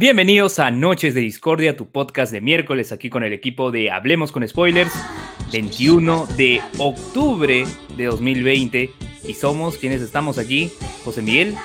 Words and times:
Bienvenidos 0.00 0.60
a 0.60 0.70
Noches 0.70 1.12
de 1.12 1.22
Discordia, 1.22 1.76
tu 1.76 1.88
podcast 1.88 2.30
de 2.30 2.40
miércoles 2.40 2.92
aquí 2.92 3.10
con 3.10 3.24
el 3.24 3.32
equipo 3.32 3.72
de 3.72 3.90
Hablemos 3.90 4.30
con 4.30 4.46
Spoilers, 4.46 4.92
21 5.50 6.28
de 6.36 6.62
octubre 6.78 7.66
de 7.96 8.04
2020. 8.04 8.92
Y 9.24 9.34
somos 9.34 9.76
quienes 9.76 10.00
estamos 10.00 10.38
aquí, 10.38 10.70
José 11.04 11.20
Miguel. 11.20 11.56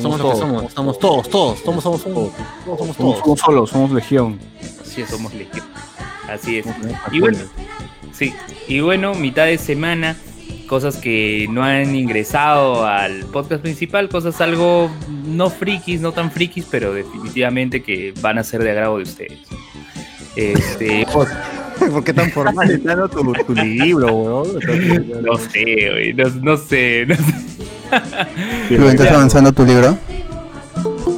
Somos 0.00 0.18
lo 0.18 0.30
que 0.30 0.36
somos, 0.38 0.72
somos 0.72 0.98
todos, 0.98 1.28
todos, 1.28 1.58
somos, 1.58 1.82
somos, 1.82 2.00
somos, 2.00 2.32
todos 2.64 2.78
somos 2.78 2.96
todos. 2.96 3.18
Somos 3.18 3.40
solos, 3.40 3.68
somos 3.68 3.92
legión. 3.92 4.38
Así 4.80 5.02
es, 5.02 5.10
somos 5.10 5.34
Legión. 5.34 5.66
Así 6.30 6.56
es. 6.60 6.66
Y 7.12 7.20
bueno, 7.20 7.38
sí, 8.10 8.32
y 8.68 8.80
bueno, 8.80 9.14
mitad 9.14 9.44
de 9.44 9.58
semana, 9.58 10.16
cosas 10.72 10.96
que 10.96 11.46
no 11.50 11.62
han 11.62 11.94
ingresado 11.94 12.86
al 12.86 13.26
podcast 13.26 13.60
principal, 13.60 14.08
cosas 14.08 14.40
algo 14.40 14.90
no 15.26 15.50
frikis, 15.50 16.00
no 16.00 16.12
tan 16.12 16.30
frikis, 16.32 16.64
pero 16.70 16.94
definitivamente 16.94 17.82
que 17.82 18.14
van 18.22 18.38
a 18.38 18.42
ser 18.42 18.64
de 18.64 18.70
agrado 18.70 18.96
de 18.96 19.02
ustedes. 19.02 19.38
Este, 20.34 21.06
¿Por 21.92 22.02
qué 22.04 22.14
tan 22.14 22.30
formal 22.32 22.70
está 22.70 23.06
tu, 23.08 23.34
tu 23.34 23.54
libro, 23.54 24.14
weón? 24.14 24.48
no 25.22 25.36
sé, 25.36 25.90
güey, 25.90 26.14
no, 26.14 26.30
no 26.40 26.56
sé, 26.56 27.04
no 27.06 27.16
sé. 27.16 28.74
Lu, 28.74 28.88
¿Estás 28.88 29.08
avanzando 29.08 29.52
tu 29.52 29.66
libro? 29.66 29.98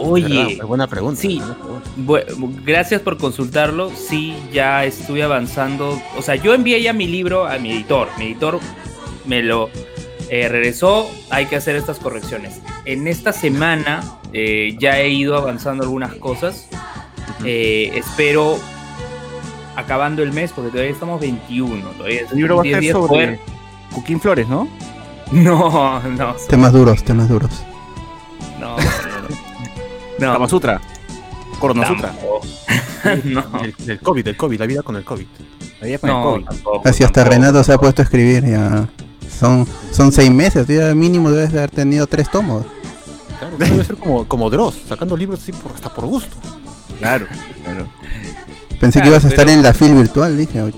Oye, 0.01 0.55
Es 0.55 0.63
buena 0.67 0.89
pregunta. 0.89 1.21
Sí. 1.21 1.39
buena 1.39 1.55
pregunta. 1.55 1.91
Bu- 2.41 2.65
gracias 2.65 3.01
por 3.03 3.19
consultarlo. 3.19 3.93
Sí, 3.95 4.35
ya 4.53 4.85
estuve 4.85 5.23
avanzando. 5.23 5.97
O 6.17 6.23
sea, 6.23 6.35
yo 6.35 6.55
envié 6.55 6.83
ya 6.83 6.93
mi 6.93 7.07
libro 7.07 7.47
a 7.47 7.57
mi 7.59 7.71
editor. 7.71 8.09
Mi 8.19 8.25
editor 8.25 8.59
me 9.27 9.43
lo 9.43 9.69
eh, 10.31 10.49
regresó. 10.49 11.11
Hay 11.31 11.47
que 11.47 11.57
hacer 11.57 11.77
estas 11.77 11.99
correcciones. 11.99 12.61
En 12.85 13.07
esta 13.09 13.33
semana 13.33 14.03
eh, 14.33 14.77
ya 14.81 14.99
he 15.01 15.09
ido 15.11 15.37
avanzando 15.37 15.85
algunas 15.85 16.15
cosas. 16.15 16.69
Eh, 17.45 17.91
espero 17.95 18.59
acabando 19.77 20.23
el 20.23 20.33
mes, 20.33 20.53
porque 20.53 20.71
todavía 20.71 20.93
estamos 20.93 21.21
21. 21.21 21.85
Todavía 21.91 22.21
El 22.31 22.37
libro 22.37 22.57
va 22.57 22.63
a 22.63 22.65
10 22.65 22.79
ser 22.81 22.93
sobre 22.93 23.09
poder- 23.09 23.39
Coquín 23.95 24.21
Flores, 24.21 24.49
¿no? 24.49 24.69
No, 25.33 26.01
no, 26.03 26.35
Temas 26.49 26.73
duros, 26.73 27.03
temas 27.03 27.29
duros. 27.29 27.51
no, 28.61 28.77
no. 28.77 28.83
no. 28.83 28.85
No, 30.27 30.33
Kama 30.35 30.49
Sutra. 30.49 30.81
Corona 31.59 31.89
Sutra. 31.89 32.11
tampoco. 32.11 32.41
no, 33.25 33.43
Del, 33.61 33.75
del 33.79 33.99
COVID, 34.01 34.25
del 34.25 34.37
COVID, 34.37 34.61
la 34.61 34.67
vida 34.67 34.83
con 34.83 34.95
el 34.97 35.05
COVID. 35.05 35.27
Ahí 35.83 35.99
con 35.99 36.11
el 36.11 36.17
no, 36.17 36.23
COVID. 36.23 36.45
tampoco, 36.45 36.89
Así 36.89 37.03
hasta 37.03 37.23
tampoco. 37.25 37.35
Renato 37.41 37.65
se 37.65 37.73
ha 37.73 37.79
puesto 37.79 38.03
a 38.03 38.05
escribir 38.05 38.45
ya. 38.45 38.87
Son, 39.31 39.67
son 39.93 40.13
seis 40.13 40.31
meses, 40.31 40.67
ya 40.67 40.95
mínimo 40.95 41.31
debes 41.31 41.53
de 41.53 41.59
haber 41.59 41.71
tenido 41.71 42.07
tres 42.07 42.31
tomos. 42.31 42.65
Claro, 43.39 43.57
debe 43.59 43.85
ser 43.85 43.97
como, 43.97 44.27
como 44.27 44.49
Dross, 44.51 44.77
sacando 44.89 45.17
libros 45.17 45.41
así 45.43 45.53
por, 45.53 45.73
hasta 45.73 45.93
por 45.93 46.07
gusto. 46.07 46.37
Claro, 46.99 47.27
claro. 47.65 47.87
Pensé 48.81 49.01
que 49.03 49.09
ibas 49.09 49.25
a 49.25 49.29
estar 49.29 49.45
pero- 49.47 49.57
en 49.59 49.63
la 49.63 49.75
fil 49.75 49.95
virtual, 49.95 50.37
dije. 50.37 50.63
"Oh, 50.63 50.71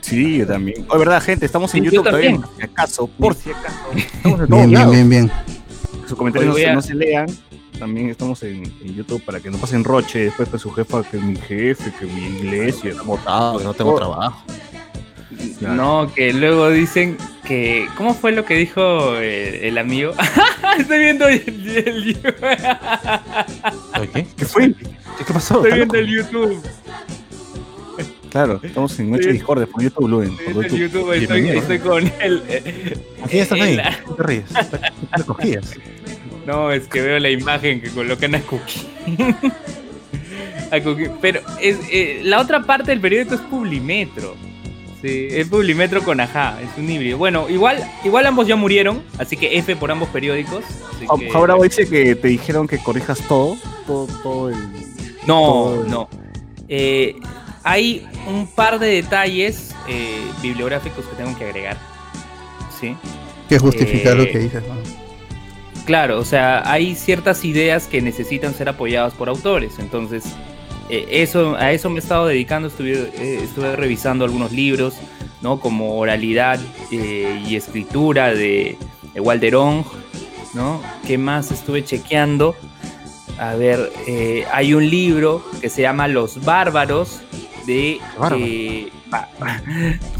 Sí, 0.00 0.38
yo 0.38 0.46
también. 0.46 0.86
Oh, 0.88 0.98
verdad, 0.98 1.20
gente, 1.22 1.44
estamos 1.44 1.74
en 1.74 1.84
Sí, 1.84 1.90
YouTube 1.90 2.04
también. 2.10 2.40
por 2.40 2.56
si 2.56 2.62
acaso, 2.62 3.06
por 3.08 3.34
si 3.34 3.50
acaso. 3.50 3.76
Estamos 3.94 4.40
en 4.40 4.46
Bien, 4.48 4.70
bien, 4.70 4.90
bien, 4.90 5.08
bien. 5.10 5.32
Sus 6.06 6.16
comentarios 6.16 6.56
a- 6.64 6.72
no 6.74 6.80
se 6.82 6.94
lean. 6.94 7.26
También 7.78 8.08
estamos 8.08 8.42
en, 8.42 8.64
en 8.64 8.94
YouTube 8.94 9.22
para 9.24 9.38
que 9.38 9.50
no 9.50 9.58
pasen 9.58 9.84
roche 9.84 10.20
después 10.24 10.48
con 10.48 10.58
su 10.58 10.70
jefa, 10.72 11.02
que 11.04 11.18
mi 11.18 11.36
jefe, 11.36 11.92
que 11.98 12.06
mi 12.06 12.26
iglesia. 12.38 12.90
Que 12.92 13.64
no 13.64 13.74
tengo 13.74 13.94
trabajo. 13.96 14.42
Claro. 15.58 15.74
No, 15.74 16.12
que 16.14 16.32
luego 16.32 16.70
dicen 16.70 17.16
que. 17.44 17.86
¿Cómo 17.96 18.14
fue 18.14 18.32
lo 18.32 18.44
que 18.44 18.54
dijo 18.54 19.16
el, 19.16 19.54
el 19.64 19.78
amigo? 19.78 20.12
Estoy 20.78 20.98
viendo 20.98 21.28
el, 21.28 21.42
el- 21.46 22.18
¿Oye, 23.98 24.08
¿Qué? 24.12 24.26
¿Qué 24.36 24.44
fue? 24.44 24.74
¿Qué, 25.26 25.32
pasó? 25.32 25.56
estoy 25.64 25.70
¿Está 25.72 25.76
viendo 25.76 25.94
el 25.98 26.06
YouTube. 26.08 26.62
Claro, 28.30 28.60
estamos 28.62 28.98
en 29.00 29.10
Noche. 29.10 29.32
Discord 29.32 29.66
por 29.68 29.82
YouTube, 29.82 30.08
Luen. 30.08 30.30
Estoy 30.30 30.52
por 30.54 30.62
viendo 30.68 30.76
el 30.76 30.82
YouTube. 30.82 31.12
Estoy, 31.12 31.40
Bienvenido. 31.42 31.60
estoy 31.62 31.78
con 31.78 32.06
eh, 32.20 32.94
Aquí 33.24 33.38
estás 33.38 33.60
ahí. 33.60 33.76
¿Qué 33.76 34.12
te 34.16 34.22
ríes? 34.22 34.44
¿Qué 34.52 35.16
te 35.16 35.24
cogías? 35.24 35.74
No, 36.46 36.70
es 36.72 36.86
que 36.88 37.00
veo 37.00 37.18
la 37.18 37.30
imagen 37.30 37.80
que 37.80 37.88
colocan 37.90 38.34
a 38.34 38.40
Cookie. 38.40 38.86
A 40.70 40.80
Cookie. 40.82 41.08
Pero 41.22 41.40
es, 41.62 41.78
eh, 41.90 42.20
la 42.24 42.40
otra 42.40 42.62
parte 42.64 42.90
del 42.90 43.00
periódico 43.00 43.34
es 43.34 43.40
Publimetro. 43.40 44.36
Sí, 45.00 45.28
es 45.30 45.46
Publimetro 45.48 46.02
con 46.02 46.20
ajá, 46.20 46.58
es 46.60 46.68
un 46.76 46.90
híbrido. 46.90 47.18
Bueno, 47.18 47.48
igual, 47.48 47.88
igual 48.04 48.26
ambos 48.26 48.48
ya 48.48 48.56
murieron, 48.56 49.02
así 49.18 49.36
que 49.36 49.56
F 49.58 49.76
por 49.76 49.90
ambos 49.92 50.08
periódicos. 50.08 50.64
así 50.94 51.06
que- 51.20 51.30
Ahora 51.32 51.54
dice 51.62 51.88
que 51.88 52.16
te 52.16 52.28
dijeron 52.28 52.66
que 52.66 52.78
corrijas 52.78 53.20
todo, 53.28 53.56
todo, 53.86 54.06
todo 54.22 54.48
el... 54.48 54.56
No, 55.26 55.40
todo- 55.40 55.84
no. 55.84 56.08
Eh, 56.68 57.14
hay 57.62 58.06
un 58.26 58.46
par 58.48 58.78
de 58.80 58.88
detalles 58.88 59.72
eh, 59.88 60.20
bibliográficos 60.42 61.04
que 61.06 61.14
tengo 61.16 61.36
que 61.38 61.44
agregar. 61.44 61.76
Sí. 62.80 62.96
Que 63.48 63.58
justificar 63.58 64.16
lo 64.16 64.24
Eh, 64.24 64.30
que 64.30 64.38
dices. 64.40 64.62
¿no? 64.66 64.74
Claro, 65.84 66.18
o 66.18 66.24
sea, 66.24 66.70
hay 66.70 66.94
ciertas 66.96 67.44
ideas 67.44 67.86
que 67.86 68.02
necesitan 68.02 68.52
ser 68.52 68.68
apoyadas 68.68 69.14
por 69.14 69.28
autores. 69.28 69.78
Entonces, 69.78 70.24
eh, 70.88 71.06
eso, 71.10 71.56
a 71.56 71.72
eso 71.72 71.90
me 71.90 71.96
he 71.96 71.98
estado 71.98 72.26
dedicando. 72.26 72.68
Estuve, 72.68 73.10
eh, 73.16 73.40
estuve 73.42 73.74
revisando 73.76 74.24
algunos 74.24 74.52
libros, 74.52 74.94
¿no? 75.42 75.60
Como 75.60 75.96
Oralidad 75.98 76.58
eh, 76.92 77.42
y 77.46 77.56
Escritura 77.56 78.34
de, 78.34 78.76
de 79.14 79.20
Walter 79.20 79.56
Ong, 79.56 79.84
¿no? 80.54 80.80
¿Qué 81.06 81.18
más 81.18 81.50
estuve 81.50 81.84
chequeando? 81.84 82.54
A 83.38 83.54
ver, 83.54 83.92
hay 84.52 84.74
un 84.74 84.90
libro 84.90 85.44
que 85.60 85.68
se 85.70 85.82
llama 85.82 86.08
Los 86.08 86.44
Bárbaros 86.44 87.20
de 87.66 88.00
Bárbaro. 88.18 88.44
ba- 89.10 89.28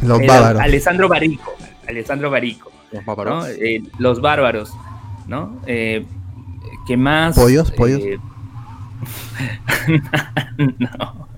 Los 0.02 0.24
bávaros. 0.24 0.62
Alessandro 0.62 1.08
Barico. 1.08 1.52
Alessandro 1.88 2.30
Barico. 2.30 2.70
Los 2.92 3.04
¿no? 3.04 3.16
bárbaros. 3.16 3.48
Eh, 3.58 3.82
los 3.98 4.20
bárbaros, 4.20 4.72
¿no? 5.26 5.60
¿Qué 5.66 6.96
más? 6.96 7.34
¿Pollos? 7.36 7.72
¿Pollos? 7.72 8.00
No. 10.78 11.28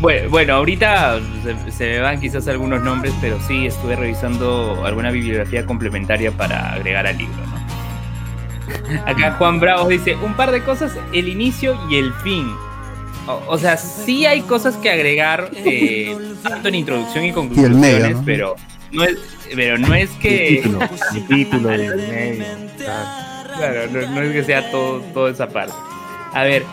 Bueno, 0.00 0.28
bueno, 0.28 0.54
ahorita 0.54 1.20
se, 1.44 1.70
se 1.70 1.86
me 1.86 2.00
van 2.00 2.20
quizás 2.20 2.48
algunos 2.48 2.82
nombres, 2.82 3.14
pero 3.20 3.38
sí 3.46 3.66
estuve 3.66 3.94
revisando 3.94 4.84
alguna 4.84 5.12
bibliografía 5.12 5.64
complementaria 5.64 6.32
para 6.32 6.72
agregar 6.72 7.06
al 7.06 7.16
libro, 7.16 7.36
¿no? 7.46 7.64
Acá 9.06 9.32
Juan 9.38 9.60
Bravo 9.60 9.88
dice, 9.88 10.16
un 10.16 10.34
par 10.34 10.50
de 10.50 10.62
cosas, 10.62 10.92
el 11.12 11.28
inicio 11.28 11.78
y 11.88 11.96
el 11.96 12.12
fin. 12.12 12.52
O, 13.26 13.40
o 13.46 13.58
sea, 13.58 13.76
sí 13.76 14.26
hay 14.26 14.42
cosas 14.42 14.76
que 14.76 14.90
agregar, 14.90 15.50
eh, 15.54 16.16
tanto 16.42 16.68
en 16.68 16.74
introducción 16.74 17.24
y 17.24 17.32
conclusiones, 17.32 17.78
medio, 17.78 18.10
¿no? 18.10 18.22
pero 18.24 18.56
no 18.90 19.04
es, 19.04 19.16
pero 19.54 19.78
no 19.78 19.94
es 19.94 20.10
el 20.10 20.18
que... 20.18 20.60
título, 20.62 20.80
el 21.14 21.26
título 21.26 21.68
del 21.70 21.96
medio. 21.96 22.44
Claro, 23.56 23.86
no, 23.92 24.10
no 24.10 24.22
es 24.22 24.32
que 24.32 24.44
sea 24.44 24.70
todo, 24.70 25.00
toda 25.14 25.30
esa 25.30 25.48
parte. 25.48 25.74
A 26.34 26.42
ver, 26.42 26.64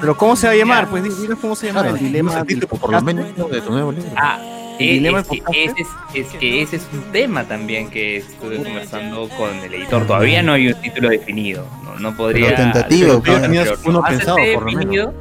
Pero 0.00 0.16
¿cómo 0.16 0.34
se 0.36 0.46
va 0.46 0.52
a 0.52 0.56
llamar? 0.56 0.88
Pues 0.88 1.02
dinos 1.20 1.38
cómo 1.40 1.54
se 1.54 1.66
llama 1.68 1.82
Claro, 1.82 1.96
el 1.96 2.02
dilema 2.02 2.34
no 2.36 2.44
del 2.44 2.66
por 2.66 2.90
lo 2.90 3.02
menos 3.02 3.26
de 3.50 3.60
tu 3.60 3.70
nuevo 3.70 3.92
libro. 3.92 4.10
ah, 4.16 4.38
¿El 4.78 4.88
eh, 4.88 4.92
dilema 4.94 5.20
es, 5.20 5.28
del 5.28 5.42
que 5.44 5.64
ese 5.64 5.74
es, 5.82 5.88
es 6.14 6.26
que 6.38 6.62
ese 6.62 6.76
es 6.76 6.88
un 6.92 7.02
tema 7.12 7.44
también 7.44 7.90
que 7.90 8.16
estuve 8.16 8.56
conversando 8.62 9.28
con 9.28 9.54
el 9.56 9.74
editor. 9.74 10.06
Todavía 10.06 10.42
no 10.42 10.54
hay 10.54 10.68
un 10.68 10.80
título 10.80 11.10
definido. 11.10 11.66
No, 11.84 11.98
no 11.98 12.16
podría. 12.16 12.46
Pero 12.46 12.56
tentativo, 12.56 13.22
pero-. 13.22 13.40
Tenías 13.42 13.68
pero 13.68 13.80
uno 13.84 14.00
no 14.00 14.06
pensado, 14.06 14.36
por 14.54 14.72
lo 14.72 15.12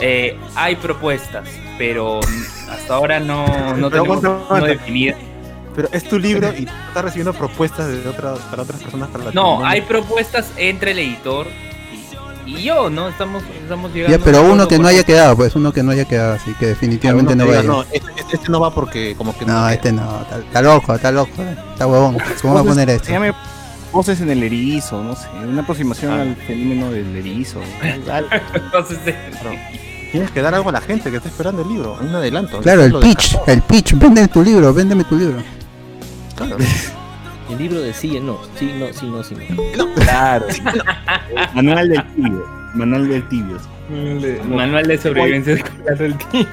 eh, 0.00 0.36
hay 0.56 0.76
propuestas, 0.76 1.48
pero 1.78 2.20
hasta 2.70 2.94
ahora 2.94 3.20
no, 3.20 3.46
no 3.76 3.90
Pero 3.90 4.02
tenemos 4.02 4.24
aguanta. 4.24 4.66
definido. 4.66 5.16
Pero 5.76 5.88
es 5.92 6.04
tu 6.04 6.18
libro 6.18 6.52
y 6.56 6.64
estás 6.64 7.04
recibiendo 7.04 7.32
propuestas 7.32 7.88
de 7.88 8.08
otras, 8.08 8.38
para 8.40 8.62
otras 8.62 8.82
personas 8.82 9.08
para 9.10 9.24
la 9.24 9.30
No, 9.32 9.56
tienda. 9.56 9.68
hay 9.70 9.80
propuestas 9.82 10.52
entre 10.56 10.92
el 10.92 10.98
editor 11.00 11.46
y, 12.46 12.62
yo, 12.62 12.90
¿no? 12.90 13.08
Estamos, 13.08 13.42
estamos 13.62 13.92
llegando. 13.92 14.16
Ya, 14.18 14.24
pero 14.24 14.42
uno 14.42 14.66
que 14.68 14.78
no 14.78 14.88
haya 14.88 15.02
quedado, 15.04 15.36
pues 15.36 15.54
uno 15.56 15.72
que 15.72 15.82
no 15.82 15.92
haya 15.92 16.04
quedado, 16.04 16.34
así 16.34 16.52
que 16.54 16.66
definitivamente 16.66 17.32
Uno 17.34 17.44
no 17.44 17.50
que 17.50 17.54
va 17.56 17.58
a 17.58 17.62
diga, 17.62 17.74
ir. 17.74 17.78
No, 17.78 17.82
este, 17.92 18.20
este- 18.20 18.36
este 18.36 18.48
no 18.50 18.60
va 18.60 18.70
porque 18.74 19.14
como 19.16 19.36
que 19.36 19.44
No, 19.46 19.68
este 19.68 19.92
no, 19.92 20.20
está, 20.22 20.38
está 20.38 20.62
loco, 20.62 20.94
está 20.94 21.10
loco, 21.10 21.30
está 21.72 21.86
huevón. 21.86 22.16
¿Cómo 22.42 22.54
va 22.54 22.60
a 22.60 22.64
poner 22.64 22.88
Se 22.88 22.94
esto? 22.96 23.10
llama 23.10 23.34
Voces 23.92 24.20
en 24.20 24.30
el 24.30 24.42
erizo, 24.42 25.00
no 25.04 25.14
sé, 25.14 25.28
una 25.46 25.62
aproximación 25.62 26.12
Ah. 26.12 26.22
al 26.22 26.34
fenómeno 26.36 26.90
del 26.90 27.14
erizo. 27.16 27.60
Eh, 27.82 29.58
Tienes 30.12 30.30
que 30.30 30.42
dar 30.42 30.54
algo 30.54 30.68
a 30.68 30.72
la 30.72 30.80
gente 30.80 31.10
que 31.10 31.16
está 31.16 31.28
esperando 31.28 31.62
el 31.62 31.68
libro, 31.68 31.96
un 32.00 32.14
adelanto. 32.14 32.60
Claro, 32.60 32.84
el 32.84 32.94
pitch, 32.94 33.36
el 33.48 33.62
pitch, 33.62 33.94
vende 33.98 34.28
tu 34.28 34.42
libro, 34.42 34.72
véndeme 34.72 35.02
tu 35.04 35.16
libro. 35.16 35.42
Claro. 36.36 36.56
El 37.50 37.58
libro 37.58 37.80
de 37.80 37.92
sí, 37.92 38.18
no, 38.20 38.38
sí, 38.58 38.72
no, 38.78 38.86
sí, 38.92 39.06
no, 39.06 39.22
sí, 39.22 39.34
no. 39.76 39.94
Claro. 39.94 40.46
Manual 41.54 41.88
del 41.88 42.04
tibio. 42.14 42.46
Manual 42.74 43.08
del 43.08 43.28
tibio. 43.28 43.58
Manual 44.48 44.86
de 44.86 44.98
sobrevivencia 44.98 45.54
escolar 45.54 45.98
del 45.98 46.16
tío. 46.16 46.46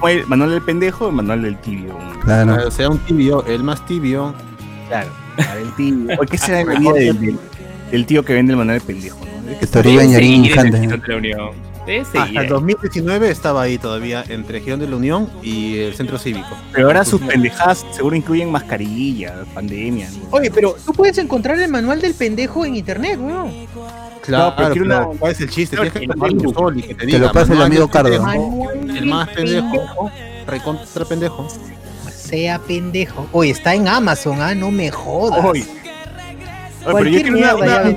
Fue 0.00 0.24
Manual 0.26 0.50
del 0.50 0.62
pendejo, 0.62 1.10
manual 1.12 1.42
del 1.42 1.56
tibio. 1.58 1.96
Claro. 2.24 2.56
O 2.66 2.70
sea, 2.70 2.88
un 2.88 2.98
tibio, 3.00 3.44
el 3.46 3.62
más 3.62 3.84
tibio. 3.86 4.34
Claro. 4.88 5.10
El 5.60 5.74
tibio. 5.74 6.14
¿Por 6.16 6.26
qué 6.28 6.38
será 6.38 6.64
la 6.64 6.78
vida 6.78 6.92
del, 6.94 7.38
del- 7.90 8.06
tío 8.06 8.24
que 8.24 8.32
vende 8.34 8.52
el 8.52 8.58
manual 8.58 8.78
del 8.78 8.86
pendejo? 8.86 9.18
¿no? 9.20 9.58
Que 9.58 9.66
Toriba 9.66 10.04
Ñarín 10.04 10.44
Seguir 10.44 10.56
Hasta 11.96 12.40
el 12.42 12.48
2019 12.48 13.30
estaba 13.30 13.62
ahí 13.62 13.78
todavía 13.78 14.24
entre 14.28 14.60
Girón 14.60 14.80
de 14.80 14.88
la 14.88 14.96
Unión 14.96 15.28
y 15.42 15.78
el 15.78 15.94
Centro 15.94 16.18
Cívico. 16.18 16.48
Pero 16.72 16.86
ahora 16.88 17.04
sus 17.04 17.20
pendejadas 17.20 17.86
seguro 17.92 18.14
incluyen 18.16 18.50
mascarilla, 18.50 19.34
pandemia. 19.54 20.10
¿no? 20.10 20.18
Oye, 20.30 20.50
pero 20.50 20.76
tú 20.84 20.92
puedes 20.92 21.16
encontrar 21.18 21.58
el 21.58 21.68
manual 21.70 22.00
del 22.00 22.14
pendejo 22.14 22.64
en 22.64 22.76
internet, 22.76 23.18
weón. 23.20 23.52
Claro, 24.22 24.54
pero 24.56 24.68
pero, 24.74 24.84
una- 24.84 25.06
¿cuál 25.18 25.32
es 25.32 25.40
el 25.40 25.48
chiste? 25.48 25.76
Claro, 25.76 25.90
Tienes 25.90 26.08
que 26.08 26.14
tomar 26.14 26.30
un 26.30 26.36
Facebook. 26.40 26.54
sol 26.58 26.78
y 26.78 26.82
que 26.82 26.94
te 26.94 27.06
diga. 27.06 27.18
lo 27.18 27.32
pase 27.32 27.52
el 27.54 27.62
amigo 27.62 27.88
Cardo. 27.88 28.26
El 28.94 29.06
más 29.06 29.28
pendejo, 29.30 30.10
recontra 30.46 31.04
pendejo. 31.06 31.48
Sea 32.14 32.58
pendejo. 32.58 33.26
Oye, 33.32 33.52
está 33.52 33.74
en 33.74 33.88
Amazon, 33.88 34.42
ah, 34.42 34.54
no 34.54 34.70
me 34.70 34.90
jodas. 34.90 35.42
Oye. 35.42 35.64
Pero 36.84 37.04
yo 37.04 37.22
quiero 37.22 37.38
una, 37.38 37.90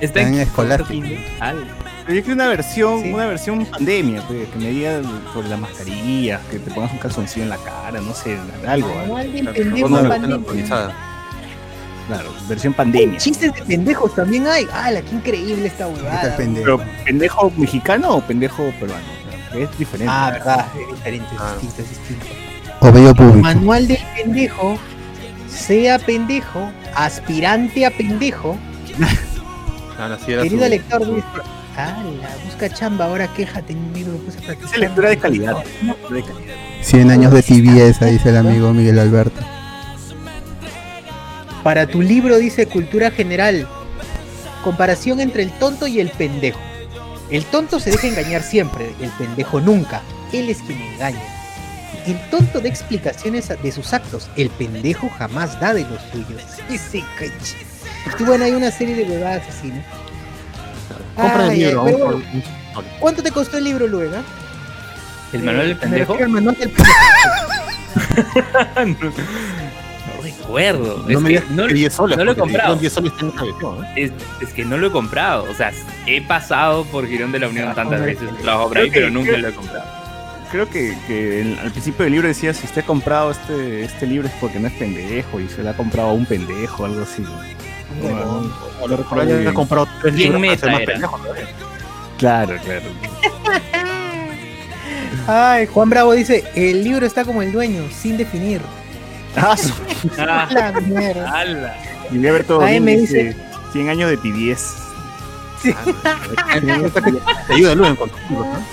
está 0.00 0.20
En. 0.20 0.48
Al- 1.40 1.64
pero 2.04 2.14
yo 2.18 2.22
quiero 2.22 2.34
una 2.34 2.48
versión, 2.48 3.02
Sí. 3.02 3.12
una 3.12 3.26
versión 3.26 3.64
pandemia, 3.66 4.22
pues, 4.26 4.48
que 4.48 4.58
me 4.58 4.70
diga 4.70 5.00
sobre 5.32 5.48
las 5.48 5.58
mascarillas, 5.58 6.40
que 6.50 6.58
te 6.58 6.70
pongas 6.70 6.92
un 6.92 6.98
calzoncillo 6.98 7.44
en 7.44 7.50
la 7.50 7.56
cara, 7.58 8.00
no 8.00 8.14
sé, 8.14 8.36
algo. 8.66 8.88
algo. 8.90 8.94
Manual 8.94 9.32
del 9.32 9.42
Claro, 9.44 9.64
versión 9.64 10.08
pandemia. 10.08 10.36
actualizada. 10.36 10.94
Claro, 12.06 12.34
versión 12.48 12.72
pandemia. 12.74 13.18
Chistes 13.18 13.54
de 13.54 13.62
pendejos 13.62 14.14
también 14.14 14.46
hay. 14.46 14.66
¡Hala, 14.72 15.00
qué 15.00 15.14
increíble 15.14 15.66
esta 15.66 15.86
huevada! 15.88 16.36
pendejo. 16.36 16.78
Pero 16.78 16.90
pendejo 17.04 17.52
mexicano 17.56 18.16
o 18.16 18.20
pendejo 18.20 18.70
peruano, 18.78 19.02
es 19.54 19.78
diferente. 19.78 20.12
Ah, 20.14 20.30
verdad, 20.32 20.66
es 20.78 20.88
diferente, 20.96 21.26
es 21.34 21.40
Ah. 21.40 21.52
distinto, 21.60 21.82
es 21.82 21.88
distinto. 21.88 22.26
O 22.80 22.92
bello 22.92 23.14
público. 23.14 23.38
Manual 23.38 23.88
del 23.88 23.98
pendejo, 24.14 24.76
sea 25.48 25.98
pendejo, 25.98 26.70
aspirante 26.94 27.86
a 27.86 27.90
pendejo, 27.90 28.58
Claro, 29.96 30.14
así 30.14 30.32
era 30.32 30.42
querido 30.42 30.64
su- 30.64 30.68
lector, 30.70 31.14
dice, 31.14 31.26
¡Hala, 31.76 32.28
busca 32.44 32.68
chamba, 32.68 33.06
ahora 33.06 33.26
quéjate 33.34 33.74
libro 33.94 34.12
que 34.12 34.30
puse 34.30 34.50
a. 34.50 34.52
Esa 34.52 34.76
lectura 34.76 35.08
de 35.10 35.18
calidad. 35.18 35.56
de 36.10 36.22
calidad. 36.22 36.54
100 36.82 37.10
años 37.10 37.32
de 37.32 37.42
tibieza, 37.42 38.06
dice 38.06 38.28
el 38.28 38.36
amigo 38.36 38.72
Miguel 38.72 38.98
Alberto. 38.98 39.40
Para 41.62 41.86
tu 41.86 42.02
libro 42.02 42.36
dice 42.38 42.66
Cultura 42.66 43.10
General, 43.10 43.66
comparación 44.62 45.20
entre 45.20 45.42
el 45.42 45.50
tonto 45.52 45.86
y 45.86 45.98
el 45.98 46.10
pendejo. 46.10 46.60
El 47.30 47.44
tonto 47.46 47.80
se 47.80 47.90
deja 47.90 48.06
engañar 48.06 48.42
siempre, 48.42 48.94
el 49.00 49.10
pendejo 49.12 49.60
nunca. 49.60 50.02
Él 50.32 50.50
es 50.50 50.58
quien 50.58 50.78
engaña. 50.78 51.22
El 52.06 52.18
tonto 52.28 52.60
da 52.60 52.68
explicaciones 52.68 53.48
de 53.48 53.72
sus 53.72 53.94
actos, 53.94 54.28
el 54.36 54.50
pendejo 54.50 55.08
jamás 55.18 55.58
da 55.58 55.72
de 55.72 55.82
los 55.82 56.02
suyos. 56.12 56.42
Ese 56.70 57.00
coche. 57.18 57.56
Y 58.20 58.24
bueno, 58.24 58.44
hay 58.44 58.52
una 58.52 58.70
serie 58.70 58.94
de 58.94 59.04
huevadas 59.04 59.48
así, 59.48 59.68
¿no? 59.68 60.03
Compra 61.14 61.46
el 61.52 61.58
libro. 61.58 61.84
pero 61.84 61.98
por- 62.74 62.84
¿Cuánto 63.00 63.22
te 63.22 63.30
costó 63.30 63.58
el 63.58 63.64
libro 63.64 63.86
luego? 63.86 64.16
¿El 65.32 65.42
manual 65.42 65.66
del 65.68 65.74
Me 65.76 65.80
pendejo? 65.80 66.12
refiero 66.14 66.24
al 66.26 66.30
manual 66.32 66.56
del 66.56 66.70
pendejo. 66.70 66.94
No 70.16 70.22
recuerdo. 70.22 71.04
No 71.06 71.10
es, 71.10 71.20
me 71.20 71.28
que 71.30 71.40
digas 71.40 71.50
no, 71.50 71.66
que 71.66 71.74
10 71.74 71.92
soles. 71.92 72.18
no 72.18 72.24
lo 72.24 72.32
he 72.32 72.36
comprado. 72.36 72.74
dijeron 72.76 72.80
10 72.80 72.92
soles 72.92 73.12
en 73.20 73.26
una 73.28 73.42
versión, 73.42 73.84
¿eh? 73.84 73.88
es, 73.96 74.12
es 74.48 74.54
que 74.54 74.64
no 74.64 74.76
lo 74.76 74.86
he 74.88 74.90
comprado. 74.90 75.46
O 75.50 75.54
sea, 75.54 75.72
he 76.06 76.20
pasado 76.22 76.84
por 76.86 77.06
Girón 77.06 77.32
de 77.32 77.38
la 77.38 77.48
Unión 77.48 77.74
tantas 77.74 78.00
veces, 78.02 78.28
trabajo 78.42 78.68
por 78.68 78.78
ahí, 78.78 78.90
que- 78.90 78.94
pero 79.00 79.10
nunca 79.10 79.30
creo- 79.30 79.42
lo 79.42 79.48
he 79.48 79.52
comprado. 79.54 80.04
Creo 80.50 80.68
que, 80.70 81.56
al 81.60 81.70
principio 81.72 82.04
del 82.04 82.12
libro 82.12 82.28
decía, 82.28 82.54
si 82.54 82.64
usted 82.66 82.82
ha 82.82 82.86
comprado 82.86 83.32
este, 83.32 83.82
este 83.82 84.06
libro 84.06 84.28
es 84.28 84.34
porque 84.40 84.60
no 84.60 84.68
es 84.68 84.74
pendejo 84.74 85.40
y 85.40 85.48
se 85.48 85.62
lo 85.64 85.70
ha 85.70 85.74
comprado 85.74 86.10
a 86.10 86.12
un 86.12 86.26
pendejo, 86.26 86.84
algo 86.84 87.02
así. 87.02 87.24
Han 89.20 89.38
bien. 89.42 89.54
comprado 89.54 89.86
tres 90.00 90.14
Bien 90.14 90.32
libros 90.40 90.58
para 90.58 90.58
ser 90.58 90.70
meta 90.70 90.72
más 90.72 90.80
era. 90.82 90.92
pendejo 90.92 91.18
todavía. 91.18 91.46
Claro, 92.18 92.56
claro. 92.64 92.86
Ay, 95.26 95.66
Juan 95.66 95.88
Bravo 95.90 96.12
dice, 96.12 96.44
el 96.54 96.84
libro 96.84 97.06
está 97.06 97.24
como 97.24 97.40
el 97.42 97.50
dueño, 97.52 97.84
sin 97.90 98.16
definir. 98.16 98.60
Ah, 99.36 99.56
su- 99.56 99.72
Ah, 100.18 100.46
La 100.50 100.80
mierda. 100.80 101.30
ala. 101.30 101.76
y 102.10 102.18
voy 102.18 102.28
a 102.28 102.32
ver 102.32 102.44
todo 102.44 102.60
Ahí 102.60 102.72
bien, 102.72 102.84
me 102.84 102.96
dice, 102.98 103.34
100 103.72 103.88
años 103.88 104.10
de 104.10 104.16
tibiez. 104.18 104.74
Sí. 105.62 105.74
Te 107.46 107.54
ayuda 107.54 107.74
Luen 107.74 107.96
con. 107.96 108.10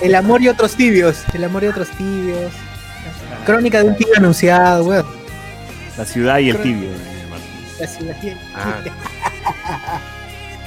El 0.02 0.14
amor 0.14 0.42
y 0.42 0.48
otros 0.48 0.76
tibios. 0.76 1.22
El 1.32 1.44
amor 1.44 1.64
y 1.64 1.68
otros 1.68 1.88
tibios. 1.96 2.52
Crónica 3.46 3.82
de 3.82 3.88
un 3.88 3.96
tibio 3.96 4.12
anunciado, 4.18 4.84
weón. 4.84 5.06
La 5.96 6.04
ciudad 6.04 6.38
y 6.38 6.50
el 6.50 6.58
tibio. 6.60 6.90
La 8.00 8.14
Ah, 8.54 8.82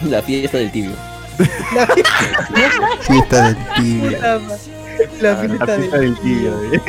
La 0.03 0.21
fiesta 0.21 0.57
del 0.57 0.71
tibio. 0.71 0.91
La 1.37 1.87
Fiesta 3.01 3.47
del 3.47 3.57
tibio. 3.75 4.11
la 4.11 4.39
La 5.21 5.35
fiesta 5.37 5.65
fiesta 5.65 5.97
del 5.97 6.15
del 6.15 6.19
tibio. 6.19 6.73
eh. 6.73 6.81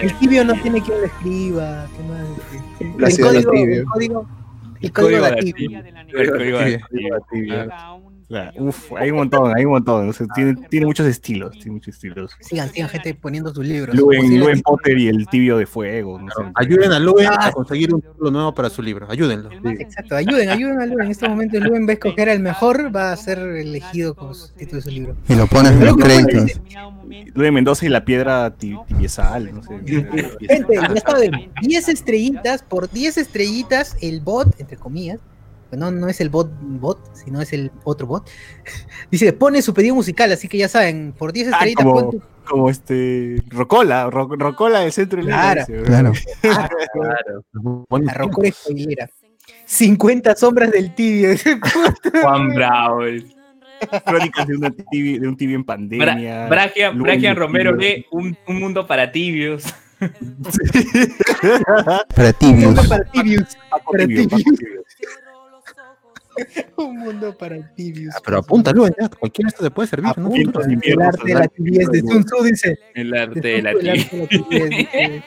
El 0.00 0.14
tibio 0.18 0.44
no 0.44 0.54
tiene 0.62 0.80
quien 0.82 0.98
lo 1.00 1.06
escriba. 1.06 1.86
La 2.98 3.08
El 3.08 3.18
código, 3.20 3.50
tibio. 3.52 3.80
el 3.80 3.84
código, 3.86 4.26
el 4.80 4.92
código 4.92 5.20
código 5.20 5.24
de 5.24 5.30
de 5.30 5.52
tibio. 5.52 5.78
El 6.14 6.30
código 6.30 6.58
de- 6.58 6.80
Tibio. 7.30 7.68
Claro, 8.32 8.64
Uf, 8.64 8.92
hay 8.96 9.10
un 9.10 9.18
montón, 9.18 9.52
hay 9.54 9.66
un 9.66 9.72
montón. 9.72 10.08
o 10.08 10.12
sea, 10.14 10.26
tiene, 10.34 10.54
tiene 10.70 10.86
muchos 10.86 11.06
estilos, 11.06 11.52
tiene 11.52 11.72
muchos 11.72 11.94
estilos. 11.94 12.32
Sigan, 12.40 12.70
sigan 12.70 12.88
gente 12.88 13.14
poniendo 13.14 13.52
sus 13.52 13.66
libros. 13.66 13.94
Luen, 13.94 14.62
Potter 14.62 14.96
y 14.98 15.08
el 15.08 15.26
tibio 15.28 15.58
de 15.58 15.66
fuego. 15.66 16.18
No 16.18 16.28
sé. 16.28 16.50
Ayuden 16.54 16.92
a 16.92 16.98
Luen 16.98 17.26
Ah. 17.30 17.48
a 17.48 17.52
conseguir 17.52 17.92
un 17.94 18.00
título 18.00 18.30
nuevo 18.30 18.54
para 18.54 18.70
su 18.70 18.80
libro. 18.80 19.06
Ayúdenlo. 19.10 19.50
Exacto, 19.78 20.16
ayuden, 20.16 20.48
ayuden 20.48 20.80
a 20.80 20.86
Luen. 20.86 21.04
En 21.04 21.10
este 21.10 21.28
momento 21.28 21.60
Luen 21.60 21.86
va 21.86 21.90
a 21.90 21.92
escoger 21.92 22.30
al 22.30 22.40
mejor, 22.40 22.90
va 22.96 23.12
a 23.12 23.16
ser 23.18 23.38
elegido 23.38 24.14
como 24.14 24.32
su 24.32 24.48
título 24.54 24.78
de 24.78 24.82
su 24.82 24.90
libro. 24.90 25.14
Y 25.28 25.34
lo 25.34 25.46
pones 25.46 25.72
en 25.72 25.84
los 25.84 25.96
créditos. 25.98 26.58
Luen 27.34 27.52
Mendoza 27.52 27.84
y 27.84 27.90
la 27.90 28.02
piedra 28.04 28.50
ti- 28.56 28.76
tibiezal, 28.88 29.52
no 29.54 29.62
sé. 29.62 29.78
Gente, 29.84 30.74
ya 30.74 31.00
saben, 31.06 31.50
10 31.60 31.88
estrellitas, 31.90 32.62
por 32.62 32.90
10 32.90 33.18
estrellitas, 33.18 33.94
el 34.00 34.20
bot, 34.20 34.58
entre 34.58 34.78
comillas, 34.78 35.20
no, 35.76 35.90
no 35.90 36.08
es 36.08 36.20
el 36.20 36.28
bot 36.28 36.50
bot, 36.60 36.98
sino 37.14 37.40
es 37.40 37.52
el 37.52 37.70
otro 37.84 38.06
bot, 38.06 38.28
dice, 39.10 39.32
pone 39.32 39.62
su 39.62 39.72
pedido 39.74 39.94
musical, 39.94 40.30
así 40.32 40.48
que 40.48 40.58
ya 40.58 40.68
saben, 40.68 41.12
por 41.16 41.32
10 41.32 41.48
Ah, 41.48 41.50
estrellitas, 41.52 41.84
como, 41.84 42.12
como 42.48 42.70
este. 42.70 43.42
Rocola, 43.48 44.08
Ro- 44.10 44.28
Rocola 44.36 44.80
del 44.80 44.92
centro 44.92 45.18
del 45.18 45.26
Claro. 45.26 45.64
Claro. 45.84 46.12
la 48.02 48.14
rocura 48.14 48.50
spoilera. 48.52 49.08
50 49.66 50.34
sombras 50.36 50.70
del 50.70 50.94
tibio. 50.94 51.30
Juan 52.22 52.48
Bravo. 52.54 53.04
es- 53.04 53.24
Crónicas 54.06 54.46
de, 54.46 54.56
una 54.56 54.70
tibi- 54.70 55.18
de 55.18 55.26
un 55.26 55.36
tibio 55.36 55.56
en 55.56 55.62
Bra- 55.62 55.66
pandemia. 55.66 56.46
Bragia, 56.48 56.90
Luen 56.92 57.02
Bragia 57.02 57.28
de 57.30 57.34
Romero 57.34 57.74
lee 57.74 58.06
un, 58.12 58.36
un 58.46 58.60
mundo 58.60 58.86
para 58.86 59.10
tibios. 59.10 59.64
Para 62.14 62.32
tibios. 62.32 62.58
Un 62.70 62.74
mundo 62.74 62.82
para 62.88 63.04
tibios. 63.10 63.56
Para 63.70 64.06
tibios. 64.06 64.26
Un 66.76 66.98
mundo 66.98 67.36
para 67.36 67.56
tibios. 67.74 68.14
Ah, 68.16 68.20
Pero 68.24 68.38
apunta, 68.38 68.72
Luen, 68.72 68.94
ya. 69.00 69.08
Cualquiera 69.08 69.48
esto 69.48 69.62
te 69.62 69.70
puede 69.70 69.88
servir. 69.88 70.12
El 70.82 71.02
arte 71.02 71.26
de 71.26 71.34
la 71.34 71.48
tibiez 71.48 71.88
de 71.90 72.00
Sun 72.00 72.24
Tzu, 72.24 72.42
dice. 72.44 72.78
El 72.94 73.14
arte 73.14 73.40
de 73.40 73.62
la 73.62 73.72
tibiez. 73.74 75.22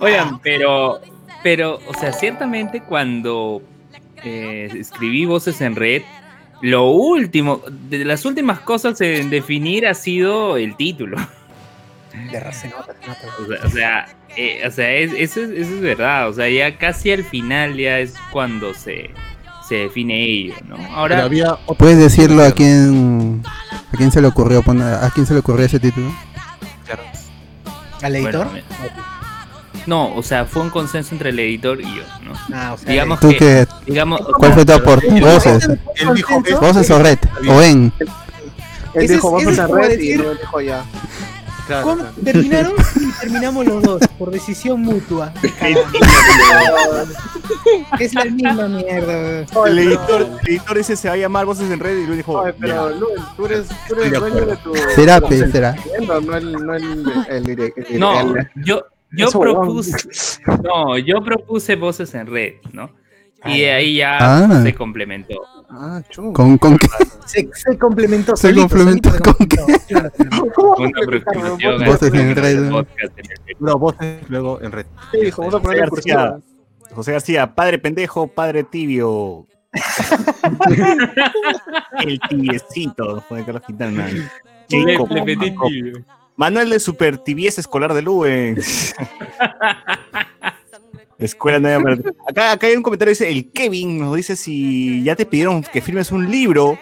Oigan, 0.00 0.40
pero, 0.40 1.00
pero, 1.42 1.78
o 1.86 1.94
sea, 1.94 2.12
ciertamente 2.12 2.82
cuando 2.82 3.62
eh, 4.24 4.68
escribí 4.74 5.26
voces 5.26 5.60
en 5.60 5.76
red, 5.76 6.02
lo 6.60 6.90
último, 6.90 7.62
de 7.68 8.04
las 8.04 8.24
últimas 8.24 8.60
cosas 8.60 9.00
en 9.00 9.30
definir 9.30 9.86
ha 9.86 9.94
sido 9.94 10.56
el 10.56 10.76
título. 10.76 11.16
De 12.32 12.40
raza, 12.40 12.68
sea, 12.68 13.64
o 13.64 13.68
sea, 13.68 14.08
eh, 14.38 14.62
o 14.66 14.70
sea, 14.70 14.92
es- 14.94 15.12
eso, 15.12 15.40
es, 15.42 15.50
eso 15.50 15.74
es 15.74 15.80
verdad. 15.80 16.28
O 16.28 16.32
sea, 16.32 16.48
ya 16.48 16.78
casi 16.78 17.10
al 17.12 17.24
final 17.24 17.76
ya 17.76 17.98
es 17.98 18.14
cuando 18.32 18.72
se, 18.74 19.10
se 19.68 19.74
define 19.76 20.22
ello, 20.24 20.54
¿no? 20.66 20.76
Ahora, 20.94 21.24
había 21.24 21.56
¿Puedes 21.76 21.98
decirlo 21.98 22.42
a 22.44 22.52
quién 22.52 23.42
a 23.92 23.96
quién 23.96 24.10
se 24.12 24.20
le 24.20 24.28
ocurrió 24.28 24.62
poner 24.62 24.94
a 24.94 25.10
quién 25.10 25.26
se 25.26 25.34
le 25.34 25.40
ocurrió 25.40 25.66
ese 25.66 25.80
título? 25.80 26.10
¿Al 28.02 28.14
editor? 28.14 28.46
Bueno, 28.48 28.64
no, 29.86 30.14
o 30.14 30.22
sea, 30.22 30.44
fue 30.44 30.62
un 30.62 30.70
consenso 30.70 31.14
entre 31.14 31.30
el 31.30 31.38
editor 31.38 31.80
y 31.80 31.84
yo, 31.96 32.02
¿no? 32.22 32.32
Ah, 32.54 32.74
o 32.74 32.78
sea, 32.78 32.90
Digamos 32.90 33.20
¿Tú 33.20 33.30
que, 33.30 33.36
qué? 33.38 33.66
digamos, 33.86 34.20
¿Cuál 34.38 34.52
fue 34.52 34.64
tu 34.64 34.72
aporte? 34.72 35.08
Voces. 35.20 35.66
Él 35.96 36.08
dijo 36.14 36.42
Voces 36.60 36.90
o 36.90 36.98
red 36.98 37.18
o 37.48 37.62
en. 37.62 37.92
Él 38.94 39.08
dijo 39.08 39.30
vamos 39.32 39.58
a 39.58 39.66
red 39.66 39.98
y 39.98 40.14
luego 40.16 40.34
dijo 40.34 40.60
ya. 40.60 40.84
Claro, 41.68 41.84
¿Cómo 41.84 41.96
claro. 42.02 42.14
terminaron? 42.24 42.72
Y 42.96 43.12
terminamos 43.20 43.66
los 43.66 43.82
dos, 43.82 44.00
por 44.18 44.30
decisión 44.32 44.80
mutua. 44.80 45.32
Es 48.00 48.14
la 48.14 48.24
misma 48.24 48.68
mierda. 48.68 49.40
El 49.66 49.78
editor, 49.78 50.22
el 50.42 50.48
editor 50.48 50.78
ese 50.78 50.96
se 50.96 51.08
va 51.08 51.14
a 51.14 51.16
llamar 51.16 51.46
Voces 51.46 51.70
en 51.70 51.78
Red 51.80 51.96
y 51.98 52.00
luego 52.06 52.14
dijo. 52.16 52.44
Pero 52.60 52.90
Luen, 52.90 53.22
tú 53.36 53.46
eres, 53.46 53.66
tú 53.88 53.94
eres 53.96 54.12
dueño 54.18 54.46
de 54.46 54.56
tu. 54.56 54.74
Será, 54.94 55.20
será. 55.28 55.76
No 56.06 56.36
el, 56.36 56.52
no 56.52 56.74
el, 56.74 56.84
el, 57.28 57.44
direc- 57.44 57.72
el- 57.90 58.00
No, 58.00 58.20
el- 58.36 58.48
yo, 58.64 58.84
yo 59.12 59.30
propuse, 59.30 59.92
no, 60.62 60.98
yo 60.98 61.22
propuse 61.22 61.76
voces 61.76 62.14
en 62.14 62.26
red, 62.26 62.54
¿no? 62.72 62.90
Y 63.44 63.60
de 63.60 63.70
ahí 63.72 63.96
ya 63.96 64.18
Ah. 64.20 64.62
se 64.62 64.74
complementó. 64.74 65.34
Ah. 65.70 66.02
¿Con, 66.34 66.58
con 66.58 66.76
qué? 66.78 66.86
Se, 67.26 67.48
se 67.54 67.78
complementó. 67.78 68.36
Se 68.36 68.48
solito, 68.48 68.62
complementó 68.68 69.10
solito 69.10 69.34
con 69.36 69.46
qué? 69.46 69.56
complementó. 69.56 69.86
Claro, 69.88 70.10
¿Cómo 70.54 70.74
Una 70.76 71.00
aproximación 71.02 71.84
Voces 71.84 72.14
en 72.14 72.36
red. 72.36 72.84
Luego 73.60 73.78
voces, 73.78 74.20
luego 74.28 74.60
en 74.62 74.72
red. 74.72 74.86
Sí, 75.12 75.20
dijo, 75.26 75.42
vamos 75.42 75.54
a 75.54 75.60
poner 75.62 75.80
García. 75.80 76.38
José 76.94 77.12
García, 77.12 77.54
padre 77.54 77.78
pendejo, 77.78 78.26
padre 78.28 78.64
tibio. 78.64 79.46
El 82.00 82.18
tibiecito, 82.28 83.22
fue 83.28 83.44
Carlos 83.44 83.62
Quintana. 83.66 84.06
Chico, 84.68 85.06
Le- 85.10 85.14
le 85.14 85.24
metí 85.24 85.50
Paco. 85.50 85.68
tibio. 85.68 86.04
Manuel 86.36 86.70
de 86.70 86.80
Super 86.80 87.18
Tibies 87.18 87.58
Escolar 87.58 87.92
de 87.94 88.02
Escuela 91.18 91.58
Mar- 91.80 91.98
acá, 92.28 92.52
acá 92.52 92.66
hay 92.68 92.76
un 92.76 92.82
comentario 92.82 93.10
dice 93.10 93.28
el 93.30 93.50
Kevin 93.50 93.98
nos 93.98 94.14
dice 94.14 94.36
si 94.36 95.02
ya 95.02 95.16
te 95.16 95.26
pidieron 95.26 95.62
que 95.62 95.80
firmes 95.80 96.12
un 96.12 96.30
libro 96.30 96.78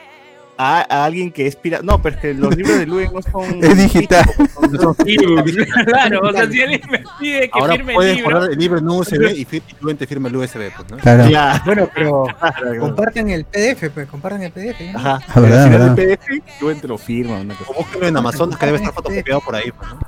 a, 0.58 0.80
a 0.88 1.04
alguien 1.04 1.30
que 1.32 1.46
es 1.46 1.54
pirata. 1.54 1.82
No, 1.84 2.00
pero 2.00 2.16
es 2.16 2.22
que 2.22 2.32
los 2.34 2.56
libros 2.56 2.78
de 2.78 2.86
Luen 2.86 3.10
no 3.12 3.20
son 3.22 3.44
Es 3.64 3.76
digital. 3.76 4.24
Claro, 5.86 6.20
o 6.22 6.32
sea, 6.32 6.50
si 6.50 6.62
alguien 6.62 6.80
me 6.90 7.02
pide 7.20 7.40
que 7.42 7.50
Ahora 7.52 7.74
firme 7.74 7.92
el 7.92 7.96
puedes 7.96 8.16
libro, 8.16 8.30
poner 8.38 8.50
el 8.52 8.58
libro 8.58 8.78
en 8.78 8.88
USB 8.88 9.22
y 9.36 9.44
fir- 9.46 9.62
y 9.68 9.74
Luen 9.84 9.96
te 9.98 10.06
firma 10.06 10.28
el 10.28 10.36
USB, 10.36 10.70
pues, 10.76 10.90
¿no? 10.90 10.96
Claro. 10.98 11.28
Ya, 11.28 11.62
Bueno, 11.66 11.88
pero 11.94 12.24
claro. 12.38 12.80
compartan 12.80 13.28
el 13.30 13.44
PDF, 13.44 13.90
pues, 13.90 14.08
compartan 14.08 14.42
el 14.42 14.50
PDF. 14.52 14.80
¿no? 14.92 14.98
Ajá. 14.98 15.20
Ah, 15.28 15.40
verdad, 15.40 15.64
final 15.64 15.78
verdad. 15.80 15.94
del 15.96 16.18
PDF, 16.18 16.60
Luen 16.62 16.80
te 16.80 16.88
lo 16.88 16.98
firma. 16.98 17.38
Una 17.40 17.54
cosa. 17.54 17.70
O 17.70 17.74
búsquelo 17.74 18.06
en 18.06 18.16
Amazonas 18.16 18.58
que 18.58 18.66
debe 18.66 18.78
estar 18.78 18.94
fotocopiado 18.94 19.40
por 19.42 19.54
ahí, 19.56 19.70
pues, 19.72 19.90
¿no? 19.90 19.98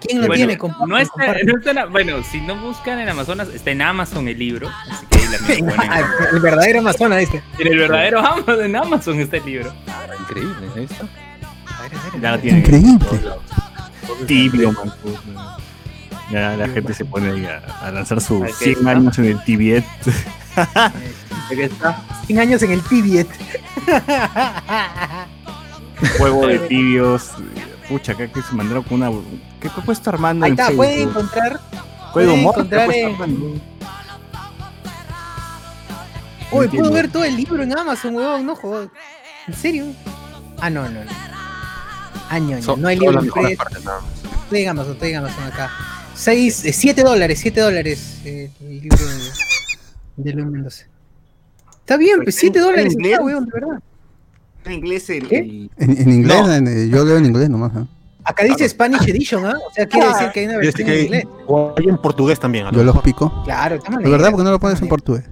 ¿Quién 0.00 0.20
lo 0.20 0.26
Bueno, 0.28 0.34
tiene? 0.36 0.56
Compartan, 0.58 0.88
no 0.88 0.98
está, 0.98 1.26
no 1.44 1.58
está 1.58 1.70
en- 1.82 1.92
bueno, 1.92 2.22
si 2.22 2.40
no 2.40 2.56
buscan 2.56 2.98
en 2.98 3.08
Amazonas, 3.08 3.48
está 3.48 3.70
en 3.70 3.82
Amazon 3.82 4.26
el 4.28 4.38
libro, 4.38 4.68
así 4.90 5.06
que 5.06 5.18
ahí 5.52 5.60
la 5.60 5.74
Ah, 5.88 6.02
el 6.32 6.40
verdadero 6.40 6.78
Amazonas, 6.80 7.18
dice. 7.20 7.42
En 7.58 7.66
el 7.68 7.78
verdadero 7.78 8.20
Amazon, 8.20 8.64
en 8.64 8.76
Amazon 8.76 9.20
está 9.20 9.36
el 9.36 9.44
libro. 9.44 9.72
Increíble, 10.20 10.66
ahí 10.76 10.84
está. 10.84 11.08
Ya 12.20 12.30
lo 12.32 12.38
tienen. 12.38 12.60
Increíble. 12.62 13.06
Tibio, 14.26 14.72
man. 14.72 14.92
Ya 16.30 16.56
la 16.56 16.68
gente 16.68 16.94
se 16.94 17.04
pone 17.04 17.30
ahí 17.30 17.44
a, 17.46 17.58
a 17.86 17.90
lanzar 17.90 18.20
sus 18.20 18.42
Ahí 18.42 18.52
100 18.52 18.70
está. 18.78 18.90
años 18.92 19.18
en 19.18 19.24
el 19.24 19.44
Tibiet. 19.44 19.84
Aquí 20.56 21.62
está. 21.62 22.02
100 22.26 22.38
años 22.38 22.62
en 22.62 22.70
el 22.72 22.82
Tibiet. 22.82 23.26
Juego 26.18 26.46
de 26.46 26.58
tibios. 26.68 27.30
Pucha, 27.88 28.12
acá 28.12 28.28
que 28.28 28.42
se 28.42 28.54
mandaron 28.54 28.82
con 28.84 29.02
una. 29.02 29.10
¿Qué 29.60 29.68
fue 29.68 29.82
puesto 29.84 30.10
Armando? 30.10 30.44
Ahí 30.46 30.52
en 30.52 30.58
está, 30.58 30.72
pueden 30.72 30.94
Facebook? 30.94 31.10
encontrar. 31.18 31.60
Pueden 32.12 32.30
humor, 32.30 32.54
¿qué 32.54 32.60
encontrar 32.60 32.82
ha 32.82 32.86
puesto 32.86 33.24
en-? 33.24 33.62
Uy, 36.52 36.68
puedo 36.68 36.90
ver 36.90 37.10
todo 37.10 37.24
el 37.24 37.36
libro 37.36 37.62
en 37.62 37.76
Amazon, 37.78 38.14
weón, 38.16 38.44
no 38.44 38.56
jodas. 38.56 38.88
¿En 39.46 39.54
serio? 39.54 39.86
Ah, 40.58 40.68
no, 40.68 40.88
no, 40.88 41.04
no. 41.04 41.10
Ah, 42.28 42.40
no, 42.40 42.50
no, 42.56 42.62
Son- 42.62 42.80
no 42.80 42.88
hay 42.88 42.98
libro 42.98 43.22
partes, 43.56 43.84
nada 43.84 44.00
más. 44.00 44.10
Estoy 44.44 44.62
en 44.62 44.68
Amazon, 44.68 44.92
estoy 44.92 45.10
en 45.10 45.16
Amazon 45.16 45.44
acá. 45.44 45.70
6, 46.14 46.62
7 46.72 47.02
dólares, 47.02 47.38
7 47.40 47.60
dólares 47.60 48.18
eh, 48.24 48.50
el 48.60 48.80
libro 48.80 48.96
de, 49.06 49.20
de 50.16 50.32
Luis 50.32 50.46
Mendoza. 50.46 50.86
Está 51.80 51.96
bien, 51.96 52.20
pues 52.22 52.34
7 52.36 52.58
¿En 52.58 52.64
dólares 52.64 52.96
está, 52.98 53.22
weón, 53.22 53.44
de 53.46 53.50
verdad. 53.52 53.80
En 54.64 54.72
inglés 54.72 55.08
el. 55.10 55.32
El- 55.32 55.70
En, 55.78 55.96
en 55.98 56.10
inglés, 56.12 56.42
No. 56.42 56.52
en- 56.52 56.66
eh, 56.68 56.88
yo 56.88 57.04
leo 57.04 57.16
en 57.16 57.26
inglés 57.26 57.48
nomás. 57.48 57.72
¿ah? 57.76 57.86
Acá 58.30 58.44
dice 58.44 58.68
Spanish 58.68 59.08
Edition, 59.08 59.44
¿ah? 59.46 59.54
O 59.66 59.72
sea, 59.72 59.86
quiere 59.86 60.08
decir 60.08 60.30
que 60.32 60.40
hay 60.40 60.46
una 60.46 60.56
versión 60.58 60.88
en 60.88 61.00
inglés. 61.04 61.24
O 61.46 61.74
hay 61.76 61.88
en 61.88 61.98
portugués 61.98 62.38
también. 62.40 62.66
Yo 62.72 62.84
los 62.84 62.98
pico. 63.02 63.42
Claro, 63.44 63.76
está 63.76 63.96
¿De 63.96 64.08
verdad? 64.10 64.30
porque 64.30 64.44
no 64.44 64.50
lo 64.52 64.60
pones 64.60 64.80
en 64.80 64.88
portugués? 64.88 65.24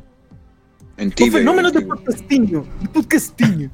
En 0.96 1.12
Tibia. 1.12 1.38
Fenómenos 1.38 1.72
de 1.72 1.80
de 1.80 1.86
podcastiño. 1.86 3.70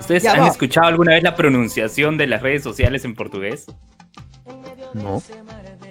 ¿Ustedes 0.00 0.22
Ya 0.22 0.32
han 0.32 0.40
va. 0.42 0.48
escuchado 0.48 0.86
alguna 0.86 1.12
vez 1.14 1.22
la 1.22 1.34
pronunciación 1.36 2.16
de 2.16 2.26
las 2.26 2.42
redes 2.42 2.62
sociales 2.62 3.04
en 3.04 3.14
portugués? 3.14 3.66
No. 4.94 5.22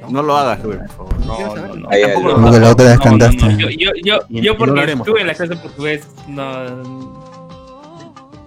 No 0.10 0.24
lo 0.24 0.36
hagas, 0.38 0.64
Luis, 0.64 0.78
por 0.96 1.10
favor. 1.10 1.26
No, 1.26 1.56
no, 1.56 1.76
no. 1.76 1.90
Tampoco 1.90 2.34
Como 2.34 2.52
que 2.52 2.60
la 2.60 2.70
otra 2.72 2.86
vez 2.86 2.98
no, 3.00 3.04
no, 3.06 3.10
cantaste. 3.12 3.46
no, 3.46 3.58
Yo, 3.60 3.70
yo, 3.70 3.92
yo, 4.04 4.20
yo 4.30 4.58
porque 4.58 4.92
estuve 4.92 5.22
en 5.22 5.28
la 5.28 5.34
clase 5.34 5.54
de 5.56 5.62
portugués, 5.62 6.08
no. 6.28 7.24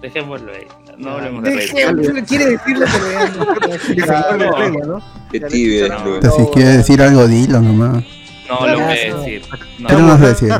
Dejémoslo 0.01 0.51
ahí. 0.51 0.67
No 1.03 1.09
hablemos 1.11 1.43
de. 1.43 1.51
Dejé- 1.55 2.25
Quiere 2.25 2.45
decirlo, 2.51 2.85
pero. 3.31 5.01
Entonces, 5.31 6.45
si 6.45 6.51
quieres 6.53 6.77
decir 6.77 7.01
algo, 7.01 7.27
dilo 7.27 7.59
nomás. 7.61 8.03
No 8.49 8.67
lo 8.67 8.73
voy 8.75 8.83
a 8.83 8.87
decir. 8.87 9.41
No. 9.79 9.87
¿Qué 9.87 9.95
no 9.95 10.07
vas 10.07 10.21
a 10.21 10.27
decir? 10.27 10.53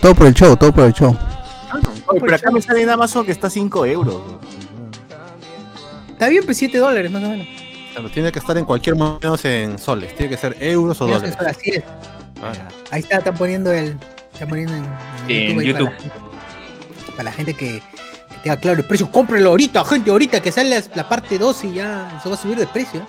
Todo 0.00 0.14
por 0.14 0.26
el 0.26 0.34
show, 0.34 0.56
todo 0.56 0.72
por 0.72 0.84
el 0.84 0.92
show. 0.92 1.16
Oye, 2.06 2.20
pero 2.20 2.34
acá 2.34 2.50
me 2.50 2.60
sale 2.60 2.82
en 2.82 2.90
Amazon 2.90 3.24
que 3.24 3.32
está 3.32 3.46
a 3.46 3.50
5 3.50 3.86
euros. 3.86 4.16
Está 6.10 6.28
bien, 6.28 6.44
pues 6.44 6.56
7 6.58 6.78
dólares 6.78 7.10
más 7.10 7.22
o 7.22 7.28
menos. 7.28 7.46
Claro, 7.92 8.10
tiene 8.10 8.32
que 8.32 8.38
estar 8.38 8.56
en 8.58 8.64
cualquier 8.64 8.96
momento 8.96 9.36
en 9.44 9.78
soles. 9.78 10.14
Tiene 10.16 10.30
que 10.30 10.36
ser 10.36 10.56
euros 10.60 11.00
o 11.00 11.06
dólares. 11.06 11.36
Así 11.38 11.70
es. 11.70 11.84
Ah, 12.42 12.52
Ahí 12.90 13.00
está, 13.02 13.18
están 13.18 13.34
poniendo 13.34 13.70
el. 13.72 13.96
Están 14.32 14.48
poniendo 14.48 14.74
en, 14.74 14.84
En 15.28 15.58
ahí 15.60 15.66
YouTube. 15.66 15.90
Para, 15.90 15.92
la 15.94 16.00
gente- 16.00 17.12
para 17.16 17.22
la 17.24 17.32
gente 17.32 17.54
que 17.54 17.82
tenga 18.42 18.56
claro 18.56 18.78
el 18.80 18.86
precio, 18.86 19.10
cómprelo 19.10 19.50
ahorita, 19.50 19.84
gente, 19.84 20.10
ahorita 20.10 20.40
que 20.40 20.52
sale 20.52 20.82
la, 20.94 21.08
parte 21.08 21.38
2 21.38 21.64
y 21.64 21.74
ya 21.74 22.20
se 22.22 22.28
va 22.28 22.34
a 22.34 22.38
subir 22.38 22.58
de 22.58 22.66
precio. 22.66 23.06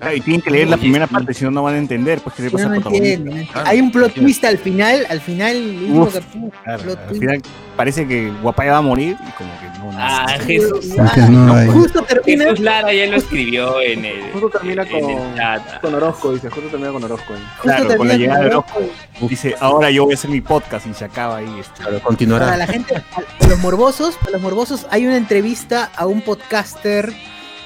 Ah, 0.00 0.12
y 0.12 0.20
tienen 0.20 0.42
que 0.42 0.50
leer 0.50 0.68
la 0.68 0.76
primera 0.76 1.06
parte, 1.06 1.32
si 1.32 1.44
no, 1.44 1.50
no 1.50 1.62
van 1.62 1.74
a 1.74 1.78
entender. 1.78 2.20
Pues 2.20 2.34
que 2.36 2.42
le 2.42 2.50
pasa 2.50 2.68
no 2.68 2.74
entiendo. 2.74 3.32
Claro, 3.52 3.68
Hay 3.68 3.80
un 3.80 3.90
plot 3.90 4.12
twist 4.12 4.44
al 4.44 4.58
final, 4.58 5.06
al 5.08 5.20
final, 5.20 5.56
Uf, 5.90 6.18
Claro, 6.64 6.82
plot 6.82 6.98
al 6.98 7.06
twist. 7.06 7.20
final 7.20 7.42
parece 7.76 8.06
que 8.06 8.30
Guapaya 8.42 8.72
va 8.72 8.78
a 8.78 8.82
morir 8.82 9.16
y 9.20 9.30
como 9.32 9.50
que 9.60 9.73
Ah. 9.96 10.26
Jesús. 10.46 10.84
Es 10.86 11.12
que 11.12 11.20
no 11.22 11.54
hay. 11.54 11.68
Justo 11.68 12.02
termina. 12.02 12.44
Jesús 12.44 12.60
Lara 12.60 12.92
ya 12.92 13.06
lo 13.06 13.16
escribió 13.16 13.80
en 13.80 14.04
el, 14.04 14.32
Justo 14.32 14.50
termina 14.50 14.82
en 14.84 14.94
el 14.96 15.02
con- 15.16 15.34
chat. 15.36 15.80
Con 15.80 15.94
Orozco, 15.94 16.32
dice. 16.32 16.48
Justo 16.50 16.68
termina 16.70 16.92
con 16.92 17.04
Orozco. 17.04 17.34
¿eh? 17.34 17.38
justo 17.38 17.62
Claro, 17.62 17.96
con 17.96 18.08
la 18.08 18.14
termina 18.14 18.34
llegada 18.38 18.44
de 18.44 18.50
con- 18.50 18.58
Orozco. 18.82 19.28
Dice, 19.28 19.54
ahora 19.60 19.90
yo 19.90 20.04
voy 20.04 20.12
a 20.12 20.16
hacer 20.16 20.30
mi 20.30 20.40
podcast 20.40 20.86
y 20.86 20.94
se 20.94 21.04
acaba 21.04 21.36
ahí. 21.38 21.56
Este. 21.60 21.76
Claro, 21.78 21.92
Para 21.92 22.04
continuará. 22.04 22.56
la 22.56 22.66
gente, 22.66 23.02
para 23.38 23.50
los 23.50 23.58
morbosos, 23.60 24.16
para 24.16 24.32
los 24.32 24.40
morbosos, 24.42 24.86
hay 24.90 25.06
una 25.06 25.16
entrevista 25.16 25.90
a 25.96 26.06
un 26.06 26.20
podcaster 26.22 27.12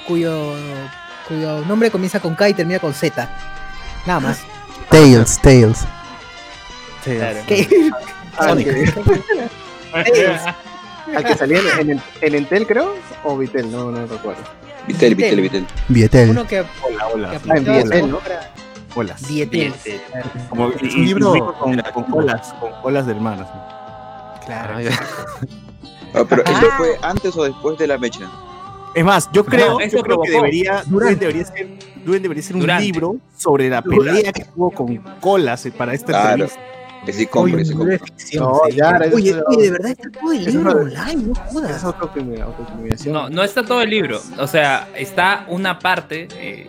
cuyo, 0.07 0.55
cuyo 1.29 1.61
nombre 1.67 1.91
comienza 1.91 2.21
con 2.21 2.35
K 2.35 2.49
y 2.49 2.55
termina 2.55 2.79
con 2.79 2.95
Z. 2.95 3.29
Nada 4.07 4.21
más. 4.21 4.41
Tails, 4.91 5.39
Tails. 5.43 5.85
Claro. 7.05 7.39
Que- 7.47 7.91
Al 8.39 8.59
que, 8.65 8.93
Tails. 9.93 10.43
Al 11.17 11.25
que 11.25 11.35
salía 11.35 11.59
en, 11.59 11.81
en, 11.81 11.91
el- 11.91 12.03
en 12.21 12.35
Entel, 12.35 12.67
creo, 12.67 12.95
o 13.25 13.37
Vitel, 13.37 13.71
no, 13.71 13.91
no 13.91 14.07
recuerdo. 14.07 14.43
Vitel, 14.87 15.15
Vitel, 15.15 15.41
Vitel. 15.41 15.67
Vietel. 15.89 16.31
uno 16.31 16.47
que, 16.47 16.61
Hola, 16.61 16.69
que 16.83 17.15
hola. 17.15 17.29
Ah, 17.29 17.33
en 17.33 17.37
aplicaba 17.37 17.77
Vietnel, 17.77 18.01
su 18.01 18.07
¿no? 18.09 18.19
Holas. 18.95 19.29
Dietel. 19.29 19.75
Como, 20.49 20.69
Es 20.71 20.83
y- 20.83 20.87
un 20.87 20.91
y 21.03 21.07
libro- 21.07 21.55
con, 21.59 21.77
con 21.93 22.05
colas, 22.05 22.55
con 22.61 22.73
colas 22.83 23.07
del 23.07 23.21
mar. 23.21 23.39
así. 23.41 24.47
Claro. 24.47 24.75
Ah. 24.79 25.01
Ah, 26.15 26.25
pero 26.29 26.43
Ah. 26.47 26.51
¿eso 26.53 26.71
fue 26.79 26.97
antes 27.03 27.37
o 27.37 27.45
después 27.45 27.77
de 27.79 27.87
la 27.87 27.99
mecha? 27.99 28.21
Es 28.95 29.05
más, 29.05 29.29
yo 29.33 29.45
creo, 29.45 29.79
eso 29.79 29.99
yo 29.99 30.03
creo 30.03 30.21
que 30.23 30.31
debería, 30.31 30.83
Durante. 30.87 31.17
debería 31.27 31.45
ser, 31.45 31.69
debería 32.05 32.43
ser 32.43 32.55
un 32.57 32.61
Durante. 32.63 32.85
libro 32.85 33.17
sobre 33.37 33.69
la 33.69 33.83
Durante. 33.83 34.11
pelea 34.15 34.33
que 34.33 34.45
tuvo 34.47 34.71
con 34.71 34.97
colas 35.21 35.69
para 35.77 35.93
esta 35.93 36.07
Claro. 36.07 36.45
entrevista. 36.45 36.61
Que 37.07 37.13
sí 37.13 37.27
compre, 37.27 37.65
sí 37.65 37.71
Oye, 37.71 37.77
compre. 37.79 37.93
de 37.99 38.05
ficción, 38.05 38.45
No, 38.45 38.61
sí. 38.69 38.77
ya, 38.77 38.99
Oye, 39.15 39.31
es- 39.31 39.37
oye, 39.47 39.63
de 39.63 39.71
verdad 39.71 39.91
está 39.93 40.11
todo 40.11 40.33
el 40.33 40.45
libro 40.45 40.71
es- 40.71 40.77
online, 40.99 41.23
no 41.23 41.33
Es 41.33 41.53
jodas. 41.53 41.85
autocriminación. 41.85 43.15
No, 43.15 43.31
no 43.31 43.43
está 43.43 43.63
todo 43.65 43.81
el 43.83 43.91
libro. 43.91 44.21
O 44.39 44.47
sea, 44.47 44.89
está 44.95 45.45
una 45.49 45.79
parte 45.79 46.29
eh, 46.37 46.69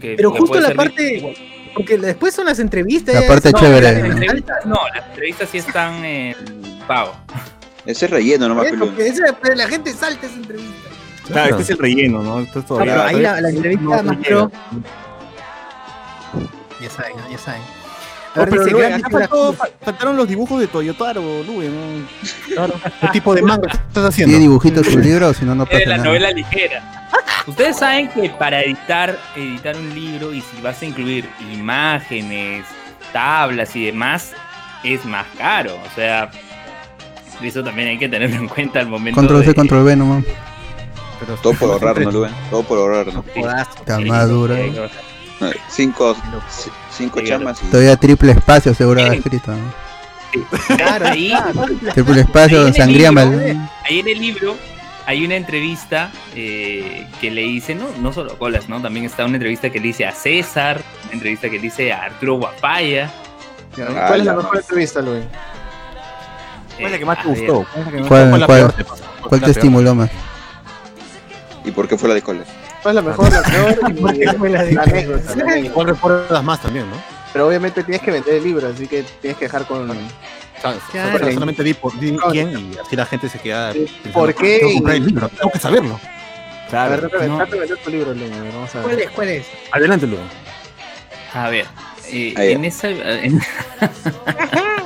que 0.00 0.16
Pero 0.16 0.32
justo 0.32 0.60
la 0.60 0.74
parte. 0.74 1.36
Porque 1.74 1.96
después 1.98 2.34
son 2.34 2.46
las 2.46 2.58
entrevistas. 2.58 3.14
La 3.14 3.22
ya 3.22 3.28
parte 3.28 3.48
es- 3.48 3.54
No, 3.54 3.60
chévere. 3.60 3.92
las 4.02 4.10
entrevistas 4.10 4.66
no, 4.66 4.78
las 4.94 5.06
entrevistas 5.08 5.48
sí 5.50 5.58
están 5.58 6.04
en 6.04 6.34
pago. 6.86 7.12
Ese 7.86 8.04
es 8.06 8.10
relleno 8.10 8.48
nomás, 8.48 8.66
Eso, 8.66 8.76
pero. 8.80 8.96
que 8.96 9.06
esa- 9.06 9.38
pero 9.40 9.54
la 9.54 9.68
gente 9.68 9.92
salta 9.92 10.26
esa 10.26 10.34
entrevista. 10.36 10.88
Claro, 11.26 11.50
este 11.50 11.62
es 11.62 11.70
el 11.70 11.78
relleno, 11.78 12.22
¿no? 12.22 12.40
Esto 12.40 12.58
es 12.60 12.66
todavía. 12.66 12.92
pero 12.94 13.04
ahí 13.06 13.20
la, 13.20 13.40
la 13.40 13.50
entrevista 13.50 14.02
no 14.02 14.02
más 14.02 14.16
pro. 14.26 14.50
Ya 16.80 16.90
saben, 16.90 17.12
ya 17.30 17.38
saben. 17.38 17.60
Faltaron 19.82 20.16
los 20.16 20.28
dibujos 20.28 20.60
de 20.60 20.66
Toyotaro, 20.66 21.42
Luen. 21.44 21.74
¿no? 21.74 22.06
Claro. 22.54 22.74
¿Qué 23.00 23.08
tipo 23.08 23.34
de 23.34 23.42
manga 23.42 23.68
estás 23.68 23.84
¿Tiene 23.92 24.08
haciendo? 24.08 24.38
dibujitos 24.38 24.86
su 24.86 24.98
libro 24.98 25.28
o 25.28 25.34
si 25.34 25.44
no, 25.44 25.54
no 25.54 25.66
pasa 25.66 25.78
la 25.86 25.96
nada? 25.96 26.04
novela 26.08 26.30
ligera. 26.30 27.10
Ustedes 27.46 27.76
saben 27.78 28.08
que 28.08 28.28
para 28.30 28.62
editar, 28.62 29.18
editar 29.36 29.74
un 29.76 29.94
libro 29.94 30.32
y 30.34 30.40
si 30.42 30.60
vas 30.60 30.80
a 30.82 30.84
incluir 30.84 31.28
imágenes, 31.52 32.64
tablas 33.12 33.74
y 33.74 33.86
demás, 33.86 34.32
es 34.84 35.04
más 35.06 35.26
caro. 35.38 35.74
O 35.90 35.94
sea, 35.94 36.30
eso 37.42 37.62
también 37.64 37.88
hay 37.88 37.98
que 37.98 38.08
tenerlo 38.08 38.36
en 38.36 38.48
cuenta 38.48 38.80
al 38.80 38.88
momento. 38.88 39.18
Control 39.18 39.42
C, 39.42 39.48
de- 39.48 39.54
control 39.54 39.82
V 39.84 39.96
nomás. 39.96 40.24
Pero- 41.20 41.34
Todo 41.36 41.54
por 41.54 41.70
ahorrar, 41.70 42.00
¿no, 42.00 42.10
Luen? 42.12 42.32
Todo 42.50 42.62
por 42.64 42.78
ahorrar, 42.78 43.12
¿no? 43.12 43.24
Sí. 43.34 43.40
Jodazo. 43.40 43.70
Está 43.78 43.98
más 44.00 44.28
dura. 44.28 44.56
No, 45.40 45.50
Cinco, 45.68 46.16
cinco 46.90 47.20
chamas 47.22 47.62
y... 47.62 47.66
Todavía 47.66 47.96
triple 47.96 48.32
espacio 48.32 48.74
seguro 48.74 49.00
ha 49.02 49.14
escrito. 49.14 49.52
¿no? 49.52 49.72
Claro, 50.76 51.06
Ahí, 51.08 51.32
Triple 51.94 52.20
espacio, 52.22 52.58
Ahí 52.60 52.66
en 52.66 52.72
don 52.72 52.74
el 52.74 52.74
Sangría 52.74 53.10
libro, 53.10 53.12
Mal. 53.30 53.70
ahí 53.84 53.98
en 54.00 54.08
el 54.08 54.18
libro 54.20 54.56
hay 55.06 55.24
una 55.24 55.36
entrevista 55.36 56.10
eh, 56.34 57.06
que 57.20 57.30
le 57.30 57.40
dice, 57.42 57.74
no, 57.74 57.86
no 58.00 58.12
solo 58.12 58.32
a 58.32 58.38
Colas, 58.38 58.68
¿no? 58.68 58.82
También 58.82 59.06
está 59.06 59.24
una 59.24 59.36
entrevista 59.36 59.70
que 59.70 59.78
le 59.80 59.86
dice 59.86 60.04
a 60.04 60.12
César, 60.12 60.82
una 61.04 61.12
entrevista 61.14 61.48
que 61.48 61.56
le 61.56 61.62
dice 61.62 61.92
a 61.92 62.02
Arturo 62.02 62.34
Guapaya. 62.34 63.10
¿Cuál 63.74 64.20
es 64.20 64.26
la 64.26 64.34
mejor 64.34 64.56
entrevista, 64.58 65.00
Luis? 65.00 65.24
¿Cuál 66.76 66.86
es 66.86 66.92
la 66.92 66.98
que 66.98 67.04
más 67.06 67.22
te 67.22 67.28
gustó? 67.28 67.66
¿Cuál 67.72 67.80
es 67.80 67.84
la 67.86 67.90
que 67.92 67.98
más- 68.00 68.08
¿Cuál, 68.08 68.28
fue 68.30 68.38
la 68.38 68.46
cuál, 68.46 68.58
peor? 68.58 68.72
¿Cuál 68.74 68.86
fue 68.86 69.28
cuál 69.28 69.40
la 69.40 69.44
te 69.46 69.50
estimuló 69.52 69.94
más? 69.94 70.10
¿Y 71.64 71.70
por 71.70 71.88
qué 71.88 71.96
fue 71.96 72.08
la 72.10 72.14
de 72.16 72.22
cola? 72.22 72.44
¿Cuál 72.88 72.96
es 72.98 73.04
la 73.04 73.10
mejor, 73.10 73.32
la 73.32 73.42
peor? 73.42 73.78
y 73.90 73.92
¿Por 74.00 74.18
qué 74.18 74.32
fue 74.32 74.48
la 74.48 74.62
de- 74.64 74.72
la 74.72 74.82
anécdota, 74.82 75.36
la 75.36 75.42
anécdota. 75.44 75.74
¿Cuál 75.74 75.86
recuerdas 75.88 76.42
más 76.44 76.62
también, 76.62 76.88
no? 76.88 76.96
Pero 77.34 77.46
obviamente 77.48 77.84
tienes 77.84 78.00
que 78.00 78.10
vender 78.10 78.34
el 78.36 78.44
libro, 78.44 78.66
así 78.66 78.86
que 78.86 79.02
tienes 79.20 79.36
que 79.38 79.44
dejar 79.44 79.66
con... 79.66 79.86
Claro. 80.90 81.30
solamente 81.32 81.62
di 81.62 81.74
por 81.74 81.92
di 82.00 82.12
Claro. 82.16 82.32
quién 82.32 82.48
y 82.58 82.78
así 82.78 82.96
la 82.96 83.04
gente 83.04 83.28
se 83.28 83.38
queda 83.38 83.72
pensando, 83.72 84.12
¿Por 84.12 84.34
qué? 84.34 84.56
Tengo 84.58 84.68
que 84.70 84.74
comprar 84.76 84.96
el 84.96 85.06
libro, 85.06 85.28
tengo 85.28 85.50
que 85.50 85.58
saberlo. 85.58 86.00
A 86.72 86.88
ver, 86.88 87.00
Claro. 87.00 87.08
trata 87.08 87.18
de 87.18 87.28
no. 87.28 87.36
trata 87.36 87.52
de 87.52 87.60
vender 87.60 87.78
tu 87.78 87.90
libro, 87.90 88.10
a 88.10 88.14
ver, 88.14 88.52
Vamos 88.54 88.74
a 88.74 88.80
¿Cuál 88.82 88.96
ver. 88.96 89.04
es? 89.04 89.10
¿Cuál 89.10 89.28
es? 89.28 89.46
Adelante, 89.70 90.06
Luego. 90.06 90.24
A 91.34 91.50
ver, 91.50 91.66
eh, 92.10 92.34
en 92.36 92.64
esa... 92.64 92.88
en- 92.88 93.40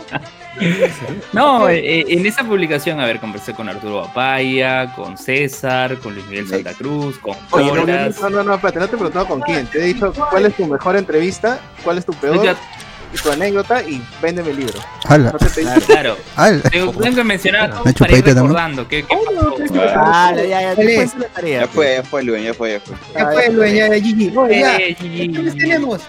no, 1.32 1.68
eh, 1.68 2.04
en 2.08 2.26
esa 2.26 2.44
publicación, 2.44 3.00
a 3.00 3.06
ver, 3.06 3.20
conversé 3.20 3.54
con 3.54 3.68
Arturo 3.68 4.00
Guapaya, 4.00 4.92
con 4.94 5.16
César, 5.16 5.98
con 5.98 6.14
Luis 6.14 6.26
Miguel 6.26 6.48
Santa 6.48 6.74
Cruz, 6.74 7.18
con 7.18 7.36
Oye, 7.52 7.72
no, 7.72 7.80
Colas. 7.82 8.20
no, 8.20 8.30
no, 8.30 8.42
no, 8.42 8.54
espérate, 8.54 8.78
no 8.80 8.86
te 8.88 8.94
he 8.94 8.98
preguntado 8.98 9.26
con 9.26 9.40
quién. 9.40 9.66
Te 9.66 9.78
he 9.78 9.86
dicho 9.86 10.12
cuál 10.30 10.46
es 10.46 10.54
tu 10.54 10.66
mejor 10.66 10.96
entrevista, 10.96 11.58
cuál 11.82 11.98
es 11.98 12.06
tu 12.06 12.12
peor, 12.14 12.56
tu 13.22 13.30
anécdota 13.30 13.82
y 13.82 14.02
véndeme 14.22 14.50
el 14.50 14.56
libro. 14.56 14.78
¡Hala! 15.06 15.32
No 15.32 15.38
te 15.38 15.46
pedí. 15.50 15.66
Claro, 15.86 16.16
¡Hala! 16.36 16.62
tengo, 16.62 16.92
tengo 16.92 17.16
que 17.16 17.24
mencionar 17.24 17.64
a 17.64 17.70
todos 17.70 17.84
Una 17.86 17.92
para 17.94 18.12
ir 18.16 18.24
también. 18.24 18.36
recordando 18.46 18.88
qué, 18.88 19.04
qué 19.04 19.16
pasó. 19.16 19.56
Ah, 19.96 20.32
ya, 20.34 20.44
ya, 20.44 20.74
¿Cuál 20.74 20.86
después 20.86 21.06
es? 21.08 21.14
de 21.14 21.18
la 21.20 21.28
tarea. 21.28 21.60
Ya 21.60 21.66
fue, 21.68 21.94
ya 21.96 22.02
fue, 22.02 22.22
Luen, 22.24 22.42
ya 22.42 22.54
fue, 22.54 22.72
ya 22.72 22.80
fue. 22.80 22.96
Ya 23.14 23.26
fue, 23.30 23.50
Luis, 23.50 23.74
ya, 23.74 23.94
Gigi. 23.94 24.32
Oye, 24.36 24.60
ya. 24.60 24.76
Eh, 24.76 24.96
¿Qué 24.98 25.08
Gigi. 25.08 25.28
les 25.28 25.56
tenemos? 25.56 26.00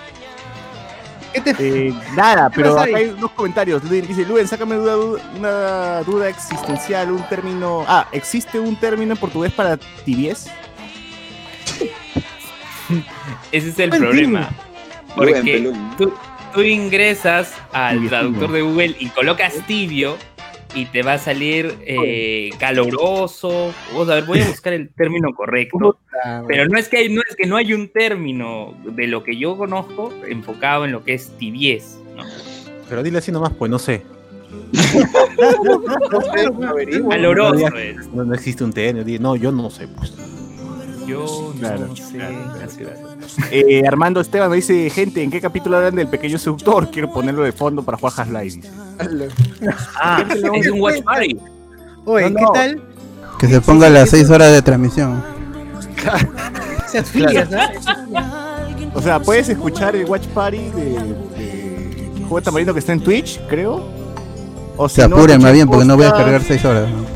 ¿Qué 1.34 1.42
te 1.42 1.56
Eh, 1.60 1.94
nada, 2.16 2.50
¿Qué 2.54 2.56
pero 2.58 2.74
acá 2.74 2.84
ahí? 2.84 2.94
hay 2.94 3.10
dos 3.10 3.32
comentarios. 3.32 3.90
Dice, 3.90 4.26
Luen, 4.26 4.48
sácame 4.48 4.76
duda, 4.76 5.22
una 5.38 6.02
duda 6.04 6.30
existencial, 6.30 7.12
un 7.12 7.28
término... 7.28 7.84
Ah, 7.88 8.08
¿existe 8.12 8.60
un 8.60 8.76
término 8.76 9.14
en 9.14 9.18
portugués 9.18 9.52
para 9.52 9.78
tibiez? 10.06 10.48
Ese 13.52 13.70
es 13.70 13.80
el 13.80 13.90
problema. 13.90 14.50
Porque 15.16 15.72
tú, 15.98 16.14
tú 16.54 16.62
ingresas 16.62 17.54
al 17.72 17.96
Tibio, 17.96 18.10
traductor 18.10 18.52
de 18.52 18.62
Google 18.62 18.96
y 19.00 19.08
colocas 19.10 19.54
tibio 19.68 20.18
y 20.76 20.86
te 20.86 21.04
va 21.04 21.14
a 21.14 21.18
salir 21.18 21.76
eh, 21.86 22.50
caloroso. 22.60 23.74
Vamos 23.92 24.10
a 24.10 24.16
ver, 24.16 24.24
voy 24.26 24.40
a 24.40 24.48
buscar 24.48 24.74
el 24.74 24.90
término 24.90 25.34
correcto. 25.34 26.00
Pero 26.48 26.68
no 26.68 26.78
es 26.78 26.90
que 26.90 26.98
hay, 26.98 27.10
no 27.10 27.22
es 27.28 27.36
que 27.36 27.46
no 27.46 27.58
hay 27.58 27.74
un 27.74 27.90
término 27.90 28.74
de 28.84 29.08
lo 29.08 29.24
que 29.24 29.38
yo 29.38 29.58
conozco 29.58 30.14
enfocado 30.28 30.86
en 30.86 30.92
lo 30.92 31.04
que 31.04 31.14
es 31.14 31.30
tibiez. 31.38 31.98
¿no? 32.16 32.24
Pero 32.90 33.04
dile 33.04 33.20
así 33.20 33.32
nomás, 33.32 33.52
pues 33.54 33.70
no 33.70 33.80
sé. 33.80 34.02
No 36.12 36.22
sé, 36.22 36.68
averigua. 36.68 37.16
Caloroso 37.16 37.70
no, 37.70 37.78
es. 37.78 38.08
No, 38.14 38.24
no 38.24 38.34
existe 38.34 38.64
un 38.64 38.72
término. 38.72 39.20
No, 39.20 39.36
yo 39.36 39.52
no 39.52 39.70
sé, 39.70 39.88
pues. 39.88 40.14
Yo 41.08 41.54
Claro, 41.60 41.88
no 41.88 41.96
sé. 41.96 42.18
Eh, 43.52 43.84
Armando 43.88 44.22
Esteban 44.22 44.50
me 44.50 44.58
dice, 44.58 44.90
gente, 44.90 45.24
¿en 45.24 45.32
qué 45.32 45.42
capítulo 45.42 45.78
hablan 45.78 45.96
del 45.96 46.08
pequeño 46.08 46.38
seductor? 46.38 46.90
Quiero 46.92 47.12
ponerlo 47.12 47.44
de 47.44 47.52
fondo 47.52 47.84
para 47.84 47.98
jugar 47.98 48.14
Half-Life. 48.18 48.62
Ah, 50.02 50.24
es 50.56 50.70
un 50.70 50.82
watch 50.82 51.02
party. 51.04 51.38
Oye, 52.06 52.30
No, 52.30 52.36
¿qué 52.38 52.42
no. 52.44 52.52
tal? 52.52 52.84
Que 53.40 53.48
se 53.48 53.62
ponga 53.62 53.90
las 53.90 54.10
6 54.10 54.30
horas 54.30 54.52
de 54.52 54.62
transmisión. 54.62 55.24
¿ah? 56.06 56.20
O 58.94 59.02
sea, 59.02 59.20
puedes 59.20 59.50
escuchar 59.50 59.96
el 59.96 60.06
Watch 60.06 60.28
Party 60.28 60.58
de, 60.58 60.84
de 61.38 62.12
Juego 62.22 62.40
de 62.40 62.42
Tamarindo 62.44 62.74
que 62.74 62.80
está 62.80 62.94
en 62.94 63.00
Twitch, 63.02 63.40
creo. 63.50 63.84
O 64.78 64.90
Se 64.90 65.02
si 65.04 65.08
no, 65.10 65.16
apuren 65.16 65.42
más 65.42 65.54
bien 65.54 65.68
porque 65.68 65.86
no 65.86 65.96
voy 65.96 66.06
a 66.06 66.10
podcast- 66.12 66.18
cargar 66.18 66.42
6 66.44 66.66
horas. 66.66 66.90
¿no? 66.90 67.13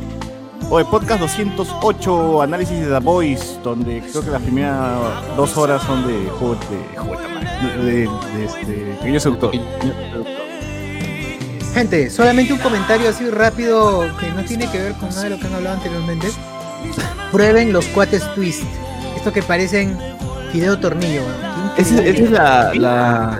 O 0.69 0.79
el 0.79 0.85
podcast 0.85 1.21
208, 1.21 2.41
análisis 2.41 2.79
de 2.79 2.87
The 2.87 2.99
Voice, 2.99 3.59
donde 3.63 4.01
creo 4.01 4.23
que 4.23 4.31
las 4.31 4.41
primeras 4.41 4.99
dos 5.37 5.55
horas 5.57 5.81
son 5.83 6.05
de 6.05 6.29
Juego 6.29 6.55
de, 6.55 6.97
juego 6.99 7.21
de 7.21 7.37
de, 7.57 7.83
de, 7.83 8.09
de 8.37 8.45
este, 8.45 8.95
Pequeño 8.99 9.19
Seductor. 9.19 9.51
Gente, 11.73 12.09
solamente 12.09 12.53
un 12.53 12.59
comentario 12.59 13.09
así 13.09 13.29
rápido 13.29 14.07
que 14.19 14.29
no 14.31 14.43
tiene 14.43 14.69
que 14.69 14.79
ver 14.81 14.93
con 14.93 15.09
nada 15.09 15.23
de 15.23 15.29
lo 15.31 15.39
que 15.39 15.47
han 15.47 15.53
hablado 15.53 15.77
anteriormente. 15.77 16.27
Prueben 17.31 17.71
los 17.71 17.85
cuates 17.87 18.23
twist. 18.35 18.63
Esto 19.15 19.31
que 19.31 19.43
parecen 19.43 19.97
fideo 20.51 20.77
tornillo. 20.79 21.21
Esa 21.77 21.95
es 21.95 21.99
increíble. 21.99 22.29
la, 22.31 22.73
la, 22.73 23.39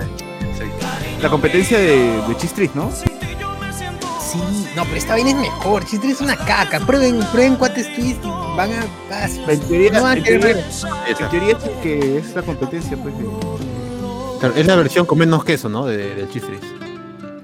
la 1.21 1.29
competencia 1.29 1.79
de, 1.79 2.21
de 2.27 2.37
Chistris, 2.37 2.73
¿no? 2.75 2.91
Sí, 2.91 3.06
no, 4.75 4.83
pero 4.83 4.95
esta 4.95 5.13
vaina 5.13 5.29
es 5.31 5.35
mejor. 5.35 5.85
Chiste 5.85 6.09
es 6.09 6.21
una 6.21 6.35
caca. 6.37 6.79
Prueben, 6.79 7.19
prueben 7.31 7.55
cuates 7.55 7.93
twist 7.95 8.23
y 8.23 8.27
van 8.27 8.71
a. 8.73 8.85
ah, 9.11 9.27
En 9.47 9.59
teoría, 9.61 9.91
no 9.91 10.03
van 10.03 10.11
a 10.11 10.17
en 10.17 10.23
querer 10.23 10.41
teoría- 10.41 10.63
ver. 10.63 11.15
en 11.21 11.29
teoría 11.29 11.51
es 11.57 11.69
que 11.83 12.17
es 12.17 12.35
la 12.35 12.41
competencia, 12.43 12.97
pues. 12.97 13.13
Claro, 14.39 14.53
es 14.55 14.65
la 14.67 14.75
versión 14.75 15.05
con 15.05 15.17
menos 15.17 15.43
queso, 15.43 15.67
¿no? 15.69 15.85
De- 15.85 16.15
del 16.15 16.29
chistris. 16.29 16.59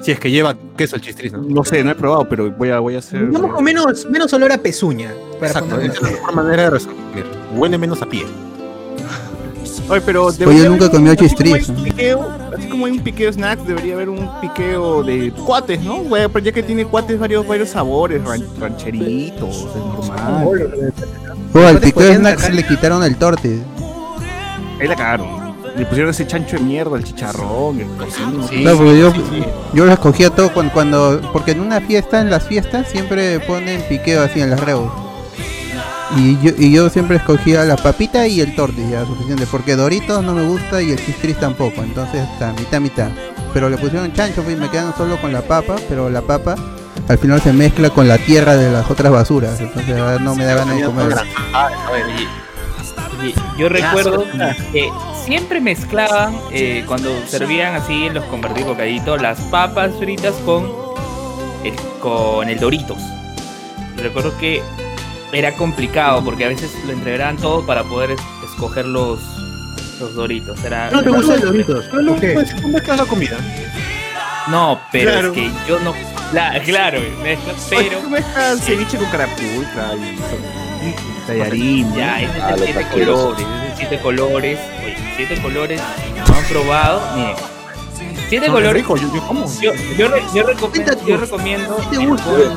Si 0.01 0.12
es 0.12 0.19
que 0.19 0.29
lleva 0.29 0.56
queso 0.77 0.97
el 0.97 1.01
chistris, 1.01 1.32
¿no? 1.32 1.39
No 1.41 1.63
sé, 1.63 1.84
no 1.84 1.91
he 1.91 1.95
probado, 1.95 2.27
pero 2.27 2.51
voy 2.51 2.69
a, 2.69 2.79
voy 2.79 2.95
a 2.95 2.99
hacer. 2.99 3.27
Digamos 3.29 3.53
con 3.53 3.63
menos, 3.63 4.06
menos 4.10 4.32
olor 4.34 4.51
a 4.51 4.58
pezuña. 4.58 5.12
Para 5.39 5.47
Exacto, 5.47 5.79
es 5.79 6.01
la 6.01 6.10
mejor 6.10 6.36
manera 6.36 6.63
de 6.63 6.69
resumir. 6.71 7.25
Huele 7.56 7.77
menos 7.77 8.01
a 8.01 8.06
pie. 8.06 8.25
Oye, 9.90 10.02
pero 10.02 10.26
Oye, 10.26 10.38
debería 10.38 10.70
nunca 10.70 10.86
haber 10.86 11.00
un- 11.00 11.06
comió 11.08 11.12
así 11.14 11.36
como 11.36 11.56
hay 11.56 11.64
un 11.68 11.84
piqueo, 11.84 12.28
Así 12.58 12.68
como 12.68 12.86
hay 12.86 12.92
un 12.94 13.00
piqueo 13.00 13.34
snacks, 13.34 13.66
debería 13.68 13.94
haber 13.96 14.10
un 14.10 14.30
piqueo 14.42 15.04
de 15.04 15.32
cuates, 15.32 15.82
¿no? 15.82 15.98
Güey, 16.04 16.28
pero 16.28 16.46
ya 16.46 16.52
que 16.52 16.62
tiene 16.64 16.86
cuates 16.86 17.20
varios, 17.20 17.48
varios 17.48 17.70
sabores, 17.70 18.22
ran- 18.24 18.46
rancheritos, 18.60 19.56
es 19.70 19.76
normal. 19.76 20.48
Oh, 21.54 21.60
al 21.68 21.80
piqueo 21.80 22.14
snacks 22.16 22.54
le 22.54 22.64
quitaron 22.66 23.04
el 23.04 23.16
torte. 23.18 23.60
Ahí 24.80 24.88
la 24.88 24.96
cagaron. 24.96 25.44
Le 25.76 25.86
pusieron 25.88 26.12
ese 26.12 26.28
chancho 26.28 26.58
de 26.58 26.62
mierda, 26.64 26.98
el 26.98 27.04
chicharrón, 27.04 27.80
el 27.80 27.88
tocino. 27.98 28.48
Sí. 28.48 28.64
No, 28.64 28.78
porque 28.78 29.00
yo, 29.00 29.12
sí, 29.12 29.22
sí. 29.32 29.44
yo 29.74 29.86
lo 29.86 29.92
escogía 29.94 30.30
todo 30.30 30.54
cuando, 30.54 30.72
cuando. 30.72 31.22
Porque 31.34 31.52
en 31.52 31.62
una 31.62 31.82
fiesta, 31.82 32.22
en 32.22 32.30
las 32.30 32.44
fiestas, 32.44 32.88
siempre 32.90 33.40
ponen 33.40 33.82
piqueo 33.90 34.22
así 34.22 34.40
en 34.40 34.52
las 34.52 34.60
reos. 34.60 34.92
Y 36.16 36.38
yo, 36.42 36.52
y 36.58 36.72
yo 36.72 36.89
siempre 36.89 37.18
escogía 37.18 37.63
la 37.63 37.76
papita 37.76 38.28
y 38.28 38.42
el 38.42 38.56
torte, 38.56 38.88
ya 38.89 39.06
suficiente. 39.06 39.46
Porque 39.50 39.76
Doritos 39.76 40.24
no 40.24 40.34
me 40.34 40.44
gusta 40.44 40.82
y 40.82 40.92
el 40.92 41.04
chistris 41.04 41.39
tampoco. 41.39 41.82
Entonces 41.82 42.28
está 42.34 42.54
mitad, 42.54 42.80
mitad. 42.80 43.10
Pero 43.54 43.70
le 43.70 43.78
pusieron 43.78 44.12
chancho 44.13 44.44
y 44.50 44.56
me 44.56 44.70
quedan 44.70 44.96
solo 44.96 45.20
con 45.20 45.34
la 45.34 45.42
papa. 45.42 45.76
Pero 45.89 46.10
la 46.10 46.22
papa 46.22 46.56
al 47.08 47.18
final 47.18 47.42
se 47.42 47.54
mezcla 47.54 47.89
con 47.89 48.08
la 48.08 48.18
tierra 48.18 48.56
de 48.56 48.72
las 48.72 48.89
otras 48.89 49.12
basuras. 49.12 49.60
Entonces 49.60 50.22
no 50.22 50.36
me 50.36 50.46
da 50.46 50.56
ganas 50.56 50.78
de 50.78 50.84
comer. 50.84 51.16
Yo 53.58 53.70
recuerdo 53.70 54.26
que 54.72 54.92
siempre 55.24 55.62
mezclaban 55.62 56.38
eh, 56.52 56.84
cuando 56.88 57.10
servían 57.28 57.76
así 57.76 58.08
en 58.08 58.16
los 58.16 58.26
convertidos 58.26 58.72
bocaditos 58.72 59.22
las 59.22 59.39
papas 59.39 59.92
fritas 59.98 60.34
con 60.46 60.70
el, 61.63 61.76
con 62.02 62.50
el 62.50 62.60
Doritos. 62.60 62.98
Recuerdo 63.96 64.38
que 64.38 64.62
era 65.34 65.54
complicado 65.56 66.24
porque 66.24 66.46
a 66.46 66.48
veces 66.50 66.72
lo 66.86 66.93
entregaban 66.93 67.38
todo 67.38 67.65
para 67.65 67.84
poder 67.84 68.12
es- 68.12 68.22
escoger 68.50 68.86
los, 68.86 69.19
los 70.00 70.13
Doritos. 70.15 70.63
Era, 70.63 70.91
No 70.91 71.04
te 71.04 71.10
gustan 71.10 71.36
los 71.41 71.46
doritos. 71.46 71.86
Pues, 72.34 72.54
¿cómo 72.56 72.67
mezclas 72.69 72.98
la 72.98 73.06
comida? 73.06 73.38
No, 74.48 74.80
pero 74.91 75.12
Claro. 75.12 75.28
es 75.30 75.34
que 75.34 75.52
yo 75.67 75.80
no. 75.80 75.93
Cla- 76.32 76.62
claro, 76.63 77.00
mezcla, 77.22 77.54
Pero 77.69 78.00
tú 78.00 78.10
mezclas 78.10 78.60
ceviche 78.62 78.98
con 78.98 79.08
carapulcra 79.10 79.91
y, 79.96 81.28
tallarín. 81.28 81.93
Ya, 81.96 82.22
ese 82.22 82.38
es 82.38 82.43
Ah, 82.43 82.52
de 82.54 82.58
los 82.58 82.65
siete 82.65 82.88
colores, 82.91 83.46
es 83.46 83.69
de 83.69 83.78
siete 83.78 84.00
colores. 84.02 84.60
Oye, 84.84 84.98
siete 85.15 85.41
colores, 85.41 85.82
no 86.28 86.36
han 86.36 86.43
probado, 86.46 87.02
miren. 87.15 87.36
Siete 88.30 88.48
No, 88.48 88.54
colores. 88.54 88.74
rico, 88.82 88.98
yo, 88.98 89.13
yo 89.13 89.28
como. 89.28 89.46
Yo, 89.62 89.72
yo, 89.98 90.08
re- 90.10 90.24
yo, 90.34 90.43
yo 91.06 91.17
recomiendo. 91.17 91.78
¿Qué 91.89 91.98
te 91.98 92.04
el 92.04 92.10
gusta? 92.10 92.26
pollo- 92.26 92.52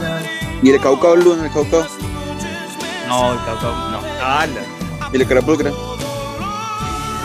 ¿Y 0.63 0.71
el 0.71 0.81
caucao, 0.81 1.17
Luen, 1.17 1.45
el 1.45 1.53
caucao? 1.53 1.87
No, 3.09 3.33
el 3.33 3.39
caucao, 3.45 3.73
no. 3.91 4.01
¿Y 5.13 5.17
el 5.17 5.27
carapulcra? 5.27 5.71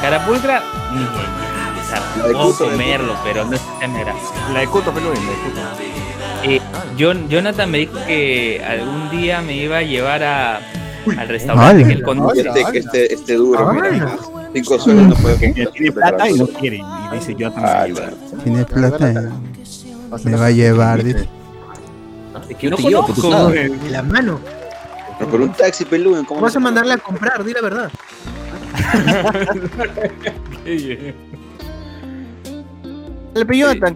Carapulcra, 0.02 0.63
ni 0.94 1.00
ni- 1.00 1.06
o 1.06 1.84
sea, 1.89 2.02
La 2.17 2.28
de 2.28 2.34
puedo 2.34 2.52
Cuto, 2.52 2.65
la 2.65 2.72
de 2.72 2.78
comerlo, 2.78 3.15
pero 3.24 3.46
no 3.46 3.56
es 3.56 3.62
agrada. 3.82 4.13
La 4.54 4.60
de 4.62 4.67
Cuto, 4.67 4.91
pero 4.94 5.10
la 5.13 5.20
de 5.20 5.26
Cuto. 5.26 5.62
Eh, 6.44 6.62
John, 7.00 7.30
Jonathan 7.30 7.70
me 7.70 7.78
dijo 7.80 7.94
que 8.08 8.63
algún 8.67 9.10
día 9.12 9.41
me 9.41 9.54
iba 9.56 9.78
a 9.78 9.82
llevar 9.84 10.24
a, 10.24 10.58
al 11.17 11.28
restaurante 11.28 11.76
¡Hala! 11.84 11.88
que 11.88 11.94
él 11.94 12.04
conoce. 12.04 12.41
Este, 12.41 12.80
este, 12.80 13.13
este 13.13 13.34
duro, 13.36 13.72
mira. 13.74 14.17
Cinco 14.54 14.80
soles 14.80 15.08
no 15.08 15.15
puede 15.15 15.38
Que 15.38 15.46
comprar. 15.48 15.72
tiene 15.74 15.91
plata 15.91 16.30
y 16.30 16.34
no 16.34 16.48
quiere. 16.48 16.78
Y 16.78 17.15
dice, 17.15 17.36
yo 17.36 17.52
también 17.52 17.63
me 17.63 17.72
voy 17.72 17.82
a 17.82 17.88
llevar. 17.88 18.13
Tiene 18.44 18.65
plata 18.65 19.12
y 20.20 20.26
me 20.28 20.36
va 20.38 20.46
a 20.48 20.52
llevar. 20.52 21.04
dice. 21.04 21.30
Es 22.50 22.58
que 22.58 22.70
yo 22.70 22.72
No 22.72 22.78
conozco. 22.78 23.52
la 23.89 24.02
mano. 24.04 24.39
Pero 25.22 25.30
por 25.32 25.42
un 25.42 25.54
taxi, 25.54 25.86
pelú, 25.86 26.16
¿cómo 26.26 26.42
Vas 26.42 26.56
a 26.56 26.60
mandarla 26.60 26.96
a 26.96 26.98
comprar, 26.98 27.44
di 27.44 27.54
la 27.54 27.62
verdad. 27.62 27.92
El 33.34 33.46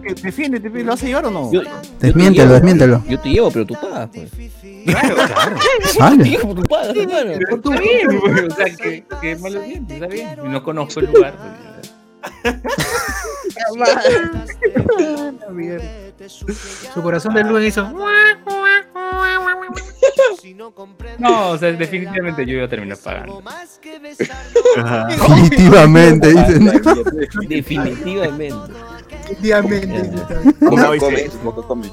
que 0.00 0.14
defiéndete, 0.14 0.70
pe, 0.70 0.82
¿lo 0.84 0.92
vas 0.92 1.02
a 1.02 1.06
llevar 1.06 1.26
o 1.26 1.30
no? 1.30 1.52
Yo- 1.52 1.62
yo 1.62 1.70
te 1.98 2.06
Desmiéntelo, 2.06 2.44
llevo, 2.44 2.54
desmiéntelo. 2.54 3.02
Yo 3.08 3.20
te 3.20 3.28
llevo, 3.28 3.50
pero 3.50 3.66
tú 3.66 3.74
pagas, 3.74 4.08
pues. 4.14 4.30
Yo 4.86 4.94
Vale. 5.98 6.22
te 6.22 6.30
llevo, 6.30 6.54
tú 6.54 6.62
pagas, 6.62 6.96
hermano. 6.96 7.32
Está 7.32 7.70
bien, 7.80 8.20
güey, 8.20 8.46
o 8.46 8.50
sea, 8.50 8.64
que, 8.76 9.04
que 9.20 9.36
malo 9.36 9.60
bien, 9.60 9.86
está 9.90 10.06
bien. 10.06 10.38
Y 10.44 10.48
no 10.48 10.62
conozco 10.62 11.00
el 11.00 11.06
lugar. 11.12 11.34
pues, 11.36 11.65
Su 16.94 17.02
corazón 17.02 17.34
de 17.34 17.44
Luen 17.44 17.64
hizo. 17.64 17.82
No, 21.18 21.50
o 21.50 21.58
sea, 21.58 21.72
definitivamente 21.72 22.46
yo 22.46 22.54
iba 22.56 22.64
a 22.64 22.68
terminar 22.68 22.98
pagando. 22.98 23.42
Ajá. 24.76 25.06
Definitivamente, 25.10 26.28
dice. 26.28 26.58
¿no? 26.60 26.72
Definitivamente. 27.48 28.52
Boca 30.60 30.86
come, 30.98 31.28
boca 31.44 31.62
come. 31.66 31.90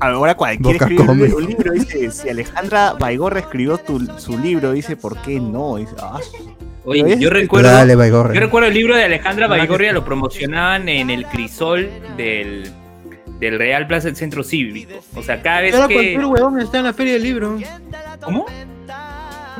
Ahora 0.00 0.34
cualquier 0.36 0.72
Boca 0.74 0.84
escribe 0.86 1.06
come. 1.06 1.32
un 1.34 1.46
libro, 1.46 1.72
dice, 1.72 2.10
si 2.10 2.28
Alejandra 2.28 2.94
Baigorra 2.94 3.38
escribió 3.40 3.78
tu- 3.78 4.06
su 4.18 4.36
libro, 4.38 4.72
dice, 4.72 4.96
¿por 4.96 5.16
qué 5.22 5.38
no? 5.40 5.76
Dice, 5.76 5.94
ah, 6.00 6.18
Oye, 6.84 7.16
yo 7.18 7.30
recuerdo, 7.30 7.70
Dale, 7.70 7.94
yo 7.94 8.22
recuerdo 8.24 8.68
el 8.68 8.74
libro 8.74 8.94
de 8.94 9.04
Alejandra 9.04 9.46
Baigorria, 9.46 9.92
lo 9.92 10.04
promocionaban 10.04 10.88
en 10.88 11.08
el 11.08 11.26
crisol 11.26 11.88
del, 12.16 12.70
del 13.40 13.58
Real 13.58 13.86
Plaza 13.86 14.08
del 14.08 14.16
Centro 14.16 14.44
Cívico. 14.44 14.92
O 15.14 15.22
sea, 15.22 15.40
cada 15.40 15.62
vez 15.62 15.74
Ahora 15.74 15.88
que... 15.88 15.94
cualquier 15.94 16.24
huevón 16.26 16.60
está 16.60 16.78
en 16.78 16.84
la 16.84 16.92
feria 16.92 17.14
del 17.14 17.22
libro. 17.22 17.58
¿Cómo? 18.20 18.46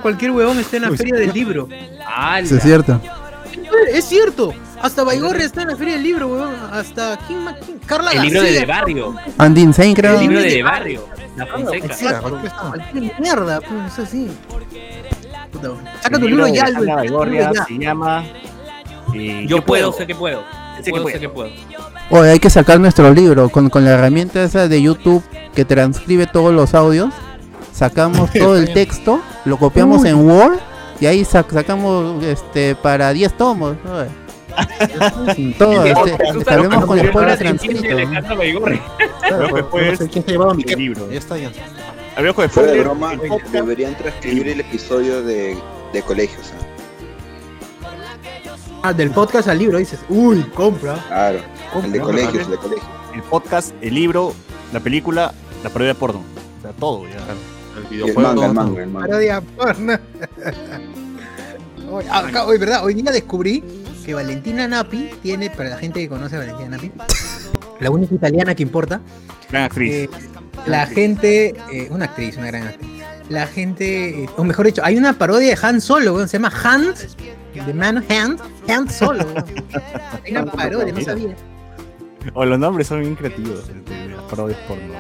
Cualquier 0.02 0.32
huevón 0.32 0.58
está 0.58 0.76
en 0.76 0.82
la 0.82 0.90
Uy, 0.90 0.98
feria 0.98 1.14
del 1.14 1.32
libro. 1.32 1.68
Eso 2.40 2.56
es 2.56 2.62
cierto. 2.62 3.00
Es 3.90 4.04
cierto. 4.04 4.52
Hasta 4.82 5.02
Baigorre 5.02 5.44
está 5.44 5.62
en 5.62 5.68
la 5.68 5.76
feria 5.76 5.94
del 5.94 6.02
libro, 6.02 6.28
huevón. 6.28 6.54
Hasta 6.70 7.18
quién? 7.26 7.38
¿Quién? 7.64 7.78
Carla 7.87 8.12
el 8.12 8.20
libro 8.20 8.42
de 8.42 8.46
García. 8.48 8.60
De 8.60 8.66
Barrio. 8.66 9.16
Andy 9.38 9.62
Insane, 9.62 9.94
creo. 9.94 10.14
El 10.16 10.20
libro 10.20 10.40
de 10.40 10.50
de 10.50 10.62
Barrio. 10.62 11.08
La 11.37 11.46
Fonseca. 11.46 11.87
Exacto. 11.87 12.38
Mierda, 13.18 13.60
pues, 13.60 13.98
eso 13.98 14.06
Saca 16.03 16.16
el 16.16 16.22
tu 16.22 16.29
libro 16.29 16.44
de 16.46 16.53
ya, 16.55 16.66
se 17.66 17.79
llama... 17.79 18.24
eh, 19.14 19.44
Yo 19.48 19.64
puedo, 19.64 19.92
sé 19.92 20.07
que 20.07 20.14
puedo. 20.14 20.42
Sé 20.79 20.85
que 20.85 20.90
Puedo, 20.90 21.03
puedo. 21.05 21.14
sé 21.14 21.20
que 21.20 21.29
puedo. 21.29 21.50
Oye, 22.11 22.31
hay 22.33 22.38
que 22.38 22.50
sacar 22.50 22.79
nuestro 22.81 23.12
libro 23.12 23.48
con, 23.48 23.70
con 23.70 23.85
la 23.85 23.92
herramienta 23.92 24.42
esa 24.42 24.68
de 24.68 24.83
YouTube 24.83 25.22
que 25.55 25.64
transcribe 25.64 26.27
todos 26.27 26.53
los 26.53 26.74
audios. 26.74 27.11
Sacamos 27.72 28.31
todo 28.38 28.57
el 28.59 28.72
texto, 28.72 29.20
lo 29.44 29.57
copiamos 29.57 30.05
en 30.05 30.16
Word 30.29 30.59
y 31.00 31.07
ahí 31.07 31.22
sac- 31.22 31.50
sacamos 31.53 32.22
este 32.24 32.74
para 32.74 33.12
10 33.12 33.37
tomos. 33.37 33.77
oye. 33.85 34.24
todo, 35.59 35.85
este, 35.85 36.44
sabemos 36.44 36.85
con 36.85 36.98
spoiler 37.00 37.37
transcrito. 37.38 37.90
Alejandra 37.90 38.35
Baigorria. 38.35 38.81
Creo 39.20 39.46
que 39.48 39.55
después 39.55 39.98
¿Quién 40.12 40.24
se 40.24 40.31
llevaba 40.33 40.55
mi 40.55 40.62
el 40.68 40.79
libro. 40.79 41.11
Ya 41.11 41.18
está, 41.18 41.37
ya. 41.38 41.50
Hablamos 42.16 42.37
con 42.37 42.50
Fuera 42.50 42.72
de 42.72 42.81
broma, 42.81 43.12
deberían 43.53 43.96
transcribir 43.96 44.48
el 44.48 44.61
episodio 44.61 45.22
de, 45.22 45.57
de 45.92 46.03
colegio, 46.03 46.38
o 46.40 46.44
sea. 46.44 46.59
Ah, 48.83 48.92
del 48.92 49.11
podcast 49.11 49.48
al 49.48 49.59
libro 49.59 49.79
dices, 49.79 49.98
uy, 50.09 50.42
compra. 50.55 50.94
Claro, 51.09 51.40
el 51.83 51.92
de 51.92 51.98
no, 51.98 52.05
colegio, 52.05 52.35
no, 52.35 52.40
el 52.40 52.50
de 52.50 52.57
colegio. 52.59 52.88
el 53.14 53.22
podcast, 53.22 53.74
el 53.81 53.94
libro, 53.94 54.33
la 54.72 54.81
película, 54.81 55.33
la 55.64 55.70
parodia 55.70 55.94
porno. 55.94 56.22
O 56.59 56.62
sea, 56.62 56.72
todo 56.72 57.05
ya. 57.09 57.16
El 57.79 57.85
videojuego. 57.90 58.20
manga, 58.20 58.46
el 58.46 58.53
manga, 58.53 58.83
el 58.83 58.88
manga. 58.88 59.07
Parodia 59.09 59.40
porno. 59.40 59.98
Hoy, 61.90 62.05
acá, 62.11 62.44
hoy, 62.46 62.59
¿verdad? 62.59 62.85
Hoy 62.85 62.94
día 62.94 63.11
descubrí 63.11 63.62
que 64.05 64.14
Valentina 64.14 64.68
Napi 64.68 65.11
tiene, 65.22 65.50
para 65.50 65.70
la 65.70 65.79
gente 65.79 66.00
que 66.00 66.09
conoce 66.09 66.37
a 66.37 66.40
Valentina 66.40 66.68
Napi, 66.70 66.92
la 67.81 67.90
única 67.90 68.14
italiana 68.14 68.55
que 68.55 68.62
importa, 68.62 69.00
Gran 69.50 69.64
actriz. 69.64 69.92
eh, 69.92 70.11
la 70.66 70.86
gente, 70.86 71.54
eh, 71.72 71.88
una 71.90 72.06
actriz, 72.06 72.36
una 72.36 72.46
gran 72.48 72.68
actriz, 72.68 72.90
la 73.28 73.46
gente, 73.46 74.24
eh, 74.24 74.28
o 74.36 74.44
mejor 74.44 74.66
dicho, 74.66 74.82
hay 74.84 74.96
una 74.96 75.12
parodia 75.14 75.54
de 75.54 75.66
Han 75.66 75.80
Solo, 75.80 76.14
weón, 76.14 76.28
se 76.28 76.38
llama 76.38 76.52
Hand, 76.62 76.94
The 77.66 77.74
Man 77.74 78.04
Hand, 78.08 78.40
Hand 78.68 78.90
Solo, 78.90 79.24
weón. 79.24 79.44
Hay 80.24 80.32
una 80.32 80.46
parodia, 80.46 80.92
no 80.92 81.00
sabía. 81.00 81.34
O 82.32 82.44
los 82.44 82.58
nombres 82.58 82.86
son 82.86 83.00
bien 83.00 83.14
creativos 83.14 83.68
de 83.68 84.08
las 84.08 84.22
parodias 84.22 84.58
porno. 84.66 84.94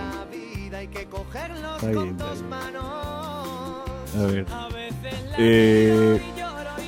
Está 1.76 1.86
bien, 1.88 2.16
está 2.16 2.32
bien. 2.32 2.44
A 4.16 4.26
ver. 4.26 4.46
Eh, 5.38 6.20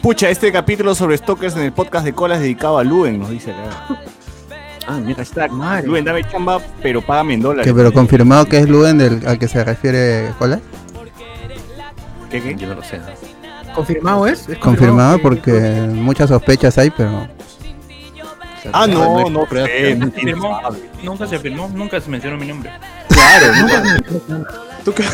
pucha, 0.02 0.30
este 0.30 0.52
capítulo 0.52 0.94
sobre 0.94 1.16
stalkers 1.16 1.56
en 1.56 1.62
el 1.62 1.72
podcast 1.72 2.04
de 2.04 2.12
colas 2.12 2.40
dedicado 2.40 2.78
a 2.78 2.84
Luen, 2.84 3.18
nos 3.18 3.30
dice 3.30 3.52
acá. 3.52 4.00
Ah, 4.86 4.98
mira, 5.02 5.16
hashtag. 5.16 5.50
Madre. 5.50 5.86
Luen, 5.86 6.04
dame 6.04 6.22
chamba, 6.24 6.60
pero 6.82 7.02
págame 7.02 7.34
en 7.34 7.40
dólares. 7.42 7.66
Que, 7.66 7.74
pero 7.74 7.92
confirmado 7.92 8.46
que 8.46 8.58
es 8.58 8.68
Luen 8.68 8.98
del, 8.98 9.26
al 9.26 9.38
que 9.38 9.48
se 9.48 9.62
refiere 9.64 10.32
Cola. 10.38 10.60
¿Qué, 12.30 12.42
qué? 12.42 12.54
Yo 12.56 12.68
no 12.68 12.74
lo 12.76 12.82
sé. 12.82 12.98
¿no? 12.98 13.72
¿Confirmado 13.74 14.26
es? 14.26 14.48
¿Es 14.48 14.58
Confirmado 14.58 15.16
que- 15.16 15.22
porque 15.22 15.52
muchas 15.92 16.28
sospechas 16.30 16.76
hay, 16.78 16.90
pero 16.90 17.28
Ah, 18.72 18.84
no, 18.88 19.28
no, 19.30 19.30
no 19.30 19.46
Se 19.48 19.68
tiene 19.68 20.10
firmó. 20.10 20.60
sabe. 20.60 20.90
Nunca 21.04 21.26
se 21.28 21.38
firmó, 21.38 21.70
nunca 21.72 22.00
se 22.00 22.10
mencionó 22.10 22.36
mi 22.36 22.46
nombre. 22.48 22.70
Claro, 23.08 23.46
¿Tú 24.84 24.92
qué? 24.92 25.04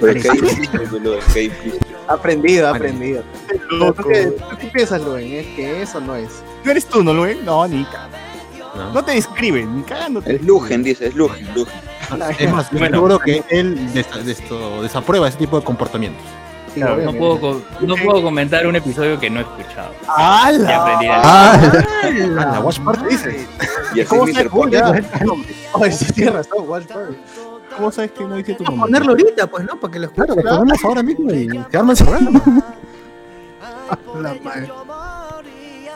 Pero 0.00 0.12
es 0.12 0.22
que 0.22 0.30
hay 0.30 0.40
difícil, 0.40 0.80
boludo, 0.90 1.18
es 1.18 1.24
que 1.26 1.38
hay 1.40 1.48
difícil. 1.50 1.78
Aprendido, 2.08 2.68
aprendido. 2.68 3.22
¿Tú 3.68 3.76
loco. 3.76 4.08
qué, 4.08 4.26
tú 4.26 4.56
qué 4.60 4.66
piensas, 4.68 5.00
Luen? 5.02 5.32
Es 5.34 5.46
que 5.54 5.82
eso 5.82 6.00
no 6.00 6.16
es. 6.16 6.42
¿No 6.64 6.70
eres 6.70 6.86
tú, 6.86 7.02
no, 7.02 7.12
Luen? 7.14 7.44
No, 7.44 7.66
ni 7.66 7.84
cagando. 7.84 8.16
No. 8.76 8.92
No 8.94 9.04
te 9.04 9.12
describen, 9.12 9.76
ni 9.78 9.82
cagándote. 9.82 10.36
Es 10.36 10.42
Lugen, 10.42 10.82
dice, 10.82 11.06
es 11.08 11.14
Lugen, 11.14 11.46
Lugen. 11.54 11.74
Es 12.38 12.52
más, 12.52 12.70
yo 12.70 12.78
Bueno. 12.78 12.96
seguro 12.96 13.18
que 13.18 13.42
él 13.50 13.92
des- 13.92 14.24
de 14.24 14.32
esto, 14.32 14.82
desaprueba 14.82 15.28
ese 15.28 15.38
tipo 15.38 15.58
de 15.58 15.64
comportamientos. 15.64 16.22
Claro, 16.74 16.96
No 17.02 17.12
puedo, 17.12 17.62
no 17.80 17.96
puedo 17.96 18.22
comentar 18.22 18.64
un 18.66 18.76
episodio 18.76 19.18
que 19.18 19.28
no 19.28 19.40
he 19.40 19.42
escuchado. 19.42 19.92
¡Hala! 20.06 20.84
Ah, 21.24 21.60
Ah, 22.04 22.10
la 22.52 22.60
Watch 22.60 22.78
Party 22.80 23.04
dice. 23.10 23.46
Y 23.94 24.00
así 24.00 24.08
¿Cómo 24.08 24.22
Mr. 24.26 24.48
sí, 25.90 26.12
tienes 26.12 26.34
razón, 26.34 26.68
Watch 26.68 26.84
Party. 26.86 27.16
¿Cómo 27.76 27.90
sabes 27.90 28.12
que 28.12 28.24
no 28.24 28.36
dice 28.36 28.54
tu 28.54 28.62
Vamos 28.64 28.78
a 28.78 28.82
nombre? 28.82 29.00
ponerlo 29.00 29.10
ahorita, 29.24 29.46
pues, 29.48 29.64
¿no? 29.64 29.80
Para 29.80 29.92
que 29.92 29.98
lo 29.98 30.06
escuchen. 30.06 30.26
Claro, 30.26 30.42
lo 30.42 30.58
ponemos 30.58 30.84
ahora 30.84 31.02
mismo 31.02 31.32
y 31.32 31.48
se 31.70 31.76
arma 31.76 31.92
el 31.92 31.98
programa. 31.98 32.40
La 34.20 34.34
madre. 34.42 34.68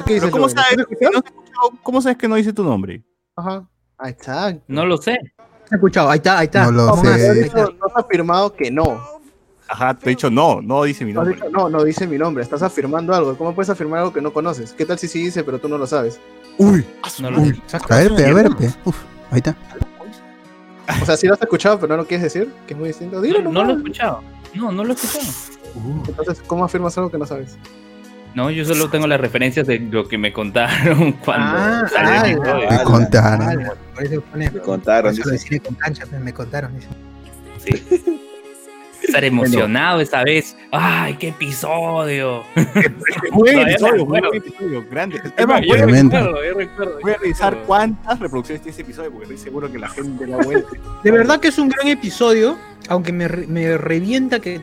¿Qué 0.07 0.15
dices, 0.15 0.31
Pero 0.31 0.33
¿cómo 0.33 0.49
sabes, 0.49 0.71
¿Sí 0.71 0.77
que 0.77 1.05
no 1.07 1.19
escuchado? 1.19 1.23
te 1.23 1.29
he 1.29 1.33
escuchado? 1.33 1.71
¿Cómo 1.83 2.03
sabes 2.03 2.19
que 2.19 2.29
no 2.29 2.35
dice 2.37 2.53
tu 2.53 2.65
nombre? 2.65 3.03
Ajá. 3.37 3.67
Ahí 3.99 4.11
está. 4.13 4.57
No 4.69 4.85
lo 4.87 4.97
sé. 4.99 5.17
¿Has 5.39 5.73
escuchado? 5.73 6.11
Ahí 6.11 6.17
está, 6.19 6.39
ahí 6.39 6.47
está. 6.47 6.65
No 6.67 6.73
lo 6.73 6.97
sé. 6.97 7.43
dicho- 7.45 7.57
no 7.79 7.87
has 7.87 7.97
afirmado 8.05 8.55
que 8.55 8.71
no. 8.71 9.01
Ajá, 9.67 9.95
te 9.95 10.07
he 10.07 10.11
dicho 10.11 10.29
no, 10.31 10.61
no 10.61 10.83
dice 10.85 11.05
mi 11.07 11.13
nombre. 11.15 11.35
dicho, 11.37 11.49
no, 11.49 11.71
no 11.71 11.83
dice 11.85 12.07
mi 12.07 12.19
nombre. 12.19 12.43
Estás 12.45 12.63
afirmando 12.63 13.15
algo. 13.15 13.37
¿Cómo 13.39 13.55
puedes 13.55 13.71
afirmar 13.71 14.01
algo 14.01 14.13
que 14.13 14.21
no 14.21 14.33
conoces? 14.33 14.73
¿Qué 14.75 14.85
tal 14.85 14.99
si 14.99 15.09
sí 15.09 15.25
dice, 15.25 15.43
pero 15.43 15.59
tú 15.59 15.69
no 15.69 15.79
lo 15.79 15.87
sabes? 15.87 16.21
Uy, 16.59 16.85
No 17.21 17.31
lo 17.31 17.39
sé. 17.45 17.55
a 17.89 17.97
ver, 17.97 18.15
pe, 18.15 18.27
a 18.27 18.35
ver, 18.35 18.55
pe. 18.57 18.71
Uf, 18.85 18.97
ahí 19.31 19.39
está. 19.39 19.57
O 21.03 21.07
sea, 21.07 21.17
si 21.17 21.27
lo 21.27 21.33
has 21.35 21.41
escuchado, 21.41 21.79
pero 21.81 21.97
no 21.97 22.03
lo 22.03 22.07
quieres 22.07 22.25
decir, 22.25 22.53
que 22.67 22.75
es 22.75 22.79
muy 22.79 22.89
distinto. 22.89 23.21
Dilo 23.23 23.41
No, 23.41 23.51
no 23.51 23.65
lo 23.65 23.73
he 23.73 23.77
escuchado. 23.77 24.21
No, 24.53 24.71
no 24.71 24.85
lo 24.85 24.93
he 24.93 24.95
escuchado. 24.97 25.25
Entonces, 26.07 26.43
¿cómo 26.47 26.65
afirmas 26.65 26.97
algo 26.99 27.11
que 27.11 27.17
no 27.19 27.25
sabes? 27.27 27.57
No, 28.35 28.51
yo 28.51 28.65
solo 28.65 28.91
tengo 28.91 29.07
las 29.07 29.21
referencias 29.21 29.67
de 29.67 29.79
lo 29.79 30.09
que 30.09 30.19
me 30.19 30.33
contaron 30.33 31.13
cuando 31.25 31.47
Ah, 31.57 31.87
ah. 31.97 32.25
Me 32.27 32.77
Ah, 32.77 32.83
contaron. 32.85 33.47
Vale, 33.47 33.71
por 33.95 34.05
eso 34.05 34.21
pone- 34.23 34.51
Me 34.51 34.61
contaron, 34.61 35.17
por 35.17 35.35
eso 35.35 35.47
con 35.65 35.75
cancha, 35.77 36.05
pues, 36.09 36.21
me 36.21 36.33
contaron. 36.35 36.73
dice. 36.75 36.89
Sí. 37.59 38.03
Estar 39.07 39.23
emocionado 39.23 40.01
esa 40.01 40.25
vez. 40.25 40.57
¡Ay, 40.73 41.15
qué 41.19 41.29
episodio! 41.29 42.43
buen 43.33 43.59
episodio, 43.69 44.05
buen 44.07 44.25
episodio, 44.25 44.85
grande. 44.91 45.19
Es 45.23 45.33
Yo 45.39 45.47
más, 45.47 45.61
voy 45.61 45.79
a- 45.79 45.85
Obviamente. 45.85 46.17
recuerdo, 46.19 46.45
yo 46.45 46.55
recuerdo, 46.55 46.99
voy 47.03 47.11
a 47.13 47.15
yo 47.17 47.21
revisar 47.23 47.57
cuántas 47.67 48.19
reproducciones 48.19 48.63
tiene 48.63 48.73
ese 48.73 48.83
episodio 48.83 49.11
porque 49.13 49.25
estoy 49.25 49.39
seguro 49.39 49.71
que 49.71 49.79
la 49.79 49.89
gente 49.91 50.27
la 50.27 50.39
vuelve. 50.39 50.65
De 51.05 51.11
verdad 51.11 51.39
que 51.39 51.49
es 51.49 51.59
un 51.59 51.69
gran 51.69 51.87
episodio, 51.87 52.57
aunque 52.89 53.13
me, 53.13 53.29
me 53.29 53.77
revienta 53.79 54.41
que 54.41 54.61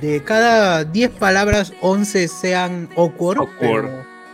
de 0.00 0.22
cada 0.24 0.84
10 0.84 1.10
palabras, 1.12 1.72
11 1.80 2.28
sean 2.28 2.88
awkward. 2.96 3.38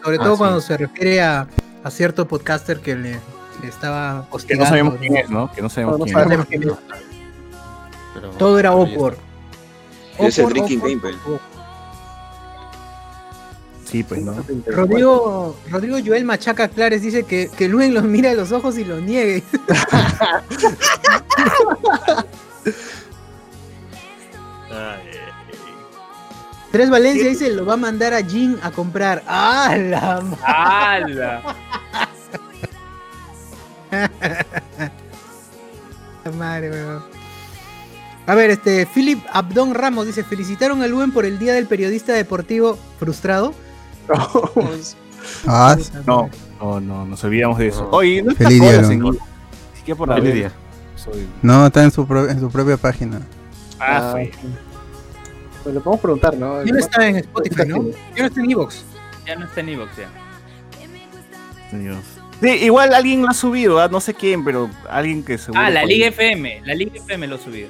Sobre 0.05 0.17
Ah, 0.19 0.23
todo 0.23 0.35
sí. 0.35 0.39
cuando 0.39 0.61
se 0.61 0.77
refiere 0.77 1.21
a, 1.23 1.47
a 1.85 1.91
cierto 1.91 2.27
podcaster 2.27 2.81
que 2.81 2.97
le, 2.97 3.11
le 3.63 3.69
estaba 3.69 4.27
Que 4.47 4.57
no 4.57 4.67
sabemos 4.67 4.97
quién 4.99 5.17
es, 5.17 5.31
¿no? 5.31 5.51
Que 5.53 5.63
no 5.63 5.69
sabemos 5.69 5.93
No, 5.93 5.99
no 5.99 6.05
quién 6.05 6.17
es. 6.19 6.23
sabemos 6.25 6.47
quién 6.47 6.63
es. 6.65 6.69
Pero- 8.15 8.31
Todo 8.31 8.59
era 8.59 8.71
awkward. 8.71 9.17
Es 10.19 10.39
el 10.39 10.49
drinking 10.49 10.81
game. 10.81 11.01
Sí, 13.85 14.03
pues 14.03 14.23
no. 14.23 14.35
Rodrigo, 14.67 15.55
Rodrigo 15.71 15.99
Joel 16.05 16.25
Machaca 16.25 16.69
Clares 16.69 17.03
dice 17.03 17.25
que, 17.25 17.51
que 17.57 17.69
Luen 17.69 17.93
los 17.95 18.05
mira 18.05 18.31
a 18.31 18.35
los 18.35 18.51
ojos 18.51 18.79
y 18.79 18.85
los 18.85 19.03
niegue. 19.03 19.43
Tres 26.73 26.89
Valencia 26.91 27.29
dice 27.29 27.51
lo 27.51 27.67
va 27.67 27.75
a 27.75 27.77
mandar 27.77 28.15
a 28.15 28.23
Jin 28.25 28.59
a 28.63 28.71
comprar. 28.71 29.23
¡Ah, 29.27 29.77
la 29.79 30.21
ma- 30.23 30.37
¡Hala! 30.43 31.43
madre, 36.37 36.71
weón! 36.71 37.03
A 38.27 38.35
ver, 38.35 38.51
este, 38.51 38.87
Philip 38.87 39.21
Abdón 39.33 39.75
Ramos 39.75 40.07
dice, 40.07 40.23
felicitaron 40.23 40.81
a 40.83 40.87
Luen 40.87 41.11
por 41.13 41.25
el 41.27 41.39
Día 41.39 41.55
del 41.55 41.67
Periodista 41.67 42.13
Deportivo 42.13 42.79
frustrado. 42.99 43.53
Ah, 45.47 45.77
No, 46.07 46.31
no, 46.61 46.81
no, 46.81 47.05
nos 47.07 47.23
olvidamos 47.25 47.59
de 47.59 47.67
eso. 47.69 47.89
Oye, 47.91 48.23
no 48.23 48.31
está 48.33 48.45
Feliz 48.45 48.61
día, 48.61 48.71
Colas 48.77 48.97
¿no? 48.97 49.13
siquiera 49.77 49.99
por 49.99 50.09
la 50.09 50.15
Feliz 50.17 50.35
día. 50.35 50.53
Soy- 50.95 51.27
no, 51.43 51.67
está 51.67 51.83
en 51.83 51.91
su, 51.91 52.07
pro- 52.07 52.29
en 52.31 52.39
su 52.39 52.49
propia 52.49 52.77
página. 52.77 53.21
Ah, 53.81 54.11
fue. 54.13 54.31
Pues 55.63 55.75
le 55.75 55.81
podemos 55.81 56.01
preguntar, 56.01 56.37
¿no? 56.37 56.65
Ya 56.65 56.73
no 56.73 56.79
está 56.79 57.07
en 57.07 57.17
Spotify, 57.17 57.63
¿no? 57.69 57.85
Ya 58.17 58.23
no 58.23 58.27
está 58.27 58.41
en 58.41 58.51
Evox. 58.51 58.85
Ya 59.27 59.37
no 59.37 59.45
está 59.47 59.61
en 59.61 59.69
Evox 59.69 59.91
ya. 59.97 60.09
Dios. 61.79 61.99
Sí, 62.41 62.49
igual 62.65 62.93
alguien 62.93 63.23
lo 63.23 63.29
ha 63.29 63.35
subido, 63.35 63.81
¿ah? 63.81 63.89
no 63.89 64.01
sé 64.01 64.15
quién, 64.15 64.45
pero 64.45 64.69
alguien 64.91 65.23
que 65.23 65.39
seguro. 65.39 65.63
Ah, 65.63 65.71
la 65.71 65.85
Liga 65.85 66.09
FM. 66.09 66.63
La 66.65 66.75
Liga 66.75 66.93
FM 66.97 67.27
lo 67.29 67.39
subió. 67.39 67.69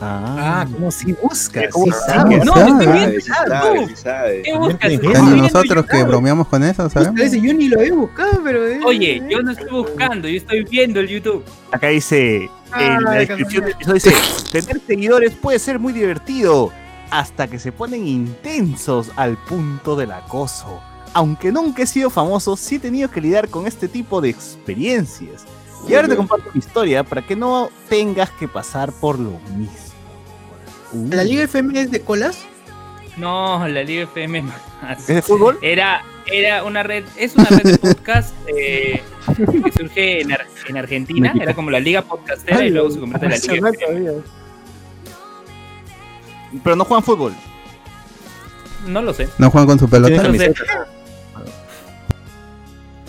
Ah, 0.00 0.60
Ah, 0.62 0.66
como 0.70 0.90
si 0.90 1.14
busca. 1.14 1.60
Sí, 1.62 1.66
Sí, 1.66 1.72
¿cómo 1.72 1.92
sabe. 1.92 2.36
sabe? 2.36 2.44
No, 2.44 2.52
sabe, 2.52 2.68
estoy 2.70 2.84
Sabe, 2.84 2.98
viendo. 2.98 3.20
sí 3.20 3.26
sabe, 3.30 3.86
sí 3.88 3.96
sabe. 3.96 4.42
¿Qué 4.42 4.58
buscas? 4.58 5.00
Viendo 5.00 5.36
nosotros 5.36 5.86
que 5.86 6.04
bromeamos 6.04 6.46
con 6.48 6.62
eso, 6.62 6.90
¿sabemos? 6.90 7.14
Dice, 7.16 7.40
yo 7.40 7.54
ni 7.54 7.68
lo 7.68 7.80
he 7.80 7.90
buscado, 7.90 8.42
pero... 8.44 8.66
eh, 8.66 8.80
Oye, 8.84 9.22
yo 9.30 9.40
no 9.42 9.52
estoy 9.52 9.70
buscando, 9.70 10.28
yo 10.28 10.36
estoy 10.36 10.64
viendo 10.64 11.00
el 11.00 11.08
YouTube. 11.08 11.42
acá 11.72 11.88
dice, 11.88 12.50
en 12.78 13.02
la 13.04 13.12
Ay, 13.12 13.18
descripción 13.26 13.64
del 13.64 13.72
episodio 13.72 13.94
dice, 13.94 14.14
tener 14.52 14.80
seguidores 14.86 15.32
puede 15.32 15.58
ser 15.58 15.78
muy 15.78 15.94
divertido, 15.94 16.70
hasta 17.10 17.48
que 17.48 17.58
se 17.58 17.72
ponen 17.72 18.06
intensos 18.06 19.10
al 19.16 19.36
punto 19.36 19.96
del 19.96 20.12
acoso. 20.12 20.80
Aunque 21.14 21.50
nunca 21.52 21.82
he 21.82 21.86
sido 21.86 22.10
famoso, 22.10 22.56
sí 22.56 22.76
he 22.76 22.78
tenido 22.78 23.10
que 23.10 23.20
lidiar 23.20 23.48
con 23.48 23.66
este 23.66 23.88
tipo 23.88 24.20
de 24.20 24.28
experiencias. 24.30 25.44
Y 25.88 25.94
ahora 25.94 26.08
te 26.08 26.16
comparto 26.16 26.50
mi 26.52 26.58
historia 26.58 27.04
para 27.04 27.22
que 27.22 27.36
no 27.36 27.70
tengas 27.88 28.30
que 28.32 28.48
pasar 28.48 28.92
por 28.92 29.18
lo 29.18 29.30
mismo. 29.56 29.70
Uh, 30.92 31.08
¿La 31.10 31.24
Liga 31.24 31.44
FM 31.44 31.80
es 31.80 31.90
de 31.90 32.00
colas? 32.00 32.38
No, 33.16 33.66
la 33.66 33.82
Liga 33.82 34.02
FM 34.04 34.42
más. 34.42 35.00
¿Es 35.00 35.06
de 35.06 35.22
fútbol? 35.22 35.58
Era, 35.62 36.02
era 36.30 36.64
una 36.64 36.82
red, 36.82 37.04
es 37.16 37.34
una 37.34 37.44
red 37.46 37.62
de 37.62 37.78
podcast 37.78 38.34
eh, 38.54 39.02
que 39.36 39.72
surge 39.72 40.20
en, 40.20 40.32
Ar- 40.32 40.46
en 40.68 40.76
Argentina, 40.76 41.32
era 41.40 41.54
como 41.54 41.70
la 41.70 41.80
Liga 41.80 42.02
Podcastera 42.02 42.64
y 42.64 42.70
luego 42.70 42.90
se 42.90 43.00
convierte 43.00 43.26
en 43.26 43.32
la 43.32 43.38
Liga 43.38 43.70
FM. 43.70 44.22
Pero 46.62 46.76
no 46.76 46.84
juegan 46.84 47.04
fútbol. 47.04 47.34
No 48.86 49.02
lo 49.02 49.12
sé. 49.12 49.28
No 49.38 49.50
juegan 49.50 49.66
con 49.66 49.78
su 49.78 49.88
pelota. 49.88 50.22
No 50.22 50.34
sé. 50.34 50.54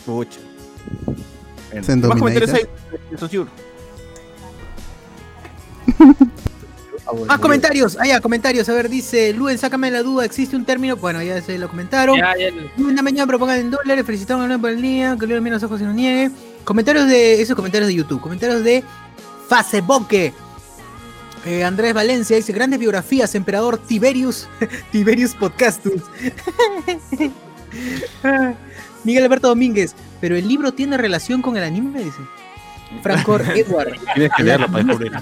Pucha. 0.05 0.39
Bueno, 1.05 1.85
Se 1.85 2.01
¿qué 2.01 2.07
más 2.07 2.17
comentarios 2.17 2.53
hay? 2.53 2.67
Ah, 7.29 7.37
comentarios. 7.37 7.97
Ah, 7.99 8.05
ya, 8.05 8.19
comentarios. 8.19 8.67
A 8.69 8.73
ver, 8.73 8.89
dice 8.89 9.33
Luen, 9.33 9.57
sácame 9.57 9.89
la 9.91 10.03
duda. 10.03 10.25
¿Existe 10.25 10.55
un 10.55 10.65
término? 10.65 10.97
Bueno, 10.97 11.21
ya 11.21 11.41
se 11.41 11.57
lo 11.57 11.69
comentaron. 11.69 12.17
Ya, 12.17 12.33
ya, 12.37 12.49
Una 12.77 13.01
mañana 13.01 13.27
propongan 13.27 13.59
en 13.59 13.71
dólares. 13.71 14.05
Felicitaron 14.05 14.43
a 14.43 14.47
Luen 14.47 14.61
por 14.61 14.71
el 14.71 14.81
día. 14.81 15.15
Que 15.19 15.25
Luen 15.27 15.43
mira 15.43 15.55
los 15.55 15.63
ojos 15.63 15.79
y 15.81 15.83
no 15.83 15.93
niegue. 15.93 16.31
Comentarios 16.63 17.07
de. 17.07 17.41
Esos 17.41 17.55
comentarios 17.55 17.87
de 17.87 17.95
YouTube. 17.95 18.19
Comentarios 18.21 18.63
de 18.63 18.83
Facebooke. 19.47 20.33
Eh, 21.47 21.63
Andrés 21.63 21.93
Valencia 21.93 22.35
dice: 22.35 22.51
Grandes 22.51 22.77
biografías, 22.77 23.33
emperador 23.33 23.77
Tiberius. 23.77 24.49
Tiberius 24.91 25.33
Podcastus. 25.33 26.01
Miguel 29.05 29.23
Alberto 29.23 29.47
Domínguez. 29.47 29.95
Pero 30.19 30.35
el 30.35 30.45
libro 30.45 30.73
tiene 30.73 30.97
relación 30.97 31.41
con 31.41 31.55
el 31.55 31.63
anime, 31.63 32.03
dice. 32.03 32.19
Franco 33.01 33.39
Edward. 33.55 33.93
Tienes 34.13 34.31
que 34.35 34.43
leerlo 34.43 34.67
para 34.67 34.83
descubrir. 34.83 35.13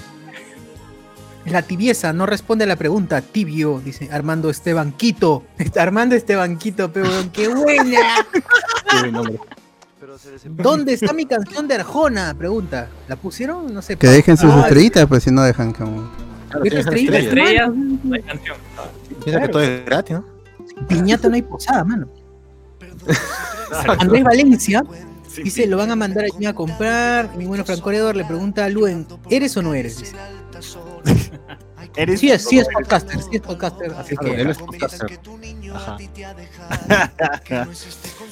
La 1.44 1.62
tibieza 1.62 2.12
no 2.12 2.26
responde 2.26 2.64
a 2.64 2.66
la 2.66 2.74
pregunta. 2.74 3.20
Tibio, 3.20 3.80
dice 3.84 4.08
Armando 4.10 4.50
Esteban 4.50 4.90
Quito. 4.90 5.44
Armando 5.76 6.16
Esteban 6.16 6.58
Quito, 6.58 6.92
pero 6.92 7.08
qué 7.32 7.46
buena. 7.46 8.00
Qué 8.32 8.42
buen 8.98 9.12
nombre. 9.12 9.38
¿Dónde 10.44 10.92
está 10.94 11.12
mi 11.12 11.26
canción 11.26 11.66
de 11.68 11.74
Arjona? 11.76 12.34
Pregunta. 12.36 12.88
¿La 13.08 13.16
pusieron? 13.16 13.72
No 13.72 13.82
sé. 13.82 13.96
Que 13.96 14.08
dejen 14.08 14.36
sus 14.36 14.52
Ah, 14.52 14.62
estrellitas, 14.62 15.06
pues 15.06 15.22
si 15.24 15.30
no 15.30 15.42
dejan 15.42 15.72
como. 15.72 16.10
Claro, 16.48 16.62
¿Qué 16.62 16.70
tienes 16.70 16.86
estrellitas? 16.86 17.22
estrellas. 17.24 17.70
No 17.74 18.14
hay 18.14 18.22
canción. 18.22 18.56
Piensa 19.24 19.40
que 19.42 19.48
todo 19.48 19.62
es 19.62 19.84
gratis, 19.84 20.16
¿no? 20.16 20.24
Piñata 20.88 21.28
no 21.28 21.34
hay 21.34 21.42
posada, 21.42 21.84
mano. 21.84 22.08
Andrés 23.98 24.24
Valencia 24.24 24.84
dice: 25.42 25.66
Lo 25.66 25.76
van 25.76 25.90
a 25.90 25.96
mandar 25.96 26.24
allí 26.24 26.46
a 26.46 26.54
comprar. 26.54 27.36
Mi 27.36 27.46
bueno 27.46 27.64
Franco 27.64 27.90
le 27.90 28.24
pregunta 28.24 28.64
a 28.64 28.68
Luen: 28.68 29.06
¿Eres 29.30 29.56
o 29.56 29.62
no 29.62 29.74
eres? 29.74 29.98
Dice. 29.98 30.16
¿Eres? 31.96 32.20
Sí 32.20 32.30
es, 32.30 32.44
sí 32.44 32.58
es 32.58 32.68
podcaster, 32.68 33.18
sí 33.22 33.36
es 33.36 33.40
podcaster. 33.40 33.90
Así 33.92 34.16
Claro, 34.16 34.34
que. 34.34 34.42
él 34.42 34.50
es 34.50 34.58
podcaster. 34.58 35.18
Ajá. 35.76 35.96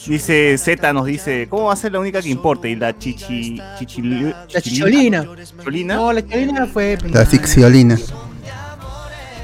dice 0.06 0.58
Z 0.58 0.92
nos 0.92 1.06
dice, 1.06 1.46
¿cómo 1.48 1.64
va 1.66 1.72
a 1.72 1.76
ser 1.76 1.92
la 1.92 2.00
única 2.00 2.20
que 2.22 2.28
importe? 2.28 2.68
Y 2.70 2.76
la 2.76 2.96
chichi 2.98 3.60
chichili- 3.78 4.34
La 4.52 4.60
chicholina. 4.60 5.26
chicholina, 5.58 5.94
No, 5.96 6.12
la 6.12 6.22
chicholina 6.22 6.66
fue. 6.66 6.98
La 7.10 7.24
Sixiolina. 7.26 7.98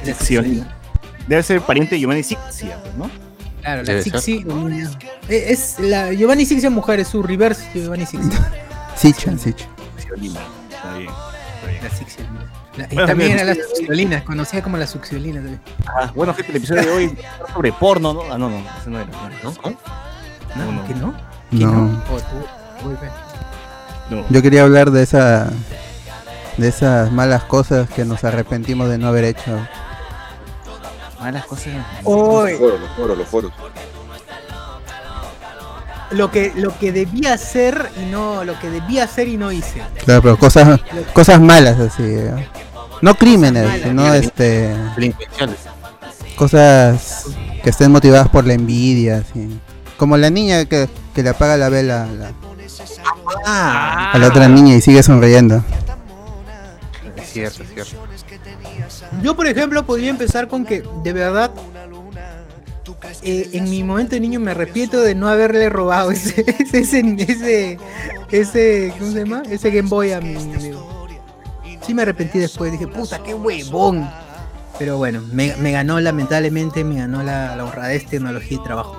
Sixiolina. 0.05 0.77
Debe 1.27 1.43
ser 1.43 1.61
pariente 1.61 1.95
de 1.95 2.01
Giovanni 2.01 2.23
Sixia, 2.23 2.79
¿no? 2.97 3.11
Claro, 3.63 3.83
la. 3.83 4.03
Sixi. 4.03 4.45
eh, 5.29 5.45
Es 5.49 5.79
la 5.79 6.13
Giovanni 6.13 6.47
Sixi 6.47 6.67
es 6.67 6.73
mujer, 6.73 7.01
es 7.01 7.09
su 7.09 7.23
reverse 7.23 7.69
Giovanni 7.75 8.07
Sixi. 8.07 8.29
Sicha, 8.97 9.37
Sicha. 9.39 9.67
Sixiolina. 9.97 10.41
Está 10.71 10.97
bien. 10.99 11.11
La 11.83 11.91
Sixi. 11.91 12.17
Y 12.90 12.95
Bueno, 12.95 13.07
también 13.09 13.29
bien, 13.35 13.40
era 13.40 13.49
la 13.49 13.55
sí. 13.55 13.61
suxiolina, 13.77 14.25
conocida 14.25 14.62
como 14.62 14.77
la 14.77 14.87
suxiolina 14.87 15.37
también. 15.40 15.61
Ah, 15.87 16.11
bueno, 16.14 16.33
gente, 16.35 16.51
el 16.53 16.57
episodio 16.59 16.83
de 16.83 16.90
hoy 16.90 17.19
sobre 17.53 17.73
porno, 17.73 18.12
¿no? 18.14 18.23
Ah, 18.31 18.38
no, 18.38 18.49
no, 18.51 18.59
ese 18.81 18.90
no 18.90 18.99
era. 19.01 19.09
¿No? 19.43 19.53
¿No? 19.53 19.77
No, 20.57 20.73
no. 20.73 20.87
¿Qué 20.87 20.95
no? 20.95 21.14
¿Qué 21.51 21.57
No. 21.57 22.03
Oh, 22.12 22.16
tú- 22.83 22.88
ve. 22.90 22.97
no. 24.11 24.25
Yo 24.31 24.43
quería 24.43 24.62
hablar 24.62 24.90
de 24.90 25.03
esa. 25.03 25.51
De 26.57 26.69
esas 26.69 27.11
malas 27.11 27.45
cosas 27.45 27.88
que 27.88 28.05
nos 28.05 28.23
arrepentimos 28.25 28.88
de 28.90 28.99
no 28.99 29.07
haber 29.09 29.25
hecho. 29.25 29.57
Malas 31.21 31.47
cosas. 31.47 31.69
Uy, 32.05 32.51
Los 32.53 32.59
foros, 32.59 32.81
los 32.81 32.90
foros, 32.97 33.19
los 33.19 33.29
foros. 33.29 33.53
lo 36.11 36.31
que, 36.31 36.53
lo 36.57 36.77
que 36.79 36.93
debía 36.93 37.35
hacer 37.35 37.88
y 37.97 38.07
no, 38.11 38.45
lo 38.45 38.59
que 38.59 38.69
debía 38.69 39.05
hacer 39.05 39.29
y 39.29 39.37
no 39.37 39.53
hice. 39.53 39.81
Claro, 40.05 40.23
pero 40.23 40.37
cosas, 40.38 40.81
cosas 41.12 41.40
malas 41.40 41.79
así. 41.79 42.03
¿eh? 42.03 42.49
No 43.03 43.15
crímenes, 43.15 43.83
sino 43.83 44.13
este, 44.15 44.75
Delincuenciales. 44.97 45.57
cosas 46.37 47.27
que 47.63 47.71
estén 47.71 47.91
motivadas 47.93 48.29
por 48.29 48.47
la 48.47 48.55
envidia. 48.55 49.19
Así. 49.19 49.49
Como 49.97 50.17
la 50.17 50.31
niña 50.31 50.65
que, 50.67 50.89
que 51.15 51.23
le 51.23 51.31
apaga 51.31 51.57
la 51.57 51.69
vela 51.69 52.05
a 52.05 52.07
la, 52.07 52.33
Ah, 53.47 54.13
a 54.13 54.19
la 54.19 54.29
otra 54.29 54.49
niña 54.49 54.75
y 54.77 54.81
sigue 54.81 55.03
sonriendo. 55.03 55.65
Es 57.17 57.33
cierto, 57.33 57.63
es 57.63 57.69
cierto. 57.71 57.97
Yo, 59.23 59.37
por 59.37 59.47
ejemplo, 59.47 59.85
podría 59.85 60.11
empezar 60.11 60.49
con 60.49 60.65
que, 60.65 60.83
de 61.03 61.13
verdad, 61.13 61.51
eh, 63.23 63.51
en 63.53 63.65
mi 63.65 63.83
momento 63.83 64.15
de 64.15 64.21
niño 64.21 64.41
me 64.41 64.51
arrepiento 64.53 65.01
de 65.01 65.15
no 65.15 65.29
haberle 65.29 65.69
robado 65.69 66.11
ese, 66.11 66.45
ese, 66.73 67.01
ese, 67.19 67.79
ese, 68.31 68.95
¿cómo 68.99 69.13
se 69.13 69.19
llama? 69.19 69.43
Ese 69.51 69.71
Game 69.71 69.89
Boy 69.89 70.13
a 70.13 70.21
mi 70.21 70.35
amigo. 70.37 70.89
Sí 71.83 71.95
me 71.95 72.03
arrepentí 72.03 72.38
después, 72.38 72.73
dije, 72.73 72.87
puta, 72.87 73.23
qué 73.23 73.35
huevón. 73.35 74.09
Pero 74.79 74.97
bueno, 74.97 75.23
me, 75.33 75.55
me 75.57 75.73
ganó, 75.73 76.01
lamentablemente, 76.01 76.85
me 76.85 76.97
ganó 76.97 77.23
la, 77.23 77.55
la 77.57 77.64
honradez, 77.64 78.07
tecnología 78.07 78.57
y 78.59 78.62
trabajo. 78.62 78.97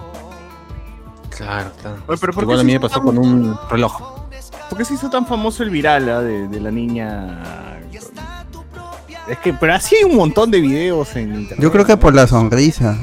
Claro, 1.36 1.72
claro. 1.82 1.98
Oye, 2.08 2.18
pero 2.20 2.34
¿por 2.34 2.44
Igual 2.44 2.60
a 2.60 2.64
mí 2.64 2.74
me 2.74 2.80
pasó 2.80 2.96
tan- 2.96 3.06
con 3.06 3.18
un 3.18 3.58
reloj. 3.70 4.00
¿Por 4.70 4.78
qué 4.78 4.86
se 4.86 4.94
hizo 4.94 5.10
tan 5.10 5.26
famoso 5.26 5.64
el 5.64 5.70
viral 5.70 6.08
ah, 6.10 6.22
de, 6.22 6.48
de 6.48 6.60
la 6.60 6.72
niña? 6.72 7.80
Es 9.28 9.38
que, 9.40 9.54
pero 9.54 9.74
así 9.74 9.96
hay 9.96 10.04
un 10.04 10.16
montón 10.18 10.52
de 10.52 10.60
videos 10.60 11.16
en 11.16 11.34
internet. 11.36 11.60
Yo 11.60 11.72
creo 11.72 11.86
que 11.86 11.96
por 11.98 12.14
la 12.14 12.28
sonrisa. 12.28 12.98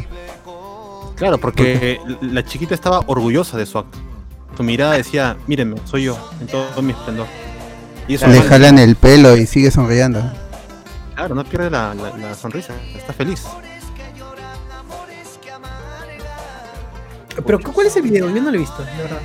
Claro, 1.16 1.38
porque 1.38 2.00
la 2.20 2.44
chiquita 2.44 2.74
estaba 2.74 3.02
orgullosa 3.06 3.56
de 3.56 3.66
su 3.66 3.78
acto. 3.78 3.98
Su 4.56 4.62
mirada 4.62 4.92
decía, 4.94 5.36
mírenme, 5.46 5.76
soy 5.84 6.04
yo, 6.04 6.16
en 6.40 6.46
todo 6.46 6.82
mi 6.82 6.92
esplendor. 6.92 7.26
Y 8.08 8.14
eso 8.14 8.26
Le 8.26 8.40
jalan 8.42 8.78
el 8.78 8.96
pelo 8.96 9.36
y 9.36 9.46
sigue 9.46 9.70
sonriendo. 9.70 10.20
Claro, 11.14 11.34
no 11.34 11.44
pierde 11.44 11.70
la, 11.70 11.94
la- 11.94 12.16
la 12.16 12.34
sonrisa, 12.34 12.72
está 12.96 13.12
feliz. 13.12 13.44
Pero 17.46 17.60
¿cuál 17.60 17.86
es 17.86 17.96
el 17.96 18.02
video? 18.02 18.28
Yo 18.28 18.42
no 18.42 18.50
lo 18.50 18.56
he 18.56 18.60
visto, 18.60 18.82
de 18.82 19.02
verdad. 19.02 19.18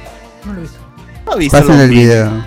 No 0.45 0.53
lo 0.53 0.59
he 0.59 0.61
visto. 0.61 0.77
No 1.25 1.33
he 1.33 1.39
visto 1.39 1.57
Pasen 1.59 1.79
el 1.79 1.89
video. 1.89 2.45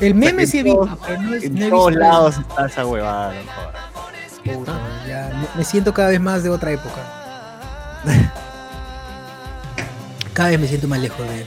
El 0.00 0.14
meme 0.14 0.46
sí 0.46 0.60
he 0.60 0.62
visto, 0.62 0.98
pero 1.06 1.20
no, 1.22 1.34
es- 1.34 1.44
En 1.44 1.54
no 1.58 1.66
he 1.66 1.70
todos 1.70 1.86
visto. 1.88 2.00
lados 2.00 2.36
está 2.38 2.66
esa 2.66 2.86
huevada. 2.86 3.34
no. 3.34 4.52
Puta, 4.54 4.72
ya, 5.06 5.30
me- 5.34 5.58
me 5.58 5.64
siento 5.64 5.92
cada 5.94 6.08
vez 6.08 6.20
más 6.20 6.42
de 6.42 6.50
otra 6.50 6.72
época. 6.72 7.00
Cada 10.34 10.48
vez 10.48 10.58
me 10.60 10.66
siento 10.66 10.88
más 10.88 10.98
lejos 10.98 11.20
de, 11.28 11.46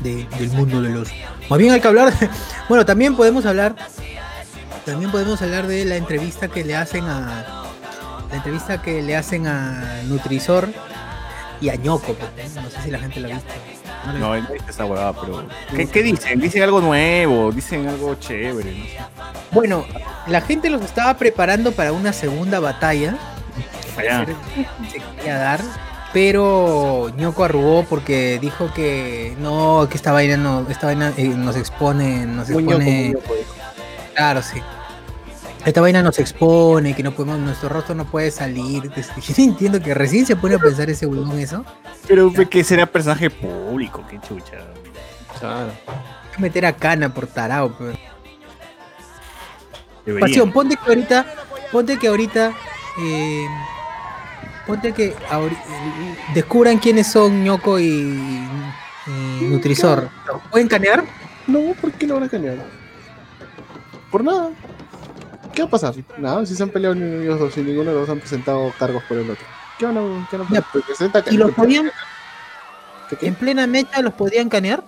de- 0.00 0.26
del 0.38 0.48
mundo 0.52 0.80
de 0.80 0.90
los. 0.90 1.08
Más 1.50 1.58
bien 1.58 1.72
hay 1.72 1.80
que 1.80 1.88
hablar. 1.88 2.12
bueno, 2.68 2.86
también 2.86 3.16
podemos 3.16 3.44
hablar. 3.44 3.74
También 4.86 5.10
podemos 5.10 5.42
hablar 5.42 5.66
de 5.66 5.84
la 5.84 5.96
entrevista 5.96 6.48
que 6.48 6.64
le 6.64 6.76
hacen 6.76 7.04
a. 7.04 7.64
La 8.30 8.36
entrevista 8.36 8.80
que 8.80 9.02
le 9.02 9.16
hacen 9.16 9.48
a 9.48 10.02
Nutrisor 10.04 10.68
y 11.60 11.68
a 11.68 11.74
Ñoco. 11.74 12.14
pues, 12.14 12.54
¿no? 12.54 12.70
Sé 12.70 12.80
si 12.84 12.90
la 12.92 13.00
gente 13.00 13.18
lo 13.18 13.28
ha 13.28 13.32
visto. 13.32 13.52
No 14.06 14.12
No, 14.12 14.32
visto 14.52 14.70
esa 14.70 14.84
huevada, 14.84 15.12
pero. 15.20 15.44
¿Qué, 15.74 15.88
qué 15.88 16.02
dicen? 16.04 16.40
Dicen 16.40 16.62
algo 16.62 16.80
nuevo, 16.80 17.50
dicen 17.50 17.88
algo 17.88 18.14
chévere, 18.14 18.70
no 18.70 18.84
sé. 18.84 18.98
Bueno, 19.50 19.84
la 20.28 20.40
gente 20.40 20.70
los 20.70 20.80
estaba 20.82 21.14
preparando 21.14 21.72
para 21.72 21.92
una 21.92 22.12
segunda 22.12 22.60
batalla. 22.60 23.16
Allá. 23.96 24.24
se 24.90 25.00
quería 25.00 25.36
dar. 25.36 25.60
Pero 26.12 27.10
Ñoco 27.16 27.44
arrugó 27.44 27.84
porque 27.84 28.38
dijo 28.40 28.72
que 28.74 29.36
no, 29.38 29.86
que 29.88 29.96
esta 29.96 30.10
vaina 30.12 30.36
no, 30.36 30.66
esta 30.68 30.86
vaina 30.88 31.12
eh, 31.16 31.28
nos 31.28 31.56
expone, 31.56 32.26
nos 32.26 32.48
Muy 32.50 32.64
expone. 32.64 33.10
ñoco. 33.10 33.34
Claro, 34.14 34.42
sí. 34.42 34.60
Esta 35.64 35.80
vaina 35.80 36.02
nos 36.02 36.18
expone, 36.18 36.94
que 36.94 37.02
no 37.02 37.12
podemos, 37.12 37.38
nuestro 37.38 37.68
rostro 37.68 37.94
no 37.94 38.06
puede 38.06 38.30
salir. 38.30 38.90
Yo 38.90 39.34
no 39.36 39.44
entiendo 39.44 39.80
que 39.80 39.94
recién 39.94 40.26
se 40.26 40.34
pone 40.34 40.54
a 40.56 40.58
pensar 40.58 40.88
ese 40.90 41.06
huevón 41.06 41.38
eso. 41.38 41.64
Pero 42.08 42.30
fue 42.30 42.48
que 42.48 42.64
será 42.64 42.86
personaje 42.86 43.30
público, 43.30 44.04
qué 44.08 44.18
chucha. 44.20 44.56
Claro. 45.38 45.70
Meter 46.38 46.66
a 46.66 46.72
cana 46.72 47.12
por 47.12 47.26
tarao, 47.26 47.74
pero. 47.78 47.92
Pasión, 50.18 50.50
ponte 50.50 50.76
que 50.76 50.88
ahorita, 50.88 51.26
ponte 51.70 51.98
que 51.98 52.08
ahorita, 52.08 52.52
eh, 53.00 53.46
ponte 54.70 54.92
que 54.92 55.14
descubran 56.34 56.78
quiénes 56.78 57.06
son 57.10 57.42
Ñoco 57.44 57.78
y, 57.78 57.88
y 59.06 59.44
Nutrisor. 59.44 60.08
¿Los 60.26 60.42
¿Pueden 60.50 60.68
canear? 60.68 61.04
No, 61.46 61.74
¿por 61.80 61.90
qué 61.92 62.06
lo 62.06 62.14
van 62.14 62.24
a 62.24 62.28
cambiar? 62.28 62.56
Por 64.10 64.22
nada. 64.24 64.50
¿Qué 65.52 65.62
va 65.62 65.68
a 65.68 65.70
pasar? 65.70 65.94
Nada, 66.18 66.46
si 66.46 66.54
se 66.54 66.62
han 66.62 66.68
peleado 66.70 66.94
ni 66.94 67.24
ellos 67.24 67.38
dos 67.40 67.56
y 67.58 67.62
ninguno 67.62 67.90
de 67.90 67.96
los 67.96 68.06
dos 68.06 68.10
han 68.14 68.20
presentado 68.20 68.72
cargos 68.78 69.02
por 69.04 69.18
el 69.18 69.30
otro. 69.30 69.44
¿Qué 69.78 69.86
van 69.86 69.98
a, 69.98 70.28
qué 70.30 70.36
van 70.36 70.46
a 70.46 70.50
Ya, 70.50 70.62
presenta- 70.62 71.24
¿Y 71.30 71.36
los 71.36 71.50
podían, 71.52 71.90
en 73.20 73.34
plena 73.34 73.66
mecha, 73.66 74.00
los 74.02 74.14
podían 74.14 74.48
canear? 74.48 74.84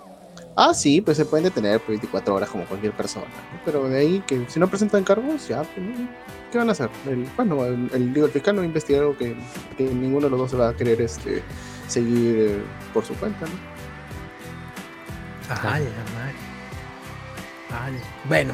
Ah, 0.55 0.73
sí, 0.73 1.01
pues 1.01 1.17
se 1.17 1.25
pueden 1.25 1.45
detener 1.45 1.79
por 1.79 1.89
24 1.89 2.35
horas 2.35 2.49
como 2.49 2.65
cualquier 2.65 2.93
persona. 2.93 3.25
¿no? 3.25 3.59
Pero 3.65 3.89
de 3.89 3.99
ahí 3.99 4.23
que 4.25 4.45
si 4.47 4.59
no 4.59 4.67
presentan 4.67 5.03
cargos, 5.03 5.47
ya, 5.47 5.63
pues. 5.63 5.85
¿qué 6.51 6.59
van 6.59 6.69
a 6.69 6.73
hacer? 6.73 6.89
El, 7.07 7.27
bueno, 7.35 7.65
el, 7.65 7.89
el, 7.93 8.13
digo, 8.13 8.27
el 8.27 8.31
fiscal 8.31 8.55
no 8.55 8.61
va 8.61 8.65
a 8.65 8.67
investigar 8.67 9.01
algo 9.01 9.17
que, 9.17 9.35
que 9.75 9.83
ninguno 9.83 10.27
de 10.27 10.29
los 10.29 10.39
dos 10.39 10.51
se 10.51 10.57
va 10.57 10.69
a 10.69 10.73
querer 10.75 11.01
este, 11.01 11.41
seguir 11.87 12.35
eh, 12.37 12.61
por 12.93 13.03
su 13.03 13.15
cuenta, 13.15 13.45
¿no? 13.45 13.73
Madre. 15.63 15.87
Vale. 17.69 17.97
Bueno, 18.29 18.53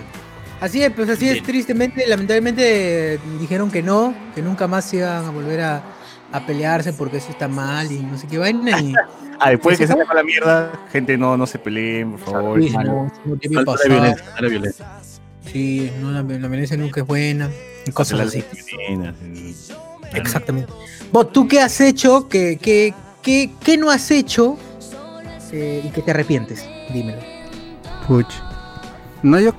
así 0.61 0.81
es, 0.81 0.91
pues 0.91 1.09
así 1.09 1.27
es, 1.29 1.43
tristemente, 1.43 2.07
lamentablemente 2.07 3.19
dijeron 3.37 3.69
que 3.69 3.83
no, 3.83 4.13
que 4.33 4.41
nunca 4.41 4.67
más 4.67 4.93
iban 4.93 5.25
a 5.25 5.29
volver 5.29 5.61
a, 5.61 5.83
a 6.31 6.45
pelearse 6.45 6.93
porque 6.93 7.17
eso 7.17 7.31
está 7.31 7.47
mal 7.47 7.91
y 7.91 7.99
no 7.99 8.17
sé 8.17 8.27
qué 8.27 8.37
vaina. 8.37 8.79
Y, 8.81 8.93
Ah, 9.41 9.51
después 9.51 9.77
de 9.77 9.77
que 9.77 9.83
¿Eso 9.85 9.93
se 9.97 10.01
acabó 10.03 10.17
la 10.17 10.23
mierda, 10.23 10.71
gente, 10.91 11.17
no, 11.17 11.37
no 11.37 11.47
se 11.47 11.57
peleen, 11.59 12.11
por 12.11 12.19
favor. 12.19 12.61
Sí, 12.61 12.69
no, 12.71 13.09
no 13.23 13.35
tiene 13.37 13.55
Falta 13.55 13.71
pasado. 13.71 13.89
de 13.93 13.99
violencia, 14.01 14.25
de 14.41 14.49
violencia. 14.49 14.87
Sí, 15.45 15.91
no, 16.01 16.11
la, 16.11 16.21
la 16.23 16.47
violencia 16.49 16.75
nunca 16.75 16.99
es 17.01 17.07
buena. 17.07 17.49
Y 17.87 17.91
cosas 17.91 18.19
así. 18.19 18.43
Exactamente. 20.13 20.71
Vos, 21.11 21.31
¿tú 21.31 21.47
qué 21.47 21.61
has 21.61 21.79
hecho? 21.79 22.27
¿Qué, 22.27 22.59
qué, 22.61 22.93
qué, 23.21 23.51
qué 23.63 23.77
no 23.77 23.89
has 23.89 24.11
hecho? 24.11 24.57
eh, 25.51 25.81
y 25.85 25.89
que 25.89 26.01
te 26.01 26.11
arrepientes. 26.11 26.67
Dímelo. 26.93 27.21
Puch. 28.07 28.27
No, 29.23 29.39
yo. 29.39 29.51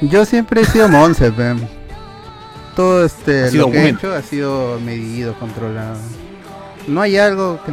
Yo 0.00 0.24
siempre 0.24 0.62
he 0.62 0.64
sido 0.64 0.88
Monse. 0.88 1.32
Todo 2.74 3.04
este. 3.04 3.52
Lo 3.52 3.70
que 3.70 3.78
he 3.78 3.88
hecho 3.90 4.14
ha 4.14 4.22
sido 4.22 4.80
medido, 4.80 5.38
controlado. 5.38 5.98
No 6.86 7.00
hay 7.00 7.16
algo 7.16 7.60
que, 7.64 7.72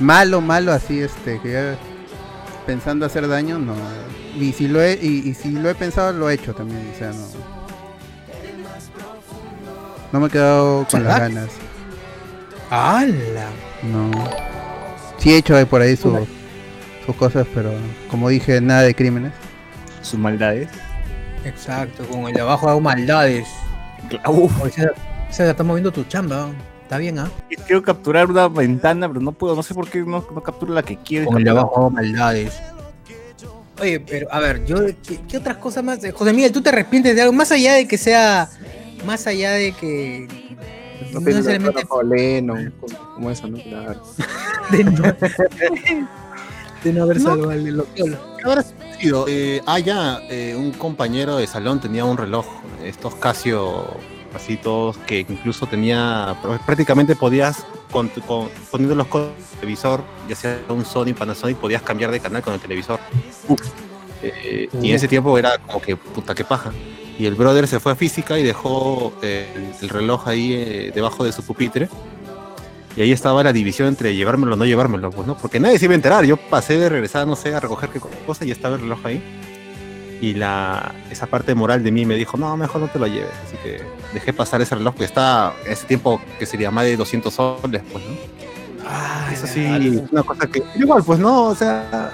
malo, 0.00 0.40
malo 0.40 0.72
así, 0.72 1.00
este, 1.00 1.40
que 1.40 1.52
ya 1.52 1.78
pensando 2.66 3.06
hacer 3.06 3.28
daño, 3.28 3.58
no. 3.58 3.74
Y 4.36 4.52
si 4.52 4.68
lo 4.68 4.82
he, 4.82 4.98
y, 5.00 5.28
y 5.28 5.34
si 5.34 5.50
lo 5.50 5.70
he 5.70 5.74
pensado, 5.74 6.12
lo 6.12 6.28
he 6.28 6.34
hecho 6.34 6.54
también, 6.54 6.90
o 6.94 6.98
sea, 6.98 7.12
no. 7.12 7.26
No 10.12 10.20
me 10.20 10.26
he 10.26 10.30
quedado 10.30 10.86
con 10.90 11.04
las 11.04 11.20
ganas. 11.20 11.48
¡Hala! 12.70 13.48
No. 13.82 14.10
Sí 15.18 15.32
he 15.32 15.36
hecho 15.36 15.56
ahí 15.56 15.64
por 15.64 15.82
ahí 15.82 15.96
sus 15.96 16.14
sus 17.08 17.16
cosas, 17.16 17.46
pero 17.54 17.72
como 18.10 18.28
dije, 18.28 18.60
nada 18.60 18.82
de 18.82 18.94
crímenes. 18.94 19.32
Sus 20.02 20.18
maldades. 20.18 20.68
Exacto, 21.44 22.04
con 22.04 22.28
el 22.28 22.34
de 22.34 22.42
abajo 22.42 22.68
hago 22.68 22.80
maldades. 22.82 23.48
Uf, 24.28 24.62
Oye, 24.62 24.72
César, 24.72 24.94
César, 25.30 25.48
está 25.48 25.64
moviendo 25.64 25.92
tu 25.92 26.04
chamba. 26.04 26.50
Está 26.82 26.96
bien, 26.96 27.18
¿ah? 27.18 27.30
quiero 27.66 27.82
capturar 27.82 28.30
una 28.30 28.48
ventana, 28.48 29.08
pero 29.08 29.20
no 29.20 29.32
puedo, 29.32 29.54
no 29.54 29.62
sé 29.62 29.74
por 29.74 29.90
qué 29.90 29.98
no, 29.98 30.26
no 30.34 30.42
capturo 30.42 30.72
la 30.72 30.82
que 30.82 30.96
quiero. 30.96 31.26
Con 31.26 31.38
el 31.38 31.44
de 31.44 31.50
abajo 31.50 31.90
maldades. 31.90 32.58
Oye, 33.80 34.00
pero 34.00 34.26
a 34.32 34.40
ver, 34.40 34.64
yo, 34.64 34.86
¿qué, 35.06 35.20
qué 35.28 35.36
otras 35.36 35.58
cosas 35.58 35.84
más? 35.84 36.02
Eh, 36.02 36.12
José 36.12 36.32
Miguel, 36.32 36.50
¿tú 36.50 36.62
te 36.62 36.70
arrepientes 36.70 37.14
de 37.14 37.22
algo? 37.22 37.32
Más 37.32 37.52
allá 37.52 37.74
de 37.74 37.86
que 37.86 37.98
sea. 37.98 38.48
Más 39.06 39.26
allá 39.26 39.52
de 39.52 39.72
que. 39.72 40.26
No 41.12 41.20
Pero 41.20 41.36
necesariamente 41.36 41.82
Rafa 41.82 42.02
Lennon, 42.02 42.74
como, 42.80 42.98
como 43.14 43.30
eso, 43.30 43.46
¿no? 43.46 43.58
Claro. 43.58 44.02
de 44.70 44.84
no, 44.84 45.02
de 46.84 46.92
no 46.92 47.02
haber 47.02 47.20
salvado 47.20 47.50
al. 47.50 47.86
¿Qué 47.94 48.16
habrá 48.44 48.64
sido? 48.98 49.24
Eh, 49.28 49.62
ah, 49.66 49.78
ya, 49.78 50.20
eh, 50.28 50.54
un 50.56 50.72
compañero 50.72 51.36
de 51.36 51.46
salón 51.46 51.80
tenía 51.80 52.04
un 52.04 52.16
reloj, 52.16 52.46
estos 52.84 53.14
Casio, 53.16 53.86
así 54.34 54.56
todos, 54.56 54.96
que 54.98 55.20
incluso 55.20 55.66
tenía, 55.66 56.36
pr- 56.42 56.60
prácticamente 56.66 57.16
podías, 57.16 57.64
con, 57.90 58.08
con- 58.26 58.48
poniendo 58.70 58.94
los 58.94 59.06
codos 59.06 59.28
del 59.36 59.60
televisor, 59.60 60.02
ya 60.28 60.34
sea 60.36 60.60
un 60.68 60.84
Sony, 60.84 61.14
Panasonic, 61.16 61.56
podías 61.58 61.82
cambiar 61.82 62.10
de 62.10 62.20
canal 62.20 62.42
con 62.42 62.54
el 62.54 62.60
televisor. 62.60 63.00
Eh, 64.22 64.68
y 64.82 64.90
en 64.90 64.96
ese 64.96 65.08
tiempo 65.08 65.38
era 65.38 65.58
como 65.58 65.80
que, 65.80 65.96
puta, 65.96 66.34
que 66.34 66.44
paja. 66.44 66.72
Y 67.18 67.26
el 67.26 67.34
brother 67.34 67.66
se 67.66 67.80
fue 67.80 67.92
a 67.92 67.94
física 67.96 68.38
y 68.38 68.42
dejó 68.44 69.12
el, 69.22 69.72
el 69.80 69.88
reloj 69.88 70.28
ahí 70.28 70.90
debajo 70.94 71.24
de 71.24 71.32
su 71.32 71.42
pupitre. 71.44 71.88
Y 72.98 73.02
ahí 73.02 73.12
estaba 73.12 73.44
la 73.44 73.52
división 73.52 73.86
entre 73.86 74.16
llevármelo 74.16 74.54
o 74.54 74.56
no 74.56 74.64
llevármelo, 74.64 75.10
pues, 75.12 75.24
¿no? 75.24 75.36
Porque 75.38 75.60
nadie 75.60 75.78
se 75.78 75.84
iba 75.84 75.92
a 75.92 75.94
enterar. 75.94 76.24
Yo 76.24 76.36
pasé 76.36 76.76
de 76.78 76.88
regresar, 76.88 77.28
no 77.28 77.36
sé, 77.36 77.54
a 77.54 77.60
recoger 77.60 77.90
qué 77.90 78.00
cosa 78.26 78.44
y 78.44 78.50
estaba 78.50 78.74
el 78.74 78.80
reloj 78.80 78.98
ahí. 79.04 79.22
Y 80.20 80.34
la, 80.34 80.92
esa 81.08 81.26
parte 81.28 81.54
moral 81.54 81.84
de 81.84 81.92
mí 81.92 82.04
me 82.04 82.16
dijo, 82.16 82.36
no, 82.36 82.56
mejor 82.56 82.80
no 82.80 82.88
te 82.88 82.98
lo 82.98 83.06
lleves. 83.06 83.30
Así 83.46 83.56
que 83.62 83.82
dejé 84.12 84.32
pasar 84.32 84.60
ese 84.62 84.74
reloj 84.74 84.96
que 84.96 85.04
está 85.04 85.52
ese 85.64 85.86
tiempo 85.86 86.20
que 86.40 86.44
sería 86.46 86.72
más 86.72 86.86
de 86.86 86.96
200 86.96 87.32
soles, 87.32 87.82
pues, 87.92 88.02
¿no? 88.04 88.16
Ah, 88.84 89.30
Eso 89.32 89.46
sí, 89.46 89.64
una 90.10 90.24
cosa 90.24 90.48
que... 90.48 90.60
Igual, 90.74 91.04
pues, 91.04 91.20
¿no? 91.20 91.44
O 91.44 91.54
sea, 91.54 92.10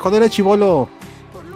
cuando 0.00 0.18
era 0.18 0.28
chivolo, 0.28 0.88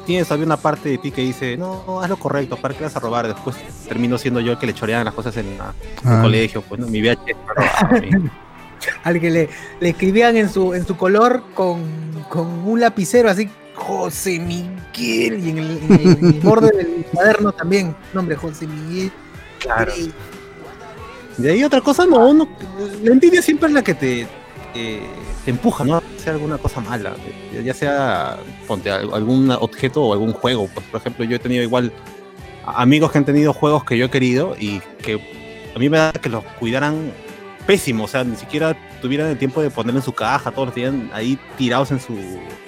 tienes 0.07 0.27
todavía 0.27 0.47
una 0.47 0.57
parte 0.57 0.89
de 0.89 0.99
ti 0.99 1.13
que 1.13 1.21
dice, 1.21 1.57
no, 1.57 2.01
haz 2.03 2.09
lo 2.11 2.17
correcto, 2.17 2.57
¿para 2.57 2.75
qué 2.75 2.83
vas 2.83 2.97
a 2.97 2.99
robar? 2.99 3.29
Después 3.29 3.55
termino 3.87 4.19
siendo 4.19 4.41
yo 4.41 4.51
el 4.53 4.59
que 4.59 4.67
le 4.67 4.75
choreaban 4.75 5.05
las 5.05 5.15
cosas 5.15 5.37
en, 5.37 5.57
la- 5.57 5.73
en 6.03 6.09
el 6.09 6.15
Ah. 6.19 6.23
colegio, 6.23 6.63
pues, 6.63 6.81
¿no? 6.81 6.89
Mi 6.89 7.01
VHS. 7.01 7.37
Al 9.05 9.21
que 9.21 9.31
le, 9.31 9.49
le 9.81 9.89
escribían 9.91 10.37
en 10.37 10.49
su, 10.51 10.75
en 10.75 10.87
su 10.87 10.97
color 10.97 11.43
con, 11.55 11.81
con 12.29 12.47
un 12.47 12.81
lapicero 12.81 13.29
así, 13.31 13.49
José 13.75 14.39
Miguel, 14.39 15.45
y 15.47 15.51
en 15.51 15.59
el, 15.59 15.71
en 15.83 15.93
el- 15.93 16.19
en 16.19 16.25
el 16.35 16.41
borde 16.41 16.71
del 16.77 17.05
cuaderno 17.13 17.53
también, 17.53 17.95
nombre 18.15 18.37
José 18.37 18.67
Miguel. 18.67 19.11
Claro. 19.59 19.93
Grey. 19.95 20.13
De 21.37 21.51
ahí 21.53 21.65
otra 21.65 21.81
cosa, 21.83 22.07
no, 22.07 22.33
no, 22.33 22.49
la 23.03 23.13
envidia 23.13 23.43
siempre 23.43 23.69
es 23.69 23.75
la 23.75 23.83
que 23.85 23.93
te, 23.95 24.27
eh, 24.75 25.03
te 25.45 25.51
empuja, 25.51 25.85
¿no? 25.85 25.97
A 25.97 26.03
hacer 26.19 26.33
alguna 26.33 26.57
cosa 26.57 26.81
mala, 26.81 27.15
ya- 27.53 27.61
ya 27.61 27.75
sea, 27.75 28.39
ponte, 28.67 28.91
al- 28.91 29.13
algún 29.13 29.51
objeto 29.51 30.03
o 30.03 30.13
algún 30.15 30.33
juego. 30.33 30.69
Pues, 30.73 30.87
por 30.87 31.01
ejemplo, 31.01 31.25
yo 31.27 31.37
he 31.37 31.39
tenido 31.39 31.63
igual 31.63 31.93
amigos 32.65 33.13
que 33.13 33.19
han 33.19 33.25
tenido 33.27 33.53
juegos 33.53 33.85
que 33.85 33.99
yo 33.99 34.07
he 34.07 34.11
querido 34.11 34.57
y 34.59 34.81
que 35.03 35.21
a 35.75 35.79
mí 35.79 35.89
me 35.91 35.99
da 35.99 36.13
que 36.13 36.31
los 36.31 36.43
cuidaran 36.59 37.13
pésimo, 37.67 38.05
o 38.05 38.09
sea, 38.09 38.23
ni 38.25 38.37
siquiera 38.37 38.77
tuvieran 39.03 39.29
el 39.29 39.39
tiempo 39.39 39.61
de 39.61 39.71
ponerlo 39.71 40.01
en 40.01 40.05
su 40.05 40.13
caja, 40.13 40.51
todos 40.51 40.67
los 40.69 40.75
tenían 40.75 41.11
ahí 41.13 41.39
tirados 41.59 41.91
en 41.91 42.01
su, 42.01 42.17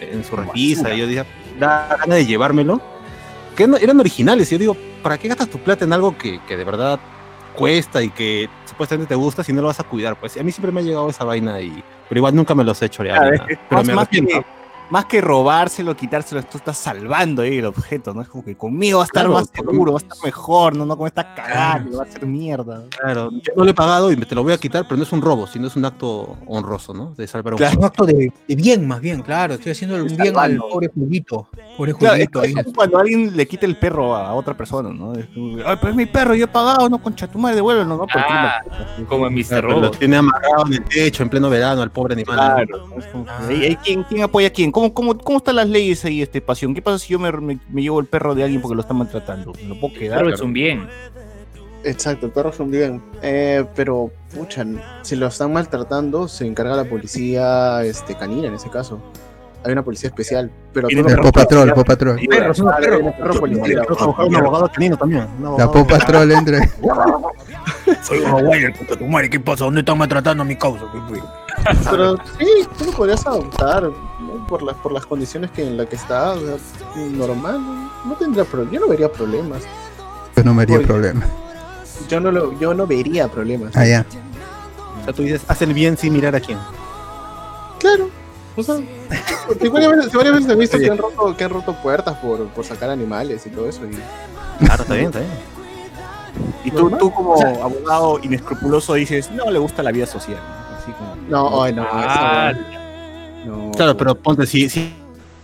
en 0.00 0.24
su 0.24 0.36
repisa, 0.36 0.92
y 0.92 0.98
yo 0.98 1.06
decía, 1.06 1.24
da 1.58 1.86
ganas 2.00 2.18
de 2.18 2.26
llevármelo, 2.26 2.80
que 3.56 3.66
no- 3.68 3.76
eran 3.76 3.98
originales, 4.00 4.50
y 4.50 4.54
yo 4.56 4.58
digo, 4.58 4.76
¿para 5.02 5.16
qué 5.18 5.28
gastas 5.28 5.48
tu 5.48 5.58
plata 5.58 5.84
en 5.84 5.92
algo 5.92 6.16
que, 6.18 6.40
que 6.48 6.56
de 6.56 6.64
verdad 6.64 6.98
cuesta 7.54 8.02
y 8.02 8.10
que 8.10 8.48
supuestamente 8.66 9.08
te 9.08 9.14
gusta 9.16 9.42
si 9.42 9.52
no 9.52 9.60
lo 9.60 9.66
vas 9.66 9.80
a 9.80 9.84
cuidar. 9.84 10.14
Pues 10.20 10.36
a 10.36 10.42
mí 10.44 10.52
siempre 10.52 10.70
me 10.70 10.78
ha 10.80 10.84
llegado 10.84 11.10
esa 11.10 11.24
vaina 11.24 11.60
y 11.60 11.82
pero 12.08 12.20
igual 12.20 12.34
nunca 12.36 12.54
me 12.54 12.62
los 12.62 12.80
he 12.80 12.86
hecho 12.86 13.02
Claro, 13.02 13.32
nada. 13.32 13.46
Pero 13.48 13.58
más, 13.70 13.86
me 13.86 13.94
más 13.94 14.08
que, 14.08 14.44
más 14.90 15.04
que 15.06 15.20
robárselo, 15.20 15.94
quitárselo, 15.96 16.42
tú 16.44 16.58
estás 16.58 16.78
salvando 16.78 17.42
ahí 17.42 17.58
el 17.58 17.66
objeto, 17.66 18.14
¿no? 18.14 18.22
Es 18.22 18.28
como 18.28 18.44
que 18.44 18.56
conmigo 18.56 18.98
va 18.98 19.04
a 19.04 19.06
estar 19.06 19.24
Claro, 19.26 19.34
más 19.40 19.50
seguro, 19.54 19.92
va 19.92 19.98
a 19.98 20.02
estar 20.02 20.16
mejor, 20.24 20.76
no, 20.76 20.86
no 20.86 20.96
con 20.96 21.06
esta 21.06 21.34
cagada 21.34 21.84
que 21.84 21.90
va 21.96 22.02
a 22.02 22.06
hacer 22.06 22.26
mierda. 22.26 22.84
Claro, 23.00 23.30
yo 23.32 23.52
no 23.56 23.64
lo 23.64 23.70
he 23.70 23.74
pagado 23.74 24.10
y 24.12 24.16
me- 24.16 24.24
te 24.26 24.34
lo 24.34 24.42
voy 24.42 24.52
a 24.52 24.58
quitar, 24.58 24.84
pero 24.84 24.96
no 24.96 25.02
es 25.02 25.12
un 25.12 25.20
robo, 25.20 25.46
sino 25.46 25.66
es 25.66 25.76
un 25.76 25.84
acto 25.84 26.36
honroso, 26.46 26.94
¿no? 26.94 27.14
De 27.16 27.26
salvar 27.26 27.54
un 27.54 27.58
Claro. 27.58 27.78
Un 27.78 27.84
acto 27.84 28.06
de, 28.06 28.32
de 28.46 28.56
bien, 28.56 28.86
más 28.86 29.00
bien, 29.00 29.20
claro. 29.22 29.54
Estoy 29.54 29.72
haciendo 29.72 29.96
un 29.96 30.16
bien 30.16 30.36
al 30.38 30.56
pobre 30.56 30.88
Julito. 30.94 31.48
Pobre 31.76 31.94
Claro, 31.94 32.16
es, 32.16 32.28
ahí. 32.34 32.52
es 32.56 32.64
como 32.64 32.74
cuando 32.74 32.98
alguien 32.98 33.36
le 33.36 33.46
quita 33.46 33.66
el 33.66 33.76
perro 33.76 34.16
a 34.16 34.34
otra 34.34 34.56
persona, 34.56 34.88
¿no? 34.90 35.12
Es 35.14 35.26
como, 35.26 35.58
Ay, 35.64 35.76
pero 35.80 35.90
es 35.90 35.96
mi 35.96 36.06
perro, 36.06 36.34
yo 36.34 36.44
he 36.44 36.48
pagado, 36.48 36.88
no, 36.88 36.98
concha 36.98 37.26
tu 37.28 37.38
madre, 37.38 37.56
devuélvelo, 37.56 37.88
¿no? 37.88 37.98
Porque 37.98 38.18
Ah, 38.28 38.60
como 39.08 39.26
en 39.26 39.34
Mr. 39.34 39.64
Lo 39.64 39.90
tiene 39.90 40.16
amarrado 40.16 40.66
en 40.66 40.72
el 40.74 40.84
techo 40.84 41.22
en 41.22 41.28
pleno 41.28 41.48
verano 41.50 41.82
al 41.82 41.90
pobre 41.90 42.14
animal. 42.14 42.36
Claro, 42.66 42.84
es 42.98 43.06
como 43.06 43.26
¿quién, 43.84 44.02
quién 44.04 44.22
apoya 44.22 44.48
a 44.48 44.50
quién? 44.50 44.72
¿Cómo, 44.78 44.94
cómo, 44.94 45.18
¿Cómo 45.18 45.38
están 45.38 45.56
las 45.56 45.68
leyes 45.68 46.04
ahí, 46.04 46.22
este 46.22 46.40
pasión? 46.40 46.72
¿Qué 46.72 46.80
pasa 46.80 47.00
si 47.00 47.12
yo 47.12 47.18
me, 47.18 47.32
me- 47.32 47.58
me 47.68 47.82
llevo 47.82 47.98
el 47.98 48.06
perro 48.06 48.36
de 48.36 48.44
alguien 48.44 48.62
porque 48.62 48.76
lo 48.76 48.82
están 48.82 48.96
maltratando? 48.98 49.52
¿Me 49.60 49.64
lo 49.64 49.80
puedo 49.80 49.92
quedar? 49.94 50.18
Pero 50.20 50.32
es 50.32 50.40
un 50.40 50.52
bien. 50.52 50.86
Exacto, 51.82 52.26
el 52.26 52.32
perro 52.32 52.50
es 52.50 52.60
un 52.60 52.70
bien. 52.70 53.02
Eh, 53.20 53.64
pero, 53.74 54.12
pucha, 54.32 54.64
si 55.02 55.16
lo 55.16 55.26
están 55.26 55.52
maltratando, 55.52 56.28
se 56.28 56.46
encarga 56.46 56.76
la 56.76 56.84
policía 56.84 57.82
este, 57.82 58.14
canina 58.14 58.46
en 58.46 58.54
ese 58.54 58.70
caso. 58.70 59.00
Hay 59.64 59.72
una 59.72 59.82
policía 59.82 60.10
especial. 60.10 60.48
Pero 60.72 60.86
tú 60.86 60.90
Tiene 60.94 61.02
no 61.02 61.08
El 61.08 61.14
perro 61.16 61.24
Pop 61.24 61.34
Patrol, 61.34 61.72
Pop 61.74 61.86
Patrol. 61.88 62.20
Perros, 62.28 62.58
un 62.60 63.12
perro 63.18 63.34
policía. 63.40 63.82
Un 64.28 64.36
abogado 64.36 64.70
canino 64.72 64.96
también. 64.96 65.26
un 65.42 65.58
La 65.58 65.68
Pop 65.72 65.88
Patrol 65.88 66.30
entra. 66.30 66.60
Soy 68.04 68.20
Uruguayo, 68.20 68.68
puta 68.78 68.94
tu 68.96 69.06
madre. 69.06 69.28
¿Qué 69.28 69.40
pasa? 69.40 69.64
¿Dónde 69.64 69.80
están 69.80 69.98
maltratando 69.98 70.44
a 70.44 70.46
mi 70.46 70.54
causa? 70.54 70.84
Pero 71.90 72.16
sí, 72.38 72.46
tú 72.78 72.84
lo 72.84 72.92
podrías 72.92 73.26
adoptar. 73.26 73.90
Por, 74.48 74.62
las, 74.62 74.74
por 74.76 74.92
las 74.92 75.06
condiciones 75.06 75.50
que 75.52 75.64
en 75.64 75.76
las 75.76 75.86
que 75.86 75.96
está. 75.96 76.32
o 76.32 76.40
sea, 76.40 76.56
normal, 77.10 77.60
no, 77.60 77.90
no 78.06 78.14
tendría 78.16 78.44
problemas. 78.44 78.72
Yo 78.74 78.80
no 78.80 78.88
vería 78.88 79.12
problemas. 79.12 79.62
Yo 80.36 80.44
no 80.44 80.54
me 80.54 80.62
haría 80.62 80.78
Uy. 80.78 80.84
problema. 80.84 81.26
Yo 82.08 82.20
no, 82.20 82.32
lo, 82.32 82.58
yo 82.58 82.74
no 82.74 82.86
vería 82.86 83.28
problemas. 83.28 83.76
Ah, 83.76 83.86
ya. 83.86 84.06
O 85.00 85.04
sea, 85.04 85.12
tú 85.12 85.22
dices, 85.22 85.42
haz 85.46 85.62
el 85.62 85.74
bien 85.74 85.96
sin 85.96 86.12
mirar 86.12 86.34
a 86.34 86.40
quién. 86.40 86.58
Claro. 87.78 88.08
O 88.56 88.62
sea, 88.62 88.76
si 89.60 89.68
varias 89.68 89.92
veces, 89.92 90.10
si 90.10 90.16
varias 90.16 90.34
veces 90.34 90.50
he 90.50 90.54
visto 90.56 90.78
que 90.78 90.90
han 90.90 90.98
roto, 90.98 91.36
que 91.36 91.44
han 91.44 91.50
roto 91.50 91.74
puertas 91.82 92.16
por, 92.18 92.48
por 92.48 92.64
sacar 92.64 92.90
animales 92.90 93.46
y 93.46 93.50
todo 93.50 93.68
eso. 93.68 93.82
Y, 93.84 93.96
Claro, 94.64 94.82
está 94.82 94.94
bien, 94.94 95.06
está 95.06 95.20
bien. 95.20 95.30
Y 96.64 96.70
tú, 96.70 96.90
tú 96.90 97.12
como 97.12 97.40
abogado 97.40 98.18
inescrupuloso 98.22 98.94
dices, 98.94 99.30
no 99.30 99.50
le 99.50 99.58
gusta 99.58 99.82
la 99.82 99.92
vida 99.92 100.06
social. 100.06 100.38
¿no? 100.38 100.76
Así 100.76 100.92
como, 100.92 101.16
no, 101.28 101.62
ay, 101.62 101.72
no, 101.72 101.86
Ah, 101.90 102.52
eso, 102.52 102.60
no. 103.46 103.70
Claro, 103.72 103.96
pero 103.96 104.14
ponte, 104.14 104.46
si, 104.46 104.68
si 104.68 104.92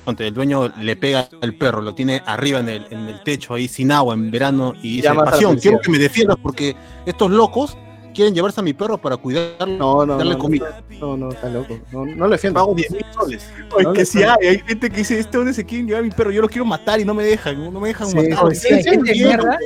ponte, 0.04 0.26
el 0.26 0.34
dueño 0.34 0.68
le 0.80 0.96
pega 0.96 1.28
al 1.40 1.54
perro, 1.54 1.80
lo 1.80 1.94
tiene 1.94 2.22
arriba 2.26 2.60
en 2.60 2.68
el, 2.68 2.86
en 2.90 3.00
el 3.08 3.22
techo 3.22 3.54
ahí 3.54 3.68
sin 3.68 3.90
agua 3.92 4.14
en 4.14 4.30
verano 4.30 4.74
y 4.82 4.96
dice, 4.96 5.08
pasión, 5.14 5.52
policía". 5.52 5.70
quiero 5.70 5.80
que 5.80 5.90
me 5.90 5.98
defiendas 5.98 6.36
porque 6.42 6.76
estos 7.06 7.30
locos 7.30 7.76
quieren 8.14 8.32
llevarse 8.32 8.60
a 8.60 8.62
mi 8.62 8.72
perro 8.74 8.96
para 8.98 9.16
cuidarlo, 9.16 9.76
No, 9.76 10.06
no, 10.06 10.16
darle 10.16 10.34
no, 10.34 10.38
comida. 10.38 10.82
no, 11.00 11.16
no, 11.16 11.30
está 11.30 11.48
loco. 11.48 11.78
No, 11.90 12.06
no 12.06 12.26
lo 12.26 12.30
defiendo. 12.30 12.60
Pago 12.60 12.72
10 12.74 12.90
mil 12.92 13.04
soles. 13.12 13.50
Oye, 13.74 13.84
No 13.84 13.92
que 13.92 13.98
le 14.00 14.06
si 14.06 14.22
hay, 14.22 14.46
hay 14.46 14.58
gente 14.60 14.88
que 14.88 14.96
dice, 14.98 15.18
este 15.18 15.36
dónde 15.36 15.52
se 15.52 15.64
quieren 15.64 15.86
llevar 15.88 16.02
a 16.02 16.04
mi 16.04 16.10
perro, 16.12 16.30
yo 16.30 16.40
lo 16.42 16.48
quiero 16.48 16.64
matar 16.64 17.00
y 17.00 17.04
no 17.04 17.12
me 17.12 17.24
dejan, 17.24 17.72
no 17.72 17.80
me 17.80 17.88
dejan 17.88 18.06
Sí, 18.08 18.16
matar. 18.16 18.54
Sí, 18.54 18.68
gente 18.84 19.12
de 19.12 19.18
mierda. 19.18 19.58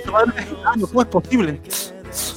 ¿Cómo 0.81 1.03
es 1.03 1.09
posible? 1.09 1.61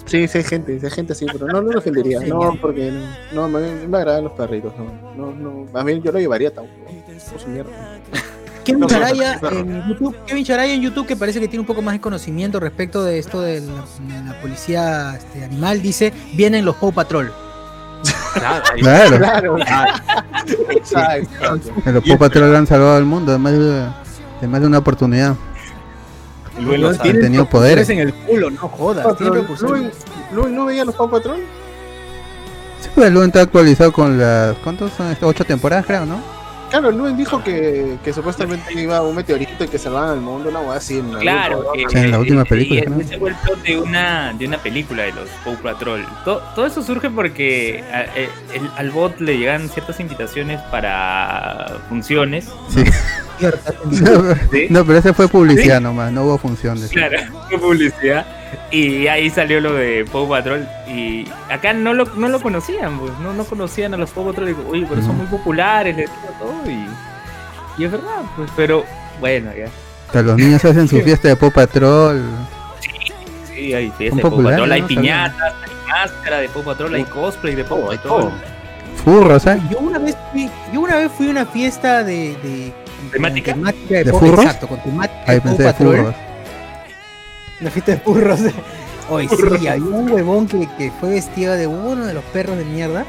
Sí, 0.06 0.28
sí 0.28 0.38
hay 0.38 0.44
gente, 0.44 0.80
sí 0.80 0.86
hay 0.86 0.92
gente 0.92 1.14
así, 1.14 1.26
pero 1.32 1.48
no, 1.48 1.62
no 1.62 1.72
lo 1.72 1.80
defendería. 1.80 2.20
No, 2.22 2.58
porque 2.62 2.92
no, 3.32 3.48
no, 3.48 3.60
me, 3.60 3.88
me 3.88 3.98
agradan 3.98 4.26
los 4.26 4.34
perritos. 4.34 4.74
No, 4.78 5.32
no, 5.32 5.34
no. 5.34 5.80
A 5.80 5.84
mí 5.84 6.02
yo 6.02 6.12
lo 6.12 6.20
llevaría 6.20 6.54
tampoco. 6.54 6.92
Es 7.10 7.48
mierda. 7.48 7.72
Kevin 8.64 8.86
Charaya 8.86 9.40
en 9.42 9.88
YouTube, 9.88 10.16
Kevin 10.28 10.46
Charaya 10.46 10.74
en 10.74 10.82
YouTube 10.82 11.08
que 11.08 11.16
parece 11.16 11.40
que 11.40 11.48
tiene 11.48 11.62
un 11.62 11.66
poco 11.66 11.82
más 11.82 11.94
de 11.94 12.02
conocimiento 12.02 12.60
respecto 12.60 13.04
de 13.04 13.18
esto 13.18 13.42
de 13.42 13.60
la, 13.62 13.74
de 13.74 14.24
la 14.24 14.40
policía 14.40 15.16
este, 15.18 15.44
animal 15.44 15.82
dice 15.82 16.14
vienen 16.36 16.64
los 16.64 16.76
Paw 16.76 16.92
Patrol. 16.92 17.32
Claro, 18.34 18.64
Claro. 18.78 19.56
Claro. 19.56 19.94
Exacto. 20.70 21.60
Los 21.86 22.04
Pop 22.04 22.20
Patrol 22.20 22.56
han 22.56 22.68
salvado 22.68 22.98
al 22.98 23.06
mundo, 23.06 23.32
además 23.32 23.54
de, 23.54 23.88
de 24.42 24.48
más 24.48 24.62
de 24.62 24.68
una 24.68 24.78
oportunidad. 24.78 25.36
Duelo 26.66 26.92
No. 26.94 27.02
Han 27.04 27.20
tenido 27.20 27.46
poderes. 27.50 27.90
en 27.90 28.00
el 28.00 28.14
culo, 28.14 28.50
no 28.50 28.58
jodas. 28.68 29.20
Luis, 29.20 29.88
Luis 30.34 30.48
no 30.52 30.66
veía 30.66 30.86
los 30.86 30.96
Paw 30.96 31.10
Patrol. 31.10 31.40
Sí, 32.82 32.90
pues 32.96 33.12
Luen 33.12 33.28
está 33.28 33.42
actualizado 33.42 33.92
con 33.92 34.18
las. 34.18 34.56
¿Cuántos 34.60 34.92
son? 34.94 35.12
estas? 35.12 35.30
Ocho 35.30 35.44
temporadas, 35.46 35.86
creo, 35.86 36.06
¿no? 36.06 36.20
Claro, 36.72 36.90
Luis 36.90 37.18
dijo 37.18 37.44
que, 37.44 37.98
que 38.02 38.14
supuestamente 38.14 38.74
iba 38.82 39.02
un 39.02 39.14
meteorito 39.14 39.66
y 39.66 39.68
que 39.68 39.78
salvaban 39.78 40.12
al 40.12 40.22
mundo, 40.22 40.48
una 40.50 40.62
hueá 40.62 40.78
así. 40.78 41.00
En 41.00 41.06
algún 41.08 41.20
Claro, 41.20 41.64
Sí, 41.90 41.98
en 41.98 42.12
la 42.12 42.20
última 42.20 42.46
película, 42.46 42.82
y 42.86 42.90
¿no? 42.90 43.02
ese 43.02 43.20
fue 43.20 43.32
el 43.32 43.36
plot 43.36 43.62
de 43.62 43.78
una, 43.78 44.34
de 44.40 44.48
una 44.48 44.58
película 44.58 45.04
de 45.04 45.12
los 45.12 45.28
Paw 45.44 45.56
Patrol. 45.58 46.06
To- 46.24 46.42
todo 46.56 46.66
eso 46.66 46.82
surge 46.82 47.10
porque 47.10 47.84
a- 47.94 48.04
eh, 48.18 48.30
el- 48.54 48.72
al 48.78 48.90
bot 48.92 49.20
le 49.20 49.38
llegan 49.38 49.68
ciertas 49.68 50.00
invitaciones 50.00 50.62
para 50.72 51.78
funciones. 51.90 52.48
Sí. 52.70 52.86
¿sí? 54.52 54.68
No, 54.70 54.86
pero 54.86 55.00
ese 55.00 55.14
fue 55.14 55.28
publicidad 55.28 55.82
nomás, 55.82 56.12
no 56.12 56.24
hubo 56.24 56.38
funciones. 56.38 56.90
Claro, 56.90 57.18
fue 57.50 57.60
publicidad. 57.60 58.26
Y 58.70 59.08
ahí 59.08 59.30
salió 59.30 59.62
lo 59.62 59.74
de 59.74 60.06
Paw 60.12 60.28
Patrol. 60.28 60.68
Y 60.88 61.26
acá 61.50 61.74
no 61.74 61.94
lo, 61.94 62.06
no 62.06 62.28
lo 62.28 62.42
conocían, 62.42 63.00
pues, 63.00 63.14
no, 63.20 63.34
no 63.34 63.44
conocían 63.46 63.94
a 63.94 63.98
los 63.98 64.12
Paw 64.12 64.26
Patrol. 64.28 64.50
Y 64.50 64.54
digo, 64.54 64.70
oye, 64.70 64.86
pero 64.88 65.02
son 65.02 65.18
muy 65.18 65.28
populares, 65.28 65.96
les 65.96 66.10
digo 66.10 66.34
todo. 66.40 66.72
Y, 66.72 67.82
y 67.82 67.86
es 67.86 67.92
verdad, 67.92 68.22
pues, 68.36 68.50
pero 68.56 68.84
bueno, 69.20 69.52
ya. 69.58 69.68
O 70.10 70.12
sea, 70.12 70.22
los 70.24 70.38
niños 70.38 70.66
hacen 70.66 70.88
su 70.90 71.00
fiesta 71.02 71.30
de 71.30 71.36
Pop 71.38 71.54
Patrol. 71.54 72.22
Sí, 73.48 73.74
hay 73.74 73.90
fiesta 73.98 74.18
de 74.18 74.22
populares, 74.22 74.60
Patrol, 74.60 74.72
hay 74.74 74.82
¿no? 74.82 74.88
Sabía. 74.88 75.02
piñatas, 75.02 75.54
hay 75.64 75.88
máscara 75.88 76.38
de 76.40 76.50
Paw 76.50 76.64
Patrol, 76.64 76.96
hay 76.96 77.04
cosplay 77.06 77.56
de 77.56 77.62
hay 77.62 77.68
Patrol. 77.68 78.00
todo. 78.02 78.32
Furros, 79.06 79.48
¿eh? 79.48 79.60
Yo 79.70 79.80
una 79.80 80.00
vez 80.00 80.18
fui, 80.32 80.50
yo 80.74 80.82
una 80.82 80.98
vez 80.98 81.12
fui 81.14 81.28
a 81.28 81.32
una 81.32 81.46
fiesta 81.46 82.04
de, 82.04 82.36
de 82.44 82.74
con 83.02 83.12
¿Temática? 83.12 83.54
de, 83.90 84.04
¿De 84.04 84.12
furros? 84.12 84.46
Exacto, 84.46 84.68
con 84.68 84.82
temática 84.82 85.24
Ahí 85.32 85.40
pensé 85.40 85.64
de 85.64 85.70
Patrol. 85.72 85.98
furros. 85.98 86.16
Una 87.62 87.72
fiesta 87.72 87.92
de 87.92 87.98
furros. 88.00 88.40
Oye, 89.10 89.28
sí, 89.30 89.68
había 89.68 89.76
un 89.76 90.10
huevón 90.12 90.48
que, 90.48 90.68
que 90.78 90.92
fue 91.00 91.10
vestido 91.10 91.54
de 91.56 91.68
uno 91.68 92.06
de 92.06 92.14
los 92.14 92.24
perros 92.26 92.58
de 92.58 92.66
mierda. 92.66 93.04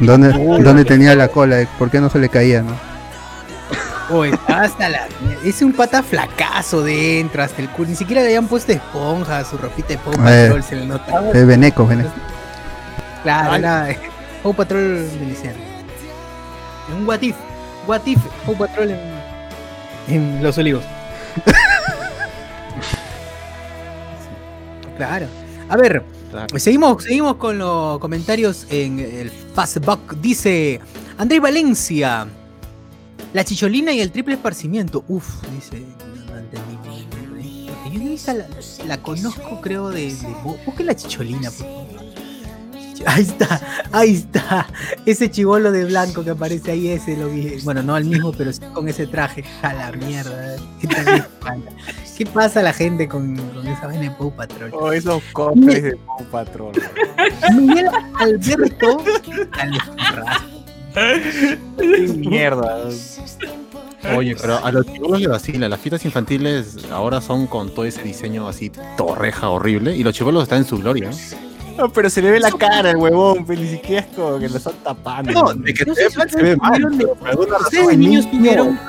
Y 0.00 0.04
¿Dónde, 0.06 0.28
¿Dónde 0.62 0.84
tenía 0.84 1.14
la 1.14 1.28
cola? 1.28 1.66
¿Por 1.78 1.90
qué 1.90 2.00
no 2.00 2.08
se 2.08 2.18
le 2.18 2.28
caía, 2.28 2.62
no? 2.62 2.72
Oye, 4.10 4.38
hasta 4.48 4.88
la. 4.90 5.08
Es 5.44 5.62
un 5.62 5.72
pata 5.72 6.02
flacazo 6.02 6.82
dentro, 6.82 7.42
hasta 7.42 7.62
el 7.62 7.70
culo. 7.70 7.88
Ni 7.88 7.96
siquiera 7.96 8.20
le 8.20 8.28
habían 8.28 8.46
puesto 8.46 8.70
esponja 8.72 9.38
a 9.38 9.44
su 9.44 9.56
ropita 9.56 9.88
de 9.88 9.98
Paw 9.98 10.12
Eh. 10.12 10.42
Patrol, 10.48 10.62
se 10.62 10.76
le 10.76 10.86
notaba. 10.86 11.30
Es 11.30 11.46
Beneco, 11.46 11.86
Beneco. 11.86 12.10
Claro, 13.22 13.54
era 13.56 13.88
Paw 14.42 14.54
Patrol 14.54 15.08
veneciano. 15.18 15.58
Un 16.96 17.06
What 17.08 17.22
If. 17.22 17.34
What 17.86 18.02
If, 18.06 18.18
Paw 18.46 18.56
Patrol 18.56 18.90
en, 18.90 19.00
en 20.08 20.42
Los 20.42 20.56
Olivos. 20.58 20.82
claro. 24.96 25.26
A 25.68 25.76
ver, 25.76 26.02
Claro. 26.30 26.58
seguimos, 26.58 27.04
seguimos 27.04 27.36
con 27.36 27.58
los 27.58 27.98
comentarios 28.00 28.66
en 28.70 28.98
el 28.98 29.30
Facebook. 29.30 30.16
Dice 30.20 30.80
Andrés 31.16 31.40
Valencia. 31.40 32.26
La 33.32 33.44
chicholina 33.44 33.92
y 33.92 34.00
el 34.00 34.10
triple 34.10 34.34
esparcimiento. 34.34 35.04
Uf, 35.08 35.42
dice. 35.54 35.84
No, 36.28 36.36
entendí 36.38 38.18
Yo 38.26 38.32
la, 38.34 38.46
la 38.86 39.02
conozco, 39.02 39.60
creo, 39.60 39.90
de. 39.90 40.14
de 40.14 40.26
busque 40.66 40.82
la 40.84 40.94
chicholina, 40.96 41.50
por 41.50 41.66
favor. 41.66 42.03
Ahí 43.06 43.22
está, 43.22 43.60
ahí 43.92 44.14
está. 44.14 44.66
Ese 45.04 45.30
chivolo 45.30 45.72
de 45.72 45.84
blanco 45.84 46.22
que 46.24 46.30
aparece 46.30 46.72
ahí, 46.72 46.88
ese 46.88 47.16
lo 47.16 47.28
vi. 47.28 47.58
Bueno, 47.62 47.82
no 47.82 47.96
el 47.96 48.04
mismo, 48.04 48.32
pero 48.32 48.52
sí 48.52 48.60
con 48.72 48.88
ese 48.88 49.06
traje. 49.06 49.44
A 49.62 49.74
la 49.74 49.92
mierda. 49.92 50.56
¿Qué, 50.80 50.86
tal 50.86 51.04
les 51.04 51.24
pasa? 51.24 51.60
¿Qué 52.16 52.26
pasa 52.26 52.60
a 52.60 52.62
la 52.62 52.72
gente 52.72 53.08
con, 53.08 53.36
con 53.36 53.66
esa 53.66 53.86
vaina 53.86 54.02
de 54.02 54.10
Paw 54.12 54.34
Patrol? 54.34 54.70
Oh, 54.74 54.92
esos 54.92 55.22
cosplays 55.32 55.82
de 55.82 55.96
Paw 55.96 56.24
Patrol. 56.30 56.72
Miguel 57.54 57.88
Alberto. 58.14 59.02
Qué 61.76 62.12
mierda. 62.16 62.88
Oye, 64.16 64.36
pero 64.40 64.64
a 64.64 64.70
los 64.70 64.86
chibolos 64.86 65.20
le 65.20 65.28
vacila. 65.28 65.68
Las 65.68 65.80
fiestas 65.80 66.04
infantiles 66.04 66.78
ahora 66.90 67.20
son 67.20 67.46
con 67.46 67.74
todo 67.74 67.84
ese 67.84 68.02
diseño 68.02 68.46
así 68.48 68.70
torreja 68.96 69.48
horrible. 69.48 69.96
Y 69.96 70.04
los 70.04 70.14
chibolos 70.14 70.44
están 70.44 70.58
en 70.58 70.64
su 70.66 70.78
gloria. 70.78 71.10
¿No? 71.76 71.88
Pero 71.92 72.10
se 72.10 72.22
le 72.22 72.30
ve 72.30 72.40
la 72.40 72.50
cara 72.52 72.90
al 72.90 72.96
huevón, 72.96 73.44
pero 73.46 73.60
ni 73.60 73.68
siquiera 73.68 74.00
es 74.02 74.06
como 74.14 74.38
que 74.38 74.48
lo 74.48 74.56
están 74.56 74.74
tapando. 74.82 75.32
No, 75.32 75.54
de 75.54 75.74
que 75.74 75.84
No 75.84 75.94
se 75.94 76.02
sé 76.02 76.04
ve 76.06 76.10
si 76.10 76.18
mal, 76.18 76.30
se 76.30 76.36
ve 76.42 76.42
ustedes 76.54 76.58
mal. 76.58 76.72
tuvieron 76.72 76.98
de- 76.98 77.04
pero 77.04 77.14
por 77.16 77.28
alguna 77.28 77.50
razón 77.52 77.64
Ustedes 77.66 77.86
de 77.88 77.96
niños 77.96 78.24
niño- 78.26 78.38
tuvieron. 78.38 78.80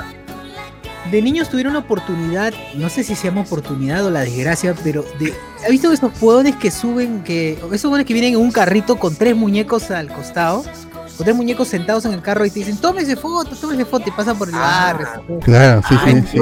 de 1.12 1.22
niños 1.22 1.50
tuvieron 1.50 1.72
una 1.72 1.80
oportunidad, 1.80 2.54
no 2.76 2.90
sé 2.90 3.04
si 3.04 3.16
se 3.16 3.28
llama 3.28 3.42
oportunidad 3.42 4.04
o 4.06 4.10
la 4.10 4.22
desgracia, 4.22 4.74
pero 4.84 5.04
de, 5.20 5.34
¿ha 5.66 5.70
visto 5.70 5.92
esos 5.92 6.12
huevones 6.22 6.56
que 6.56 6.72
suben, 6.72 7.24
que 7.24 7.54
esos 7.54 7.84
huevones 7.86 8.06
que 8.08 8.14
vienen 8.14 8.34
en 8.34 8.40
un 8.40 8.52
carrito 8.52 8.96
con 8.98 9.16
tres 9.16 9.36
muñecos 9.36 9.92
al 9.92 10.08
costado? 10.12 10.64
Con 10.64 11.24
tres 11.26 11.36
muñecos 11.36 11.68
sentados 11.70 12.04
en 12.06 12.12
el 12.14 12.22
carro 12.22 12.46
y 12.46 12.50
te 12.50 12.60
dicen, 12.60 12.78
tómese 12.78 13.16
foto, 13.16 13.56
tómese 13.56 13.86
foto, 13.86 14.10
y 14.10 14.12
pasan 14.12 14.38
por 14.38 14.50
el 14.50 14.56
barrio. 14.56 15.08
Claro, 15.44 15.82
sí, 15.88 15.96
sí, 16.06 16.24
sí. 16.34 16.40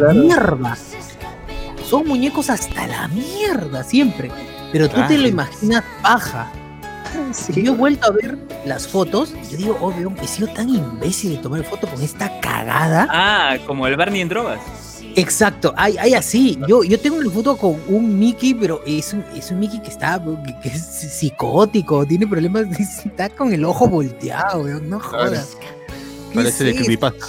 la 0.00 0.12
mierda. 0.12 0.76
Son 1.88 2.06
muñecos 2.06 2.50
hasta 2.50 2.86
la 2.86 3.08
mierda, 3.08 3.82
siempre. 3.82 4.30
Pero 4.72 4.88
tú 4.88 5.00
te 5.06 5.18
lo 5.18 5.28
imaginas 5.28 5.84
baja. 6.02 6.50
Yo 7.54 7.72
he 7.72 7.76
vuelto 7.76 8.08
a 8.08 8.10
ver 8.10 8.38
las 8.66 8.86
fotos 8.86 9.32
y 9.32 9.52
yo 9.52 9.56
digo, 9.56 9.78
oh, 9.80 9.88
weón, 9.88 10.16
he 10.22 10.26
sido 10.26 10.48
tan 10.48 10.68
imbécil 10.68 11.36
de 11.36 11.38
tomar 11.38 11.64
foto 11.64 11.86
con 11.88 12.02
esta 12.02 12.38
cagada. 12.40 13.08
Ah, 13.10 13.56
como 13.66 13.86
el 13.86 13.96
Barney 13.96 14.20
en 14.20 14.28
drogas. 14.28 14.60
Exacto, 15.16 15.72
hay, 15.76 15.96
hay 15.96 16.14
así. 16.14 16.58
Yo, 16.68 16.84
yo 16.84 17.00
tengo 17.00 17.16
una 17.16 17.30
foto 17.30 17.56
con 17.56 17.80
un 17.88 18.18
Mickey, 18.18 18.54
pero 18.54 18.82
es 18.86 19.12
un, 19.12 19.24
es 19.34 19.50
un 19.50 19.58
Mickey 19.58 19.80
que 19.80 19.88
está 19.88 20.22
que, 20.22 20.60
que 20.60 20.68
es 20.68 20.84
psicótico, 20.84 22.06
tiene 22.06 22.26
problemas, 22.26 22.66
está 22.78 23.28
con 23.30 23.52
el 23.52 23.64
ojo 23.64 23.88
volteado, 23.88 24.62
weón, 24.62 24.88
no 24.88 25.00
jodas. 25.00 25.56
¿Qué 25.58 26.34
Parece 26.34 26.64
de 26.64 26.70
es 26.70 26.76
creepypasta. 26.76 27.26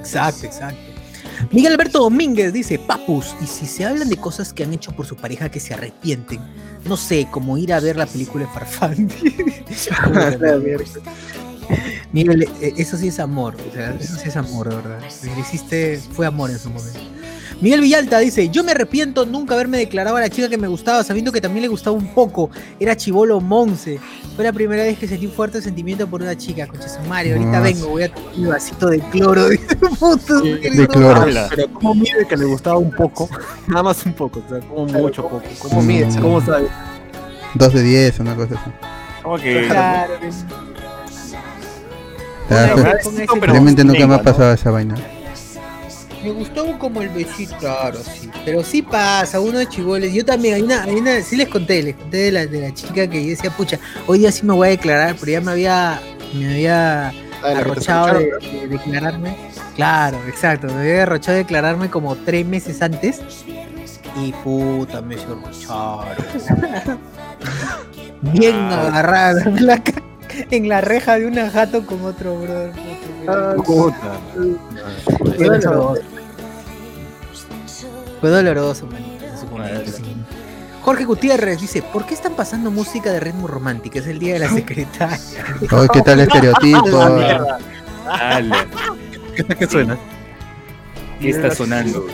Exacto, 0.00 0.46
exacto. 0.46 0.91
Miguel 1.50 1.72
Alberto 1.72 1.98
Domínguez 2.00 2.52
dice, 2.52 2.78
Papus, 2.78 3.34
y 3.40 3.46
si 3.46 3.66
se 3.66 3.84
hablan 3.84 4.08
de 4.08 4.16
cosas 4.16 4.52
que 4.52 4.64
han 4.64 4.72
hecho 4.72 4.92
por 4.92 5.06
su 5.06 5.16
pareja 5.16 5.50
que 5.50 5.60
se 5.60 5.74
arrepienten, 5.74 6.40
no 6.84 6.96
sé, 6.96 7.28
como 7.30 7.58
ir 7.58 7.72
a 7.72 7.80
ver 7.80 7.96
la 7.96 8.06
película 8.06 8.44
de 8.44 8.52
Farfán. 8.52 9.08
Miguel, 12.12 12.42
eh, 12.60 12.74
eso 12.76 12.96
sí 12.96 13.08
es 13.08 13.18
amor, 13.18 13.56
o 13.68 13.72
sea, 13.72 13.94
eso 13.98 14.16
sí 14.16 14.28
es 14.28 14.36
amor, 14.36 14.68
verdad. 14.68 15.00
Hiciste 15.40 16.00
fue 16.12 16.26
amor 16.26 16.50
en 16.50 16.58
su 16.58 16.68
momento. 16.68 17.00
Miguel 17.62 17.80
Villalta 17.80 18.18
dice, 18.18 18.48
yo 18.48 18.64
me 18.64 18.72
arrepiento 18.72 19.24
nunca 19.24 19.54
haberme 19.54 19.78
declarado 19.78 20.16
a 20.16 20.20
la 20.20 20.28
chica 20.28 20.48
que 20.48 20.58
me 20.58 20.66
gustaba, 20.66 21.04
sabiendo 21.04 21.30
que 21.30 21.40
también 21.40 21.62
le 21.62 21.68
gustaba 21.68 21.96
un 21.96 22.08
poco. 22.12 22.50
Era 22.80 22.96
chivolo 22.96 23.40
Monse. 23.40 24.00
Fue 24.34 24.44
la 24.44 24.52
primera 24.52 24.82
vez 24.82 24.98
que 24.98 25.06
sentí 25.06 25.26
un 25.26 25.32
fuerte 25.32 25.62
sentimiento 25.62 26.08
por 26.08 26.22
una 26.22 26.36
chica, 26.36 26.66
su 26.66 27.08
madre. 27.08 27.34
Ahorita 27.34 27.58
Ah, 27.58 27.60
vengo, 27.60 27.86
voy 27.86 28.02
a 28.02 28.12
tomar 28.12 28.32
un 28.36 28.48
vasito 28.48 28.88
de 28.88 28.98
cloro. 28.98 29.48
dice, 29.50 29.76
puto, 29.76 30.40
De 30.40 30.88
cloro. 30.88 31.24
Pero 31.50 31.72
¿cómo 31.74 31.94
mide 31.94 32.26
que 32.28 32.36
le 32.36 32.46
gustaba 32.46 32.78
un 32.78 32.90
poco? 32.90 33.28
Nada 33.68 33.84
más 33.84 34.04
un 34.06 34.12
poco, 34.14 34.42
o 34.44 34.48
sea, 34.48 34.58
como 34.68 34.86
mucho 34.86 35.22
poco. 35.22 35.42
¿Cómo 35.60 35.82
Mm. 35.82 35.86
mide? 35.86 36.08
¿Cómo 36.20 36.44
sabe? 36.44 36.66
Dos 37.54 37.72
de 37.74 37.82
10, 37.84 38.18
una 38.18 38.34
cosa 38.34 38.54
así. 38.56 38.70
Como 39.22 39.36
que. 39.38 39.68
Claro, 39.68 40.14
Realmente 43.40 43.84
nunca 43.84 44.06
me 44.06 44.14
ha 44.16 44.22
pasado 44.22 44.52
esa 44.52 44.70
vaina. 44.72 44.96
Me 46.22 46.30
gustó 46.30 46.78
como 46.78 47.02
el 47.02 47.08
besito, 47.08 47.56
claro, 47.58 47.98
sí. 47.98 48.30
Pero 48.44 48.62
sí 48.62 48.82
pasa, 48.82 49.40
uno 49.40 49.58
de 49.58 49.68
chivoles. 49.68 50.12
Yo 50.12 50.24
también, 50.24 50.54
hay 50.54 50.62
una, 50.62 50.84
hay 50.84 50.94
una, 50.94 51.20
sí 51.22 51.36
les 51.36 51.48
conté, 51.48 51.82
les 51.82 51.96
conté 51.96 52.16
de 52.16 52.32
la, 52.32 52.46
de 52.46 52.60
la 52.60 52.74
chica 52.74 53.08
que 53.08 53.22
yo 53.22 53.30
decía, 53.30 53.50
pucha, 53.50 53.78
hoy 54.06 54.20
día 54.20 54.30
sí 54.30 54.46
me 54.46 54.52
voy 54.52 54.68
a 54.68 54.70
declarar, 54.70 55.16
pero 55.18 55.32
ya 55.32 55.40
me 55.40 55.50
había, 55.50 56.00
me 56.34 56.52
había 56.52 57.12
Ah, 57.42 57.58
arrochado 57.58 58.18
de, 58.18 58.68
declararme. 58.68 59.36
Claro, 59.74 60.18
exacto, 60.28 60.68
me 60.68 60.80
había 60.80 61.02
arrochado 61.02 61.36
de 61.36 61.42
declararme 61.42 61.90
como 61.90 62.14
tres 62.14 62.46
meses 62.46 62.80
antes. 62.82 63.20
Y 64.16 64.32
puta, 64.44 65.02
me 65.02 65.16
se 65.16 65.24
arrocharon. 65.24 66.16
Bien 68.22 68.54
agarrada 68.54 69.42
en 69.42 69.66
la, 69.66 69.82
en 70.50 70.68
la 70.68 70.80
reja 70.80 71.18
de 71.18 71.26
una 71.26 71.50
jato 71.50 71.84
con 71.84 72.04
otro 72.04 72.38
brother. 72.38 72.72
Puta. 73.64 74.20
Fue 75.36 75.48
doloroso. 75.48 75.94
Fue 78.20 78.30
doloroso, 78.30 78.86
manito, 78.86 79.24
en 79.24 79.38
su 79.38 79.46
momento, 79.46 79.90
sí. 79.90 80.02
Jorge 80.82 81.04
Gutiérrez 81.04 81.60
dice, 81.60 81.82
¿por 81.82 82.06
qué 82.06 82.14
están 82.14 82.34
pasando 82.34 82.70
música 82.70 83.10
de 83.12 83.20
ritmo 83.20 83.46
romántico? 83.46 83.98
Es 83.98 84.06
el 84.06 84.18
día 84.18 84.34
de 84.34 84.40
la 84.40 84.48
secretaria. 84.52 85.18
Ay, 85.70 85.88
¿qué 85.92 86.02
tal 86.02 86.14
el 86.20 86.26
estereotipo? 86.26 87.00
Ala, 88.08 88.66
¿Qué 89.58 89.66
suena? 89.68 89.96
¿Qué 91.20 91.30
está 91.30 91.54
sonando? 91.54 92.04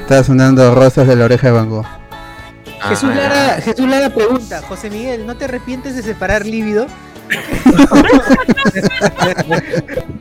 Está 0.00 0.22
sonando 0.22 0.74
rosas 0.74 1.06
de 1.08 1.16
la 1.16 1.24
oreja 1.24 1.46
de 1.48 1.52
Van 1.54 1.70
Gogh. 1.70 1.86
Jesús, 2.88 3.08
Ah, 3.10 3.14
Lara, 3.16 3.60
Jesús 3.62 3.88
Lara 3.88 4.10
pregunta, 4.10 4.60
José 4.68 4.90
Miguel, 4.90 5.26
¿no 5.26 5.36
te 5.36 5.46
arrepientes 5.46 5.96
de 5.96 6.02
separar 6.02 6.44
líbido? 6.44 6.86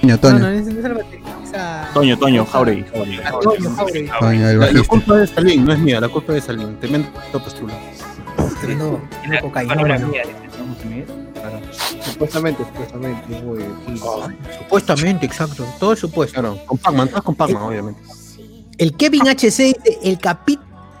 Toño, 0.00 0.18
Toño. 0.20 0.38
no, 0.38 0.48
es, 0.48 0.66
no 0.66 0.70
es 0.78 0.82
la 0.84 0.88
baterista, 0.94 1.30
es 1.44 1.54
a- 1.54 1.90
Toño, 1.92 2.18
Toño, 2.18 2.46
Jauregui. 2.46 2.84
Jauregui. 2.84 3.18
a 3.18 3.30
Toño, 3.32 3.70
Jauregui. 3.74 4.10
Toño, 4.20 4.30
el 4.30 4.40
La, 4.40 4.52
la 4.52 4.58
bajista. 4.72 4.88
culpa 4.88 5.14
es 5.14 5.20
de 5.30 5.34
Salín, 5.34 5.64
no 5.64 5.72
es 5.72 5.78
mía, 5.80 6.00
la 6.00 6.08
culpa 6.08 6.32
es 6.36 6.42
de 6.42 6.46
Salín. 6.46 6.76
Tremendo 6.78 7.08
postula. 7.32 7.74
Tremendo. 8.60 9.00
Supuestamente, 12.04 12.64
supuestamente. 12.64 13.42
muy- 13.42 13.64
Supuestamente, 14.58 15.26
exacto, 15.26 15.64
todo 15.80 15.96
supuesto. 15.96 16.40
Claro, 16.40 16.58
con 16.66 16.78
Pac-Man, 16.78 17.08
todas 17.08 17.22
con 17.24 17.34
Pac-Man, 17.34 17.62
obviamente. 17.62 18.00
El 18.78 18.94
Kevin 18.96 19.22
HC 19.26 19.36
dice, 19.64 19.76
el 20.04 20.18
capi 20.18 20.58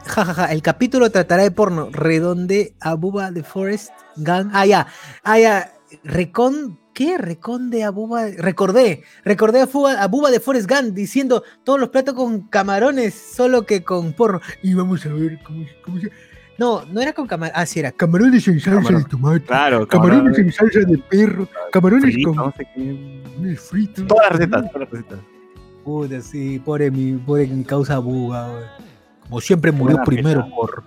jajaja, 0.08 0.46
el 0.52 0.62
capítulo 0.62 1.10
tratará 1.10 1.42
de 1.42 1.50
porno. 1.50 1.88
Redonde 1.92 2.74
Abuba 2.80 3.30
de 3.30 3.42
Forest 3.42 3.90
Gang. 4.16 4.50
Ah, 4.52 4.66
ya. 4.66 4.86
Ah, 5.22 5.38
ya. 5.38 5.72
Recon. 6.04 6.78
¿Qué? 6.94 7.16
Recon 7.16 7.70
de 7.70 7.84
Abuba. 7.84 8.26
Recordé. 8.36 9.04
Recordé 9.24 9.60
a, 9.60 9.66
Fuga- 9.68 10.02
a 10.02 10.08
Buba 10.08 10.30
de 10.32 10.40
Forest 10.40 10.68
Gump 10.68 10.94
diciendo 10.94 11.44
todos 11.62 11.78
los 11.78 11.90
platos 11.90 12.14
con 12.14 12.40
camarones, 12.48 13.14
solo 13.14 13.64
que 13.64 13.84
con 13.84 14.12
porno. 14.14 14.40
Y 14.62 14.74
vamos 14.74 15.06
a 15.06 15.10
ver 15.10 15.38
cómo, 15.44 15.64
cómo 15.84 16.00
se- 16.00 16.10
No, 16.58 16.84
no 16.86 17.00
era 17.00 17.12
con 17.12 17.28
camarones. 17.28 17.56
Ah, 17.60 17.66
sí, 17.66 17.78
era 17.78 17.92
camarones 17.92 18.48
en 18.48 18.58
salsa 18.58 18.80
Camarón. 18.80 19.02
de 19.04 19.08
tomate. 19.08 19.40
Claro, 19.46 19.86
Camarones 19.86 20.22
camarón. 20.24 20.46
en 20.46 20.52
salsa 20.52 20.80
de 20.80 20.98
perro. 20.98 21.48
Camarones 21.70 22.12
frito, 22.14 22.28
con 22.30 22.36
no 22.36 22.54
sé 22.56 22.66
qué. 22.74 23.22
camarones 23.24 23.60
fritos. 23.60 24.06
Todas 24.08 24.24
las 24.30 24.32
recetas, 24.38 24.72
todas 24.72 24.80
las 24.80 24.90
recetas. 24.90 25.18
Puta, 25.84 26.20
sí, 26.20 26.58
pobre 26.58 26.90
mi, 26.90 27.12
pobre 27.12 27.46
mi 27.46 27.62
causa 27.64 27.98
buga, 27.98 28.48
güey. 28.50 28.64
Como 29.28 29.40
siempre 29.40 29.72
murió 29.72 29.96
buena 29.96 30.04
primero 30.04 30.48
por. 30.50 30.84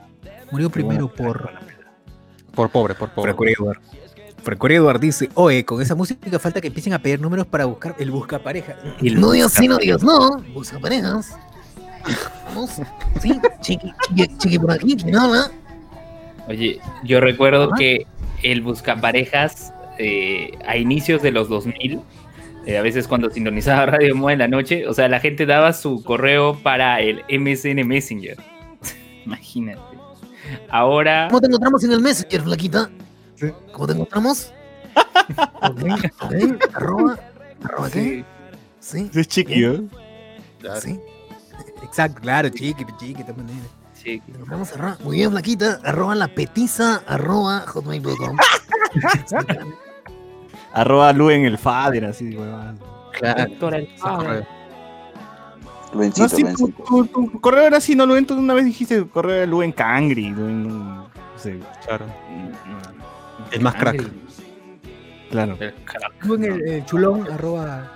Murió 0.51 0.69
primero 0.69 1.07
por. 1.13 1.49
Por 2.53 2.69
pobre, 2.69 2.95
por 2.95 3.09
pobre. 3.11 3.33
Frecurio 4.43 4.77
Eduard 4.77 4.99
dice, 4.99 5.29
oye, 5.35 5.63
con 5.63 5.81
esa 5.81 5.93
música 5.93 6.39
falta 6.39 6.59
que 6.59 6.67
empiecen 6.67 6.93
a 6.93 6.99
pedir 6.99 7.21
números 7.21 7.45
para 7.45 7.65
buscar 7.65 7.95
el 7.99 8.09
busca 8.09 8.39
pareja. 8.39 8.75
El 9.01 9.21
no 9.21 9.31
digas 9.31 9.53
sí, 9.53 9.67
no 9.67 9.77
digas 9.77 10.01
no, 10.01 10.39
busca 10.53 10.79
parejas. 10.79 11.37
Vamos, 12.47 12.71
sí, 13.21 13.39
chiqui, 13.61 13.93
chiqui, 14.01 14.37
chiqui 14.37 14.59
por 14.59 14.71
aquí, 14.71 14.95
nada. 15.05 15.51
Oye, 16.47 16.79
yo 17.03 17.19
recuerdo 17.19 17.65
Ajá. 17.65 17.75
que 17.77 18.07
el 18.41 18.61
buscaparejas 18.61 19.71
eh, 19.99 20.57
a 20.65 20.77
inicios 20.77 21.21
de 21.21 21.31
los 21.31 21.47
2000, 21.47 22.01
eh, 22.65 22.77
a 22.77 22.81
veces 22.81 23.07
cuando 23.07 23.29
sintonizaba 23.29 23.85
Radio 23.97 24.15
Moa 24.15 24.33
en 24.33 24.39
la 24.39 24.47
noche, 24.47 24.87
o 24.87 24.93
sea, 24.93 25.07
la 25.07 25.19
gente 25.19 25.45
daba 25.45 25.73
su 25.73 26.03
correo 26.03 26.57
para 26.61 26.99
el 27.01 27.23
MSN 27.29 27.85
Messenger. 27.87 28.37
Imagínate. 29.25 29.81
Ahora, 30.69 31.27
¿Cómo 31.29 31.39
te 31.41 31.47
encontramos 31.47 31.83
en 31.83 31.91
el 31.93 32.01
Messenger, 32.01 32.41
flaquita? 32.41 32.89
¿Cómo 33.71 33.87
te 33.87 33.93
encontramos? 33.93 34.53
ok, 35.61 35.81
ok, 36.21 36.33
arroba, 36.73 37.17
arroba 37.63 37.89
qué? 37.89 38.25
Sí, 38.79 39.09
Es 39.13 39.27
chiqui, 39.27 39.63
¿eh? 39.63 39.81
sí. 40.81 40.99
Exacto, 41.83 42.19
claro, 42.21 42.49
chiqui, 42.49 42.85
chiqui, 42.99 43.23
de 43.23 43.33
manera. 43.33 43.59
sí, 43.93 44.21
Vamos 44.47 44.73
arroba, 44.73 44.97
muy 45.03 45.17
bien, 45.17 45.31
flaquita, 45.31 45.79
arroba 45.83 46.15
la 46.15 46.27
petiza, 46.27 47.01
arroba 47.07 47.61
hotmail.com. 47.67 48.37
Arroba 50.73 51.11
Lu 51.13 51.29
en 51.29 51.45
el 51.45 51.57
Fader, 51.57 52.05
así, 52.05 52.27
el 52.35 52.39
Ah, 53.23 54.41
Luencito, 55.93 56.23
No, 56.23 56.29
sí, 56.29 56.43
tu, 56.43 56.49
Luencito. 56.49 56.83
tu- 56.83 57.05
tu 57.07 57.41
correo 57.41 57.63
era 57.67 57.77
así, 57.77 57.95
no 57.95 58.05
lo 58.05 58.15
entonces 58.15 58.41
una 58.43 58.53
vez 58.53 58.63
dijiste 58.65 59.05
correo 59.07 59.41
de 59.41 59.47
Lu 59.47 59.61
en 59.61 59.73
Cangri, 59.73 60.29
Lu 60.29 60.47
en- 60.47 60.67
no 60.67 61.09
sé, 61.35 61.59
Claro. 61.85 62.05
Mm, 62.05 63.53
El 63.53 63.61
más 63.61 63.75
crack. 63.75 64.01
claro. 65.29 65.57
El 65.59 65.73
crack. 65.83 66.13
Tú 66.25 66.35
en 66.35 66.43
el, 66.45 66.67
el 66.67 66.85
chulón, 66.85 67.27
arroba. 67.29 67.91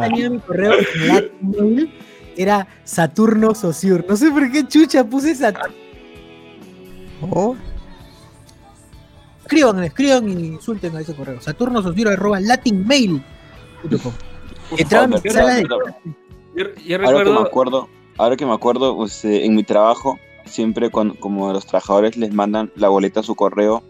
Tenía 0.00 0.30
mi 0.30 0.38
correo 0.40 0.72
en 1.00 1.92
era 2.36 2.66
Saturno 2.82 3.54
Sociur. 3.54 4.04
No 4.08 4.16
sé 4.16 4.30
por 4.30 4.50
qué 4.50 4.66
chucha 4.66 5.04
puse 5.04 5.34
Saturno. 5.36 5.74
Oh, 7.30 7.54
Escriban, 9.52 9.84
escriban 9.84 10.28
y 10.28 10.46
insulten 10.46 10.96
a 10.96 11.00
ese 11.00 11.14
correo. 11.14 11.38
Saturno 11.40 11.82
arroba 12.10 12.40
latinmail.com. 12.40 14.12
Entraba 14.78 15.04
a 15.04 15.06
mi 15.08 15.20
Verdad, 15.20 15.40
sala 15.40 15.54
de 15.54 15.62
verdad. 15.62 15.96
Yo, 16.56 16.64
yo 16.86 17.06
Ahora 17.06 17.24
que 17.24 17.30
me 17.30 17.40
acuerdo, 17.40 17.88
ahora 18.16 18.36
que 18.36 18.46
me 18.46 18.52
acuerdo, 18.54 18.96
pues, 18.96 19.24
eh, 19.26 19.44
en 19.44 19.54
mi 19.54 19.62
trabajo, 19.62 20.18
siempre 20.46 20.90
cuando, 20.90 21.14
como 21.20 21.52
los 21.52 21.66
trabajadores 21.66 22.16
les 22.16 22.32
mandan 22.32 22.72
la 22.76 22.88
boleta 22.88 23.20
a 23.20 23.22
su 23.22 23.34
correo, 23.34 23.82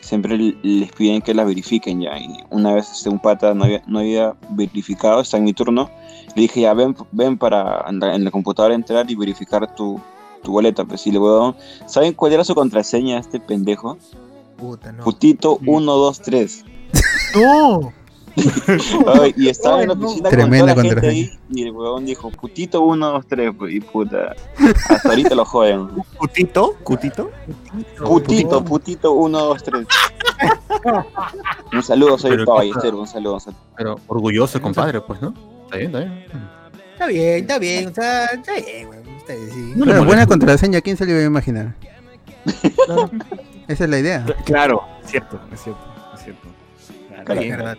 siempre 0.00 0.38
les 0.38 0.92
piden 0.92 1.20
que 1.20 1.34
las 1.34 1.46
verifiquen 1.46 2.00
ya. 2.00 2.16
Y 2.16 2.36
una 2.50 2.74
vez 2.74 2.88
este, 2.88 3.08
un 3.08 3.18
pata 3.18 3.54
no 3.54 3.64
había, 3.64 3.82
no 3.88 3.98
había 3.98 4.36
verificado, 4.50 5.20
está 5.20 5.38
en 5.38 5.44
mi 5.44 5.52
turno. 5.52 5.90
Le 6.36 6.42
dije, 6.42 6.60
ya 6.60 6.74
ven, 6.74 6.94
ven 7.10 7.36
para 7.36 7.84
en 7.88 7.98
la, 7.98 8.14
en 8.14 8.22
la 8.22 8.30
computadora 8.30 8.72
entrar 8.72 9.10
y 9.10 9.16
verificar 9.16 9.74
tu, 9.74 10.00
tu 10.44 10.52
boleta. 10.52 10.84
Pues 10.84 11.00
sí, 11.00 11.10
le 11.10 11.18
huevón. 11.18 11.56
¿Saben 11.86 12.12
cuál 12.12 12.34
era 12.34 12.44
su 12.44 12.54
contraseña 12.54 13.16
a 13.16 13.20
este 13.20 13.40
pendejo? 13.40 13.98
Puta, 14.58 14.92
no. 14.92 15.04
Putito 15.04 15.58
123. 15.62 16.64
No. 17.34 17.92
Ay, 19.20 19.34
y 19.36 19.48
estaba 19.48 19.82
en 19.82 19.88
la 19.88 19.94
no. 19.94 20.06
oficina 20.06 20.30
Tremenda 20.30 20.74
con 20.74 20.84
toda 20.84 20.94
la 20.94 21.00
gente 21.00 21.08
contraseña. 21.10 21.32
ahí 21.32 21.38
y 21.50 21.62
el 21.64 21.72
huevón 21.72 22.06
dijo, 22.06 22.30
putito 22.30 22.78
123, 22.78 23.52
pues, 23.58 23.74
y 23.74 23.80
puta. 23.80 24.34
Hasta 24.88 25.08
ahorita 25.08 25.34
lo 25.34 25.44
joden. 25.44 25.88
¿Cutito? 26.18 26.74
¿Cutito? 26.84 27.30
Putito, 28.04 28.64
putito 28.64 29.12
123. 29.12 29.86
Un 31.72 31.82
saludo, 31.82 32.18
soy 32.18 32.44
Ballesteros, 32.44 33.00
un 33.00 33.06
saludo. 33.06 33.34
un 33.34 33.40
saludo. 33.40 33.60
Pero 33.76 34.00
orgulloso, 34.06 34.60
compadre, 34.60 35.00
pues, 35.00 35.20
¿no? 35.20 35.34
Está 35.64 35.76
bien, 35.76 35.94
está 35.94 35.98
bien. 35.98 36.24
Está 36.92 37.06
bien, 37.06 37.40
está 37.40 37.58
bien, 37.58 37.88
o 37.88 37.94
sea, 37.94 38.24
está 38.26 38.54
bien, 38.54 38.88
weón. 38.88 39.08
Está 39.18 39.34
bien, 39.34 39.50
sí. 39.52 39.72
No 39.76 39.84
Pero 39.84 40.04
buena 40.04 40.26
contraseña, 40.26 40.80
¿quién 40.80 40.96
se 40.96 41.04
le 41.04 41.12
iba 41.12 41.20
a 41.20 41.24
imaginar? 41.24 41.74
Esa 43.68 43.84
es 43.84 43.90
la 43.90 43.98
idea. 43.98 44.24
Claro, 44.44 44.82
es 45.04 45.10
cierto, 45.10 45.38
es 45.52 45.60
cierto, 45.62 45.80
es 46.14 46.22
cierto. 46.24 46.48
Está 47.18 47.34
bien, 47.34 47.50
verdad. 47.56 47.76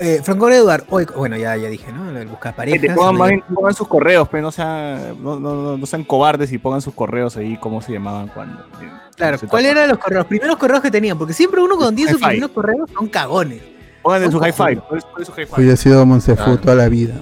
Eh, 0.00 0.20
Franco 0.24 0.50
Eduard, 0.50 0.82
hoy, 0.90 1.06
bueno, 1.16 1.36
ya, 1.36 1.56
ya 1.56 1.68
dije, 1.68 1.92
¿no? 1.92 2.06
Lo 2.10 2.18
del 2.18 2.26
buscar 2.26 2.52
Que 2.52 2.56
parejas. 2.56 2.80
te 2.80 2.94
pongan, 2.94 3.12
lo 3.14 3.18
más 3.20 3.28
de- 3.28 3.34
bien, 3.36 3.44
pongan 3.54 3.74
sus 3.74 3.86
correos, 3.86 4.28
pero 4.28 4.42
no 4.42 4.50
sean, 4.50 5.22
no, 5.22 5.38
no, 5.38 5.76
no, 5.76 5.86
sean 5.86 6.02
cobardes 6.02 6.52
y 6.52 6.58
pongan 6.58 6.82
sus 6.82 6.94
correos 6.94 7.36
ahí, 7.36 7.56
cómo 7.58 7.80
se 7.80 7.92
llamaban 7.92 8.26
cuando. 8.28 8.60
eh, 8.82 8.90
Claro, 9.16 9.38
¿cuáles 9.48 9.70
eran 9.70 9.88
los 9.88 9.98
correos? 9.98 10.20
Los 10.22 10.26
primeros 10.26 10.56
correos 10.56 10.82
que 10.82 10.90
tenían, 10.90 11.16
porque 11.16 11.32
siempre 11.32 11.60
uno 11.60 11.76
cuando 11.76 11.94
tiene 11.94 12.10
sus 12.10 12.20
primeros 12.20 12.50
correos 12.50 12.90
son 12.92 13.06
cagones. 13.08 13.62
Pongan 14.02 14.24
en 14.24 14.32
su 14.32 14.38
hi-fi. 14.38 14.50
cojones. 14.76 14.80
¿Cuál 14.88 15.22
es- 15.22 15.28
es? 15.38 15.48
Pues 15.48 15.66
yo 15.66 15.72
he 15.72 15.76
sido 15.76 16.04
Monsefu 16.04 16.42
Claro. 16.42 16.58
toda 16.58 16.74
la 16.74 16.88
vida. 16.88 17.14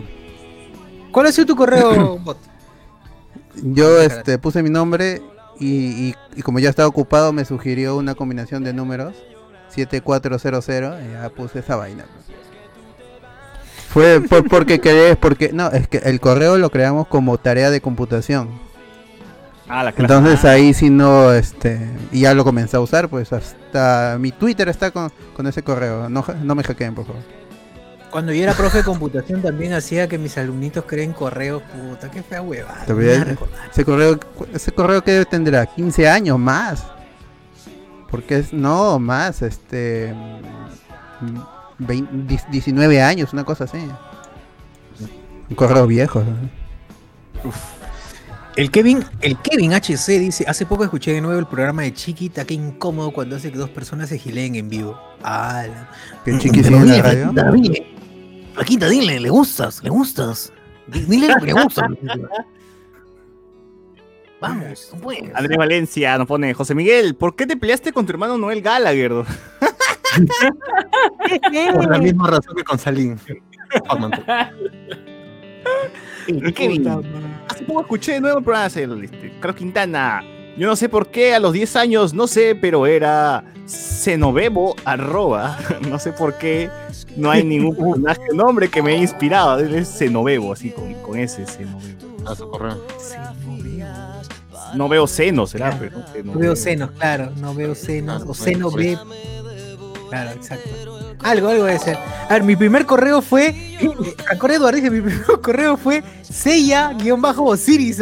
¿Cuál 1.13 1.27
ha 1.27 1.33
sido 1.33 1.47
tu 1.49 1.55
correo, 1.57 2.17
bot? 2.25 2.39
Yo 3.63 4.01
este, 4.01 4.39
puse 4.39 4.63
mi 4.63 4.71
nombre 4.71 5.21
y, 5.65 6.09
y- 6.09 6.15
y 6.37 6.43
como 6.43 6.59
ya 6.59 6.71
estaba 6.71 6.89
ocupado 6.89 7.33
me 7.33 7.45
sugirió 7.45 7.97
una 7.97 8.15
combinación 8.15 8.65
de 8.65 8.73
números 8.73 9.15
7400 9.71 10.69
y 11.09 11.13
ya 11.13 11.29
puse 11.31 11.61
esa 11.61 11.77
vaina. 11.77 12.05
Fue 13.89 14.21
por- 14.23 14.49
porque 14.49 14.81
querés, 14.81 15.17
porque 15.17 15.53
no, 15.53 15.71
es 15.71 15.87
que 15.89 15.99
el 15.99 16.21
correo 16.21 16.57
lo 16.59 16.71
creamos 16.71 17.07
como 17.09 17.37
tarea 17.39 17.71
de 17.71 17.81
computación. 17.81 18.49
Ah, 19.69 19.85
la 19.85 19.93
clase. 19.93 20.13
Entonces 20.13 20.45
ahí 20.45 20.75
si 20.75 20.91
no, 20.91 21.33
este, 21.33 21.79
y 22.11 22.21
ya 22.23 22.35
lo 22.35 22.45
comencé 22.45 22.77
a 22.77 22.81
usar, 22.81 23.09
pues 23.09 23.33
hasta 23.33 24.17
mi 24.19 24.33
Twitter 24.33 24.69
está 24.69 24.91
con, 24.91 25.11
con 25.37 25.47
ese 25.47 25.63
correo. 25.63 26.09
No, 26.09 26.25
no 26.43 26.55
me 26.55 26.63
hackeen, 26.63 26.95
por 26.95 27.07
favor. 27.07 27.23
Cuando 28.13 28.33
yo 28.33 28.43
era 28.43 28.53
profe 28.53 28.79
de 28.79 28.85
computación 28.85 29.41
también 29.43 29.73
hacía 29.73 30.07
que 30.07 30.19
mis 30.19 30.37
alumnitos 30.39 30.85
creen 30.87 31.13
correos, 31.15 31.63
puta, 31.63 32.11
qué 32.11 32.23
fea 32.23 32.43
hueva. 32.43 32.75
Te 32.87 32.93
voy 32.93 33.09
a- 33.09 33.37
Ese 33.73 33.85
correo, 33.85 34.21
ese 34.53 34.71
correo 34.71 35.03
que 35.03 35.25
tendrá 35.25 35.65
15 35.67 36.07
años 36.09 36.39
más. 36.39 36.85
Porque 38.11 38.37
es, 38.39 38.53
no, 38.53 38.99
más, 38.99 39.41
este, 39.41 40.15
mm, 41.23 41.39
vein- 41.79 42.27
dis- 42.29 42.47
19 42.51 43.01
años, 43.03 43.33
una 43.33 43.45
cosa 43.45 43.65
así. 43.65 43.79
Un 45.49 45.57
correo 45.57 45.87
viejo. 45.87 46.21
¿no? 46.23 47.51
El 48.55 48.71
Kevin, 48.71 49.03
el 49.23 49.39
Kevin 49.39 49.73
HC 49.73 50.19
dice, 50.19 50.45
hace 50.47 50.67
poco 50.67 50.85
escuché 50.85 51.13
de 51.15 51.23
nuevo 51.23 51.39
el 51.41 51.47
programa 51.47 51.83
de 51.83 51.95
Chiquita, 51.95 52.45
qué 52.45 52.53
incómodo 52.53 53.11
cuando 53.11 53.37
hace 53.37 53.51
que 53.51 53.57
dos 53.57 53.71
personas 53.71 54.11
se 54.11 54.19
gileen 54.19 54.57
en 54.57 54.69
vivo. 54.69 55.01
Ah, 55.23 55.65
la- 55.67 56.39
chiqui 56.39 56.63
la 56.63 56.71
radio. 57.03 57.33
Flaquita, 57.33 57.51
dile. 57.53 57.92
Flaquita, 58.55 58.89
dile, 58.89 59.19
le 59.21 59.31
gustas, 59.31 59.83
le 59.83 59.91
gustas. 59.91 60.53
Di- 60.87 61.01
Dile 61.05 61.29
lo 61.29 61.37
que 61.37 61.47
le 61.47 61.53
gusta. 61.55 61.87
Vamos, 64.41 64.91
no 64.93 65.01
puedes. 65.01 65.35
Andrés 65.35 65.57
Valencia 65.57 66.19
nos 66.19 66.27
pone, 66.27 66.53
José 66.53 66.75
Miguel, 66.75 67.15
¿por 67.15 67.37
qué 67.37 67.47
te 67.47 67.57
peleaste 67.57 67.93
con 67.93 68.05
tu 68.05 68.13
hermano 68.13 68.37
Noel 68.39 68.61
Gallagher? 68.61 69.13
Por 71.73 71.91
la 71.91 71.99
misma 71.99 72.29
razón 72.29 72.55
que 72.57 72.65
con 72.65 72.79
Salín. 72.79 73.19
Kevin. 76.55 76.89
Hace 77.49 77.65
poco 77.65 77.81
escuché 77.83 78.13
de 78.13 78.21
nuevo 78.21 78.39
el 78.39 78.45
programa 78.45 78.69
de 78.69 79.05
este, 79.05 79.33
Carlos 79.41 79.57
Quintana. 79.57 80.23
Yo 80.57 80.67
no 80.67 80.77
sé 80.77 80.89
por 80.89 81.07
qué 81.09 81.35
a 81.35 81.41
los 81.41 81.53
10 81.53 81.77
años, 81.77 82.13
no 82.15 82.27
sé, 82.27 82.55
pero 82.55 82.87
era 82.87 83.43
Cenovebo 83.67 84.77
arroba. 84.85 85.59
No 85.89 85.99
sé 85.99 86.13
por 86.13 86.35
qué 86.35 86.69
no 87.17 87.31
hay 87.31 87.43
ningún 87.45 87.75
personaje 87.77 88.21
o 88.31 88.35
nombre 88.35 88.69
que 88.69 88.83
me 88.83 88.93
haya 88.93 89.01
inspirado. 89.03 89.59
Es 89.59 89.89
Cenovebo, 89.99 90.53
así 90.53 90.71
con, 90.71 90.93
con 90.95 91.19
ese 91.19 91.47
Cenovebo. 91.47 92.31
A 92.31 92.35
su 92.37 92.49
correo. 92.49 92.79
No 94.75 94.89
veo 94.89 95.07
seno, 95.07 95.47
será, 95.47 95.77
pero 95.79 95.99
no 96.25 96.33
No 96.33 96.39
veo 96.39 96.57
senos, 96.57 96.91
claro, 96.93 97.31
no 97.37 97.55
veo 97.55 97.75
senos. 97.75 98.23
Ah, 98.23 98.27
O 98.27 98.33
eso. 98.33 98.47
Claro, 100.09 100.31
exacto. 100.31 100.71
Algo, 101.21 101.49
algo 101.49 101.65
debe 101.65 101.79
ser. 101.79 101.97
A 102.29 102.35
ver, 102.35 102.43
mi 102.43 102.57
primer 102.57 102.85
correo 102.87 103.23
fue. 103.23 103.49
eh, 103.49 103.91
Franco 104.25 104.49
Eduardo 104.49 104.77
dice: 104.77 104.91
mi 104.91 105.01
primer 105.01 105.23
correo 105.43 105.77
fue 105.77 106.03
sella-osiris 106.23 107.99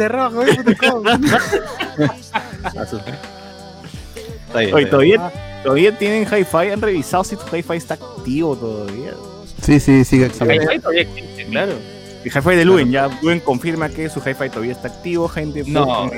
arroba 2.63 2.81
hotmail.com. 2.81 2.81
A 2.81 2.85
su- 2.87 2.97
Está 4.47 4.59
bien, 4.59 4.73
Oye. 4.75 4.85
¿todavía, 4.87 5.31
todavía 5.63 5.97
tienen 5.97 6.23
hi-fi, 6.23 6.71
han 6.73 6.81
revisado 6.81 7.23
si 7.23 7.35
tu 7.37 7.55
hi-fi 7.55 7.75
está 7.77 7.93
activo 7.93 8.55
todavía. 8.55 9.13
Sí, 9.61 9.79
sí, 9.79 10.03
sigue 10.03 10.25
activo. 10.25 10.51
Hi-Fi 10.51 10.79
todavía 10.79 11.01
existe, 11.03 11.45
claro. 11.45 11.73
El 12.23 12.31
hi-fi 12.31 12.55
de 12.55 12.65
Luen, 12.65 12.91
ya 12.91 13.09
Luen 13.21 13.39
confirma 13.39 13.87
que 13.89 14.09
su 14.09 14.19
hi-fi 14.19 14.49
todavía 14.49 14.73
está 14.73 14.89
activo, 14.89 15.27
gente. 15.29 15.63
No. 15.67 16.11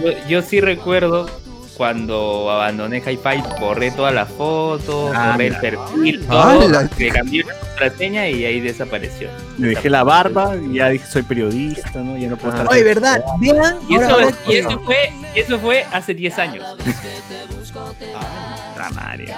Yo, 0.00 0.10
yo 0.28 0.42
sí 0.42 0.60
recuerdo 0.60 1.28
cuando 1.76 2.50
abandoné 2.50 2.98
Hi-Fi, 2.98 3.42
borré 3.60 3.90
todas 3.90 4.14
las 4.14 4.28
fotos, 4.28 5.12
Ah, 5.14 5.32
borré 5.32 5.46
el 5.48 5.52
la- 5.54 5.60
perfil, 5.60 6.24
Ah, 6.28 6.54
todo, 6.58 6.68
la- 6.68 6.88
le 6.98 7.08
cambié 7.10 7.44
la 7.44 7.54
contraseña 7.58 8.28
y 8.28 8.44
ahí 8.44 8.60
desapareció. 8.60 9.28
Me 9.58 9.68
dejé 9.68 9.88
la 9.90 10.04
barba 10.04 10.54
y 10.56 10.74
ya 10.74 10.88
dije 10.90 11.06
soy 11.06 11.22
periodista, 11.22 11.90
¿no? 12.00 12.16
Ya 12.16 12.28
no 12.28 12.36
puedo 12.36 12.54
estar. 12.54 12.68
Oye, 12.70 12.82
¿verdad? 12.84 13.22
Vean. 13.40 13.76
Y 13.88 13.94
ahora- 13.96 14.06
eso, 14.06 14.14
ahora- 14.14 14.36
y 14.48 14.52
eso 14.56 14.80
fue, 14.80 15.12
y 15.34 15.38
eso 15.40 15.58
fue 15.58 15.86
hace 15.92 16.14
10 16.14 16.38
años. 16.38 16.64
Puta 17.72 18.90
madre. 18.94 19.34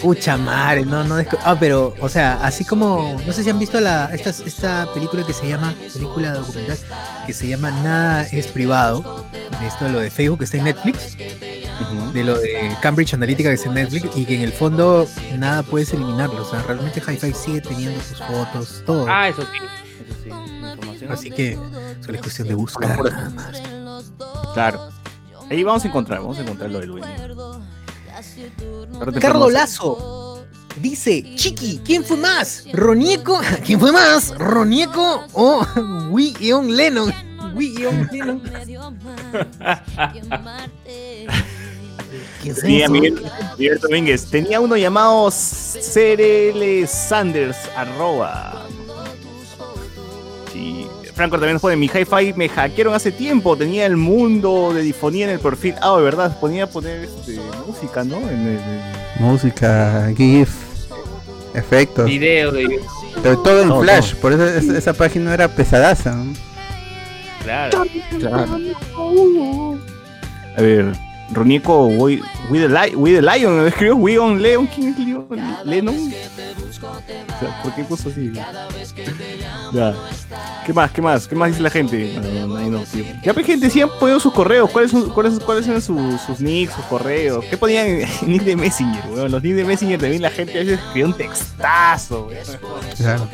Pucha 0.00 0.36
madre, 0.36 0.84
no, 0.84 1.04
no 1.04 1.16
Ah, 1.44 1.56
pero, 1.58 1.94
o 2.00 2.08
sea, 2.08 2.44
así 2.44 2.64
como, 2.64 3.20
no 3.26 3.32
sé 3.32 3.42
si 3.42 3.50
han 3.50 3.58
visto 3.58 3.80
la, 3.80 4.06
esta, 4.12 4.30
esta 4.30 4.92
película 4.92 5.24
que 5.26 5.32
se 5.32 5.48
llama, 5.48 5.74
película 5.92 6.32
documental, 6.34 6.78
que 7.26 7.32
se 7.32 7.48
llama 7.48 7.70
Nada 7.70 8.22
es 8.24 8.46
privado, 8.48 9.24
de 9.60 9.66
esto, 9.66 9.88
lo 9.88 10.00
de 10.00 10.10
Facebook 10.10 10.38
que 10.38 10.44
está 10.44 10.58
en 10.58 10.64
Netflix, 10.64 11.16
de 12.12 12.24
lo 12.24 12.38
de 12.38 12.76
Cambridge 12.80 13.14
Analytica 13.14 13.48
que 13.48 13.54
está 13.54 13.68
en 13.68 13.74
Netflix, 13.74 14.16
y 14.16 14.24
que 14.24 14.36
en 14.36 14.42
el 14.42 14.52
fondo 14.52 15.08
nada 15.38 15.62
puedes 15.62 15.92
eliminarlo, 15.92 16.42
o 16.42 16.50
sea, 16.50 16.62
realmente 16.62 17.00
Hi-Fi 17.00 17.32
sigue 17.32 17.60
teniendo 17.60 18.00
sus 18.02 18.20
fotos, 18.20 18.82
todo. 18.86 19.06
Ah, 19.08 19.28
eso 19.28 19.42
sí. 19.42 19.58
Eso 20.04 20.14
sí. 20.22 20.30
Información. 20.30 21.12
Así 21.12 21.30
que 21.30 21.58
solo 22.00 22.14
es 22.16 22.22
cuestión 22.22 22.48
de 22.48 22.54
buscar 22.54 23.02
nada 23.02 23.30
más. 23.30 23.62
Claro. 24.54 24.88
Ahí 25.50 25.62
vamos 25.62 25.84
a 25.84 25.88
encontrar, 25.88 26.20
vamos 26.20 26.38
a 26.38 26.42
encontrar 26.42 26.70
lo 26.70 26.80
de 26.80 26.86
Luen. 26.86 27.04
Tarde 28.50 28.74
o 28.74 28.96
temprano 28.96 29.20
Carlos 29.20 29.40
vamos 29.40 29.54
a- 29.54 29.58
Lazo 29.58 30.44
dice, 30.80 31.34
Chiqui, 31.36 31.80
¿quién 31.84 32.04
fue 32.04 32.16
más? 32.16 32.64
¿Ronieco? 32.72 33.40
¿Quién 33.64 33.78
fue 33.78 33.92
más? 33.92 34.36
¿Ronieco 34.36 35.24
o 35.32 35.60
Wii-Lennon? 36.10 37.14
Lennon. 38.12 38.42
¿Quién 42.42 42.56
es 42.56 42.64
Mira, 42.64 42.84
eso? 42.84 42.92
Miguel, 42.92 43.22
Miguel 43.58 43.78
Domínguez. 43.80 44.26
Tenía 44.30 44.60
uno 44.60 44.76
llamado 44.76 45.30
CRL 45.30 46.86
Sanders, 46.86 47.56
arroba. 47.76 48.66
Franco 51.14 51.36
también 51.36 51.52
nos 51.54 51.62
pone, 51.62 51.76
mi 51.76 51.86
hi-fi 51.86 52.32
me 52.34 52.48
hackearon 52.48 52.92
hace 52.94 53.12
tiempo, 53.12 53.56
tenía 53.56 53.86
el 53.86 53.96
mundo 53.96 54.72
de 54.74 54.82
difonía 54.82 55.26
en 55.26 55.30
el 55.30 55.38
perfil. 55.40 55.74
Ah, 55.80 55.96
de 55.96 56.02
verdad, 56.02 56.38
ponía 56.40 56.66
poner 56.66 57.04
este, 57.04 57.38
música, 57.66 58.02
¿no? 58.04 58.16
En 58.18 58.40
el- 58.48 58.58
en- 58.58 59.04
Música, 59.24 60.10
GIF, 60.16 60.50
efectos. 61.54 62.06
Video 62.06 62.50
de. 62.50 62.80
Pero 63.22 63.38
todo 63.38 63.62
en 63.62 63.80
Flash, 63.80 64.14
por 64.16 64.32
eso 64.32 64.44
es- 64.48 64.68
esa 64.68 64.92
página 64.92 65.32
era 65.32 65.46
pesadaza. 65.48 66.14
¿no? 66.16 66.32
Claro. 67.44 67.84
Claro. 68.18 68.58
A 70.56 70.60
ver, 70.62 70.92
Ronico 71.34 71.86
We, 71.86 72.20
We 72.50 72.58
the, 72.60 72.68
Li- 72.68 72.94
We 72.96 73.12
the 73.12 73.22
Lion, 73.22 73.56
¿no? 73.56 73.66
escribió 73.66 73.96
We 73.96 74.18
on 74.18 74.40
Leon, 74.40 74.66
¿quién 74.68 74.88
es 74.88 74.98
Leon? 74.98 75.26
Lennon. 75.64 75.96
O 75.96 77.38
sea, 77.40 77.62
¿Por 77.62 77.74
qué 77.74 77.84
puso 77.84 78.08
así? 78.08 78.32
Ya. 79.72 79.92
¿Qué 80.64 80.72
más? 80.72 80.90
¿Qué 80.92 81.02
más? 81.02 81.26
¿Qué 81.26 81.34
más 81.34 81.48
dice 81.50 81.60
la 81.62 81.70
gente? 81.70 82.14
No, 82.14 82.46
no, 82.46 82.56
ahí 82.56 82.70
no, 82.70 82.78
tío. 82.80 83.04
Ya, 83.24 83.34
pues, 83.34 83.44
gente, 83.44 83.68
sí 83.70 83.80
han 83.80 83.90
ponido 83.98 84.20
sus 84.20 84.32
correos. 84.32 84.70
¿Cuáles, 84.70 84.92
son, 84.92 85.10
cuáles, 85.10 85.40
cuáles 85.40 85.66
eran 85.66 85.82
sus, 85.82 86.20
sus 86.20 86.40
nicks, 86.40 86.72
sus 86.74 86.84
correos? 86.84 87.44
¿Qué 87.50 87.56
ponían 87.56 87.86
en 87.86 88.08
nick 88.26 88.42
de 88.44 88.54
Messenger, 88.56 89.02
weón? 89.10 89.32
Los 89.32 89.42
nicks 89.42 89.56
de 89.56 89.64
Messenger 89.64 90.00
también 90.00 90.22
la 90.22 90.30
gente 90.30 90.52
a 90.52 90.60
veces 90.60 90.78
escribía 90.78 91.06
un 91.06 91.12
textazo, 91.14 92.28
weón. 92.28 92.44
Claro. 92.96 93.28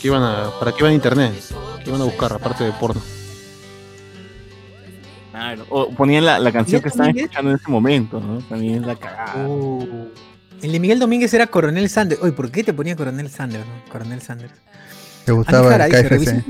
¿Qué 0.00 0.08
iban 0.08 0.22
a, 0.22 0.50
¿Para 0.58 0.72
qué 0.72 0.78
iban 0.80 0.92
a 0.92 0.94
internet? 0.94 1.32
¿Qué 1.84 1.90
iban 1.90 2.00
a 2.00 2.04
buscar 2.04 2.32
aparte 2.32 2.64
de 2.64 2.72
porno? 2.72 3.00
Claro. 5.40 5.66
O 5.70 5.90
ponían 5.90 6.24
la, 6.26 6.38
la 6.38 6.52
canción 6.52 6.80
¿Ya 6.80 6.82
que 6.82 6.88
estaban 6.90 7.16
escuchando 7.16 7.50
en 7.50 7.56
ese 7.56 7.70
momento, 7.70 8.20
¿no? 8.20 8.38
También 8.42 8.74
es 8.76 8.82
la 8.86 8.94
cagada. 8.96 9.46
Oh. 9.48 9.86
El 10.60 10.72
de 10.72 10.78
Miguel 10.80 10.98
Domínguez 10.98 11.32
era 11.32 11.46
Coronel 11.46 11.88
Sanders. 11.88 12.20
Oye, 12.22 12.32
¿por 12.32 12.50
qué 12.50 12.62
te 12.62 12.74
ponía 12.74 12.94
Coronel 12.94 13.30
Sanders? 13.30 13.64
no? 13.64 13.90
Coronel 13.90 14.20
Sanders. 14.20 14.52
Te 15.24 15.32
gustaba 15.32 15.72
Andy 15.74 15.96
el 15.96 16.02
Jara 16.04 16.16
dice, 16.18 16.34
KFC. 16.34 16.44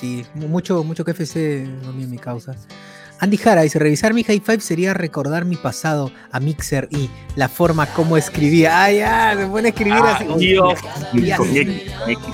Sí, 0.00 0.24
mu- 0.34 0.48
mucho, 0.48 0.82
mucho 0.82 1.04
KFC 1.04 1.66
no 1.84 1.92
mi, 1.92 2.06
mi 2.06 2.18
causa. 2.18 2.56
Andy 3.20 3.36
Jara 3.36 3.62
dice, 3.62 3.78
revisar 3.78 4.12
mi 4.12 4.24
high 4.24 4.40
five 4.40 4.60
sería 4.60 4.92
recordar 4.92 5.44
mi 5.44 5.54
pasado 5.56 6.10
a 6.32 6.40
Mixer 6.40 6.88
y 6.90 7.08
la 7.36 7.48
forma 7.48 7.86
como 7.86 8.16
escribía. 8.16 8.82
Ah, 8.84 8.90
ya, 8.92 9.36
se 9.36 9.46
pone 9.46 9.68
a 9.68 9.70
escribir 9.70 9.94
así. 10.04 10.26
Ah, 10.28 10.34
Dios. 10.36 10.80
Ya, 11.14 11.36
Con 11.36 11.48
sí. 11.48 11.58
X, 11.60 11.92
con 12.00 12.10
X. 12.10 12.24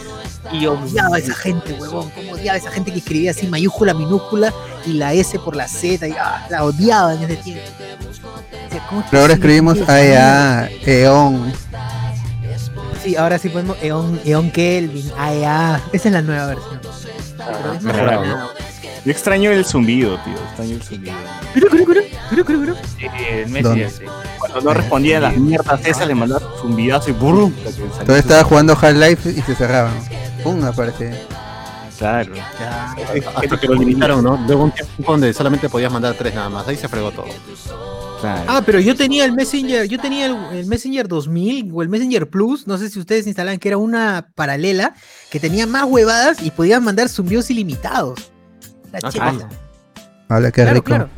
Y 0.53 0.61
yo, 0.61 0.73
Odiaba 0.73 1.17
a 1.17 1.19
esa 1.19 1.35
gente, 1.35 1.75
huevón. 1.75 2.11
Cómo 2.11 2.33
odiaba 2.33 2.55
a 2.55 2.59
esa 2.59 2.71
gente 2.71 2.93
que 2.93 2.99
escribía 2.99 3.31
así 3.33 3.47
mayúscula, 3.47 3.95
minúscula 3.95 4.53
y 4.87 4.95
la 4.95 5.13
S 5.13 5.39
por 5.39 5.55
la 5.55 5.69
Z. 5.69 6.09
Y, 6.09 6.13
ah, 6.13 6.47
la 6.51 6.65
odiaba 6.65 7.15
en 7.15 7.23
ese 7.25 7.37
tiempo. 7.37 7.63
O 8.11 8.71
sea, 8.71 8.87
¿cómo 8.89 9.01
es 9.01 9.07
Pero 9.11 9.23
ahora 9.23 9.35
escribimos 9.35 9.89
AEA, 9.89 10.71
EON. 10.87 11.53
Sí, 13.03 13.17
ahora 13.17 13.39
sí 13.39 13.49
podemos 13.49 13.77
Eon, 13.83 14.21
Eon 14.25 14.51
Kelvin, 14.51 15.11
AEA. 15.17 15.81
Esa 15.93 16.09
es 16.09 16.15
la 16.15 16.23
nueva 16.23 16.47
versión. 16.47 16.81
Pero 17.37 17.73
es 17.75 17.83
mejorado, 17.83 18.23
mejorado. 18.23 18.51
Yo 19.05 19.13
extraño 19.13 19.51
el 19.51 19.65
zumbido, 19.65 20.19
tío. 20.19 20.35
Extraño 20.35 20.75
el 20.75 20.83
zumbido. 20.83 21.15
Sí, 22.99 23.07
el 23.31 23.63
¿Dónde? 23.63 23.63
Messenger, 23.63 23.91
sí. 23.91 24.05
Cuando 24.53 24.71
no 24.71 24.75
respondía 24.75 25.19
a 25.19 25.21
las 25.21 25.37
mierdas 25.37 25.81
esas, 25.85 26.07
le 26.07 26.15
mandaba 26.15 26.43
zumbidazo 26.61 27.11
y 27.11 27.15
salía 27.15 27.53
Entonces 28.01 28.17
estaba 28.25 28.45
jugando 28.45 28.77
Half-Life 28.81 29.31
y 29.31 29.43
se 29.43 29.55
cerraban. 29.55 29.95
Pum, 30.43 30.63
aparece. 30.65 31.13
Claro. 31.99 32.33
Hasta 33.37 33.61
que 33.61 33.67
lo 33.67 33.75
limitaron, 33.75 34.25
¿no? 34.25 34.39
Luego 34.47 34.65
un 34.65 34.73
tiempo 34.73 35.13
donde 35.13 35.33
solamente 35.35 35.69
podías 35.69 35.93
mandar 35.93 36.15
tres 36.15 36.35
nada 36.35 36.49
más. 36.49 36.67
Ahí 36.67 36.77
se 36.77 36.89
fregó 36.89 37.11
todo. 37.11 37.27
claro. 38.23 38.43
Ah, 38.49 38.63
pero 38.65 38.81
yo 38.81 38.97
tenía 38.97 39.27
el 39.27 39.33
Messenger, 39.33 39.87
yo 39.87 39.99
tenía 39.99 40.27
el, 40.27 40.37
el 40.53 40.67
Messenger 40.67 41.07
2000 41.09 41.71
o 41.75 41.83
el 41.83 41.91
Messenger 41.91 42.29
Plus, 42.31 42.67
no 42.67 42.79
sé 42.79 42.89
si 42.89 42.99
ustedes 42.99 43.27
instalaban, 43.27 43.59
que 43.59 43.69
era 43.69 43.77
una 43.77 44.31
paralela 44.35 44.95
que 45.31 45.39
tenía 45.41 45.67
más 45.67 45.85
huevadas 45.85 46.43
y 46.43 46.51
podían 46.51 46.83
mandar 46.85 47.11
zumbidos 47.11 47.51
ilimitados. 47.51 48.31
La 48.93 48.99
Ah. 49.03 49.49
Hola, 50.31 50.51
qué 50.51 50.63
claro, 50.63 50.75
rico. 50.75 50.85
claro. 50.87 51.09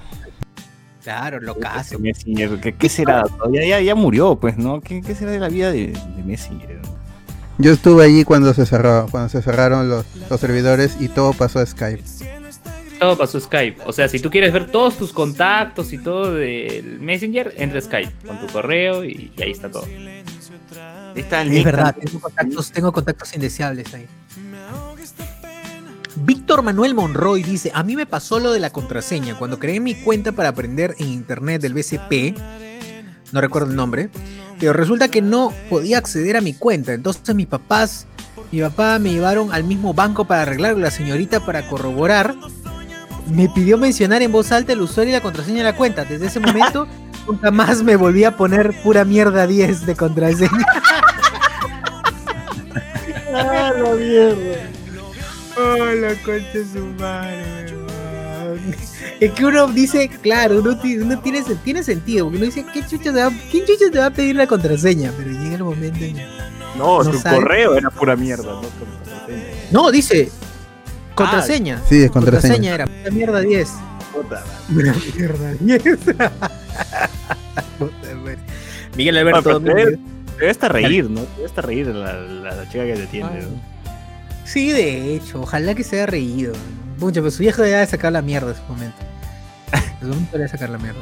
Claro, 1.02 1.40
lo 1.40 1.56
Ese 1.80 1.98
Messenger, 1.98 2.60
¿qué, 2.60 2.74
qué 2.74 2.88
será? 2.88 3.24
Ya, 3.52 3.64
ya, 3.64 3.80
ya 3.80 3.94
murió, 3.94 4.36
pues, 4.36 4.56
¿no? 4.56 4.80
¿Qué, 4.80 5.02
qué 5.02 5.14
será 5.14 5.32
de 5.32 5.40
la 5.40 5.48
vida 5.48 5.72
de, 5.72 5.88
de 5.88 6.22
Messenger? 6.22 6.80
Yo 7.58 7.72
estuve 7.72 8.04
allí 8.04 8.24
cuando 8.24 8.54
se 8.54 8.66
cerró, 8.66 9.06
cuando 9.10 9.28
se 9.28 9.42
cerraron 9.42 9.88
los, 9.88 10.06
los 10.30 10.40
servidores 10.40 10.96
y 11.00 11.08
todo 11.08 11.32
pasó 11.32 11.58
a 11.58 11.66
Skype. 11.66 12.02
Todo 12.98 13.18
pasó 13.18 13.40
Skype. 13.40 13.82
O 13.84 13.92
sea, 13.92 14.08
si 14.08 14.20
tú 14.20 14.30
quieres 14.30 14.52
ver 14.52 14.70
todos 14.70 14.96
tus 14.96 15.12
contactos 15.12 15.92
y 15.92 15.98
todo 15.98 16.34
del 16.34 17.00
Messenger, 17.00 17.52
entra 17.56 17.80
a 17.80 17.82
Skype 17.82 18.26
con 18.26 18.40
tu 18.40 18.46
correo 18.46 19.04
y, 19.04 19.32
y 19.36 19.42
ahí 19.42 19.50
está 19.50 19.70
todo. 19.70 19.84
Ahí 19.84 21.20
está 21.20 21.42
el 21.42 21.52
Es 21.52 21.64
verdad, 21.64 21.96
tengo 22.00 22.20
contactos, 22.20 22.70
tengo 22.70 22.92
contactos 22.92 23.34
indeseables 23.34 23.92
ahí. 23.92 24.06
Víctor 26.16 26.62
Manuel 26.62 26.94
Monroy 26.94 27.42
dice, 27.42 27.72
a 27.74 27.82
mí 27.82 27.96
me 27.96 28.06
pasó 28.06 28.38
lo 28.38 28.52
de 28.52 28.60
la 28.60 28.70
contraseña. 28.70 29.38
Cuando 29.38 29.58
creé 29.58 29.80
mi 29.80 29.94
cuenta 29.94 30.32
para 30.32 30.50
aprender 30.50 30.94
en 30.98 31.08
internet 31.08 31.62
del 31.62 31.74
BCP, 31.74 32.38
no 33.32 33.40
recuerdo 33.40 33.70
el 33.70 33.76
nombre, 33.76 34.10
pero 34.58 34.72
resulta 34.74 35.08
que 35.08 35.22
no 35.22 35.52
podía 35.70 35.98
acceder 35.98 36.36
a 36.36 36.42
mi 36.42 36.52
cuenta. 36.52 36.92
Entonces 36.92 37.34
mis 37.34 37.46
papás, 37.46 38.06
mi 38.50 38.60
papá 38.60 38.98
me 38.98 39.12
llevaron 39.12 39.52
al 39.52 39.64
mismo 39.64 39.94
banco 39.94 40.26
para 40.26 40.42
arreglar 40.42 40.76
la 40.76 40.90
señorita 40.90 41.44
para 41.46 41.66
corroborar. 41.66 42.34
Me 43.28 43.48
pidió 43.48 43.78
mencionar 43.78 44.20
en 44.20 44.32
voz 44.32 44.52
alta 44.52 44.74
el 44.74 44.82
usuario 44.82 45.12
y 45.12 45.16
la 45.16 45.22
contraseña 45.22 45.58
de 45.58 45.64
la 45.64 45.76
cuenta. 45.76 46.04
Desde 46.04 46.26
ese 46.26 46.40
momento 46.40 46.86
nunca 47.26 47.50
más 47.50 47.82
me 47.82 47.96
volví 47.96 48.24
a 48.24 48.36
poner 48.36 48.82
pura 48.82 49.06
mierda 49.06 49.46
10 49.46 49.86
de 49.86 49.96
contraseña. 49.96 50.50
¡Ah, 53.34 53.72
la 53.74 53.94
mierda! 53.94 54.81
¡Oh, 55.56 55.76
la 55.84 56.14
concha 56.24 56.58
de 56.58 56.64
su 56.64 56.86
madre! 56.98 57.72
Es 59.20 59.30
que 59.32 59.44
uno 59.44 59.66
dice, 59.68 60.08
claro, 60.20 60.60
uno, 60.60 60.78
uno 61.02 61.18
tiene, 61.20 61.42
se- 61.42 61.54
tiene 61.56 61.82
sentido, 61.82 62.26
porque 62.26 62.38
uno 62.38 62.46
dice, 62.46 62.64
¿qué 62.72 62.80
chucha, 62.86 63.12
te 63.12 63.22
va, 63.22 63.30
¿quién 63.50 63.64
chucha 63.66 63.90
te 63.90 63.98
va 63.98 64.06
a 64.06 64.10
pedir 64.10 64.36
la 64.36 64.46
contraseña? 64.46 65.12
Pero 65.16 65.30
llega 65.30 65.54
el 65.56 65.64
momento 65.64 66.04
en... 66.04 66.16
No, 66.76 67.02
no 67.02 67.12
su 67.12 67.18
sabe. 67.18 67.36
correo 67.36 67.76
era 67.76 67.90
pura 67.90 68.16
mierda, 68.16 68.44
¿no? 68.44 68.60
Contraseña. 68.62 69.44
No, 69.70 69.90
dice, 69.90 70.30
contraseña. 71.14 71.80
Sí, 71.88 72.02
es 72.02 72.10
contraseña. 72.10 72.74
era, 72.74 72.86
puta 72.86 73.10
mierda 73.10 73.40
10. 73.40 73.68
Puta 74.12 74.44
Pura 74.72 74.94
mierda 75.16 75.52
10. 75.60 75.82
Puta 77.78 78.14
madre. 78.16 78.38
Miguel 78.96 79.16
Alberto 79.18 79.50
Ah, 79.50 79.52
Domínguez. 79.54 79.84
debe, 79.86 79.98
debe 80.38 80.50
hasta 80.50 80.68
reír, 80.68 81.08
¿no? 81.10 81.20
Debe 81.36 81.46
hasta 81.46 81.62
reír 81.62 81.86
la, 81.88 82.12
la, 82.14 82.54
la 82.56 82.68
chica 82.68 82.84
que 82.84 82.94
te 82.94 83.02
atiende, 83.04 83.42
¿no? 83.42 83.71
Sí, 84.52 84.70
de 84.70 85.14
hecho, 85.14 85.40
ojalá 85.40 85.74
que 85.74 85.82
se 85.82 85.96
haya 85.96 86.04
reído. 86.04 86.52
Mucho, 86.98 87.22
pero 87.22 87.30
su 87.30 87.38
viejo 87.38 87.62
debe 87.62 87.86
sacar 87.86 88.12
la 88.12 88.20
mierda 88.20 88.50
en 88.50 88.56
su 88.56 88.62
momento. 88.64 88.98
En 89.72 90.00
su 90.00 90.06
momento 90.08 90.48
sacar 90.48 90.68
la 90.68 90.76
mierda. 90.76 91.00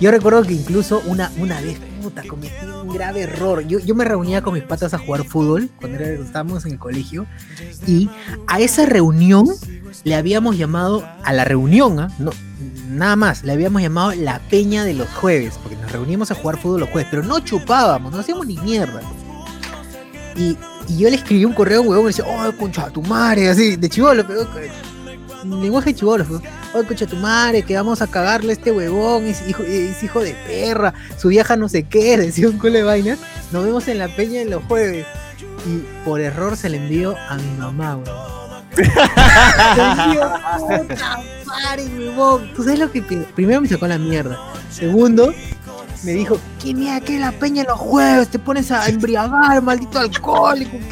Yo 0.00 0.12
recuerdo 0.12 0.44
que 0.44 0.52
incluso 0.52 1.02
una, 1.06 1.32
una 1.38 1.60
vez, 1.60 1.80
puta, 2.00 2.22
cometí 2.22 2.64
un 2.64 2.94
grave 2.94 3.22
error. 3.22 3.66
Yo, 3.66 3.80
yo 3.80 3.96
me 3.96 4.04
reunía 4.04 4.40
con 4.40 4.54
mis 4.54 4.62
patas 4.62 4.94
a 4.94 4.98
jugar 4.98 5.24
fútbol 5.24 5.68
cuando 5.80 5.98
estábamos 5.98 6.64
en 6.64 6.74
el 6.74 6.78
colegio. 6.78 7.26
Y 7.88 8.08
a 8.46 8.60
esa 8.60 8.86
reunión 8.86 9.48
le 10.04 10.14
habíamos 10.14 10.56
llamado, 10.56 11.04
a 11.24 11.32
la 11.32 11.44
reunión, 11.44 11.98
¿ah? 11.98 12.08
no, 12.20 12.30
nada 12.88 13.16
más, 13.16 13.42
le 13.42 13.50
habíamos 13.50 13.82
llamado 13.82 14.12
la 14.12 14.38
peña 14.48 14.84
de 14.84 14.94
los 14.94 15.08
jueves, 15.08 15.58
porque 15.60 15.76
nos 15.76 15.90
reuníamos 15.90 16.30
a 16.30 16.36
jugar 16.36 16.56
fútbol 16.56 16.80
los 16.80 16.90
jueves, 16.90 17.08
pero 17.10 17.24
no 17.24 17.40
chupábamos, 17.40 18.12
no 18.12 18.20
hacíamos 18.20 18.46
ni 18.46 18.58
mierda. 18.58 19.00
Y, 20.36 20.56
y 20.88 20.98
yo 20.98 21.10
le 21.10 21.16
escribí 21.16 21.44
un 21.44 21.52
correo 21.52 21.78
a 21.78 21.82
un 21.82 21.88
huevón 21.88 22.10
y 22.10 22.12
le 22.12 22.16
decía, 22.16 22.24
oh, 22.26 22.52
concha 22.56 22.86
de 22.86 22.92
tu 22.92 23.02
madre, 23.02 23.48
así, 23.50 23.76
de 23.76 23.88
chivolo, 23.88 24.26
pero 24.26 24.46
lenguaje 25.44 25.94
chivolo, 25.94 26.24
oh, 26.74 26.82
concha 26.84 27.04
de 27.04 27.10
tu 27.10 27.16
madre, 27.16 27.62
que 27.62 27.76
vamos 27.76 28.00
a 28.00 28.06
cagarle 28.06 28.50
a 28.50 28.52
este 28.54 28.72
huevón, 28.72 29.24
es 29.26 29.46
hijo, 29.46 29.62
es 29.62 30.02
hijo 30.02 30.20
de 30.20 30.34
perra, 30.46 30.94
su 31.16 31.28
vieja 31.28 31.56
no 31.56 31.68
sé 31.68 31.84
qué, 31.84 32.16
decía 32.18 32.48
un 32.48 32.58
culo 32.58 32.74
de 32.74 32.82
vainas, 32.82 33.18
nos 33.52 33.64
vemos 33.64 33.86
en 33.88 33.98
la 33.98 34.08
peña 34.08 34.40
en 34.40 34.50
los 34.50 34.64
jueves. 34.64 35.06
Y 35.66 35.82
por 36.04 36.20
error 36.20 36.56
se 36.56 36.68
le 36.68 36.78
envió 36.78 37.16
a 37.28 37.36
mi 37.36 37.58
mamá, 37.58 37.96
huevón. 37.96 38.38
Dios, 38.78 40.30
puta 40.58 41.18
madre, 41.44 41.84
huevón. 41.98 42.52
¿Tú 42.54 42.62
sabes 42.62 42.78
lo 42.78 42.90
que 42.90 43.02
Primero 43.02 43.60
me 43.60 43.68
sacó 43.68 43.88
la 43.88 43.98
mierda. 43.98 44.38
Segundo, 44.70 45.34
me 46.02 46.12
dijo, 46.12 46.38
¿quién 46.60 46.78
mira 46.78 47.00
que 47.00 47.18
la 47.18 47.32
peña 47.32 47.62
en 47.62 47.68
los 47.68 47.78
jueves? 47.78 48.28
Te 48.28 48.38
pones 48.38 48.70
a 48.70 48.88
embriagar, 48.88 49.62
maldito 49.62 49.98
alcohólico. 49.98 50.76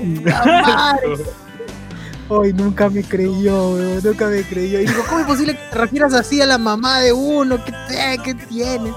Ay, 2.28 2.52
nunca 2.52 2.90
me 2.90 3.04
creyó, 3.04 3.74
weón, 3.74 4.00
nunca 4.02 4.26
me 4.26 4.42
creyó. 4.42 4.80
Y 4.80 4.86
digo, 4.86 5.02
¿cómo 5.08 5.20
es 5.20 5.26
posible 5.26 5.56
que 5.56 5.62
te 5.70 5.78
refieras 5.78 6.12
así 6.12 6.40
a 6.40 6.46
la 6.46 6.58
mamá 6.58 6.98
de 7.00 7.12
uno? 7.12 7.64
¿Qué, 7.64 7.72
te, 7.88 8.18
qué 8.24 8.34
tiene? 8.34 8.92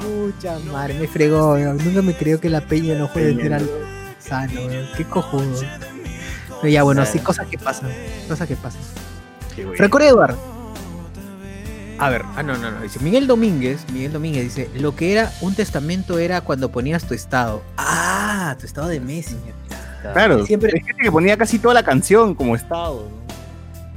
Pucha 0.00 0.58
madre, 0.70 0.94
me 0.94 1.08
fregó, 1.08 1.52
weón. 1.52 1.78
Nunca 1.82 2.02
me 2.02 2.14
creyó 2.14 2.38
que 2.40 2.50
la 2.50 2.60
peña 2.60 2.94
los 2.94 3.10
jueves 3.10 3.38
era 3.42 3.56
algo 3.56 3.72
sano, 4.18 4.66
weón. 4.66 4.86
Qué 4.96 5.04
cojudo. 5.04 5.60
Pero 6.60 6.72
ya, 6.72 6.82
bueno, 6.82 7.06
sí, 7.06 7.18
cosas 7.20 7.46
que 7.48 7.56
pasan. 7.56 7.90
Cosas 8.28 8.46
que 8.46 8.56
pasan. 8.56 8.82
Franco 9.76 10.00
Edward. 10.00 10.36
A 12.02 12.10
ver, 12.10 12.22
ah, 12.34 12.42
no, 12.42 12.56
no, 12.58 12.68
no. 12.72 12.80
Dice 12.80 12.98
Miguel 12.98 13.28
Domínguez. 13.28 13.84
Miguel 13.92 14.12
Domínguez 14.12 14.42
dice: 14.42 14.68
Lo 14.74 14.96
que 14.96 15.12
era 15.12 15.32
un 15.40 15.54
testamento 15.54 16.18
era 16.18 16.40
cuando 16.40 16.70
ponías 16.72 17.04
tu 17.06 17.14
estado. 17.14 17.62
Ah, 17.76 18.56
tu 18.58 18.66
estado 18.66 18.88
de 18.88 18.98
Messenger. 18.98 19.54
Claro, 20.12 20.44
Siempre- 20.44 20.72
hay 20.74 20.80
gente 20.84 21.00
que 21.00 21.12
ponía 21.12 21.36
casi 21.36 21.60
toda 21.60 21.74
la 21.74 21.84
canción 21.84 22.34
como 22.34 22.56
estado. 22.56 23.08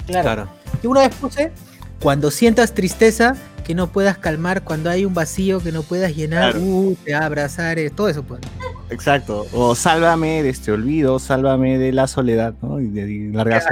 ¿no? 0.07 0.21
Claro. 0.21 0.47
Yo 0.83 0.91
una 0.91 0.99
vez 1.01 1.15
puse: 1.15 1.51
Cuando 1.99 2.29
sientas 2.29 2.75
tristeza 2.75 3.35
que 3.63 3.73
no 3.73 3.87
puedas 3.91 4.19
calmar, 4.19 4.61
cuando 4.61 4.91
hay 4.91 5.03
un 5.03 5.15
vacío 5.15 5.59
que 5.59 5.71
no 5.71 5.81
puedas 5.81 6.15
llenar, 6.15 6.51
Claro. 6.51 6.63
uh, 6.63 6.95
te 7.03 7.15
abrazar, 7.15 7.79
eh, 7.79 7.89
todo 7.89 8.07
eso 8.09 8.21
pues. 8.21 8.39
Exacto. 8.91 9.47
O 9.51 9.73
sálvame 9.73 10.43
de 10.43 10.49
este 10.49 10.71
olvido, 10.71 11.17
sálvame 11.17 11.79
de 11.79 11.91
la 11.91 12.05
soledad, 12.05 12.53
¿no? 12.61 12.79
Y 12.79 12.85
de, 12.89 13.05
de 13.07 13.29
largarse. 13.33 13.69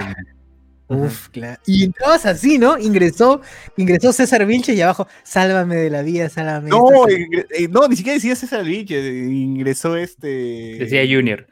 Uf, 0.89 1.29
claro. 1.29 1.59
Y 1.65 1.85
entrabas 1.85 2.25
así, 2.25 2.57
¿no? 2.59 2.77
Ingresó, 2.77 3.41
ingresó 3.77 4.11
César 4.13 4.45
Vilches 4.45 4.75
y 4.75 4.81
abajo, 4.81 5.07
sálvame 5.23 5.75
de 5.77 5.89
la 5.89 6.01
vida, 6.01 6.29
sálvame. 6.29 6.65
de 6.65 6.69
No, 6.69 6.87
esta 6.89 6.99
sal-". 6.99 7.11
ingre- 7.19 7.45
eh, 7.51 7.67
no, 7.69 7.87
ni 7.87 7.95
siquiera 7.95 8.15
decía 8.15 8.35
César 8.35 8.63
Vilche, 8.63 8.99
ingresó 9.09 9.95
este. 9.95 10.77
Decía 10.79 11.01
Junior. 11.09 11.47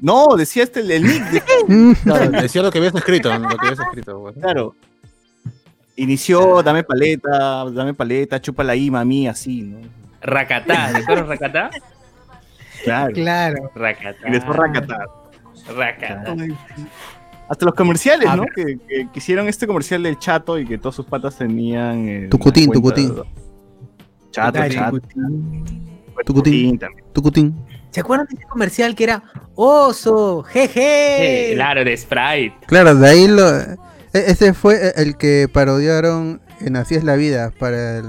No, 0.00 0.36
decía 0.36 0.62
este 0.64 0.80
el, 0.80 0.90
el 0.90 1.02
nick. 1.04 1.22
de- 1.30 1.96
Claro, 2.02 2.30
decía 2.42 2.62
lo 2.62 2.70
que 2.72 2.78
habías 2.78 2.94
escrito, 2.94 3.28
lo 3.38 3.48
que 3.56 3.66
habías 3.66 3.80
escrito. 3.80 4.32
claro. 4.40 4.74
Inició, 5.98 6.62
dame 6.62 6.82
paleta, 6.84 7.64
dame 7.70 7.94
paleta, 7.94 8.38
chúpala 8.40 8.72
ahí, 8.74 8.90
mami, 8.90 9.28
así, 9.28 9.62
¿no? 9.62 9.78
Racatá, 10.20 10.90
¿te 10.92 10.98
acuerdas 10.98 11.26
Racatá? 11.28 11.70
Claro. 12.84 13.14
Claro. 13.14 13.70
Racatá. 13.74 14.26
Ingresó 14.26 14.52
Rakata. 14.52 14.98
Racatá. 15.74 16.36
Hasta 17.48 17.64
los 17.66 17.74
comerciales, 17.74 18.28
¿no? 18.34 18.44
Que, 18.54 18.78
que- 18.88 19.08
que 19.12 19.18
hicieron 19.18 19.46
este 19.48 19.66
comercial 19.66 20.02
del 20.02 20.18
chato 20.18 20.58
y 20.58 20.66
que 20.66 20.78
todos 20.78 20.94
sus 20.96 21.06
patas 21.06 21.36
tenían. 21.38 22.08
eh, 22.08 22.28
Tucutín, 22.30 22.70
tucutín. 22.72 23.14
Chato, 24.30 24.58
Dale, 24.58 24.74
chato. 24.74 24.98
Tucutín. 25.00 25.64
Tucutín 26.24 26.78
también. 26.78 27.04
Tucutín. 27.12 27.54
¿Se 27.90 28.00
acuerdan 28.00 28.26
de 28.28 28.34
ese 28.36 28.46
comercial 28.46 28.94
que 28.94 29.04
era 29.04 29.22
oso, 29.54 30.42
jeje? 30.42 31.52
Eh, 31.52 31.54
claro, 31.54 31.84
de 31.84 31.96
Sprite. 31.96 32.54
Claro, 32.66 32.94
de 32.94 33.08
ahí 33.08 33.28
lo. 33.28 33.48
e- 33.58 33.76
Ese 34.12 34.52
fue 34.52 34.92
el 34.96 35.16
que 35.16 35.48
parodiaron 35.52 36.40
en 36.60 36.76
Así 36.76 36.94
es 36.94 37.04
la 37.04 37.16
vida 37.16 37.52
para 37.58 37.98
el. 37.98 38.06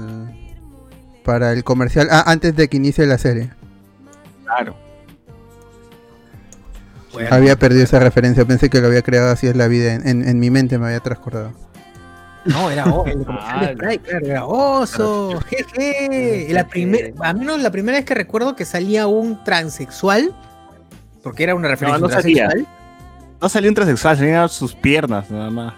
Para 1.24 1.52
el 1.52 1.62
comercial. 1.64 2.08
Ah, 2.10 2.24
antes 2.26 2.56
de 2.56 2.68
que 2.68 2.76
inicie 2.78 3.06
la 3.06 3.18
serie. 3.18 3.50
Claro. 4.44 4.74
Bueno, 7.12 7.28
Había 7.34 7.56
perdido 7.56 7.84
esa 7.84 7.98
referencia. 7.98 8.44
Pensé 8.44 8.68
que 8.70 8.80
lo 8.80 8.88
había 8.88 9.02
creado 9.02 9.30
Así 9.30 9.46
es 9.46 9.56
la 9.56 9.66
vida. 9.68 9.94
En, 9.94 10.06
en- 10.06 10.28
en 10.28 10.38
mi 10.40 10.50
mente 10.50 10.78
me 10.78 10.86
había 10.86 11.00
transcurrido. 11.00 11.52
No, 12.44 12.70
era 12.70 12.84
o- 12.86 13.04
el 13.06 13.24
comercial 13.24 13.60
de 13.60 13.66
Ah, 13.66 13.72
Sprite, 13.74 13.98
claro, 14.10 14.26
era 14.26 14.44
oso, 14.46 15.40
jeje. 15.48 16.48
La 16.52 16.66
primer, 16.68 17.14
a 17.20 17.32
menos 17.32 17.60
la 17.60 17.70
primera 17.70 17.98
vez 17.98 18.04
que 18.04 18.14
recuerdo 18.14 18.54
que 18.56 18.64
salía 18.64 19.06
un 19.06 19.42
transexual, 19.44 20.34
porque 21.22 21.42
era 21.44 21.54
una 21.54 21.68
referencia 21.68 21.98
no 21.98 22.06
a 22.06 22.08
un 22.08 22.22
salía. 22.22 22.48
No 23.40 23.48
salió 23.48 23.68
un 23.70 23.74
transexual, 23.74 24.16
salían 24.16 24.48
sus 24.48 24.74
piernas 24.74 25.30
nada 25.30 25.50
más. 25.50 25.74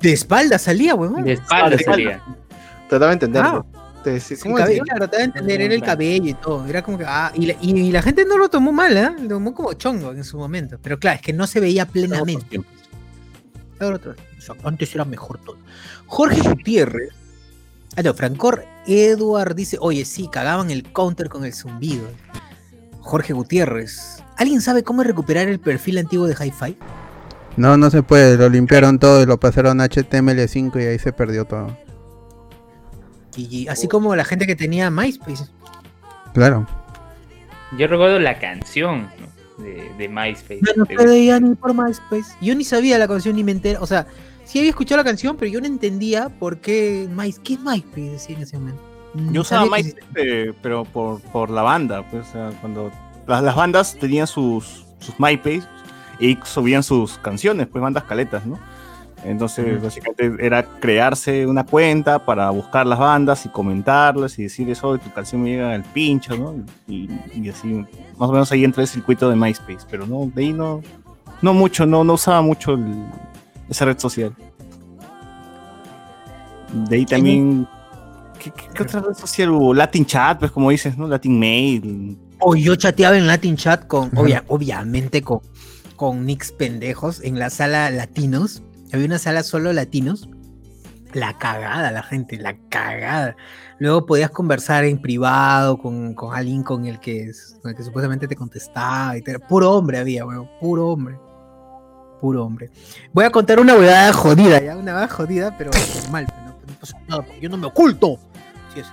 de 0.00 0.12
espalda 0.12 0.58
salía, 0.58 0.94
huevón. 0.94 1.24
De 1.24 1.32
espalda 1.34 1.76
de 1.76 1.82
salía. 1.84 2.20
Trataba 2.88 3.08
de 3.10 3.12
entenderlo. 3.14 3.66
Te 3.70 3.73
decía- 4.10 4.36
El 4.36 4.42
¿cómo 4.42 4.56
cabello, 4.56 4.82
a 4.90 5.22
entender, 5.22 5.60
era 5.60 5.74
el 5.74 5.82
cabello 5.82 6.30
y 6.30 6.34
todo. 6.34 6.66
Era 6.66 6.82
como 6.82 6.98
que, 6.98 7.04
ah, 7.06 7.32
y 7.34 7.46
la, 7.46 7.54
y 7.60 7.90
la 7.92 8.02
gente 8.02 8.24
no 8.24 8.36
lo 8.38 8.48
tomó 8.48 8.72
mal, 8.72 8.96
¿eh? 8.96 9.10
Lo 9.22 9.28
tomó 9.28 9.54
como 9.54 9.72
chongo 9.74 10.12
en 10.12 10.24
su 10.24 10.36
momento. 10.38 10.78
Pero 10.82 10.98
claro, 10.98 11.16
es 11.16 11.22
que 11.22 11.32
no 11.32 11.46
se 11.46 11.60
veía 11.60 11.86
plenamente. 11.86 12.60
Ahora 13.80 13.96
otra 13.96 14.12
vez. 14.12 14.20
O 14.38 14.40
sea, 14.40 14.54
antes 14.64 14.94
era 14.94 15.04
mejor 15.04 15.38
todo. 15.38 15.56
Jorge 16.06 16.40
Gutiérrez. 16.48 17.10
Ah, 17.96 18.02
no, 18.02 18.12
Francor 18.14 18.64
Edward 18.86 19.54
dice, 19.54 19.76
oye, 19.80 20.04
sí, 20.04 20.28
cagaban 20.30 20.70
el 20.70 20.82
counter 20.92 21.28
con 21.28 21.44
el 21.44 21.52
zumbido. 21.54 22.06
Jorge 23.00 23.32
Gutiérrez. 23.32 24.22
¿Alguien 24.36 24.60
sabe 24.60 24.82
cómo 24.82 25.02
recuperar 25.02 25.48
el 25.48 25.60
perfil 25.60 25.98
antiguo 25.98 26.26
de 26.26 26.34
Hi-Fi? 26.34 26.76
No, 27.56 27.76
no 27.76 27.90
se 27.90 28.02
puede. 28.02 28.36
Lo 28.36 28.48
limpiaron 28.48 28.98
todo 28.98 29.22
y 29.22 29.26
lo 29.26 29.38
pasaron 29.38 29.80
a 29.80 29.84
HTML5 29.88 30.82
y 30.82 30.86
ahí 30.86 30.98
se 30.98 31.12
perdió 31.12 31.44
todo. 31.44 31.76
Y 33.36 33.68
así 33.68 33.88
como 33.88 34.14
la 34.16 34.24
gente 34.24 34.46
que 34.46 34.56
tenía 34.56 34.90
MySpace. 34.90 35.44
Claro. 36.32 36.66
Yo 37.76 37.86
recuerdo 37.86 38.18
la 38.18 38.38
canción 38.38 39.08
de, 39.58 39.90
de 39.98 40.08
MySpace. 40.08 40.60
Ya 40.62 40.72
no 40.76 40.84
veía 40.86 41.40
ni 41.40 41.54
por 41.54 41.74
MySpace. 41.74 42.36
Yo 42.40 42.54
ni 42.54 42.64
sabía 42.64 42.98
la 42.98 43.08
canción 43.08 43.36
ni 43.36 43.44
me 43.44 43.52
entera. 43.52 43.80
O 43.80 43.86
sea, 43.86 44.06
sí 44.44 44.58
había 44.58 44.70
escuchado 44.70 44.98
la 44.98 45.04
canción, 45.04 45.36
pero 45.36 45.50
yo 45.50 45.60
no 45.60 45.66
entendía 45.66 46.28
por 46.28 46.58
qué 46.58 47.08
MySpace. 47.10 47.42
¿Qué 47.42 47.54
es 47.54 47.60
MySpace? 47.60 48.10
Decía 48.10 48.36
en 48.36 48.42
ese 48.42 48.58
momento. 48.58 48.82
Yo 49.30 49.42
usaba 49.42 49.64
MySpace, 49.66 50.54
pero 50.60 50.84
por, 50.84 51.20
por 51.20 51.48
la 51.48 51.62
banda, 51.62 52.04
pues, 52.10 52.26
o 52.28 52.32
sea, 52.32 52.50
cuando 52.60 52.90
las, 53.28 53.44
las 53.44 53.54
bandas 53.54 53.96
tenían 53.96 54.26
sus, 54.26 54.86
sus 54.98 55.18
MySpace 55.20 55.62
y 56.18 56.36
subían 56.44 56.82
sus 56.82 57.18
canciones, 57.18 57.68
pues 57.68 57.80
bandas 57.80 58.04
caletas, 58.04 58.44
¿no? 58.44 58.58
Entonces, 59.24 59.82
básicamente 59.82 60.34
era 60.38 60.62
crearse 60.62 61.46
una 61.46 61.64
cuenta 61.64 62.24
para 62.24 62.50
buscar 62.50 62.86
las 62.86 62.98
bandas 62.98 63.46
y 63.46 63.48
comentarlas 63.48 64.38
y 64.38 64.42
decir 64.44 64.68
eso, 64.68 64.98
tu 64.98 65.10
canción 65.12 65.42
me 65.42 65.50
llega 65.50 65.72
al 65.72 65.82
pincho, 65.82 66.36
¿no? 66.36 66.54
Y, 66.86 67.08
y 67.34 67.48
así, 67.48 67.68
más 68.18 68.28
o 68.28 68.32
menos 68.32 68.52
ahí 68.52 68.64
entra 68.64 68.82
el 68.82 68.88
circuito 68.88 69.30
de 69.30 69.36
MySpace, 69.36 69.86
pero 69.90 70.06
no, 70.06 70.30
de 70.34 70.42
ahí 70.42 70.52
no, 70.52 70.82
no 71.40 71.54
mucho, 71.54 71.86
no, 71.86 72.04
no 72.04 72.12
usaba 72.14 72.42
mucho 72.42 72.72
el- 72.74 73.04
esa 73.70 73.86
red 73.86 73.98
social. 73.98 74.34
De 76.88 76.96
ahí 76.96 77.06
también, 77.06 77.66
¿qué, 78.38 78.50
qué- 78.50 78.68
qué 78.74 78.82
otra 78.82 79.00
red 79.00 79.14
social 79.14 79.50
hubo? 79.50 79.72
Latin 79.74 80.04
Chat, 80.04 80.38
pues 80.38 80.50
como 80.50 80.70
dices, 80.70 80.98
¿no? 80.98 81.06
Latin 81.06 81.38
Mail. 81.38 82.18
O 82.40 82.54
yo 82.56 82.74
chateaba 82.76 83.16
en 83.16 83.26
Latin 83.26 83.56
Chat 83.56 83.86
con, 83.86 84.10
obvia- 84.12 84.44
obviamente 84.48 85.22
con, 85.22 85.38
con 85.96 86.26
nicks 86.26 86.52
pendejos 86.52 87.22
en 87.22 87.38
la 87.38 87.48
sala 87.48 87.90
latinos. 87.90 88.62
Había 88.94 89.06
una 89.06 89.18
sala 89.18 89.42
solo 89.42 89.72
latinos. 89.72 90.28
La 91.12 91.36
cagada, 91.38 91.90
la 91.92 92.02
gente, 92.02 92.36
la 92.38 92.56
cagada. 92.68 93.36
Luego 93.78 94.04
podías 94.06 94.30
conversar 94.30 94.84
en 94.84 95.00
privado 95.00 95.78
con, 95.78 96.14
con 96.14 96.34
alguien 96.34 96.62
con 96.64 96.86
el, 96.86 96.98
que, 96.98 97.28
es- 97.30 97.56
con 97.62 97.70
el 97.70 97.76
que 97.76 97.82
supuestamente 97.84 98.26
te 98.26 98.34
contestaba. 98.34 99.16
Y. 99.16 99.22
Puro 99.48 99.72
hombre 99.72 99.98
había, 99.98 100.24
weón. 100.26 100.48
Puro 100.60 100.88
hombre. 100.88 101.16
Puro 102.20 102.44
hombre. 102.44 102.70
Voy 103.12 103.24
a 103.24 103.30
contar 103.30 103.60
una 103.60 103.74
huevada 103.74 104.12
jodida, 104.12 104.60
ya. 104.60 104.76
Una 104.76 104.92
huevada 104.92 105.08
jodida, 105.08 105.56
pero 105.58 105.70
normal. 106.02 106.26
No, 106.44 106.50
no 106.50 106.80
pasa 106.80 106.98
nada, 107.08 107.22
porque 107.22 107.40
yo 107.40 107.48
no 107.48 107.58
me 107.58 107.66
oculto. 107.66 108.16
Así 108.70 108.80
es. 108.80 108.86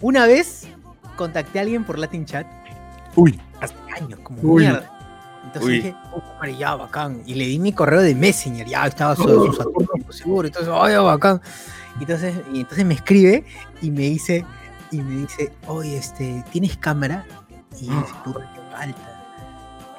Una 0.00 0.26
vez 0.26 0.66
contacté 1.16 1.58
a 1.58 1.62
alguien 1.62 1.84
por 1.84 1.98
Latin 1.98 2.24
Chat. 2.26 2.46
Uy. 3.16 3.40
Hace 3.60 3.74
años, 3.98 4.18
como 4.22 4.40
Uy. 4.42 4.64
mierda. 4.64 4.90
Entonces 5.54 5.68
Uy. 5.68 5.76
dije, 5.76 5.94
"Puta 6.12 6.34
madre, 6.38 6.56
ya, 6.56 6.74
bacán. 6.74 7.22
Y 7.26 7.34
le 7.34 7.44
di 7.44 7.58
mi 7.58 7.72
correo 7.72 8.00
de 8.00 8.14
Messenger, 8.14 8.66
ya 8.66 8.86
estaba 8.86 9.14
su, 9.14 9.22
su 9.24 9.52
Saturno, 9.58 10.10
seguro. 10.10 10.48
Entonces, 10.48 10.72
ay, 10.74 10.92
ya, 10.92 11.00
bacán. 11.02 11.40
Y 11.98 12.02
entonces, 12.02 12.34
y 12.54 12.60
entonces 12.60 12.86
me 12.86 12.94
escribe 12.94 13.44
y 13.82 13.90
me 13.90 14.02
dice, 14.02 14.46
y 14.90 15.02
me 15.02 15.16
dice, 15.22 15.52
oye, 15.66 15.98
este, 15.98 16.42
¿tienes 16.50 16.76
cámara? 16.78 17.26
Y 17.78 17.86
yo 17.86 18.00
dice, 18.00 18.12
puta, 18.24 18.50
qué 18.54 18.60
falta. 18.74 19.08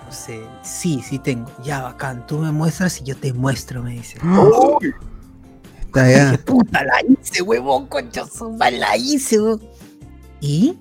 No 0.05 0.11
sé, 0.11 0.43
sí, 0.63 1.01
sí 1.07 1.19
tengo. 1.19 1.51
Ya, 1.63 1.81
bacán. 1.83 2.25
Tú 2.25 2.39
me 2.39 2.51
muestras 2.51 2.99
y 3.01 3.03
yo 3.03 3.15
te 3.15 3.31
muestro, 3.31 3.83
me 3.83 3.91
dice. 3.91 4.17
Está 5.85 6.05
Dije, 6.05 6.17
ya. 6.17 6.37
puta, 6.43 6.83
la 6.83 6.95
hice, 7.07 7.43
huevón, 7.43 7.85
concha 7.85 8.23
la 8.57 8.97
hice, 8.97 9.39
huevón. 9.39 9.61
¿Y? 10.41 10.79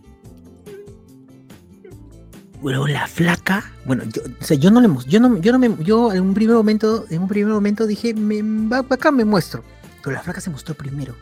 Bueno, 2.63 2.87
la 2.87 3.09
flaca, 3.09 3.73
bueno, 3.85 4.05
yo, 4.05 4.23
yo 4.55 4.71
no 4.71 4.81
le 4.81 4.89
yo 5.09 5.19
no, 5.19 5.37
yo 5.39 5.51
no 5.51 5.59
me, 5.59 5.75
yo 5.83 6.13
en 6.13 6.23
un 6.23 6.33
primer 6.33 6.55
momento, 6.55 7.07
en 7.11 7.23
un 7.23 7.27
primer 7.27 7.53
momento 7.53 7.89
dije, 7.89 8.15
me, 8.15 8.41
va, 8.69 8.87
acá 8.89 9.11
me 9.11 9.25
muestro, 9.25 9.65
pero 10.01 10.15
la 10.15 10.23
flaca 10.23 10.41
se 10.41 10.49
mostró 10.49 10.77
primero. 10.77 11.17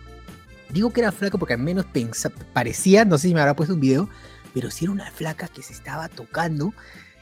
Digo 0.69 0.91
que 0.91 1.01
era 1.01 1.11
flaca 1.13 1.39
porque 1.39 1.55
al 1.55 1.61
menos 1.61 1.87
pensa, 1.87 2.31
parecía, 2.53 3.07
no 3.07 3.17
sé 3.17 3.29
si 3.29 3.35
me 3.35 3.41
habrá 3.41 3.57
puesto 3.57 3.73
un 3.73 3.81
video, 3.81 4.11
pero 4.53 4.71
sí 4.71 4.85
era 4.85 4.93
una 4.93 5.11
flaca 5.11 5.49
que 5.49 5.63
se 5.63 5.73
estaba 5.73 6.11
tocando 6.11 6.75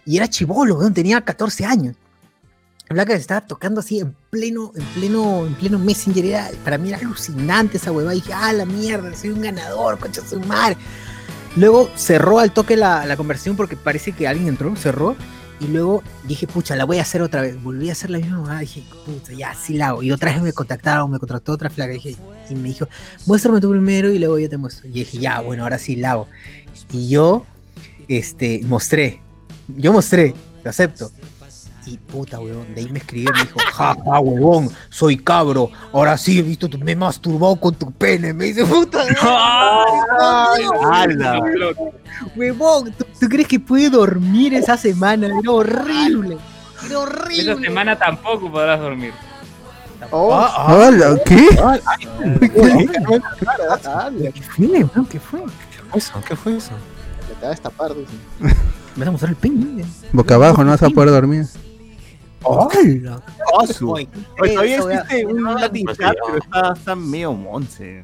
y 0.04 0.16
era 0.16 0.28
chivolo, 0.28 0.78
weón, 0.78 0.94
tenía 0.94 1.20
14 1.20 1.64
años. 1.64 1.94
La 2.88 2.96
flaca 2.96 3.12
se 3.12 3.20
estaba 3.20 3.46
tocando 3.46 3.78
así 3.78 4.00
en 4.00 4.16
pleno, 4.30 4.72
en 4.74 4.84
pleno, 4.86 5.46
en 5.46 5.54
pleno 5.54 5.78
Messenger. 5.78 6.24
Era, 6.24 6.50
para 6.64 6.76
mí 6.76 6.88
era 6.88 6.98
alucinante 6.98 7.76
esa 7.76 7.92
huevada. 7.92 8.14
Dije, 8.14 8.32
ah, 8.32 8.52
la 8.52 8.64
mierda, 8.64 9.14
soy 9.14 9.30
un 9.30 9.42
ganador, 9.42 9.98
concha 9.98 10.22
su 10.26 10.40
madre. 10.40 10.76
Luego 11.56 11.90
cerró 11.96 12.38
al 12.38 12.52
toque 12.52 12.76
la, 12.76 13.06
la 13.06 13.16
conversación 13.16 13.56
porque 13.56 13.76
parece 13.76 14.12
que 14.12 14.28
alguien 14.28 14.48
entró, 14.48 14.74
cerró. 14.76 15.16
Y 15.60 15.66
luego 15.66 16.04
dije, 16.24 16.46
pucha, 16.46 16.76
la 16.76 16.84
voy 16.84 16.98
a 16.98 17.02
hacer 17.02 17.20
otra 17.20 17.42
vez. 17.42 17.60
Volví 17.60 17.88
a 17.88 17.92
hacer 17.92 18.10
la 18.10 18.18
misma 18.18 18.40
huevada. 18.40 18.60
Dije, 18.60 18.84
puta, 19.04 19.32
ya, 19.32 19.54
sí 19.54 19.74
la 19.74 19.88
hago. 19.88 20.02
Y 20.02 20.12
otra 20.12 20.32
vez 20.32 20.40
me 20.40 20.52
contactaron, 20.52 21.10
me 21.10 21.18
contactó 21.18 21.52
otra 21.52 21.68
flaca. 21.68 21.92
Dije, 21.92 22.16
y 22.48 22.54
me 22.54 22.68
dijo, 22.68 22.88
muéstrame 23.26 23.60
tú 23.60 23.70
primero 23.70 24.12
y 24.12 24.18
luego 24.18 24.38
yo 24.38 24.48
te 24.48 24.56
muestro. 24.56 24.88
Y 24.88 24.92
dije, 24.92 25.18
ya, 25.18 25.40
bueno, 25.40 25.64
ahora 25.64 25.78
sí 25.78 25.96
la 25.96 26.12
hago. 26.12 26.28
Y 26.92 27.08
yo, 27.08 27.44
este, 28.06 28.60
mostré. 28.66 29.20
Yo 29.66 29.92
mostré, 29.92 30.34
lo 30.62 30.70
acepto. 30.70 31.10
Y 31.90 31.96
puta, 31.96 32.38
huevón, 32.38 32.74
de 32.74 32.82
ahí 32.82 32.88
me 32.90 32.98
escribió 32.98 33.30
y 33.30 33.32
me 33.38 33.44
dijo, 33.44 33.58
ja, 33.72 33.96
ja, 34.04 34.20
huevón, 34.20 34.68
soy 34.90 35.16
cabro, 35.16 35.70
ahora 35.92 36.18
sí 36.18 36.38
he 36.38 36.42
visto, 36.42 36.68
me 36.78 36.92
he 36.92 36.96
masturbado 36.96 37.56
con 37.56 37.74
tu 37.74 37.90
pene, 37.92 38.34
me 38.34 38.44
dice, 38.44 38.66
puta, 38.66 39.04
huevón, 42.36 42.92
¿tú, 42.92 43.04
tú 43.20 43.28
crees 43.28 43.48
que 43.48 43.58
pude 43.60 43.88
dormir 43.88 44.52
esa 44.54 44.76
semana? 44.76 45.26
Era 45.28 45.50
horrible, 45.50 46.34
era 46.36 46.86
Esa 46.86 46.98
horrible. 46.98 47.56
semana 47.66 47.96
tampoco 47.98 48.50
podrás 48.50 48.80
dormir. 48.80 49.12
Oh, 50.10 50.32
Ah, 50.32 50.52
ah, 50.56 50.90
¿qué? 51.24 51.48
¿Qué? 52.40 52.88
¿Qué 55.10 55.20
fue? 55.20 55.42
¿Eso? 55.94 56.12
¿Qué 56.26 56.36
fue 56.36 56.56
eso? 56.56 56.70
te 57.28 57.34
va 57.42 57.48
a 57.48 57.50
destapar, 57.50 57.94
dice. 57.94 58.12
Me 58.40 58.54
vas 59.00 59.08
a 59.08 59.12
mostrar 59.12 59.30
el 59.30 59.36
pene. 59.36 59.84
Boca 60.12 60.34
abajo, 60.34 60.64
no 60.64 60.70
vas 60.70 60.82
a 60.82 60.88
poder 60.90 61.10
dormir. 61.10 61.46
¡Hola! 62.42 63.20
Oh, 63.52 63.66
su- 63.66 63.90
Oye, 63.90 64.08
Oye, 64.40 64.52
todavía 64.54 64.76
existe 64.76 65.26
un 65.26 65.44
Latin 65.54 65.84
Pues 65.86 65.98
chat, 65.98 66.16
pero 66.24 66.38
está, 66.38 66.72
está 66.76 66.94
medio 66.96 67.32
monce. 67.32 68.02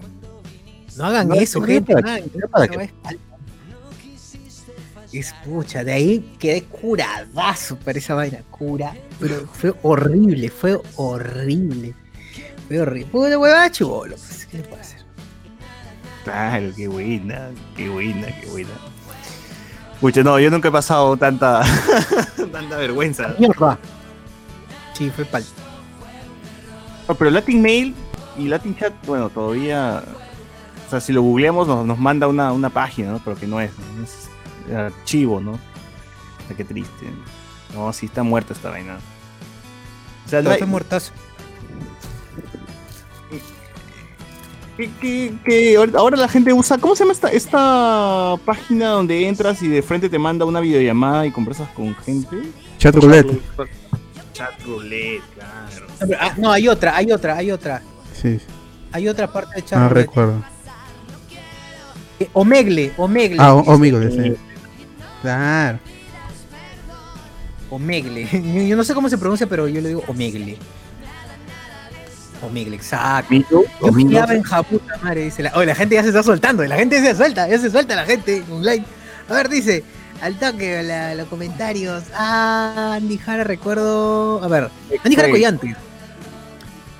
No 0.96 1.04
hagan 1.06 1.28
No, 1.28 1.34
eso, 1.34 1.60
¿para 1.60 1.72
gente. 1.72 1.94
qué? 1.94 2.02
no 2.02 2.08
hagan 2.08 2.22
eso, 2.24 2.48
¿Para 2.50 2.64
esa 2.64 2.72
qué? 2.72 2.78
wea 2.78 2.86
es 2.86 2.92
falsa. 3.02 3.18
Es 5.12 5.32
pucha, 5.44 5.84
de 5.84 5.92
ahí 5.92 6.34
quedé 6.40 6.62
curadazo 6.64 7.76
para 7.76 7.98
esa 7.98 8.14
vaina, 8.14 8.40
cura, 8.50 8.94
pero 9.20 9.46
fue 9.52 9.72
horrible, 9.84 10.48
fue 10.50 10.80
horrible, 10.96 11.94
fue 12.66 12.80
horrible, 12.80 13.08
fue 13.12 13.26
una 13.28 13.38
huevada 13.38 13.70
chivolo, 13.70 14.16
pues, 14.16 14.46
¿qué 14.50 14.56
le 14.58 14.62
puedo 14.64 14.80
hacer? 14.82 15.00
Claro, 16.24 16.66
qué 16.74 16.88
buena, 16.88 17.50
qué 17.76 17.88
buena, 17.88 18.26
qué 18.40 18.46
buena. 18.48 18.70
Pucha, 20.00 20.24
no, 20.24 20.40
yo 20.40 20.50
nunca 20.50 20.68
he 20.68 20.72
pasado 20.72 21.16
tanta, 21.16 21.62
tanta 22.52 22.76
vergüenza. 22.76 23.36
Mierda. 23.38 23.78
Sí, 24.94 25.10
fue 25.10 25.24
pal. 25.24 25.44
No, 27.08 27.14
pero 27.14 27.30
Latin 27.30 27.60
Mail 27.60 27.94
y 28.38 28.48
Latin 28.48 28.76
Chat, 28.76 28.92
bueno, 29.06 29.28
todavía. 29.28 30.02
O 30.86 30.90
sea, 30.90 31.00
si 31.00 31.12
lo 31.12 31.22
googleamos 31.22 31.66
nos, 31.68 31.84
nos 31.86 31.98
manda 31.98 32.26
una, 32.28 32.52
una 32.52 32.70
página, 32.70 33.10
¿no? 33.12 33.20
Pero 33.24 33.36
que 33.36 33.46
no 33.46 33.60
es, 33.60 33.70
¿no? 33.78 34.04
Es 34.04 34.74
archivo, 34.74 35.40
¿no? 35.40 35.52
O 35.52 36.46
sea, 36.46 36.56
qué 36.56 36.64
triste. 36.64 37.06
No, 37.74 37.92
sí 37.92 38.06
está 38.06 38.22
muerta 38.22 38.52
esta 38.54 38.70
vaina. 38.70 38.98
O 40.24 40.28
sea, 40.28 40.42
fue 40.42 40.66
muertazo. 40.66 41.12
que, 44.76 44.90
que- 45.00 45.34
que 45.44 45.76
ahora- 45.76 45.98
ahora 45.98 46.16
la 46.16 46.28
gente 46.28 46.52
usa. 46.52 46.78
¿Cómo 46.78 46.96
se 46.96 47.04
llama 47.04 47.12
esta, 47.12 47.28
esta 47.28 48.34
página 48.44 48.88
donde 48.90 49.28
entras 49.28 49.62
y 49.62 49.68
de 49.68 49.82
frente 49.82 50.08
te 50.08 50.18
manda 50.18 50.44
una 50.44 50.60
videollamada 50.60 51.26
y 51.26 51.30
conversas 51.30 51.68
con 51.70 51.94
gente? 51.96 52.36
Chat 52.78 52.94
roulette. 52.96 53.40
Chat 54.34 54.60
roulette, 54.64 55.22
claro. 55.34 55.86
Ah, 56.20 56.34
no, 56.36 56.50
hay 56.52 56.68
otra, 56.68 56.96
hay 56.96 57.10
otra, 57.12 57.36
hay 57.36 57.50
otra. 57.50 57.80
Sí, 58.20 58.38
Hay 58.92 59.08
otra 59.08 59.32
parte 59.32 59.54
de 59.56 59.62
chat. 59.64 59.78
no 59.78 59.88
roulette. 59.88 60.06
recuerdo. 60.08 60.44
Eh, 62.20 62.28
Omegle, 62.32 62.92
Omegle. 62.96 63.36
Ah. 63.40 63.54
Omegle, 63.54 64.10
sí. 64.10 64.36
Claro. 65.22 65.78
Omegle. 67.70 68.28
Yo 68.68 68.76
no 68.76 68.84
sé 68.84 68.92
cómo 68.92 69.08
se 69.08 69.16
pronuncia, 69.18 69.46
pero 69.46 69.66
yo 69.68 69.80
le 69.80 69.88
digo 69.88 70.04
Omegle. 70.06 70.58
Omegle, 72.42 72.76
exacto. 72.76 73.34
Yo 73.50 73.64
en 73.80 74.42
Japuta, 74.42 74.98
madre, 75.02 75.22
dice 75.24 75.42
la... 75.42 75.52
Oye, 75.54 75.66
la 75.66 75.74
gente 75.74 75.94
ya 75.94 76.02
se 76.02 76.08
está 76.08 76.22
soltando, 76.22 76.62
la 76.64 76.76
gente 76.76 77.00
se 77.00 77.14
suelta, 77.16 77.48
ya 77.48 77.58
se 77.58 77.70
suelta 77.70 77.96
la 77.96 78.04
gente 78.04 78.42
online. 78.50 78.84
A 79.28 79.32
ver, 79.32 79.48
dice, 79.48 79.82
al 80.22 80.38
toque, 80.38 80.82
la- 80.82 81.14
los 81.14 81.28
comentarios. 81.28 82.04
Ah, 82.14 82.94
Andy 82.96 83.18
Jara, 83.18 83.44
recuerdo... 83.44 84.42
A 84.42 84.48
ver, 84.48 84.70
Andy 85.04 85.16
Jara 85.16 85.28
Sí. 85.28 85.32
Collante. 85.32 85.76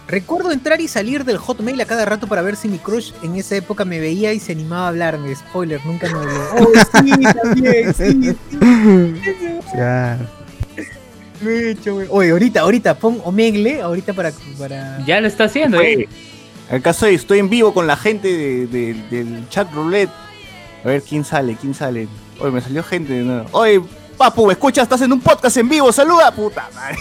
Recuerdo 0.06 0.52
entrar 0.52 0.80
y 0.82 0.88
salir 0.88 1.24
del 1.24 1.38
Hotmail 1.38 1.80
a 1.80 1.86
cada 1.86 2.04
rato 2.04 2.26
para 2.26 2.42
ver 2.42 2.56
si 2.56 2.68
mi 2.68 2.76
crush 2.78 3.12
en 3.22 3.36
esa 3.36 3.56
época 3.56 3.86
me 3.86 3.98
veía 4.00 4.34
y 4.34 4.38
se 4.40 4.52
animaba 4.52 4.84
a 4.84 4.88
hablarme. 4.88 5.34
Spoiler, 5.34 5.80
nunca 5.86 6.06
me 6.12 6.18
habló. 6.18 6.44
Oh, 6.58 6.68
sí, 7.02 7.24
también, 7.42 7.94
sí, 7.94 8.36
sí. 8.50 8.60
Claro. 9.72 10.26
Güey. 11.42 11.76
Oye, 12.10 12.30
ahorita, 12.30 12.60
ahorita, 12.60 12.94
pon 12.98 13.20
Omegle, 13.24 13.80
ahorita 13.80 14.12
para... 14.12 14.30
para... 14.58 15.04
Ya 15.06 15.20
lo 15.20 15.26
está 15.26 15.44
haciendo, 15.44 15.80
¿eh? 15.80 16.08
Acá 16.70 16.90
estoy, 16.90 17.14
estoy 17.14 17.38
en 17.40 17.48
vivo 17.50 17.74
con 17.74 17.86
la 17.86 17.96
gente 17.96 18.28
de- 18.28 18.66
de- 18.66 18.94
del 19.10 19.48
chat 19.48 19.70
roulette. 19.72 20.10
A 20.84 20.88
ver 20.88 21.02
quién 21.02 21.24
sale, 21.24 21.56
quién 21.60 21.74
sale. 21.74 22.08
Oye, 22.40 22.50
me 22.50 22.60
salió 22.60 22.82
gente 22.82 23.12
de 23.12 23.22
nuevo. 23.22 23.48
Oye, 23.52 23.80
papu, 24.16 24.46
¿me 24.46 24.52
escuchas? 24.52 24.82
Estás 24.84 25.00
en 25.02 25.12
un 25.12 25.20
podcast 25.20 25.56
en 25.56 25.68
vivo, 25.68 25.92
saluda, 25.92 26.30
puta 26.32 26.68
madre. 26.74 26.96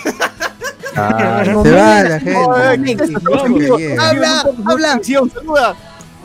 Ah, 0.95 1.41
Se 1.43 1.53
va 1.53 2.03
la 2.03 2.19
gente. 2.19 3.97
Habla, 3.99 4.45
habla. 4.65 4.99
saluda. 5.03 5.75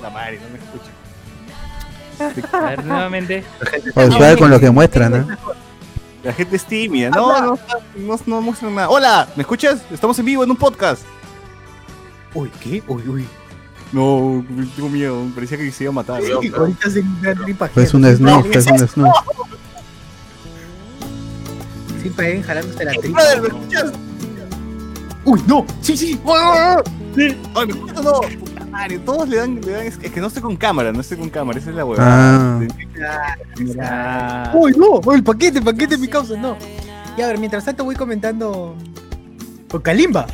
La 0.03 0.11
madre, 0.11 0.41
no 0.43 0.49
me 0.51 0.59
escucha. 0.59 2.57
A 2.59 2.71
ver, 2.71 2.85
nuevamente. 2.85 3.45
Sea, 3.95 4.37
con 4.37 4.51
lo 4.51 4.61
que 4.61 4.71
muestran, 4.71 5.13
¿no? 5.27 5.37
La 6.23 6.33
gente 6.33 6.57
es 6.57 6.65
tímida. 6.65 7.11
No, 7.11 7.41
no, 7.41 7.59
no, 7.97 8.21
no 8.27 8.41
muestran 8.43 8.75
nada. 8.75 8.91
Hola, 8.91 9.29
¿me 9.37 9.43
escuchas? 9.43 9.81
Estamos 9.91 10.19
en 10.19 10.27
vivo 10.27 10.45
en 10.45 10.51
un 10.51 10.57
podcast. 10.57 11.03
Uy, 12.35 12.51
¿qué? 12.61 12.83
Uy, 12.89 13.03
uy. 13.09 13.27
No, 13.93 14.45
tengo 14.77 14.89
miedo. 14.89 15.27
Parecía 15.35 15.57
que 15.57 15.71
se 15.73 15.85
iba 15.85 15.91
a 15.91 15.95
matar. 15.95 16.21
Ahorita 16.21 16.91
se 16.91 17.03
me 17.03 17.35
da 17.35 17.43
tripa. 17.43 17.69
Pues 17.69 17.95
un 17.95 18.05
snake, 18.05 18.51
pues 18.53 18.67
un 18.67 18.89
snake. 18.89 19.15
Sí, 22.03 22.11
paguen 22.11 22.43
jalándose 22.43 22.85
la 22.85 22.93
tripa. 22.93 23.21
Brother, 23.21 23.41
¿me 23.43 23.49
escuchas? 23.49 23.93
Uy, 25.25 25.43
no. 25.47 25.67
Sí, 25.81 25.97
sí. 25.97 26.21
Sí. 27.17 27.37
Ay, 27.55 27.67
¿me 27.67 27.73
escuchas 27.73 28.05
no? 28.05 28.21
Puta 28.39 28.67
madre, 28.67 28.99
todos 29.01 29.29
le 29.29 29.37
dan, 29.37 29.61
le 29.61 29.73
dan. 29.73 29.87
Es 29.87 29.99
es 30.01 30.13
que 30.13 30.21
no 30.21 30.27
estoy 30.29 30.43
con 30.43 30.57
cámara, 30.57 30.93
no 30.93 31.01
estoy 31.01 31.17
con 31.19 31.31
cámara, 31.31 31.59
esa 31.59 31.71
es 31.71 31.77
la 31.77 31.85
huevada. 31.85 32.61
Ah. 33.83 34.53
Uy, 34.55 34.73
no. 34.77 35.01
Uy, 35.05 35.17
el 35.17 35.25
paquete, 35.25 35.59
el 35.59 35.65
paquete 35.65 35.97
de 35.97 35.99
mi 35.99 36.09
causa, 36.09 36.37
no. 36.37 36.57
Y 37.17 37.23
a 37.23 37.27
ver, 37.27 37.39
mientras 37.39 37.65
tanto 37.65 37.85
voy 37.85 37.97
comentando. 37.97 38.77
Con 39.71 39.83
Kalimba. 39.83 40.27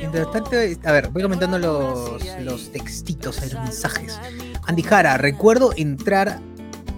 Mientras 0.00 0.32
tanto, 0.32 0.50
a 0.84 0.92
ver, 0.92 1.08
voy 1.08 1.22
comentando 1.22 1.58
los, 1.58 2.22
los 2.40 2.72
textitos, 2.72 3.40
los 3.42 3.62
mensajes. 3.62 4.18
Andy 4.66 4.82
Jara, 4.82 5.18
recuerdo 5.18 5.72
entrar 5.76 6.40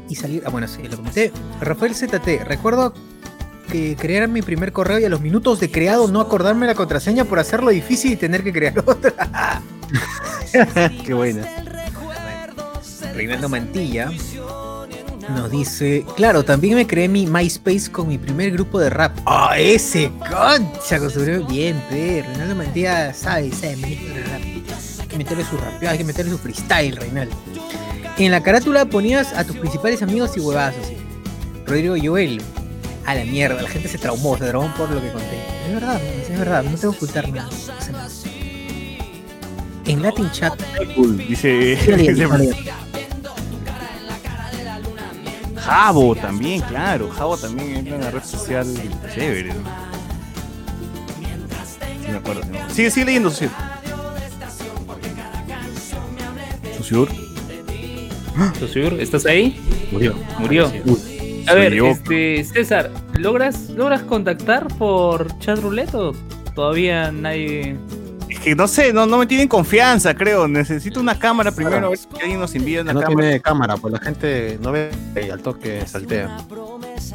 y 0.08 0.14
salir. 0.14 0.42
Ah, 0.46 0.50
bueno, 0.50 0.68
sí, 0.68 0.82
lo 0.82 0.96
comenté. 0.96 1.32
Rafael 1.60 1.94
ZT, 1.94 2.44
recuerdo 2.44 2.94
que 3.70 3.96
crear 3.96 4.28
mi 4.28 4.42
primer 4.42 4.72
correo 4.72 4.98
y 4.98 5.04
a 5.04 5.08
los 5.08 5.20
minutos 5.20 5.58
de 5.58 5.70
creado 5.70 6.08
no 6.08 6.20
acordarme 6.20 6.66
la 6.66 6.74
contraseña 6.74 7.24
por 7.24 7.38
hacerlo 7.38 7.70
difícil 7.70 8.12
y 8.12 8.16
tener 8.16 8.44
que 8.44 8.52
crear 8.52 8.78
otra. 8.86 9.62
Qué 11.04 11.14
buena. 11.14 11.46
Reinaldo 13.14 13.48
Mantilla 13.48 14.10
nos 15.32 15.50
dice, 15.50 16.04
claro, 16.16 16.44
también 16.44 16.74
me 16.76 16.86
creé 16.86 17.08
mi 17.08 17.26
MySpace 17.26 17.90
con 17.90 18.08
mi 18.08 18.18
primer 18.18 18.52
grupo 18.52 18.78
de 18.78 18.90
rap. 18.90 19.18
¡Ah, 19.26 19.56
ese 19.58 20.10
concha! 20.18 20.98
Con 20.98 21.10
su 21.10 21.20
bien, 21.46 21.82
pe. 21.90 22.24
Reinaldo 22.26 22.54
Mantilla 22.54 23.12
sabe, 23.12 23.50
sabe, 23.52 23.76
manejo 23.76 24.04
de 24.14 24.22
rap. 24.22 24.42
Hay 25.00 25.08
que 25.08 25.18
meterle 25.18 25.44
su 25.44 25.56
rap, 25.56 25.82
hay 25.82 25.98
que 25.98 26.04
meterle 26.04 26.32
su 26.32 26.38
freestyle, 26.38 26.96
Reinaldo. 26.96 27.34
En 28.18 28.30
la 28.30 28.42
carátula 28.42 28.84
ponías 28.84 29.32
a 29.32 29.44
tus 29.44 29.56
principales 29.56 30.02
amigos 30.02 30.36
y 30.36 30.40
huevazos. 30.40 30.84
así. 30.84 30.96
Rodrigo 31.66 31.96
Joel. 32.02 32.40
A 33.04 33.16
la 33.16 33.24
mierda, 33.24 33.60
la 33.60 33.68
gente 33.68 33.88
se 33.88 33.98
traumó, 33.98 34.38
se 34.38 34.46
traumó 34.46 34.72
por 34.76 34.88
lo 34.88 35.00
que 35.00 35.10
conté. 35.10 35.36
Es 35.66 35.74
verdad, 35.74 36.00
es 36.04 36.38
verdad, 36.38 36.62
no 36.62 36.78
tengo 36.78 36.92
que 36.92 36.98
ocultar 36.98 37.28
nada. 37.30 37.50
En 39.86 40.02
Latin 40.02 40.30
Chat. 40.30 40.54
Cool, 40.94 41.18
dice. 41.18 41.76
Jabo 45.64 46.14
también, 46.16 46.60
claro. 46.62 47.08
Jabo 47.10 47.36
también 47.36 47.86
es 47.86 47.92
una 47.92 48.10
red 48.10 48.24
social 48.24 48.66
chévere. 49.14 49.54
¿no? 49.54 49.60
Sí, 52.04 52.10
me 52.10 52.16
acuerdo. 52.16 52.42
sí. 52.42 52.74
Sigue, 52.74 52.90
sigue 52.90 53.06
leyendo, 53.06 53.30
Susur. 53.30 53.50
Susur. 56.76 57.08
Susur, 58.58 59.00
¿estás 59.00 59.26
ahí? 59.26 59.60
murió. 59.92 60.14
Murió. 60.38 60.72
A 61.46 61.54
ver, 61.54 61.74
este, 61.74 62.44
César, 62.44 62.90
¿logras, 63.14 63.70
¿logras 63.70 64.02
contactar 64.02 64.68
por 64.78 65.38
chat 65.38 65.58
roulette 65.58 65.94
o 65.94 66.12
todavía 66.54 67.12
nadie? 67.12 67.76
Que 68.42 68.56
no 68.56 68.66
sé, 68.66 68.92
no, 68.92 69.06
no 69.06 69.18
me 69.18 69.26
tienen 69.26 69.46
confianza, 69.46 70.14
creo. 70.14 70.48
Necesito 70.48 70.98
una 71.00 71.16
cámara 71.16 71.52
primero, 71.52 71.86
a 71.86 71.90
ver 71.90 71.98
si 71.98 72.06
alguien 72.20 72.40
nos 72.40 72.52
envía 72.56 72.82
una 72.82 72.92
No 72.92 73.00
cámara. 73.00 73.20
tiene 73.28 73.40
cámara, 73.40 73.76
pues 73.76 73.92
la 73.92 74.00
gente 74.00 74.58
no 74.60 74.72
ve 74.72 74.90
y 75.24 75.30
al 75.30 75.40
toque 75.40 75.86
saltea. 75.86 76.38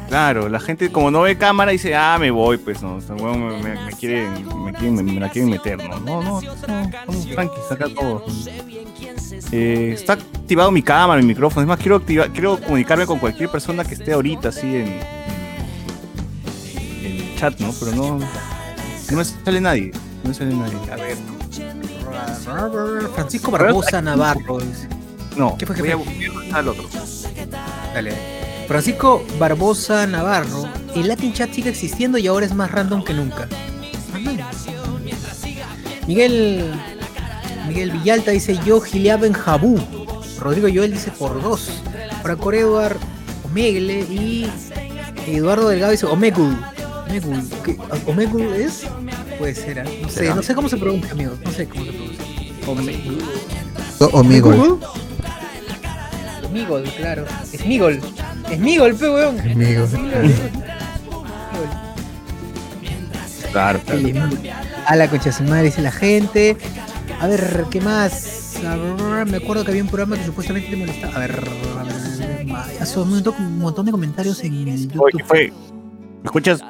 Claro, 0.08 0.48
la 0.48 0.58
gente 0.58 0.90
como 0.90 1.10
no 1.10 1.20
ve 1.22 1.36
cámara 1.36 1.70
dice, 1.72 1.94
ah, 1.94 2.16
me 2.18 2.30
voy, 2.30 2.56
pues 2.56 2.80
no, 2.82 2.96
o 2.96 3.00
sea, 3.02 3.14
huevón, 3.14 3.46
me, 3.62 3.62
me- 3.74 3.84
me 3.86 3.92
quieren, 3.92 4.32
me, 4.64 4.72
quieren- 4.72 5.04
me- 5.04 5.20
la 5.20 5.28
quieren 5.28 5.50
meter, 5.50 5.76
¿no? 5.76 6.00
No, 6.00 6.22
no, 6.22 6.40
no, 6.40 6.52
estamos 6.52 7.26
tranquilos 7.30 7.72
acá 7.72 7.86
todos. 7.94 8.48
Eh, 9.52 9.90
está 9.94 10.14
activado 10.14 10.70
mi 10.70 10.82
cámara, 10.82 11.20
mi 11.20 11.28
micrófono, 11.28 11.60
es 11.62 11.68
más, 11.68 11.78
quiero 11.78 11.96
activar, 11.96 12.30
quiero 12.30 12.58
comunicarme 12.58 13.04
con 13.04 13.18
cualquier 13.18 13.50
persona 13.50 13.84
que 13.84 13.94
esté 13.94 14.12
ahorita 14.14 14.48
así 14.48 14.66
en, 14.76 15.00
en 17.04 17.16
el 17.20 17.36
chat, 17.36 17.58
¿no? 17.60 17.70
Pero 17.78 17.92
no, 17.94 18.18
no 18.18 19.16
me 19.16 19.24
sale 19.24 19.60
nadie, 19.60 19.92
no 20.24 20.34
sale 20.34 20.54
nadie. 20.54 20.78
A 20.90 20.96
ver. 20.96 21.16
Francisco 23.14 23.50
Barbosa 23.50 24.00
Navarro. 24.02 24.58
No, 25.36 25.56
¿Qué 25.56 25.66
fue, 25.66 25.76
qué 25.76 25.82
voy 25.82 25.90
a 25.90 25.96
buscar 25.96 26.56
al 26.56 26.68
otro. 26.68 26.84
Dale. 27.94 28.12
Francisco 28.66 29.24
Barbosa 29.38 30.06
Navarro. 30.06 30.68
El 30.94 31.08
Latin 31.08 31.32
Chat 31.32 31.52
sigue 31.52 31.70
existiendo 31.70 32.18
y 32.18 32.26
ahora 32.26 32.46
es 32.46 32.54
más 32.54 32.70
random 32.70 33.04
que 33.04 33.14
nunca. 33.14 33.48
Miguel. 36.06 36.72
Miguel 37.66 37.90
Villalta 37.90 38.30
dice 38.30 38.58
yo 38.64 38.80
gileaba 38.80 39.26
en 39.26 39.34
Jabú. 39.34 39.78
Rodrigo 40.38 40.68
Joel 40.72 40.92
dice 40.92 41.10
por 41.10 41.40
dos. 41.42 41.82
Franco 42.22 42.52
Eduard 42.52 42.96
Omegle 43.44 44.00
y 44.00 44.50
Eduardo 45.26 45.68
Delgado 45.68 45.92
dice 45.92 46.06
Omegul. 46.06 46.56
Omegul. 47.06 47.48
¿Omegul 48.06 48.54
es? 48.54 48.86
Puede 49.38 49.54
ser, 49.54 49.80
¿ah? 49.80 49.84
no 50.02 50.08
sé, 50.08 50.34
no 50.34 50.42
sé 50.42 50.54
cómo 50.54 50.68
se 50.68 50.76
pronuncia, 50.76 51.12
amigos, 51.12 51.38
no 51.44 51.50
sé 51.50 51.66
cómo 51.66 51.84
se 51.84 51.92
pronuncia. 51.92 52.24
O 54.12 54.22
Migol. 54.22 54.78
Smigol, 56.46 56.82
claro. 56.96 57.24
Smigol. 57.44 58.00
Smigol, 58.54 58.94
pe 58.94 59.08
weón. 59.08 59.38
Smigol. 59.38 59.88
Claro, 63.52 63.80
claro. 63.80 64.28
A 64.86 64.96
la 64.96 65.08
concha 65.08 65.26
de 65.26 65.32
su 65.32 65.42
madre, 65.44 65.64
dice 65.64 65.82
la 65.82 65.92
gente. 65.92 66.56
A 67.20 67.26
ver, 67.26 67.64
¿qué 67.70 67.80
más? 67.80 68.56
A 68.66 68.76
ver, 68.76 69.26
me 69.26 69.38
acuerdo 69.38 69.64
que 69.64 69.70
había 69.70 69.82
un 69.82 69.88
programa 69.88 70.16
que 70.16 70.24
supuestamente 70.24 70.70
te 70.70 70.76
molestaba. 70.76 71.14
A 71.16 71.18
ver, 71.20 71.48
hace 72.80 72.98
un 72.98 73.10
montón, 73.10 73.34
un 73.38 73.58
montón 73.58 73.86
de 73.86 73.92
comentarios 73.92 74.42
en 74.44 74.68
el 74.68 74.82
YouTube. 74.82 75.02
Oye, 75.02 75.18
¿qué 75.18 75.24
fue? 75.24 75.52
¿Me 76.22 76.26
escuchas? 76.26 76.62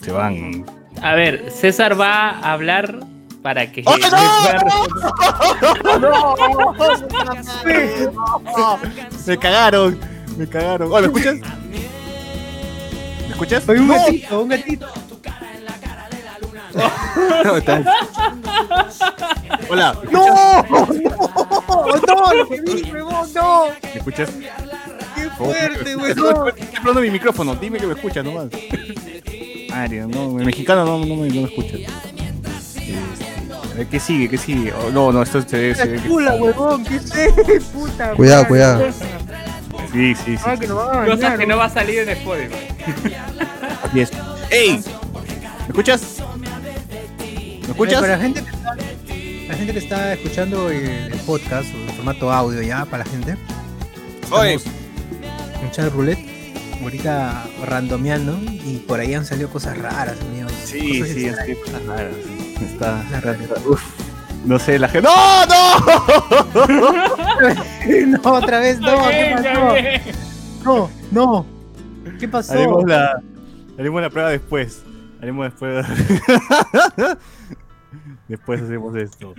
Se 0.00 0.12
van. 0.12 0.64
A 1.02 1.14
ver, 1.14 1.50
César 1.50 2.00
va 2.00 2.30
a 2.30 2.52
hablar 2.52 3.00
para 3.42 3.70
que. 3.70 3.82
¡Oh, 3.86 3.94
pueda 6.76 6.94
responder. 6.94 8.12
Me 9.26 9.38
cagaron. 9.38 9.98
Me 10.36 10.46
cagaron. 10.48 10.92
Oye, 10.92 11.08
¿me 11.08 11.18
escuchas? 11.18 11.34
¿Me 13.20 13.28
escuchas? 13.30 13.68
Oye, 13.68 13.80
un 13.80 13.88
¡No! 13.88 13.94
gatito, 13.94 14.40
un 14.42 14.48
gatito. 14.48 14.86
Hola. 19.70 19.96
¿me 20.04 20.12
¡No! 20.12 20.26
¡No! 20.26 20.64
¡No! 22.06 22.34
¡Lo 22.34 22.48
que 22.48 22.60
vi, 22.60 22.82
huevón! 22.90 23.32
¡No! 23.34 23.66
¿Me 23.82 23.90
escuchas? 23.94 24.30
¡Qué 25.22 25.30
fuerte, 25.36 25.94
No, 25.96 26.02
huevón! 26.02 26.48
Estoy 26.48 26.76
hablando 26.78 27.00
de 27.00 27.06
mi 27.06 27.12
micrófono, 27.12 27.54
dime 27.56 27.78
que 27.78 27.86
me 27.86 27.94
escuchas 27.94 28.24
nomás. 28.24 28.46
Mario, 29.70 30.08
no, 30.08 30.38
el 30.38 30.46
mexicano 30.46 30.84
no, 30.84 30.98
no, 31.04 31.16
me, 31.16 31.28
no 31.28 31.42
me 31.42 31.48
escucha. 31.48 31.76
A 33.72 33.74
ver, 33.74 33.86
¿qué 33.86 34.00
sigue? 34.00 34.28
¿Qué 34.28 34.38
sigue? 34.38 34.72
Oh, 34.72 34.90
no, 34.90 35.12
no, 35.12 35.22
esto 35.22 35.40
se 35.42 35.74
que- 35.74 36.00
¡Pula, 36.06 36.34
huevón! 36.34 36.84
¿Qué 36.84 36.96
es? 36.96 37.64
¡Puta! 37.64 38.12
Cuidado, 38.14 38.42
madre! 38.42 38.48
cuidado. 38.48 38.86
Sí, 39.92 40.14
sí, 40.14 40.36
sí. 40.36 40.42
Ah, 40.44 40.56
que 40.58 40.66
nos 40.66 40.76
van 40.76 40.88
a 40.88 41.04
Cosas 41.04 41.20
bañar, 41.20 41.38
que 41.38 41.46
no 41.46 41.56
va 41.56 41.64
a 41.66 41.70
salir 41.70 42.00
en 42.00 42.08
Spotify. 42.10 42.56
Así 43.84 44.00
es. 44.00 44.10
¡Ey! 44.50 44.72
¿Me 44.72 45.68
escuchas? 45.68 46.02
¿Me 47.62 47.68
escuchas? 47.68 48.00
Para 48.00 48.16
la 48.16 48.22
gente 48.22 48.42
que 48.42 48.50
está, 48.50 48.74
la 49.48 49.54
gente 49.54 49.72
que 49.72 49.78
está 49.78 50.12
escuchando 50.12 50.68
el, 50.70 50.84
el 51.12 51.18
podcast 51.20 51.72
o 51.72 51.76
en 51.76 51.88
formato 51.94 52.32
audio 52.32 52.60
ya 52.62 52.84
para 52.84 53.04
la 53.04 53.10
gente. 53.10 53.36
Estamos 54.22 54.64
chat 55.70 55.92
roulette. 55.92 56.38
Ahorita 56.82 57.44
randomeando 57.66 58.38
y 58.64 58.76
por 58.86 59.00
ahí 59.00 59.14
han 59.14 59.24
salido 59.24 59.50
cosas 59.50 59.76
raras, 59.78 60.16
amigos. 60.22 60.52
Sí, 60.64 61.00
Cosas 61.00 61.14
sí, 61.14 61.28
así 61.28 61.54
cosas 61.56 61.84
raras. 61.86 62.14
Está, 62.62 63.04
uf, 63.66 63.82
no 64.44 64.58
sé, 64.58 64.78
la 64.78 64.88
gente. 64.88 65.08
¡No, 65.08 65.46
no! 65.46 65.78
no, 68.06 68.32
otra 68.32 68.60
vez 68.60 68.80
no, 68.80 69.08
¿qué 69.08 69.34
pasó? 69.36 69.74
No, 70.64 70.90
no. 71.10 71.46
¿Qué 72.18 72.28
pasó? 72.28 72.52
Haremos 72.52 72.84
la, 72.84 73.20
haremos 73.78 74.02
la 74.02 74.10
prueba 74.10 74.30
después. 74.30 74.82
Haremos 75.20 75.46
después. 75.46 75.86
después 78.28 78.62
hacemos 78.62 78.96
esto. 78.96 79.34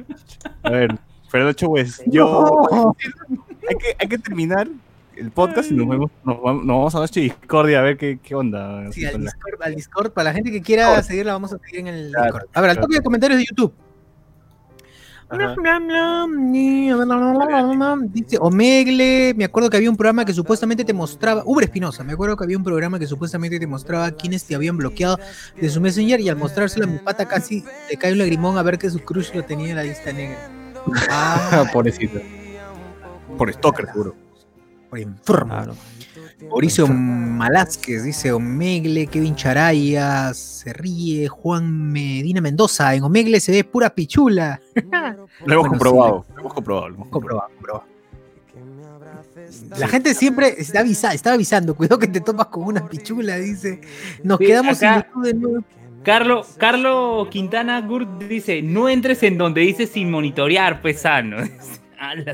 A 0.63 0.70
ver, 0.72 0.99
Fernando 1.30 1.53
Chávez, 1.53 2.01
yo. 2.05 2.93
Hay, 3.70 3.76
que, 3.78 3.95
hay 3.97 4.07
que 4.07 4.17
terminar 4.17 4.67
el 5.20 5.32
podcast 5.32 5.72
y 5.72 5.76
nos 5.76 5.88
vemos. 5.88 6.11
Nos, 6.24 6.41
vamos- 6.41 6.65
nos 6.65 6.76
vamos 6.78 6.95
a 6.95 6.99
nuestra 6.99 7.22
Discordia 7.22 7.80
a 7.80 7.82
ver 7.84 7.97
qué, 7.97 8.20
qué 8.22 8.36
onda. 8.36 8.91
Sí, 8.91 9.05
al 9.05 9.22
Discord, 9.22 9.61
al 9.61 9.76
Discord, 9.76 10.11
para 10.11 10.30
la 10.30 10.34
gente 10.34 10.51
que 10.51 10.61
quiera 10.61 10.88
Discord. 10.88 11.05
seguirla, 11.05 11.34
vamos 11.34 11.53
a 11.53 11.57
seguir 11.59 11.80
en 11.82 11.88
el 11.88 12.11
Claro, 12.11 12.26
Discord. 12.26 12.47
A 12.53 12.61
ver, 12.61 12.70
al 12.72 12.76
claro. 12.78 12.88
toque 12.88 12.97
de 12.97 13.03
comentarios 13.03 13.38
de 13.39 13.45
YouTube. 13.45 13.74
Dice 18.11 18.38
Omegle, 18.39 19.34
me 19.36 19.45
acuerdo 19.45 19.70
que 19.70 19.78
había 19.78 19.89
un 19.91 19.95
programa 19.97 20.26
que 20.26 20.34
supuestamente 20.34 20.84
te 20.84 20.93
mostraba, 20.93 21.43
Uber 21.45 21.63
Espinosa, 21.65 22.03
me 22.03 22.13
acuerdo 22.13 22.36
que 22.36 22.43
había 22.45 22.57
un 22.57 22.63
programa 22.63 22.97
que 22.97 23.05
supuestamente 23.05 23.59
te 23.59 23.67
mostraba 23.67 24.09
quiénes 24.11 24.43
te 24.45 24.55
habían 24.55 24.78
bloqueado 24.78 25.20
de 25.59 25.70
su 25.70 25.80
Messenger 25.82 26.20
y 26.20 26.30
al 26.30 26.36
mostrárselo 26.36 26.86
a 26.86 26.88
mi 26.88 26.97
pata 26.97 27.28
casi 27.28 27.63
le 27.89 27.97
cae 27.97 28.13
un 28.13 28.17
lagrimón 28.17 28.57
a 28.57 28.63
ver 28.63 28.80
que 28.80 28.89
su 28.89 28.99
crush 28.99 29.32
lo 29.36 29.43
tenía 29.43 29.70
en 29.70 29.76
la 29.76 29.84
lista 29.84 30.11
negra. 30.11 30.38
Ah, 31.11 31.65
Pobrecito. 31.72 32.20
Por 33.38 33.53
Stalker, 33.53 33.86
seguro. 33.88 34.15
Por 34.89 34.99
enfermo. 34.99 35.53
Mauricio 36.49 36.87
Malázquez 36.87 38.03
dice 38.03 38.31
Omegle, 38.31 39.07
Kevin 39.07 39.35
Charaya, 39.35 40.33
se 40.33 40.71
ríe, 40.73 41.27
Juan 41.27 41.91
Medina 41.91 42.39
Mendoza, 42.41 42.95
en 42.95 43.03
Omegle 43.03 43.39
se 43.39 43.51
ve 43.51 43.63
pura 43.63 43.89
pichula. 43.93 44.59
Lo 44.75 44.83
hemos 44.85 45.29
Bueno, 45.45 45.63
comprobado. 45.63 46.25
Lo 46.33 46.39
hemos 46.39 46.53
comprobado. 46.53 46.89
lo 46.89 46.95
hemos 46.95 47.07
Comprobado, 47.09 47.49
comprobado. 47.55 47.83
La 49.77 49.87
gente 49.87 50.13
siempre 50.13 50.53
está, 50.57 50.81
avisa, 50.81 51.13
está 51.13 51.33
avisando, 51.33 51.75
cuidado 51.75 51.97
que 51.99 52.07
te 52.07 52.21
topas 52.21 52.47
con 52.47 52.63
una 52.65 52.87
pichula, 52.87 53.37
dice. 53.37 53.81
Nos 54.23 54.37
Sí, 54.37 54.45
quedamos 54.45 54.77
sin 54.77 54.87
acá- 54.89 55.09
de 55.23 55.33
nuevo. 55.33 55.63
Carlo, 56.03 56.45
Carlo 56.57 57.27
Quintana 57.29 57.81
Gurt 57.81 58.23
dice, 58.23 58.61
no 58.61 58.87
entres 58.87 59.21
en 59.23 59.37
donde 59.37 59.61
dice 59.61 59.85
sin 59.87 60.09
monitorear, 60.09 60.81
pues 60.81 61.01
sano. 61.01 61.37
A 61.39 61.41
la 61.41 61.49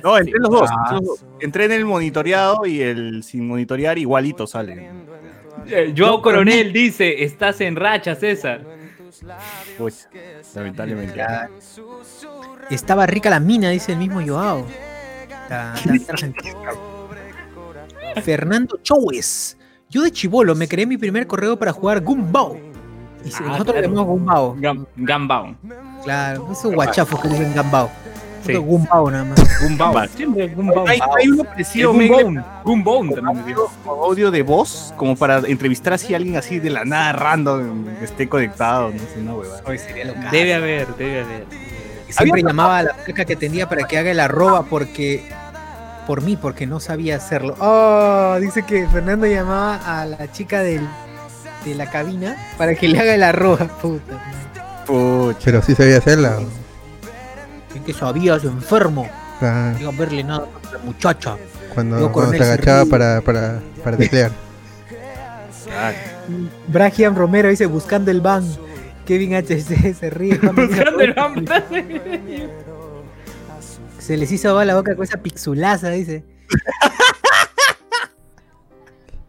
No, 0.03 0.17
entré 0.17 0.33
en 0.35 0.41
los 0.43 0.51
dos. 0.51 0.69
Ah. 0.71 0.99
entré 1.39 1.65
en 1.65 1.71
el 1.71 1.85
monitoreado 1.85 2.65
y 2.65 2.81
el 2.81 3.23
sin 3.23 3.47
monitorear 3.47 3.97
igualito 3.97 4.45
sale. 4.47 4.89
Eh, 5.67 5.93
Joao 5.97 6.21
Coronel 6.21 6.71
dice, 6.71 7.23
estás 7.23 7.59
en 7.61 7.75
racha, 7.75 8.15
César. 8.15 8.61
Pues, 9.77 10.07
lamentablemente. 10.53 11.15
Ya. 11.15 11.49
Estaba 12.69 13.05
rica 13.07 13.29
la 13.29 13.39
mina, 13.39 13.69
dice 13.69 13.93
el 13.93 13.97
mismo 13.97 14.21
Joao. 14.25 14.65
La- 15.49 15.73
la-. 15.85 18.13
Fernando 18.21 18.77
Chowes. 18.83 19.57
Yo 19.89 20.03
de 20.03 20.11
chivolo 20.11 20.55
me 20.55 20.67
creé 20.67 20.85
mi 20.85 20.97
primer 20.97 21.25
correo 21.27 21.57
para 21.57 21.71
jugar 21.71 22.01
Gumbao. 22.01 22.57
Y 23.23 23.29
Ah, 23.33 23.39
nosotros 23.41 23.75
claro. 23.75 23.81
le 23.81 23.87
llamamos 23.87 24.05
Gumbao. 24.07 24.55
Gam- 24.57 24.85
Gambao. 24.95 25.55
Claro, 26.03 26.49
esos 26.51 26.73
guachafos 26.73 27.19
que 27.21 27.27
dicen 27.29 27.53
Gambao. 27.55 27.89
Sí. 28.45 28.53
Gumbao 28.53 29.09
nada 29.09 29.23
más. 29.25 29.61
Gumbao. 29.61 30.07
Siempre 30.15 30.47
Gumbao. 30.49 30.87
Hay, 30.87 30.99
hay 31.17 31.27
uno 31.29 31.43
parecido. 31.43 31.93
Gumbone 32.63 33.15
también. 33.15 33.57
audio 33.85 34.31
de 34.31 34.43
voz, 34.43 34.93
como 34.97 35.15
para 35.15 35.39
entrevistar 35.39 35.93
así 35.93 36.13
a 36.13 36.17
alguien 36.17 36.37
así 36.37 36.59
de 36.59 36.69
la 36.69 36.85
nada 36.85 37.13
random 37.13 37.85
que 37.99 38.05
esté 38.05 38.29
conectado, 38.29 38.91
no 38.91 38.99
sé, 38.99 39.21
huevada. 39.21 40.31
Debe 40.31 40.53
haber, 40.53 40.95
debe 40.95 41.21
haber. 41.21 41.45
Siempre 42.09 42.43
llamaba 42.43 42.79
a 42.79 42.83
la 42.83 42.93
flaca 42.93 43.25
que 43.25 43.33
atendía 43.33 43.67
para 43.67 43.85
que 43.87 43.97
haga 43.97 44.11
el 44.11 44.19
arroba 44.19 44.63
porque 44.69 45.23
por 46.05 46.21
mí, 46.21 46.37
porque 46.37 46.67
no 46.67 46.79
sabía 46.79 47.15
hacerlo. 47.15 47.55
Oh, 47.59 48.37
dice 48.39 48.63
que 48.63 48.87
Fernando 48.87 49.25
llamaba 49.25 50.01
a 50.01 50.05
la 50.05 50.31
chica 50.31 50.61
del, 50.61 50.87
de 51.65 51.75
la 51.75 51.89
cabina 51.89 52.35
para 52.57 52.75
que 52.75 52.87
le 52.87 52.99
haga 52.99 53.15
el 53.15 53.23
arroba, 53.23 53.67
puta. 53.81 54.21
Pucha. 54.85 55.39
Pero 55.43 55.61
sí 55.61 55.73
sabía 55.75 55.97
hacerla. 55.97 56.39
Es 57.75 57.81
que 57.81 57.93
sabía 57.93 58.39
su 58.39 58.47
enfermo. 58.47 59.07
Ah, 59.41 59.71
No 59.73 59.81
iba 59.81 59.91
a 59.91 59.95
verle 59.97 60.23
nada 60.23 60.47
a 60.69 60.73
la 60.73 60.79
muchacha. 60.79 61.35
cuando, 61.73 62.11
cuando 62.11 62.31
se 62.37 62.43
agachaba 62.43 62.85
para, 62.85 63.21
para, 63.21 63.59
para 63.83 63.97
teclear. 63.97 64.31
Bragian 66.67 67.15
Romero 67.15 67.49
dice 67.49 67.65
buscando 67.65 68.11
el 68.11 68.21
ban. 68.21 68.43
Kevin 69.05 69.33
HC 69.35 69.93
se 69.99 70.09
ríe. 70.09 70.37
Buscando 70.37 70.99
el 71.01 71.13
Bam- 71.15 71.45
Se 73.99 74.17
les 74.17 74.31
hizo 74.31 74.49
agua 74.49 74.65
la 74.65 74.75
boca 74.75 74.95
con 74.95 75.03
esa 75.03 75.17
pixulaza, 75.17 75.89
dice. 75.89 76.23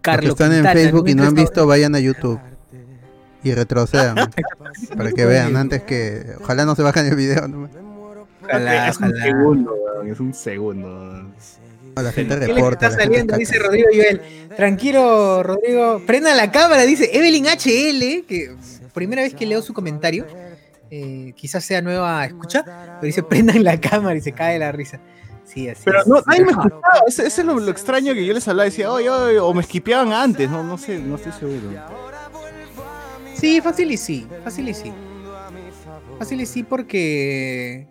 Carlos 0.02 0.32
están 0.32 0.52
en 0.52 0.64
Facebook 0.66 1.08
y 1.08 1.14
no 1.14 1.24
han 1.24 1.34
visto, 1.34 1.66
vayan 1.66 1.94
a 1.94 1.98
YouTube. 2.00 2.38
Y 3.42 3.54
retrocedan. 3.54 4.16
para 4.96 5.12
que 5.12 5.24
vean 5.24 5.56
antes 5.56 5.82
que. 5.82 6.34
Ojalá 6.42 6.64
no 6.66 6.74
se 6.74 6.82
bajen 6.82 7.06
el 7.06 7.16
video. 7.16 7.48
¿no? 7.48 7.68
Ojalá, 8.48 8.88
es 8.88 8.98
un 8.98 9.14
segundo, 9.16 9.74
weón, 9.74 10.10
es 10.10 10.20
un 10.20 10.34
segundo. 10.34 11.32
A 11.96 12.02
la 12.02 12.12
gente 12.12 12.34
¿Qué 12.38 12.46
les 12.46 12.54
reporta. 12.56 12.86
está 12.88 12.98
la 12.98 13.02
gente 13.04 13.34
saliendo? 13.34 13.36
Dice 13.38 13.58
Rodrigo 13.58 13.88
Joel. 13.94 14.20
Tranquilo, 14.56 15.42
Rodrigo. 15.42 16.02
Prenda 16.06 16.34
la 16.34 16.50
cámara, 16.50 16.82
dice 16.82 17.10
Evelyn 17.12 17.46
HL, 17.46 18.24
que 18.26 18.54
primera 18.92 19.22
vez 19.22 19.34
que 19.34 19.46
leo 19.46 19.62
su 19.62 19.72
comentario. 19.72 20.26
eh, 20.90 21.32
quizás 21.36 21.64
sea 21.64 21.82
nueva 21.82 22.24
escucha, 22.26 22.62
pero 22.64 23.02
dice 23.02 23.22
prendan 23.22 23.64
la 23.64 23.80
cámara 23.80 24.16
y 24.16 24.20
se 24.20 24.32
cae 24.32 24.58
la 24.58 24.70
risa. 24.72 25.00
Sí, 25.44 25.68
así 25.68 25.82
Pero 25.84 26.00
es. 26.00 26.06
no, 26.06 26.20
nadie 26.26 26.44
me 26.44 26.50
escuchaba, 26.50 26.80
ese, 27.06 27.26
ese 27.26 27.40
es 27.40 27.46
lo, 27.46 27.58
lo 27.58 27.70
extraño 27.70 28.12
que 28.14 28.26
yo 28.26 28.32
les 28.34 28.46
hablaba, 28.48 28.64
decía, 28.64 28.90
oye, 28.92 29.08
oye, 29.08 29.38
o 29.38 29.54
me 29.54 29.62
esquipeaban 29.62 30.12
antes, 30.12 30.50
no, 30.50 30.62
no 30.64 30.76
sé, 30.76 30.98
no 30.98 31.14
estoy 31.16 31.32
seguro. 31.32 31.70
Sí, 33.34 33.60
fácil 33.60 33.90
y 33.92 33.96
sí, 33.96 34.26
fácil 34.44 34.68
y 34.68 34.74
sí. 34.74 34.92
Fácil 36.18 36.40
y 36.40 36.46
sí 36.46 36.62
porque... 36.62 37.86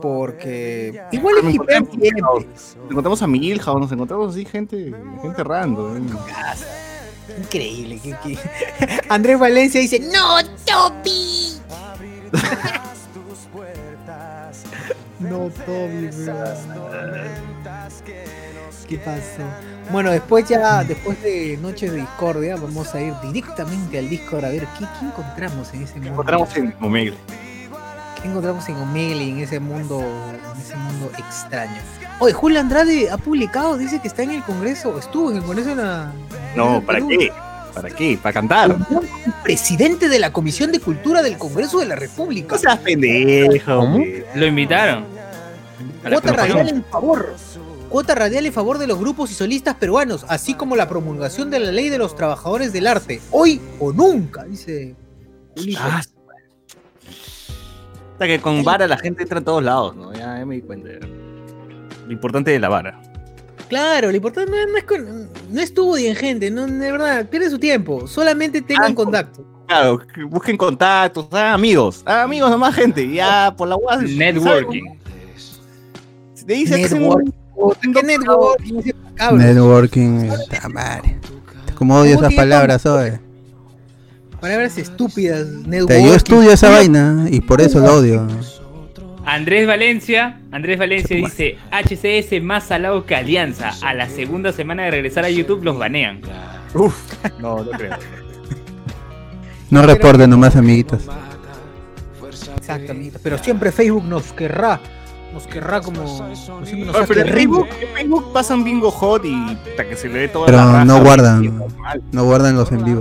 Porque... 0.00 1.02
Igual 1.12 1.34
es 1.38 1.50
siempre. 1.52 2.10
Nos 2.20 2.44
encontramos 2.90 3.22
a 3.22 3.26
Milhouse, 3.26 3.80
nos 3.80 3.92
encontramos 3.92 4.30
así 4.34 4.44
gente, 4.44 4.92
gente 5.22 5.44
random. 5.44 5.96
¿eh? 5.96 6.10
Increíble. 7.38 8.00
que- 8.00 8.16
que- 8.22 8.38
Andrés 9.08 9.38
Valencia 9.38 9.80
dice, 9.80 10.00
¡No, 10.00 10.38
Topi! 10.64 11.58
No, 15.20 15.50
Toby. 15.66 16.10
¿Qué 18.88 18.98
pasó? 18.98 19.42
Bueno, 19.90 20.10
después 20.12 20.48
ya, 20.48 20.84
después 20.84 21.20
de 21.22 21.58
Noches 21.60 21.90
de 21.92 21.98
Discordia, 21.98 22.54
vamos 22.56 22.94
a 22.94 23.00
ir 23.00 23.12
directamente 23.24 23.98
al 23.98 24.08
Discord 24.08 24.44
a 24.44 24.48
ver 24.50 24.66
qué, 24.78 24.84
qué 25.00 25.06
encontramos 25.06 25.74
en 25.74 25.82
ese 25.82 25.94
mundo. 25.96 26.10
Encontramos 26.10 26.56
en 26.56 26.74
Omegle. 26.80 27.16
¿Qué 28.20 28.28
encontramos 28.28 28.68
en 28.68 28.76
Omegle, 28.76 29.28
en 29.28 29.38
ese 29.38 29.60
mundo, 29.60 30.00
en 30.00 30.60
ese 30.60 30.76
mundo 30.76 31.10
extraño? 31.18 31.80
Oye, 32.20 32.32
Julio 32.32 32.58
Andrade 32.58 33.10
ha 33.10 33.16
publicado, 33.16 33.76
dice 33.76 34.00
que 34.00 34.08
está 34.08 34.24
en 34.24 34.32
el 34.32 34.42
Congreso, 34.42 34.98
estuvo 34.98 35.30
en 35.30 35.36
el 35.36 35.42
Congreso 35.44 35.70
de 35.70 35.76
la. 35.76 36.12
No, 36.56 36.82
¿para 36.84 37.00
qué? 37.06 37.30
¿Para 37.74 37.90
qué? 37.90 38.18
¿Para 38.20 38.32
cantar? 38.32 38.76
Presidente 39.44 40.08
de 40.08 40.18
la 40.18 40.32
Comisión 40.32 40.72
de 40.72 40.80
Cultura 40.80 41.22
del 41.22 41.38
Congreso 41.38 41.78
de 41.78 41.86
la 41.86 41.94
República. 41.94 42.56
No 42.56 42.60
seas 42.60 42.78
pendejo, 42.78 43.78
hombre. 43.78 44.26
Lo 44.34 44.46
invitaron. 44.46 45.04
Cuota 46.02 46.32
radial 46.32 46.68
en 46.68 46.84
favor. 46.84 47.34
Cuota 47.88 48.14
radial 48.16 48.46
en 48.46 48.52
favor 48.52 48.78
de 48.78 48.88
los 48.88 48.98
grupos 48.98 49.30
y 49.30 49.34
solistas 49.34 49.76
peruanos, 49.76 50.26
así 50.28 50.54
como 50.54 50.74
la 50.74 50.88
promulgación 50.88 51.50
de 51.50 51.60
la 51.60 51.72
ley 51.72 51.88
de 51.88 51.98
los 51.98 52.16
trabajadores 52.16 52.72
del 52.72 52.86
arte. 52.88 53.20
Hoy 53.30 53.60
o 53.78 53.92
nunca, 53.92 54.44
dice 54.44 54.96
Julito. 55.56 55.80
Ah, 55.82 56.02
Hasta 58.18 58.26
que 58.26 58.40
con 58.40 58.64
vara 58.64 58.88
la 58.88 58.98
gente 58.98 59.22
entra 59.22 59.38
en 59.38 59.44
todos 59.44 59.62
lados, 59.62 59.94
¿no? 59.94 60.12
Ya, 60.12 60.38
ya 60.40 60.44
me 60.44 60.56
di 60.56 60.62
cuenta. 60.62 60.88
Lo 62.04 62.12
importante 62.12 62.50
de 62.50 62.58
la 62.58 62.68
vara. 62.68 63.00
Claro, 63.68 64.10
lo 64.10 64.16
importante 64.16 64.50
no, 64.50 64.72
no 64.72 64.76
es 64.76 64.82
con- 64.82 65.28
no 65.52 65.60
estudien, 65.60 66.16
gente, 66.16 66.50
no, 66.50 66.66
de 66.66 66.90
verdad, 66.90 67.28
pierden 67.28 67.48
su 67.52 67.60
tiempo. 67.60 68.08
Solamente 68.08 68.60
tengan 68.60 68.90
Ah, 68.90 68.94
contacto. 68.96 69.44
Claro, 69.68 69.98
que 70.04 70.24
busquen 70.24 70.56
contactos, 70.56 71.28
ah, 71.30 71.52
amigos, 71.52 72.02
ah, 72.06 72.22
amigos 72.24 72.50
nomás, 72.50 72.74
gente, 72.74 73.08
ya 73.08 73.54
por 73.56 73.68
la 73.68 73.76
web. 73.76 74.00
Networking. 74.02 74.82
¿Qué 76.44 78.02
networking? 78.02 78.80
Cabro. 79.14 79.36
Networking, 79.36 80.28
puta 80.28 80.68
madre. 80.70 81.18
Como 81.76 81.94
odio 82.00 82.16
¿Cómo 82.16 82.26
esas 82.26 82.34
palabras, 82.36 82.84
oye. 82.86 83.20
Palabras 84.40 84.78
estúpidas. 84.78 85.46
Yo 85.46 85.68
Networking. 85.68 86.14
estudio 86.14 86.52
esa 86.52 86.70
vaina 86.70 87.26
y 87.30 87.40
por 87.40 87.60
eso 87.60 87.80
lo 87.80 87.96
odio. 87.96 88.26
Andrés 89.24 89.66
Valencia, 89.66 90.40
Andrés 90.52 90.78
Valencia 90.78 91.16
dice, 91.16 91.58
HCS 91.70 92.42
más 92.42 92.64
salado 92.64 93.04
que 93.04 93.14
Alianza. 93.14 93.72
A 93.82 93.92
la 93.92 94.08
segunda 94.08 94.52
semana 94.52 94.84
de 94.84 94.90
regresar 94.90 95.24
a 95.24 95.30
YouTube 95.30 95.62
los 95.64 95.76
banean. 95.76 96.22
Uf, 96.72 96.96
no, 97.38 97.62
no 97.62 97.70
creo. 97.72 97.96
No 99.70 99.82
reporten 99.82 100.30
nomás, 100.30 100.56
amiguitos. 100.56 101.02
Exacto, 102.56 102.92
amiguitos. 102.92 103.20
Pero 103.22 103.36
siempre 103.38 103.70
Facebook 103.70 104.04
nos 104.04 104.32
querrá. 104.32 104.80
Nos 105.32 105.46
querrá 105.46 105.80
como. 105.80 106.06
siempre 106.64 106.86
nos 106.86 106.96
Ah, 106.96 107.04
pero 107.06 107.20
en 107.20 107.26
querido. 107.28 107.34
Facebook, 107.64 107.68
en 107.80 107.88
Facebook 107.94 108.32
pasan 108.32 108.64
bingo 108.64 108.90
hot 108.90 109.24
y 109.24 109.58
hasta 109.70 109.88
que 109.88 109.96
se 109.96 110.08
le 110.08 110.20
ve 110.20 110.28
toda 110.28 110.46
Pero 110.46 110.58
la 110.58 110.64
raja, 110.72 110.84
no 110.84 111.00
guardan. 111.02 111.64
No 112.12 112.24
guardan 112.24 112.56
los 112.56 112.72
en 112.72 112.84
vivo. 112.84 113.00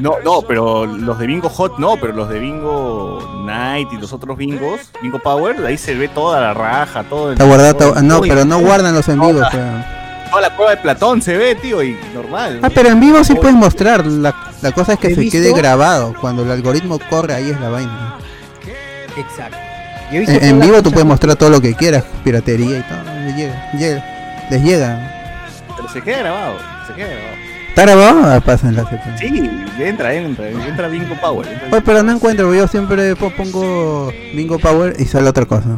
No, 0.00 0.12
no, 0.24 0.42
pero 0.42 0.86
los 0.86 1.18
de 1.18 1.26
bingo 1.26 1.48
hot 1.48 1.78
no, 1.78 1.96
pero 1.96 2.12
los 2.12 2.28
de 2.28 2.38
bingo 2.38 3.42
night 3.46 3.88
y 3.92 3.96
los 3.96 4.12
otros 4.12 4.36
bingos, 4.36 4.80
bingo 5.02 5.18
power, 5.18 5.64
ahí 5.66 5.76
se 5.78 5.94
ve 5.94 6.08
toda 6.08 6.40
la 6.40 6.54
raja, 6.54 7.02
todo. 7.04 7.28
el- 7.28 7.32
Está 7.32 7.44
guardado, 7.44 7.74
todo 7.74 7.88
está- 7.88 8.00
el- 8.00 8.06
no, 8.06 8.20
pero 8.20 8.44
no 8.44 8.60
guardan 8.60 8.94
los 8.94 9.08
en 9.08 9.20
vivo. 9.20 9.40
Toda 9.40 10.42
la 10.42 10.54
prueba 10.54 10.72
de 10.72 10.76
Platón 10.76 11.22
se 11.22 11.36
ve, 11.36 11.54
tío, 11.54 11.82
y 11.82 11.96
normal. 12.14 12.60
Ah, 12.62 12.68
pero 12.72 12.90
en 12.90 13.00
vivo 13.00 13.24
sí 13.24 13.34
puedes 13.34 13.56
mostrar. 13.56 14.06
La, 14.06 14.34
la 14.60 14.72
cosa 14.72 14.92
es 14.92 14.98
que 14.98 15.08
¿He 15.08 15.14
se 15.14 15.20
visto? 15.22 15.38
quede 15.38 15.52
grabado. 15.54 16.14
Cuando 16.20 16.42
el 16.42 16.50
algoritmo 16.50 16.98
corre, 17.10 17.34
ahí 17.34 17.50
es 17.50 17.58
la 17.60 17.70
vaina. 17.70 18.18
Exacto. 19.16 19.56
Yo 20.12 20.20
En, 20.22 20.44
en 20.44 20.60
vivo 20.60 20.82
tú 20.82 20.90
puedes 20.90 21.06
mostrar 21.06 21.36
todo 21.36 21.50
lo 21.50 21.60
que 21.60 21.74
quieras, 21.74 22.04
piratería 22.24 22.78
y 22.78 22.82
todo. 22.82 22.98
Les 23.26 23.36
llega, 23.36 23.72
llega, 23.78 24.46
les 24.50 24.62
llega. 24.62 25.44
Pero 25.76 25.88
se 25.92 26.00
queda 26.00 26.18
grabado, 26.20 26.56
se 26.86 26.94
queda 26.94 27.06
grabado. 27.08 27.36
¿Está 27.68 27.82
grabado? 27.82 28.20
Ah, 28.34 28.40
pasa 28.40 28.68
enlace. 28.68 28.98
pues. 29.04 29.20
Sí, 29.20 29.50
entra, 29.78 30.14
entra, 30.14 30.48
entra 30.50 30.88
bingo 30.88 31.14
power. 31.20 31.46
entra- 31.46 31.68
Oye, 31.70 31.82
pero 31.84 32.02
no 32.02 32.12
encuentro, 32.12 32.52
yo 32.54 32.66
siempre 32.66 33.14
po- 33.14 33.30
pongo 33.30 34.10
Bingo 34.34 34.58
Power 34.58 34.96
y 34.98 35.04
sale 35.04 35.28
otra 35.28 35.44
cosa. 35.44 35.76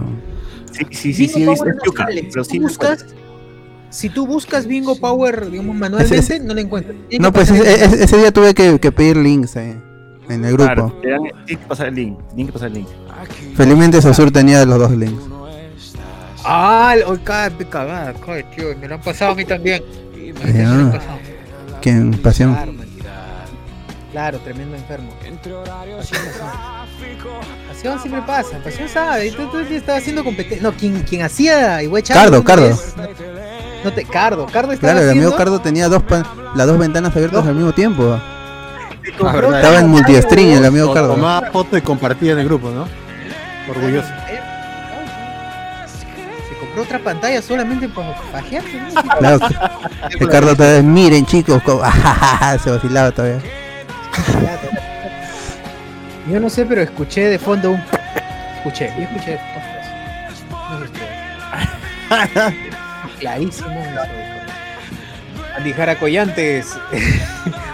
Sí, 0.73 0.87
sí, 0.91 1.13
sí, 1.13 1.27
Bingo 1.41 1.55
sí, 1.57 1.63
Si 2.45 2.59
tú 2.59 2.63
buscas, 2.63 3.07
si 3.91 4.09
tú 4.09 4.27
buscas 4.27 4.67
Bingo 4.67 4.97
Power, 4.97 5.51
digamos, 5.51 5.75
manualmente, 5.77 6.17
Ese- 6.17 6.39
no 6.41 6.55
lo 6.55 6.61
encuentras. 6.61 6.97
No, 7.19 7.33
pues 7.33 7.51
ese- 7.51 8.05
ese 8.05 8.17
día 8.17 8.33
tuve 8.33 8.55
que, 8.55 8.79
que 8.79 8.93
pedir 8.93 9.17
links 9.19 9.57
eh, 9.57 9.77
en 10.31 10.45
el 10.45 10.53
grupo. 10.53 10.65
Claro, 10.67 10.99
te 11.03 11.11
dan- 11.11 11.23
tienes 11.47 11.63
que 11.65 11.69
pasar 11.69 11.87
el 11.89 11.95
link, 11.95 12.19
tienes 12.29 12.47
que 12.47 12.53
pasar 12.53 12.69
el 12.69 12.75
link. 12.75 12.89
Felizmente 13.57 14.01
Sosur 14.03 14.31
tenía 14.31 14.65
los 14.65 14.79
dos 14.79 14.91
links. 14.93 15.23
Ah, 16.45 16.95
hoy 17.07 17.19
cada 17.23 17.51
de 17.51 17.67
cagada, 17.69 18.13
coy, 18.15 18.43
tío, 18.57 18.69
me 18.81 18.89
lo 18.89 18.95
han 18.95 19.01
pasado 19.03 19.33
a 19.33 19.35
mí 19.35 19.45
también. 19.45 19.83
Me 20.45 20.63
lo 20.63 20.69
han 20.71 20.91
pasado. 20.93 21.19
Que 21.81 21.91
en 21.91 22.13
pasión. 22.23 22.57
Claro, 24.13 24.39
tremendo 24.41 24.75
enfermo. 24.77 25.11
Pasión, 27.69 28.01
siempre 28.01 28.23
pasa, 28.27 28.59
pasión 28.63 28.89
sabe. 28.89 29.29
y 29.29 29.31
Tú, 29.31 29.47
tú 29.49 29.59
estaba 29.59 29.99
haciendo 29.99 30.25
competencia. 30.25 30.63
No, 30.63 30.73
quien, 30.77 31.03
quien 31.03 31.23
hacía 31.23 31.83
igual 31.83 32.03
Cardo, 32.03 32.43
Cardo. 32.45 32.77
No 33.85 33.93
te, 33.93 34.05
Cardo, 34.05 34.47
Cardo 34.47 34.73
estaba 34.73 34.93
Claro, 34.93 34.99
el 35.05 35.09
haciendo. 35.11 35.29
amigo 35.29 35.39
Cardo 35.39 35.61
tenía 35.61 35.89
dos 35.89 36.03
pa- 36.03 36.27
las 36.55 36.67
dos 36.67 36.79
ventanas 36.79 37.15
abiertas 37.15 37.45
No. 37.45 37.51
al 37.51 37.57
mismo 37.57 37.73
tiempo. 37.73 38.19
Verdad. 39.03 39.57
Estaba 39.57 39.79
en 39.79 39.85
otra 39.85 39.87
multistream 39.87 40.59
el 40.59 40.65
amigo 40.65 40.93
Cardo. 40.93 41.15
Tomaba 41.15 41.51
foto 41.51 41.77
y 41.77 41.83
compartía 41.83 42.33
en 42.33 42.39
el 42.41 42.45
grupo, 42.47 42.71
¿no? 42.71 42.87
Orgulloso. 43.69 44.09
Se 46.49 46.57
compró 46.59 46.83
otra 46.83 46.99
pantalla 46.99 47.41
solamente 47.43 47.89
para 47.89 48.15
pajearse. 48.33 48.81
¿no? 48.81 49.03
Claro, 49.19 49.39
que- 50.11 50.19
que 50.19 50.27
Cardo 50.29 50.55
todavía, 50.57 50.83
miren 50.83 51.25
chicos, 51.27 51.63
como- 51.63 51.83
se 52.63 52.71
vacilaba 52.71 53.11
todavía. 53.13 53.41
Yo 56.31 56.39
no 56.41 56.49
sé, 56.49 56.65
pero 56.67 56.81
escuché 56.83 57.23
de 57.29 57.39
fondo 57.39 57.73
un. 57.73 57.83
Escuché, 58.59 58.93
yo 58.97 59.03
escuché. 59.05 59.39
Clarísimo. 63.21 63.69
eso. 63.71 64.01
Andy 65.57 65.73
Jara 65.73 65.97
Collantes. 65.99 66.67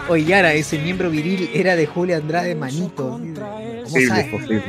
Oye, 0.08 0.24
Yara, 0.24 0.52
ese 0.54 0.78
miembro 0.78 1.10
viril 1.10 1.50
era 1.52 1.74
de 1.76 1.86
Julio 1.86 2.16
Andrade 2.16 2.54
Manito. 2.54 3.10
¿Cómo 3.10 3.82
Posible, 3.84 4.08
sabes? 4.08 4.26
posible. 4.30 4.62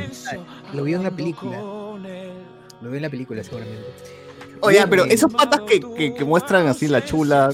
Lo 0.72 0.84
vio 0.84 0.96
en 0.96 1.02
la 1.04 1.10
película. 1.10 1.58
Lo 1.60 2.88
vio 2.88 2.94
en 2.96 3.02
la 3.02 3.10
película, 3.10 3.42
seguramente. 3.44 3.84
Oye, 4.60 4.84
pero 4.90 5.04
esos 5.04 5.32
patas 5.32 5.60
que, 5.60 5.78
que, 5.96 6.12
que 6.14 6.24
muestran 6.24 6.66
así 6.66 6.88
la 6.88 7.04
chula, 7.04 7.50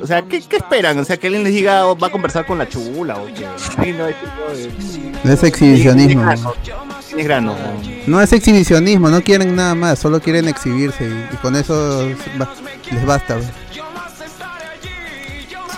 o 0.00 0.06
sea, 0.06 0.22
¿qué, 0.22 0.40
qué 0.40 0.56
esperan? 0.56 0.98
O 0.98 1.04
sea, 1.04 1.18
que 1.18 1.26
alguien 1.26 1.44
les 1.44 1.52
diga, 1.52 1.86
oh, 1.86 1.94
va 1.98 2.06
a 2.06 2.10
conversar 2.10 2.46
con 2.46 2.56
la 2.56 2.66
chula 2.66 3.18
o 3.18 3.26
que 3.26 3.34
sí, 3.84 3.92
no, 3.92 4.06
es 4.08 4.16
tipo 4.18 5.22
de- 5.26 5.32
Es 5.34 5.42
exhibicionismo. 5.42 6.24
Tienes 7.06 7.26
grano. 7.26 7.54
No 8.06 8.22
es 8.22 8.32
exhibicionismo, 8.32 9.10
no 9.10 9.20
quieren 9.22 9.54
nada 9.56 9.74
más, 9.74 9.98
solo 9.98 10.20
quieren 10.20 10.48
exhibirse 10.48 11.04
y, 11.04 11.34
y 11.34 11.36
con 11.36 11.54
eso 11.54 12.08
les 12.90 13.04
basta. 13.04 13.34
pues. 13.36 13.48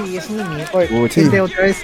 Sí, 0.04 0.16
es 0.16 0.30
una 0.30 0.44
mierda. 0.48 0.70
Oye, 0.72 0.88
Uy, 0.92 1.08
gente, 1.10 1.30
sí. 1.36 1.40
otra 1.40 1.62
vez. 1.62 1.76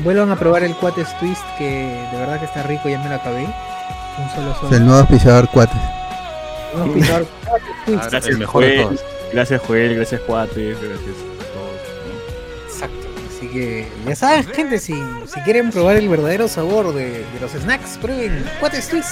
Vuelvan 0.00 0.30
a 0.30 0.36
probar 0.36 0.64
el 0.64 0.74
Cuates 0.74 1.16
Twist, 1.18 1.42
que 1.56 2.06
de 2.12 2.18
verdad 2.18 2.38
que 2.40 2.46
está 2.46 2.62
rico, 2.64 2.88
ya 2.88 2.98
me 2.98 3.08
lo 3.08 3.14
acabé. 3.14 3.42
Un 3.44 4.30
solo 4.34 4.50
Es 4.52 4.56
solo. 4.58 4.76
el 4.76 4.84
nuevo 4.84 5.00
auspiciador 5.00 5.48
cuates. 5.50 5.76
A 5.76 6.84
pisar 6.92 7.24
Cuates 7.46 7.66
Twist. 7.86 8.02
Gracias, 8.10 8.26
el 8.26 8.38
mejor 8.38 8.64
de 8.64 8.70
Joel. 8.70 8.82
todos. 8.96 9.00
Gracias, 9.32 9.62
Joel. 9.66 9.94
Gracias, 9.96 10.20
Cuates. 10.22 10.76
Gracias 10.80 11.16
a 11.16 11.52
todos. 11.54 12.74
Exacto. 12.74 12.96
Así 13.36 13.48
que 13.48 13.88
ya 14.06 14.16
saben, 14.16 14.44
gente, 14.48 14.78
si, 14.78 14.94
si 15.26 15.40
quieren 15.42 15.70
probar 15.70 15.96
el 15.96 16.08
verdadero 16.08 16.48
sabor 16.48 16.92
de, 16.94 17.10
de 17.20 17.40
los 17.40 17.52
snacks, 17.52 17.96
prueben 17.98 18.44
Cuates 18.60 18.88
Twist. 18.88 19.08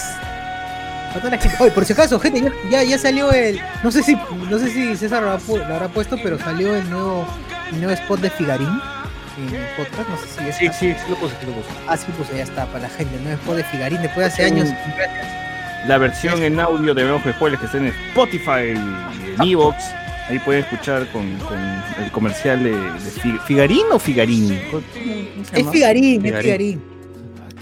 Oye, 1.60 1.70
por 1.72 1.84
si 1.84 1.92
acaso, 1.92 2.18
gente, 2.18 2.50
ya, 2.70 2.82
ya, 2.82 2.96
salió 2.98 3.30
el. 3.32 3.60
No 3.84 3.90
sé 3.92 4.02
si 4.02 4.16
no 4.50 4.58
sé 4.58 4.70
si 4.70 4.96
César 4.96 5.22
lo 5.22 5.30
habrá, 5.30 5.44
pu- 5.44 5.58
lo 5.58 5.74
habrá 5.74 5.88
puesto, 5.88 6.16
pero 6.22 6.38
salió 6.38 6.74
el 6.74 6.88
nuevo, 6.88 7.26
el 7.72 7.80
nuevo 7.80 7.92
spot 7.92 8.20
de 8.20 8.30
Figarín 8.30 8.68
en 9.38 9.54
el 9.54 9.66
podcast. 9.76 10.08
No 10.08 10.16
sé 10.18 10.26
si 10.28 10.44
ya 10.46 10.52
Sí, 10.52 10.66
está. 10.66 10.78
sí, 10.78 10.92
sí 10.94 11.10
lo 11.10 11.16
puse, 11.16 11.34
sí 11.40 11.46
lo 11.46 11.52
puse. 11.52 11.68
Ah, 11.88 11.96
sí, 11.96 12.06
pues 12.16 12.30
ya 12.30 12.42
está 12.42 12.66
para 12.66 12.80
la 12.80 12.88
gente. 12.90 13.16
El 13.16 13.24
nuevo 13.24 13.40
spot 13.40 13.56
de 13.56 13.64
Figarín 13.64 14.02
después 14.02 14.18
de 14.26 14.32
hace 14.32 14.48
Sí. 14.48 14.52
años. 14.54 14.68
La 15.86 15.98
versión 15.98 16.42
en 16.42 16.60
audio 16.60 16.94
de 16.94 17.04
Menos 17.04 17.22
Spoilers 17.22 17.58
que 17.60 17.66
está 17.66 17.78
en 17.78 17.86
Spotify 17.86 18.70
en 18.76 18.94
Evox. 19.42 19.76
Ahí 20.28 20.38
pueden 20.38 20.62
escuchar 20.62 21.06
con, 21.08 21.36
con 21.38 21.58
el 21.58 22.10
comercial 22.12 22.62
de, 22.62 22.70
de 22.70 23.10
Fi- 23.10 23.38
Figarín 23.46 23.82
o 23.92 23.98
Figarín. 23.98 24.60
¿Cómo- 24.70 24.82
cómo 24.82 25.44
se 25.44 25.52
Es 25.52 25.58
llama? 25.58 25.72
Figarín, 25.72 26.24
es 26.26 26.40
Figarín. 26.42 26.82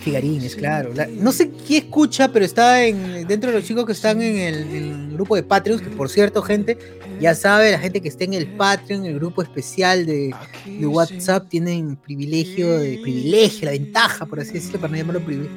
Figarines, 0.03 0.57
claro. 0.57 0.93
La- 0.95 1.07
no 1.07 1.31
sé 1.33 1.51
quién 1.67 1.85
escucha, 1.85 2.33
pero 2.33 2.45
está 2.45 2.85
en, 2.85 3.27
dentro 3.27 3.51
de 3.51 3.57
los 3.59 3.67
chicos 3.67 3.85
que 3.85 3.93
están 3.93 4.21
en 4.23 4.39
el, 4.39 4.55
en 4.75 4.75
el 5.11 5.13
grupo 5.15 5.37
de 5.37 5.43
Patreons, 5.43 5.83
que 5.83 5.91
por 5.91 6.09
cierto, 6.09 6.43
gente, 6.43 6.79
ya 7.21 7.35
sabe, 7.35 7.71
la 7.73 7.79
gente 7.79 8.01
que 8.01 8.09
está 8.09 8.25
en 8.25 8.35
el 8.35 8.47
Patreon, 8.47 9.05
el 9.05 9.15
grupo 9.17 9.43
especial 9.43 10.07
de, 10.07 10.35
de 10.67 10.87
WhatsApp, 10.87 11.49
tienen 11.49 11.97
privilegio, 11.97 12.79
de 12.79 12.99
privilegio, 13.03 13.67
la 13.67 13.73
ventaja, 13.73 14.25
por 14.27 14.41
así 14.41 14.53
decirlo, 14.55 14.81
para 14.81 14.93
no 14.93 14.97
llamarlo 14.97 15.21
privilegio, 15.25 15.57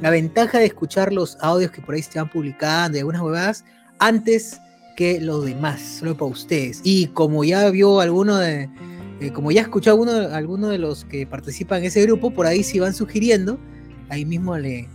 la 0.00 0.10
ventaja 0.10 0.58
de 0.58 0.66
escuchar 0.66 1.12
los 1.12 1.36
audios 1.40 1.70
que 1.70 1.80
por 1.82 1.94
ahí 1.94 2.02
se 2.02 2.18
van 2.18 2.30
publicando 2.30 2.96
y 2.96 3.00
algunas 3.00 3.22
huevadas 3.22 3.64
antes 3.98 4.58
que 4.96 5.20
los 5.20 5.44
demás, 5.44 5.80
solo 6.00 6.16
para 6.16 6.30
ustedes. 6.30 6.80
Y 6.82 7.08
como 7.08 7.44
ya 7.44 7.68
vio 7.70 8.00
alguno 8.00 8.36
de, 8.36 8.70
eh, 9.20 9.32
como 9.32 9.50
ya 9.50 9.62
escuchó 9.62 9.90
alguno, 9.90 10.12
alguno 10.12 10.68
de 10.68 10.78
los 10.78 11.04
que 11.04 11.26
participan 11.26 11.78
en 11.80 11.84
ese 11.86 12.02
grupo, 12.02 12.30
por 12.32 12.46
ahí 12.46 12.62
si 12.62 12.78
van 12.78 12.94
sugiriendo, 12.94 13.58
ahí 14.08 14.24
mismo 14.24 14.56
le, 14.58 14.88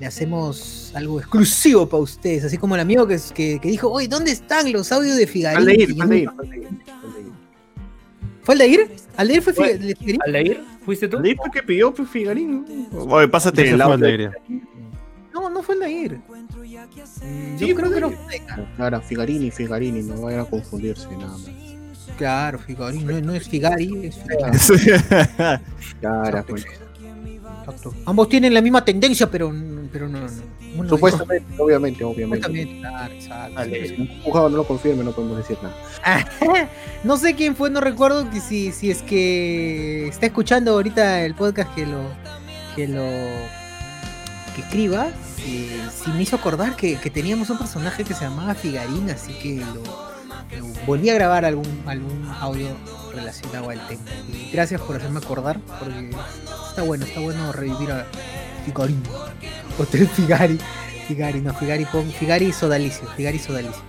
le 0.00 0.06
hacemos 0.06 0.90
algo 0.94 1.18
exclusivo 1.20 1.88
para 1.88 2.02
ustedes, 2.02 2.44
así 2.44 2.58
como 2.58 2.74
el 2.74 2.80
amigo 2.80 3.06
que, 3.06 3.18
que, 3.34 3.58
que 3.60 3.68
dijo, 3.68 3.88
oye, 3.90 4.08
¿dónde 4.08 4.32
están 4.32 4.72
los 4.72 4.90
audios 4.92 5.16
de 5.16 5.26
Figarín? 5.26 5.58
Aldeir, 5.68 5.90
Aldeir, 6.00 6.28
Aldeir, 6.28 6.28
Aldeir. 6.38 6.68
¿Fue 8.42 8.54
Aldeir? 8.54 8.90
¿Aldeir 9.16 9.42
fue 9.42 9.52
Fue- 9.52 9.78
Figarín? 9.78 10.18
¿Aldair? 10.26 10.60
¿Fuiste 10.84 11.06
tú? 11.06 11.20
¿Leí 11.20 11.36
que 11.52 11.62
pidió 11.62 11.94
pues, 11.94 12.08
Figarín? 12.08 12.88
Oye, 12.92 13.28
pásate 13.28 13.62
el 13.62 13.76
fue 13.76 13.82
audio. 13.84 13.94
Aldeir. 13.94 14.30
No, 15.32 15.48
no 15.48 15.62
fue 15.62 15.76
Aldeir. 15.76 16.20
Yo 16.28 17.66
Sí, 17.66 17.74
creo 17.74 17.86
fue 17.86 17.94
que 17.94 18.00
no 18.00 18.06
Aldeir. 18.08 18.42
fue. 18.46 18.84
Ahora, 18.84 19.00
Figarini, 19.00 19.50
Figarini, 19.52 20.02
no 20.02 20.20
vayan 20.22 20.40
a 20.40 20.44
confundirse 20.44 21.06
nada 21.12 21.28
más. 21.38 21.48
Claro, 22.16 22.58
Figarín, 22.58 23.06
no, 23.06 23.20
no 23.20 23.34
es 23.34 23.48
Figari, 23.48 24.06
es 24.06 24.16
Figarín. 24.16 25.60
Claro, 26.00 26.44
pues. 26.46 26.66
Exacto. 27.60 27.94
Ambos 28.06 28.28
tienen 28.28 28.54
la 28.54 28.60
misma 28.60 28.84
tendencia, 28.84 29.30
pero, 29.30 29.52
pero 29.92 30.08
no. 30.08 30.20
no. 30.20 30.88
Supuestamente, 30.88 31.54
obviamente, 31.58 32.04
obviamente. 32.04 32.46
Supuestamente, 32.46 32.80
claro, 32.80 33.14
exacto. 33.14 33.54
Vale, 33.54 33.88
si 33.88 34.00
un 34.00 34.22
juzgado 34.22 34.48
no 34.48 34.56
lo 34.56 34.64
confirme, 34.66 35.04
no 35.04 35.12
podemos 35.12 35.36
decir 35.36 35.58
nada. 35.62 36.68
no 37.04 37.16
sé 37.16 37.34
quién 37.34 37.54
fue, 37.54 37.70
no 37.70 37.80
recuerdo 37.80 38.28
que 38.30 38.40
si, 38.40 38.72
si 38.72 38.90
es 38.90 39.02
que 39.02 40.08
está 40.08 40.26
escuchando 40.26 40.72
ahorita 40.72 41.24
el 41.24 41.34
podcast 41.34 41.72
que 41.74 41.86
lo 41.86 42.02
que 42.74 42.88
lo 42.88 43.02
que 44.54 44.62
escriba, 44.62 45.08
eh, 45.46 45.80
si 45.94 46.10
me 46.10 46.22
hizo 46.22 46.36
acordar 46.36 46.74
que, 46.74 46.96
que 46.96 47.10
teníamos 47.10 47.48
un 47.50 47.58
personaje 47.58 48.04
que 48.04 48.14
se 48.14 48.24
llamaba 48.24 48.54
Figarín, 48.54 49.10
así 49.10 49.32
que 49.34 49.56
lo 49.56 50.11
volví 50.86 51.10
a 51.10 51.14
grabar 51.14 51.44
algún 51.44 51.82
algún 51.86 52.26
audio 52.40 52.68
relacionado 53.14 53.70
al 53.70 53.86
tema. 53.88 54.02
Y 54.28 54.50
gracias 54.52 54.80
por 54.80 54.96
hacerme 54.96 55.18
acordar, 55.18 55.58
porque 55.78 56.10
está 56.68 56.82
bueno, 56.82 57.04
está 57.04 57.20
bueno 57.20 57.52
revivir 57.52 57.90
a 57.92 58.06
Figarín. 58.64 59.02
Hotel 59.78 60.06
Figari. 60.08 60.58
Figari, 61.08 61.40
no, 61.40 61.52
Figari, 61.54 61.84
pon 61.86 62.10
Figari 62.12 62.52
Sodalicio, 62.52 63.06
Figari 63.16 63.38
Sodalicio. 63.38 63.82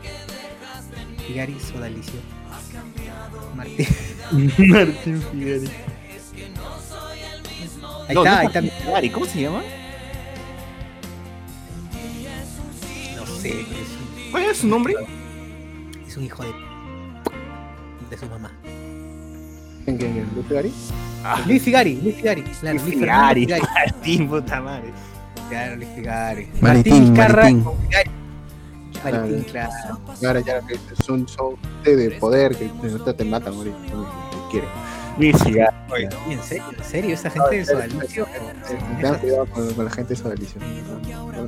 Figari 1.27 1.57
Sodalicio. 1.59 2.19
Martín. 3.55 3.88
Martín 4.69 5.21
Figari. 5.31 5.69
Ahí 8.07 8.15
No, 8.15 8.23
está, 8.25 8.31
no 8.35 8.39
ahí 8.39 8.47
es 8.47 8.55
está. 8.55 8.84
Figari, 8.85 9.09
¿Cómo 9.09 9.25
se 9.25 9.41
llama? 9.41 9.61
No 13.15 13.25
sé, 13.25 13.65
¿Cuál 14.31 14.43
es 14.43 14.57
su 14.57 14.67
nombre? 14.67 14.95
Es 16.14 16.18
un 16.18 16.26
hijo 16.26 16.44
de. 16.44 16.53
de 18.10 18.18
su 18.18 18.27
mamá. 18.27 18.52
¿En 19.88 19.98
qué? 19.98 20.06
¿En 20.06 20.30
Luis 20.35 20.45
Figari? 20.48 20.73
Luis 21.48 21.64
Figari, 21.64 22.02
Luis 22.02 22.15
Figari, 22.18 22.44
claro, 22.44 22.80
Luis 22.80 22.95
Figari, 22.95 23.45
Figari. 23.45 23.64
Martín, 23.64 24.30
puta 24.30 24.61
madre. 24.61 24.94
Claro, 25.49 25.76
Luis 25.76 25.90
Figari. 25.95 26.48
Maritín, 26.61 27.10
Vizcarra 27.10 27.44
Maritín. 27.44 27.64
con 27.64 27.81
Figari. 27.81 28.11
Maritín, 29.03 29.44
claro. 29.45 29.99
Ahora 30.26 30.40
ya 30.41 30.61
es 30.99 31.10
un 31.10 31.26
show 31.26 31.57
de 31.84 32.11
poder 32.19 32.56
que 32.56 32.69
te 33.14 33.26
matan 33.26 33.53
ahorita. 33.56 33.77
si 33.88 34.52
quieren. 34.52 34.69
Luis 35.18 35.44
Figari. 35.44 35.76
En 36.30 36.44
serio, 36.44 36.65
en 36.77 36.84
serio, 36.84 37.14
esa 37.15 37.30
gente 37.31 37.56
de 37.56 37.65
Sodalicio. 37.65 38.27
Tengan 38.98 39.19
cuidado 39.19 39.45
con, 39.48 39.73
con 39.73 39.85
la 39.85 39.91
gente 39.91 40.14
de 40.14 40.22
Sodalicio. 40.22 40.61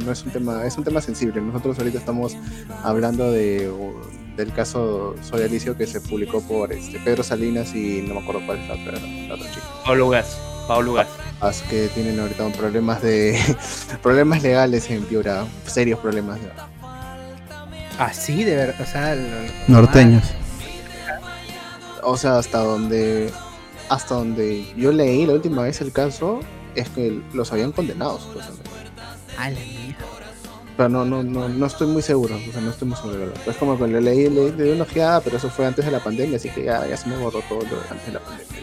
No, 0.03 0.11
es 0.11 0.23
un 0.23 0.31
tema, 0.31 0.65
es 0.65 0.75
un 0.75 0.83
tema 0.83 1.01
sensible. 1.01 1.39
Nosotros 1.39 1.77
ahorita 1.77 1.99
estamos 1.99 2.35
hablando 2.83 3.31
de 3.31 3.69
del 4.35 4.51
caso 4.53 5.15
Sodalicio 5.21 5.77
que 5.77 5.87
se 5.87 6.01
publicó 6.01 6.41
por 6.41 6.71
este 6.73 6.99
Pedro 6.99 7.23
Salinas 7.23 7.73
y 7.73 8.01
no 8.01 8.15
me 8.15 8.21
acuerdo 8.21 8.45
cuál 8.45 8.59
es 8.59 8.67
la 8.67 8.73
otra, 8.75 8.99
la 9.27 9.33
otra 9.35 9.49
chica. 9.51 9.65
Pablo 9.85 10.09
Gas. 10.09 10.37
Pablo 10.67 10.93
Gas. 10.93 11.07
As 11.41 11.61
que 11.63 11.87
tienen 11.89 12.19
ahorita 12.19 12.47
problemas 12.53 13.01
de 13.01 13.39
problemas 14.03 14.41
legales 14.43 14.89
en 14.89 15.03
Piura, 15.03 15.45
serios 15.67 15.99
problemas. 15.99 16.41
de- 16.41 16.49
Ah, 17.97 18.11
sí, 18.13 18.43
de 18.43 18.55
verdad. 18.55 18.81
O 18.81 18.85
sea, 18.85 19.15
lo- 19.15 19.21
lo- 19.21 19.51
Norteños. 19.67 20.23
O 22.03 22.17
sea, 22.17 22.37
hasta 22.37 22.59
donde 22.59 23.31
hasta 23.89 24.15
donde 24.15 24.65
yo 24.75 24.91
leí 24.91 25.25
la 25.25 25.33
última 25.33 25.61
vez 25.63 25.79
el 25.81 25.91
caso 25.91 26.39
es 26.75 26.89
que 26.89 27.21
los 27.33 27.51
habían 27.51 27.71
condenado 27.71 28.19
supuestamente. 28.19 28.69
Ah. 30.75 30.77
Pero 30.77 30.89
no, 30.89 31.05
no, 31.05 31.23
no, 31.23 31.47
no 31.47 31.65
estoy 31.65 31.87
muy 31.87 32.01
seguro, 32.01 32.35
o 32.35 32.51
sea, 32.51 32.61
no 32.61 32.71
estoy 32.71 32.87
muy 32.87 32.97
seguro 32.97 33.17
de 33.17 33.25
verdad. 33.27 33.41
Es 33.47 33.55
como 33.55 33.77
que 33.77 33.87
lo 33.87 34.01
leí, 34.01 34.29
leí, 34.29 34.51
le 34.51 34.63
di 34.63 34.69
una 34.71 34.83
ojeada, 34.83 35.21
pero 35.21 35.37
eso 35.37 35.49
fue 35.49 35.65
antes 35.65 35.85
de 35.85 35.91
la 35.91 36.03
pandemia, 36.03 36.35
así 36.35 36.49
que 36.49 36.65
ya, 36.65 36.85
ya 36.85 36.97
se 36.97 37.07
me 37.07 37.17
borró 37.17 37.41
todo 37.47 37.59
lo 37.61 37.77
de 37.77 37.89
antes 37.89 38.07
de 38.07 38.13
la 38.13 38.19
pandemia. 38.19 38.53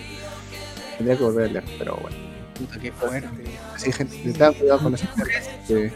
Tendría 0.99 1.17
que 1.17 1.25
volver 1.25 1.45
a 1.45 1.53
leer, 1.53 1.65
pero 1.79 1.99
bueno. 2.03 2.17
Puta, 2.55 2.79
qué 2.79 2.93
fuerte. 2.93 3.29
Así, 3.75 3.91
gente, 3.93 4.17
tengan 4.17 4.53
cuidado 4.53 4.81
con 4.81 4.95
eso. 4.95 5.07
porque 5.17 5.93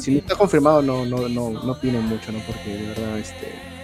si 0.00 0.12
no 0.12 0.18
está 0.18 0.34
confirmado, 0.34 0.82
no, 0.82 1.04
no, 1.04 1.28
no, 1.28 1.50
no 1.50 1.72
opinen 1.72 2.02
mucho, 2.04 2.32
¿no? 2.32 2.38
Porque 2.40 2.70
de 2.70 2.86
verdad, 2.88 3.18
este. 3.18 3.75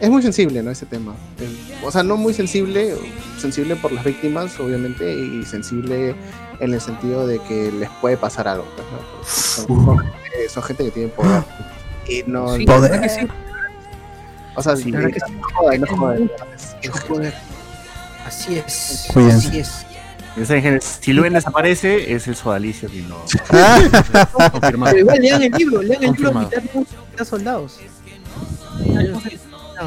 Es 0.00 0.08
muy 0.08 0.22
sensible, 0.22 0.62
¿no? 0.62 0.70
Ese 0.70 0.86
tema. 0.86 1.14
Es- 1.38 1.84
o 1.84 1.90
sea, 1.90 2.02
no 2.02 2.16
muy 2.16 2.32
sensible, 2.34 2.94
sensible 3.38 3.76
por 3.76 3.92
las 3.92 4.04
víctimas, 4.04 4.58
obviamente, 4.58 5.12
y 5.14 5.44
sensible 5.44 6.14
en 6.58 6.74
el 6.74 6.80
sentido 6.80 7.26
de 7.26 7.38
que 7.42 7.70
les 7.72 7.88
puede 8.00 8.16
pasar 8.16 8.48
algo. 8.48 8.64
pues, 8.76 9.28
Son, 9.28 9.66
son 9.66 9.98
gente, 9.98 10.48
son 10.48 10.62
gente 10.62 10.84
que 10.84 10.90
tiene 10.90 11.08
poder. 11.08 11.42
Y 12.08 12.22
no. 12.26 12.56
Sí, 12.56 12.64
Poder. 12.64 13.10
sí. 13.10 13.26
O 14.56 14.62
sea, 14.62 14.74
Sí, 14.76 14.90
que 14.90 15.20
sí. 15.20 15.32
no 15.32 15.42
jodan, 15.54 15.80
no 15.82 15.86
poder. 15.96 16.30
Así 18.26 18.56
es. 18.58 19.06
Cuídense. 19.12 19.48
Así 19.48 19.58
es. 19.58 19.86
Si 21.00 21.12
Luen 21.12 21.32
desaparece, 21.34 22.12
es 22.14 22.26
el 22.28 22.36
sodalicio 22.36 22.88
que 22.90 23.02
no. 23.02 23.16
Confirmado. 24.50 24.92
Pero 24.92 24.98
igual 24.98 25.18
lean 25.20 25.42
el 25.42 25.52
libro, 25.52 25.82
lean 25.82 26.02
el 26.04 26.12
libro 26.12 26.32
mitad 26.32 26.62
mitad 26.74 27.24
soldados. 27.24 27.78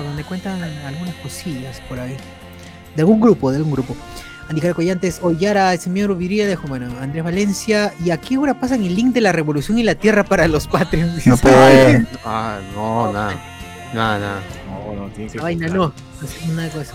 Donde 0.01 0.23
cuentan 0.23 0.61
algunas 0.63 1.15
cosillas 1.15 1.79
por 1.87 1.99
ahí. 1.99 2.17
De 2.95 3.01
algún 3.01 3.19
grupo, 3.19 3.51
de 3.51 3.57
algún 3.57 3.73
grupo. 3.73 3.95
Andy 4.49 4.61
Collantes, 4.73 5.19
Oyara, 5.21 5.75
señor 5.77 6.15
Viridia, 6.17 6.59
bueno, 6.67 6.87
Andrés 6.99 7.23
Valencia. 7.23 7.93
¿Y 8.03 8.11
a 8.11 8.17
qué 8.17 8.37
hora 8.37 8.59
pasan 8.59 8.83
el 8.83 8.95
link 8.95 9.13
de 9.13 9.21
la 9.21 9.31
revolución 9.31 9.77
y 9.79 9.83
la 9.83 9.95
tierra 9.95 10.23
para 10.23 10.47
los 10.47 10.67
Patreons? 10.67 11.25
No 11.25 11.37
puede. 11.41 12.05
Ah, 12.25 12.59
no, 12.75 13.11
nada. 13.13 13.35
Nada, 13.93 14.19
nada. 14.19 14.41
No, 14.67 14.95
no, 14.95 15.07
tiene 15.09 15.31
que. 15.31 15.37
Esa 15.37 15.43
vaina 15.43 15.67
no, 15.67 15.73
no 15.73 15.93
hacemos 16.27 16.55
nada 16.55 16.69
con 16.69 16.81
eso. 16.81 16.93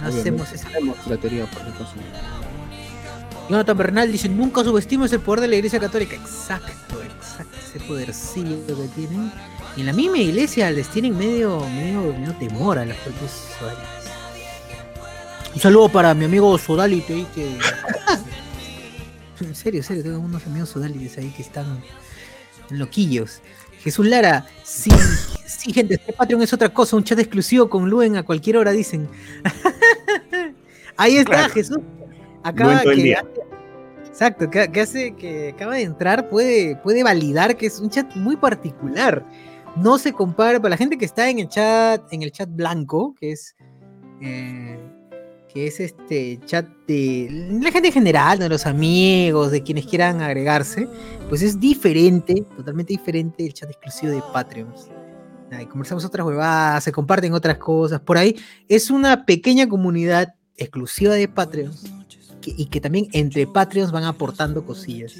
No 0.00 0.08
hacemos 0.08 0.52
eso. 0.52 0.68
La 1.06 1.16
teoría 1.16 1.46
por 1.46 1.62
acaso. 1.62 1.94
Jonathan 3.48 3.78
Bernal 3.78 4.12
dice, 4.12 4.28
nunca 4.28 4.62
subestimes 4.62 5.12
el 5.12 5.20
poder 5.20 5.40
de 5.42 5.48
la 5.48 5.56
iglesia 5.56 5.80
católica. 5.80 6.16
Exacto, 6.16 7.02
exacto, 7.02 7.56
ese 7.66 7.80
podercillo 7.86 8.66
que 8.66 8.88
tienen. 8.94 9.32
Y 9.78 9.82
en 9.82 9.86
la 9.86 9.92
misma 9.92 10.18
iglesia 10.18 10.72
les 10.72 10.88
tienen 10.88 11.16
medio, 11.16 11.60
medio, 11.70 12.12
medio 12.12 12.34
temor 12.34 12.80
a 12.80 12.84
los 12.84 12.96
propios 12.96 13.30
sodalites. 13.60 14.10
Un 15.54 15.60
saludo 15.60 15.88
para 15.88 16.14
mi 16.14 16.24
amigo 16.24 16.58
Sodalite 16.58 17.14
ahí 17.14 17.26
que... 17.32 17.56
en 19.40 19.54
serio, 19.54 19.78
en 19.78 19.84
serio, 19.84 20.02
tengo 20.02 20.18
unos 20.18 20.44
amigos 20.48 20.70
sodalites 20.70 21.16
ahí 21.18 21.28
que 21.30 21.42
están 21.42 21.80
loquillos. 22.70 23.40
Jesús 23.78 24.04
Lara, 24.08 24.46
sí, 24.64 24.90
sí, 25.46 25.72
gente, 25.72 25.94
este 25.94 26.12
Patreon 26.12 26.42
es 26.42 26.52
otra 26.52 26.70
cosa, 26.70 26.96
un 26.96 27.04
chat 27.04 27.20
exclusivo 27.20 27.70
con 27.70 27.88
Luen 27.88 28.16
a 28.16 28.24
cualquier 28.24 28.56
hora, 28.56 28.72
dicen. 28.72 29.08
Ahí 30.96 31.18
está, 31.18 31.30
Claro. 31.34 31.54
Jesús. 31.54 31.78
Acaba 32.42 32.82
que. 32.82 33.16
Exacto, 34.08 34.50
que, 34.50 34.72
que 34.72 34.80
hace 34.80 35.14
que 35.14 35.50
acaba 35.50 35.76
de 35.76 35.82
entrar, 35.82 36.28
puede, 36.28 36.74
puede 36.82 37.04
validar 37.04 37.56
que 37.56 37.66
es 37.66 37.78
un 37.78 37.90
chat 37.90 38.12
muy 38.16 38.34
particular. 38.34 39.24
No 39.76 39.98
se 39.98 40.12
compara 40.12 40.58
para 40.58 40.70
la 40.70 40.76
gente 40.76 40.98
que 40.98 41.04
está 41.04 41.28
en 41.30 41.38
el 41.38 41.48
chat, 41.48 42.02
en 42.12 42.22
el 42.22 42.32
chat 42.32 42.48
blanco, 42.50 43.14
que 43.18 43.32
es 43.32 43.54
eh, 44.20 44.78
que 45.52 45.66
es 45.66 45.80
este 45.80 46.40
chat 46.44 46.66
de 46.86 47.28
la 47.62 47.70
gente 47.70 47.88
en 47.88 47.94
general, 47.94 48.38
de 48.38 48.48
los 48.48 48.66
amigos, 48.66 49.50
de 49.50 49.62
quienes 49.62 49.86
quieran 49.86 50.20
agregarse, 50.20 50.88
pues 51.28 51.42
es 51.42 51.58
diferente, 51.58 52.44
totalmente 52.56 52.92
diferente 52.92 53.46
el 53.46 53.54
chat 53.54 53.70
exclusivo 53.70 54.12
de 54.12 54.22
Patreons. 54.32 54.88
Ahí 55.50 55.64
conversamos 55.66 56.04
otras 56.04 56.26
huevadas, 56.26 56.84
se 56.84 56.92
comparten 56.92 57.32
otras 57.32 57.56
cosas, 57.58 58.00
por 58.00 58.18
ahí 58.18 58.36
es 58.68 58.90
una 58.90 59.24
pequeña 59.24 59.66
comunidad 59.68 60.34
exclusiva 60.56 61.14
de 61.14 61.28
Patreons 61.28 61.84
que- 62.42 62.54
y 62.56 62.66
que 62.66 62.80
también 62.80 63.08
entre 63.12 63.46
Patreons 63.46 63.90
van 63.90 64.04
aportando 64.04 64.64
cosillas. 64.66 65.14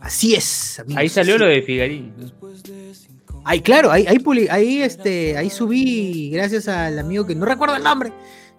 Así 0.00 0.34
es, 0.34 0.80
amigos. 0.80 0.98
Ahí 1.00 1.08
salió 1.08 1.38
lo 1.38 1.46
de 1.46 1.62
Figarín. 1.62 2.12
Ahí, 3.44 3.60
claro, 3.60 3.90
ahí, 3.90 4.06
ahí, 4.06 4.46
ahí, 4.50 4.82
este, 4.82 5.36
ahí 5.36 5.50
subí, 5.50 6.30
gracias 6.30 6.68
al 6.68 6.98
amigo 6.98 7.26
que 7.26 7.34
no 7.34 7.44
recuerdo 7.44 7.76
el 7.76 7.82
nombre. 7.82 8.12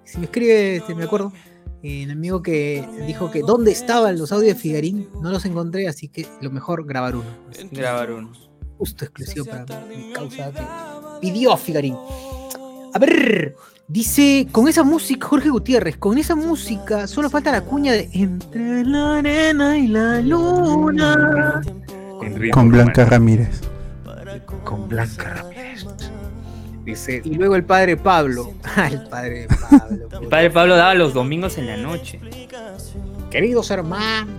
Si 0.03 0.17
me 0.17 0.25
escribe, 0.25 0.77
este, 0.77 0.93
me 0.95 1.05
acuerdo. 1.05 1.31
El 1.81 2.11
amigo 2.11 2.41
que 2.41 2.87
dijo 3.07 3.29
que 3.29 3.41
dónde 3.41 3.71
estaban 3.71 4.17
los 4.17 4.31
audios 4.31 4.55
de 4.55 4.61
Figarín, 4.61 5.09
no 5.21 5.31
los 5.31 5.43
encontré, 5.45 5.87
así 5.87 6.07
que 6.07 6.25
lo 6.41 6.49
mejor 6.49 6.85
grabar 6.85 7.15
uno. 7.15 7.25
Grabar 7.71 8.11
uno. 8.11 8.31
Justo 8.77 9.03
exclusivo 9.03 9.45
para 9.45 9.65
mi 9.87 10.13
causa 10.13 10.51
que 10.51 10.61
pidió 11.19 11.55
Figarín. 11.57 11.97
A 12.93 12.99
ver, 12.99 13.55
dice, 13.87 14.47
con 14.51 14.67
esa 14.67 14.83
música, 14.83 15.27
Jorge 15.27 15.49
Gutiérrez, 15.49 15.97
con 15.97 16.17
esa 16.17 16.35
música 16.35 17.07
solo 17.07 17.29
falta 17.29 17.51
la 17.51 17.61
cuña 17.61 17.91
de 17.91 18.09
Entre 18.13 18.85
la 18.85 19.17
arena 19.17 19.77
y 19.77 19.87
la 19.87 20.21
luna. 20.21 21.61
Con 22.53 22.69
Blanca 22.69 23.05
Ramírez. 23.05 23.72
Con 24.63 24.87
Blanca 24.87 25.33
Ramírez. 25.35 25.85
Dice, 26.85 27.21
y 27.23 27.35
luego 27.35 27.55
el 27.55 27.63
padre 27.63 27.97
Pablo. 27.97 28.51
Ah, 28.75 28.87
el 28.87 29.07
padre 29.07 29.47
Pablo. 29.69 30.07
El 30.21 30.27
padre 30.27 30.49
Pablo 30.49 30.75
daba 30.75 30.93
los 30.95 31.13
domingos 31.13 31.57
en 31.57 31.67
la 31.67 31.77
noche. 31.77 32.19
Queridos 33.29 33.69
hermanos. 33.71 34.35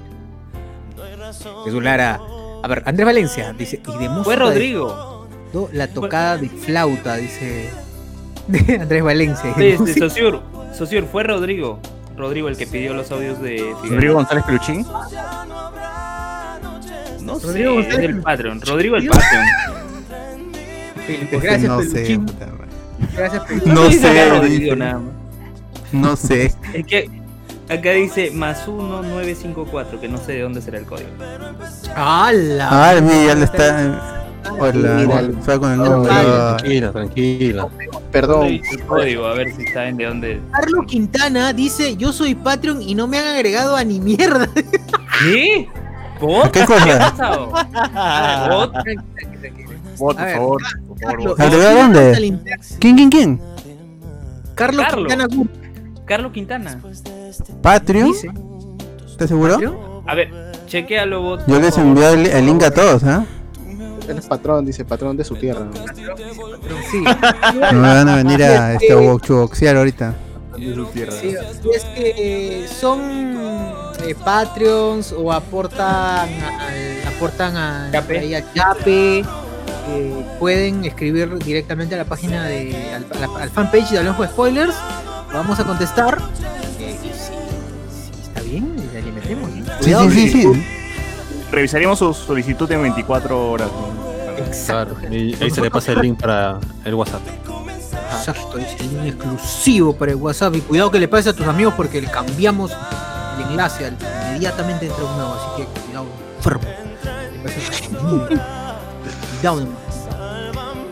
Jesús 1.64 1.82
Lara. 1.82 2.20
A 2.62 2.68
ver, 2.68 2.82
Andrés 2.86 3.06
Valencia 3.06 3.52
dice, 3.56 3.80
y 3.86 3.98
de 3.98 4.08
música 4.08 4.24
Fue 4.24 4.34
de 4.34 4.40
Rodrigo. 4.40 5.26
la 5.72 5.88
tocada 5.88 6.36
de 6.38 6.48
flauta, 6.48 7.16
dice 7.16 7.70
de 8.48 8.78
Andrés 8.80 9.02
Valencia. 9.04 9.54
Sí, 9.56 9.66
este, 9.66 9.98
Sociur, 9.98 10.42
Sociur, 10.76 11.04
fue 11.06 11.22
Rodrigo. 11.24 11.78
Rodrigo 12.16 12.48
el 12.48 12.56
que 12.56 12.66
pidió 12.66 12.94
los 12.94 13.10
audios 13.10 13.40
de 13.40 13.56
Figarín. 13.58 13.92
Rodrigo 13.92 14.14
González 14.14 14.44
Peluchín. 14.44 14.86
No 17.22 17.38
sé, 17.40 17.46
Rodrigo 17.46 17.80
es 17.80 17.96
del 17.96 18.20
Patreon. 18.20 18.60
Rodrigo 18.60 18.96
el 18.96 19.08
Patreon. 19.08 19.83
Felipe, 21.06 21.38
Gracias, 21.38 21.70
no 21.70 21.82
sé. 21.82 21.90
Peluchín. 21.92 22.26
puta 22.26 22.46
madre. 22.46 22.68
Gracias, 23.16 23.44
Peluchín. 23.48 23.74
No 23.74 23.88
dice 23.88 24.08
acá 24.08 24.46
sé, 24.46 24.76
nada 24.76 24.98
más. 24.98 25.12
No 25.92 26.16
sé. 26.16 26.52
Es 26.72 26.86
que 26.86 27.10
acá 27.68 27.90
dice 27.92 28.30
más 28.32 28.66
1954, 28.66 30.00
que 30.00 30.08
no 30.08 30.18
sé 30.18 30.32
de 30.32 30.42
dónde 30.42 30.60
será 30.60 30.78
el 30.78 30.84
código. 30.84 31.08
¡Hala! 31.94 32.68
Ah, 32.70 33.00
mira, 33.00 33.26
ya 33.26 33.34
le 33.34 33.44
está. 33.44 34.20
Hola, 34.58 35.30
fue 35.40 35.58
con 35.58 35.72
el 35.72 35.78
nombre. 35.78 36.12
Tranquilo, 36.12 36.92
tranquilo. 36.92 37.70
Perdón. 38.12 38.40
¿Dónde 38.40 38.52
dice 38.52 38.74
el 38.74 38.82
código? 38.82 39.26
A 39.26 39.34
ver 39.34 39.54
si 39.54 39.66
saben 39.68 39.96
de 39.96 40.04
dónde. 40.04 40.40
Carlos 40.52 40.84
Quintana 40.86 41.52
dice, 41.52 41.96
yo 41.96 42.12
soy 42.12 42.34
Patreon 42.34 42.82
y 42.82 42.94
no 42.94 43.06
me 43.06 43.18
han 43.18 43.26
agregado 43.26 43.76
a 43.76 43.84
ni 43.84 44.00
mierda. 44.00 44.48
¿Qué? 45.22 45.68
¿Qué 46.52 46.64
cosa? 46.64 47.06
ha 47.06 47.10
pasado? 47.10 47.52
A 49.94 49.98
por 49.98 50.14
favor. 50.16 50.62
Por 50.62 50.98
favor, 50.98 50.98
Carlos, 51.00 51.24
bot. 51.26 51.40
¿Agregado 51.40 51.76
Carlos 51.76 51.94
dónde? 51.94 52.58
¿Quién, 52.80 52.96
quién, 52.96 53.10
quién? 53.10 53.40
Carlos 54.54 54.86
Carlos. 54.88 55.08
Quintana 55.08 55.50
Carlos 56.04 56.32
Quintana. 56.32 56.80
¿Patreon? 57.62 58.12
¿Estás 59.06 59.28
seguro? 59.28 60.02
A 60.06 60.14
ver, 60.14 60.30
chequealo 60.66 61.22
bot. 61.22 61.46
Yo 61.46 61.60
les 61.60 61.76
envié 61.78 62.12
el, 62.12 62.26
el 62.26 62.46
link 62.46 62.62
a 62.62 62.70
todos, 62.70 63.04
¿ah? 63.04 63.24
Él 64.08 64.18
es 64.18 64.26
patrón, 64.26 64.66
dice 64.66 64.84
patrón 64.84 65.16
de 65.16 65.24
su 65.24 65.34
tierra. 65.34 65.66
Sí. 66.90 67.02
No 67.72 67.80
me 67.80 67.88
van 67.88 68.08
a 68.08 68.16
venir 68.16 68.42
a 68.42 68.74
este, 68.74 68.94
boxear 68.94 69.76
ahorita. 69.76 70.14
Sí, 70.56 71.34
es 71.74 71.84
que 71.84 72.66
son 72.68 73.00
eh, 74.06 74.14
Patreons 74.24 75.12
o 75.12 75.32
aportan 75.32 76.28
al, 76.28 77.08
aportan 77.16 77.56
a, 77.56 77.90
Yape. 77.92 78.44
Yape, 78.54 79.24
eh, 79.88 80.24
pueden 80.38 80.84
escribir 80.84 81.38
directamente 81.44 81.94
a 81.94 81.98
la 81.98 82.04
página 82.04 82.44
de 82.46 82.94
al, 82.94 83.06
a 83.16 83.26
la- 83.26 83.42
al 83.42 83.50
fanpage 83.50 83.90
de 83.90 84.02
de 84.02 84.26
Spoilers. 84.28 84.74
Vamos 85.32 85.58
a 85.58 85.64
contestar. 85.64 86.18
eh, 86.78 86.96
y 87.02 87.08
si, 87.08 88.12
si 88.14 88.22
está 88.22 88.40
bien, 88.42 88.76
ya 88.92 89.00
le 89.00 89.12
metemos. 89.12 89.50
¿no? 89.50 89.64
Sí, 89.64 89.70
Cuidado, 89.82 90.10
sí, 90.10 90.28
sí, 90.28 90.42
sí. 90.42 90.64
Revisaríamos 91.50 91.98
su 91.98 92.14
solicitud 92.14 92.70
en 92.72 92.82
24 92.82 93.50
horas. 93.50 93.68
¿no? 93.68 94.44
Exacto. 94.46 94.96
Y 95.10 95.34
ahí 95.42 95.50
se 95.50 95.60
le 95.60 95.70
pasa 95.70 95.92
el 95.92 96.00
link 96.00 96.20
para 96.20 96.58
el 96.84 96.94
WhatsApp. 96.94 97.20
Exacto, 98.16 98.58
es 98.58 98.80
el 98.80 98.92
link 99.04 99.14
exclusivo 99.14 99.94
para 99.94 100.12
el 100.12 100.16
WhatsApp. 100.16 100.54
Y 100.56 100.60
cuidado 100.60 100.90
que 100.90 100.98
le 100.98 101.08
pase 101.08 101.28
a 101.30 101.32
tus 101.32 101.46
amigos 101.46 101.74
porque 101.76 102.00
le 102.00 102.10
cambiamos 102.10 102.72
el 103.38 103.50
enlace 103.50 103.86
al- 103.86 103.96
inmediatamente 104.30 104.86
entra 104.86 105.04
un 105.04 105.16
nuevo. 105.16 105.34
Así 105.34 105.62
que 105.62 105.80
cuidado, 105.82 106.06
enfermo. 106.38 106.64
Le 107.32 107.38
pase 107.40 107.60
a 107.60 107.88
tus 107.88 107.98
amigos. 108.00 108.30
Nomás. 109.44 109.68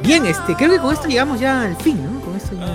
Bien, 0.02 0.26
este, 0.26 0.54
creo 0.56 0.70
que 0.70 0.78
con 0.78 0.92
esto 0.92 1.08
llegamos 1.08 1.38
ya 1.40 1.62
al 1.62 1.76
fin, 1.76 1.98
¿no? 2.04 2.20
Con 2.20 2.36
esto 2.36 2.54
ya. 2.56 2.66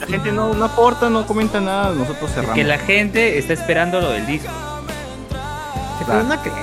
La 0.00 0.06
gente 0.06 0.32
no, 0.32 0.54
no 0.54 0.64
aporta, 0.66 1.08
no 1.10 1.26
comenta 1.26 1.60
nada, 1.60 1.92
nosotros 1.92 2.28
Es 2.30 2.34
cerramos. 2.34 2.54
que 2.54 2.64
la 2.64 2.78
gente 2.78 3.38
está 3.38 3.52
esperando 3.54 4.00
lo 4.00 4.10
del 4.10 4.26
disco. 4.26 4.48
No 6.08 6.42
creo. 6.42 6.54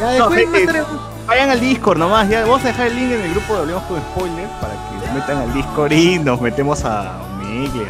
Ya 0.00 0.18
No, 0.18 0.30
gente, 0.30 0.66
tarde- 0.66 0.84
Vayan 1.26 1.50
al 1.50 1.60
Discord 1.60 1.98
nomás, 1.98 2.28
ya 2.28 2.40
vamos 2.42 2.62
a 2.64 2.68
dejar 2.68 2.86
el 2.88 2.96
link 2.96 3.12
en 3.12 3.20
el 3.20 3.30
grupo 3.32 3.54
de 3.54 3.60
Hablemos 3.60 3.82
con 3.84 4.00
Spoilers 4.00 4.50
para 4.60 4.72
que 4.72 5.06
se 5.06 5.12
metan 5.12 5.36
al 5.38 5.52
Discord 5.54 5.92
y 5.92 6.18
nos 6.18 6.40
metemos 6.40 6.84
a 6.84 7.20
Omegle. 7.34 7.86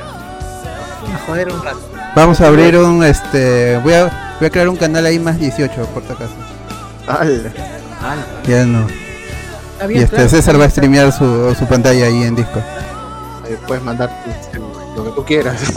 a 1.14 1.18
joder 1.26 1.48
un 1.50 1.62
rato. 1.62 1.80
Vamos 2.14 2.40
a 2.40 2.48
abrir 2.48 2.76
un, 2.76 3.02
este, 3.04 3.78
voy 3.78 3.94
a, 3.94 4.34
voy 4.38 4.46
a 4.48 4.50
crear 4.50 4.68
un 4.68 4.76
canal 4.76 5.06
ahí 5.06 5.18
más 5.18 5.38
18, 5.38 5.86
por 5.86 6.02
si 6.02 6.12
acaso. 6.12 6.32
Al- 7.06 7.52
Ya 8.46 8.64
no. 8.66 8.86
Está 9.78 9.92
Y 9.92 9.98
este, 9.98 10.16
claro. 10.16 10.28
César 10.28 10.60
va 10.60 10.64
a 10.64 10.70
streamear 10.70 11.12
su, 11.12 11.54
su 11.58 11.66
pantalla 11.66 12.06
ahí 12.06 12.22
en 12.22 12.34
Discord. 12.36 12.62
puedes 13.66 13.82
mandar 13.82 14.10
lo 14.96 15.04
que 15.04 15.10
tú 15.10 15.24
quieras. 15.24 15.60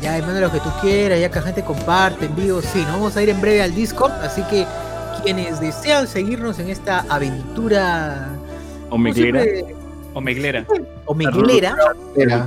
Ya, 0.00 0.16
y 0.16 0.22
manda 0.22 0.40
lo 0.40 0.52
que 0.52 0.60
tú 0.60 0.70
quieras, 0.80 1.18
ya 1.18 1.28
que 1.28 1.40
la 1.40 1.46
gente 1.46 1.64
comparte 1.64 2.26
en 2.26 2.36
vivo. 2.36 2.62
Sí, 2.62 2.82
nos 2.82 2.92
vamos 2.92 3.16
a 3.16 3.22
ir 3.22 3.30
en 3.30 3.40
breve 3.40 3.62
al 3.62 3.74
Discord, 3.74 4.12
así 4.22 4.42
que 4.44 4.64
quienes 5.24 5.58
desean 5.58 6.06
seguirnos 6.06 6.60
en 6.60 6.68
esta 6.68 7.04
aventura 7.08 8.28
Omeglera. 8.90 9.42
omeglera, 10.14 10.64
Era. 12.16 12.46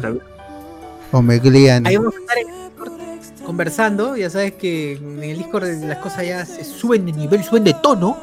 O 1.11 1.21
Meglian. 1.21 1.85
ahí 1.85 1.97
vamos 1.97 2.13
a 2.15 2.19
estar 2.19 2.37
en 2.37 2.49
el 2.49 3.19
Discord 3.19 3.45
conversando. 3.45 4.15
Ya 4.15 4.29
sabes 4.29 4.53
que 4.53 4.93
en 4.93 5.21
el 5.21 5.37
Discord 5.37 5.65
las 5.83 5.97
cosas 5.97 6.25
ya 6.25 6.45
se 6.45 6.63
suben 6.63 7.05
de 7.05 7.11
nivel, 7.11 7.43
suben 7.43 7.65
de 7.65 7.73
tono. 7.73 8.17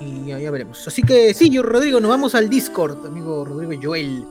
Y 0.00 0.26
ya, 0.26 0.38
ya 0.38 0.50
veremos. 0.50 0.86
Así 0.86 1.02
que 1.02 1.34
sí, 1.34 1.50
yo, 1.50 1.62
Rodrigo, 1.62 2.00
nos 2.00 2.10
vamos 2.10 2.34
al 2.34 2.48
Discord, 2.48 3.06
amigo 3.06 3.44
Rodrigo 3.44 3.72
Joel. 3.82 4.24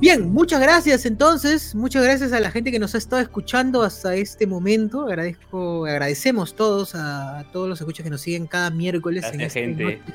Bien, 0.00 0.32
muchas 0.32 0.60
gracias 0.60 1.06
entonces, 1.06 1.74
muchas 1.74 2.04
gracias 2.04 2.32
a 2.32 2.40
la 2.40 2.50
gente 2.50 2.70
que 2.70 2.78
nos 2.78 2.94
ha 2.94 2.98
estado 2.98 3.22
escuchando 3.22 3.82
hasta 3.82 4.14
este 4.14 4.46
momento. 4.46 5.06
Agradezco, 5.06 5.86
agradecemos 5.86 6.54
todos 6.54 6.94
a, 6.94 7.38
a 7.38 7.52
todos 7.52 7.68
los 7.68 7.80
escuchas 7.80 8.04
que 8.04 8.10
nos 8.10 8.20
siguen 8.20 8.46
cada 8.46 8.70
miércoles 8.70 9.24
en 9.24 9.38
Gracias, 9.38 9.56
este 9.56 9.60
gente. 9.60 9.84
Noches, 9.84 10.14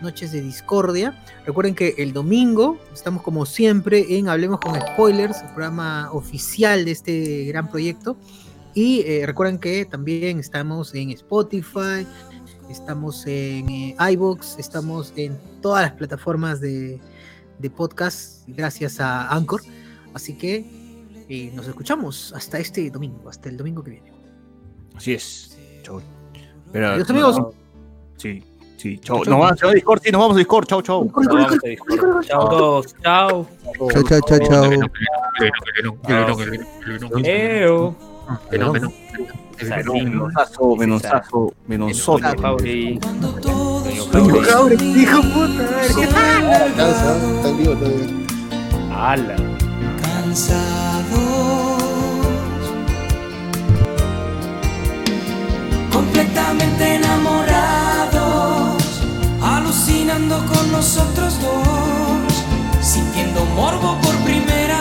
Noches 0.00 0.32
de 0.32 0.42
Discordia. 0.42 1.20
Recuerden 1.46 1.74
que 1.74 1.94
el 1.98 2.12
domingo 2.12 2.78
estamos 2.92 3.22
como 3.22 3.46
siempre 3.46 4.04
en 4.16 4.28
Hablemos 4.28 4.60
con 4.60 4.74
Spoilers, 4.80 5.42
el 5.42 5.48
programa 5.48 6.10
oficial 6.12 6.84
de 6.84 6.90
este 6.92 7.44
gran 7.46 7.68
proyecto. 7.68 8.16
Y 8.74 9.00
eh, 9.06 9.26
recuerden 9.26 9.58
que 9.58 9.84
también 9.84 10.38
estamos 10.38 10.94
en 10.94 11.10
Spotify, 11.10 12.06
estamos 12.68 13.26
en 13.26 13.68
eh, 13.68 13.96
iVoox, 14.12 14.58
estamos 14.58 15.12
en 15.16 15.38
todas 15.60 15.82
las 15.82 15.92
plataformas 15.92 16.60
de, 16.60 17.00
de 17.58 17.70
podcast 17.70 18.44
gracias 18.48 19.00
a 19.00 19.28
Anchor. 19.28 19.62
Así 20.14 20.36
que 20.36 20.64
eh, 21.28 21.52
nos 21.54 21.68
escuchamos 21.68 22.32
hasta 22.34 22.58
este 22.58 22.90
domingo, 22.90 23.28
hasta 23.28 23.48
el 23.48 23.56
domingo 23.56 23.82
que 23.82 23.90
viene. 23.92 24.12
Así 24.96 25.12
es. 25.14 25.56
Chau. 25.82 26.00
Pero, 26.72 26.88
Adiós, 26.88 27.10
amigos. 27.10 27.38
no, 27.38 27.52
sí, 28.16 28.42
sí. 28.76 28.98
Chau. 28.98 29.24
Chau, 29.24 29.30
Nos 29.32 29.40
vamos 29.40 29.62
a 29.62 29.72
Discord, 29.72 30.02
sí, 30.02 30.10
nos 30.10 30.20
vamos 30.20 30.36
a 30.36 30.38
Discord. 30.38 30.66
Chau, 30.66 30.82
chau. 30.82 31.04
Nos 31.04 31.26
vamos 31.26 31.58
a 31.64 31.68
Discord. 31.68 32.24
Chao 32.26 32.46
a 32.46 32.50
todos. 32.50 32.94
Chao. 33.02 33.46
Chao, 33.92 34.02
chao, 34.02 34.20
chao, 34.26 34.38
chao. 38.50 39.37
Eo. 39.60 39.94
Menonzazo, 39.94 40.76
menonzazo, 40.76 41.52
menonzote. 41.66 42.36
Fauri. 42.40 43.00
Hijo 44.96 45.22
puta, 45.22 45.62
a 45.62 45.70
ver, 45.76 45.94
¿qué 45.94 46.06
tal? 46.06 46.74
Cansa, 46.76 47.16
está 47.36 47.50
vivo 47.52 47.74
todavía. 47.74 48.06
Ala. 48.92 49.36
completamente 55.92 56.94
enamorados, 56.96 58.82
alucinando 59.42 60.36
con 60.46 60.72
nosotros 60.72 61.40
dos, 61.40 62.44
sintiendo 62.80 63.44
morbo 63.56 63.98
por 64.00 64.14
primera 64.24 64.78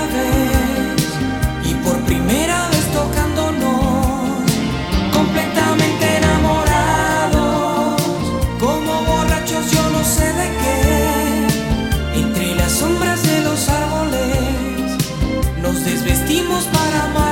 para 16.65 17.03
amar. 17.03 17.26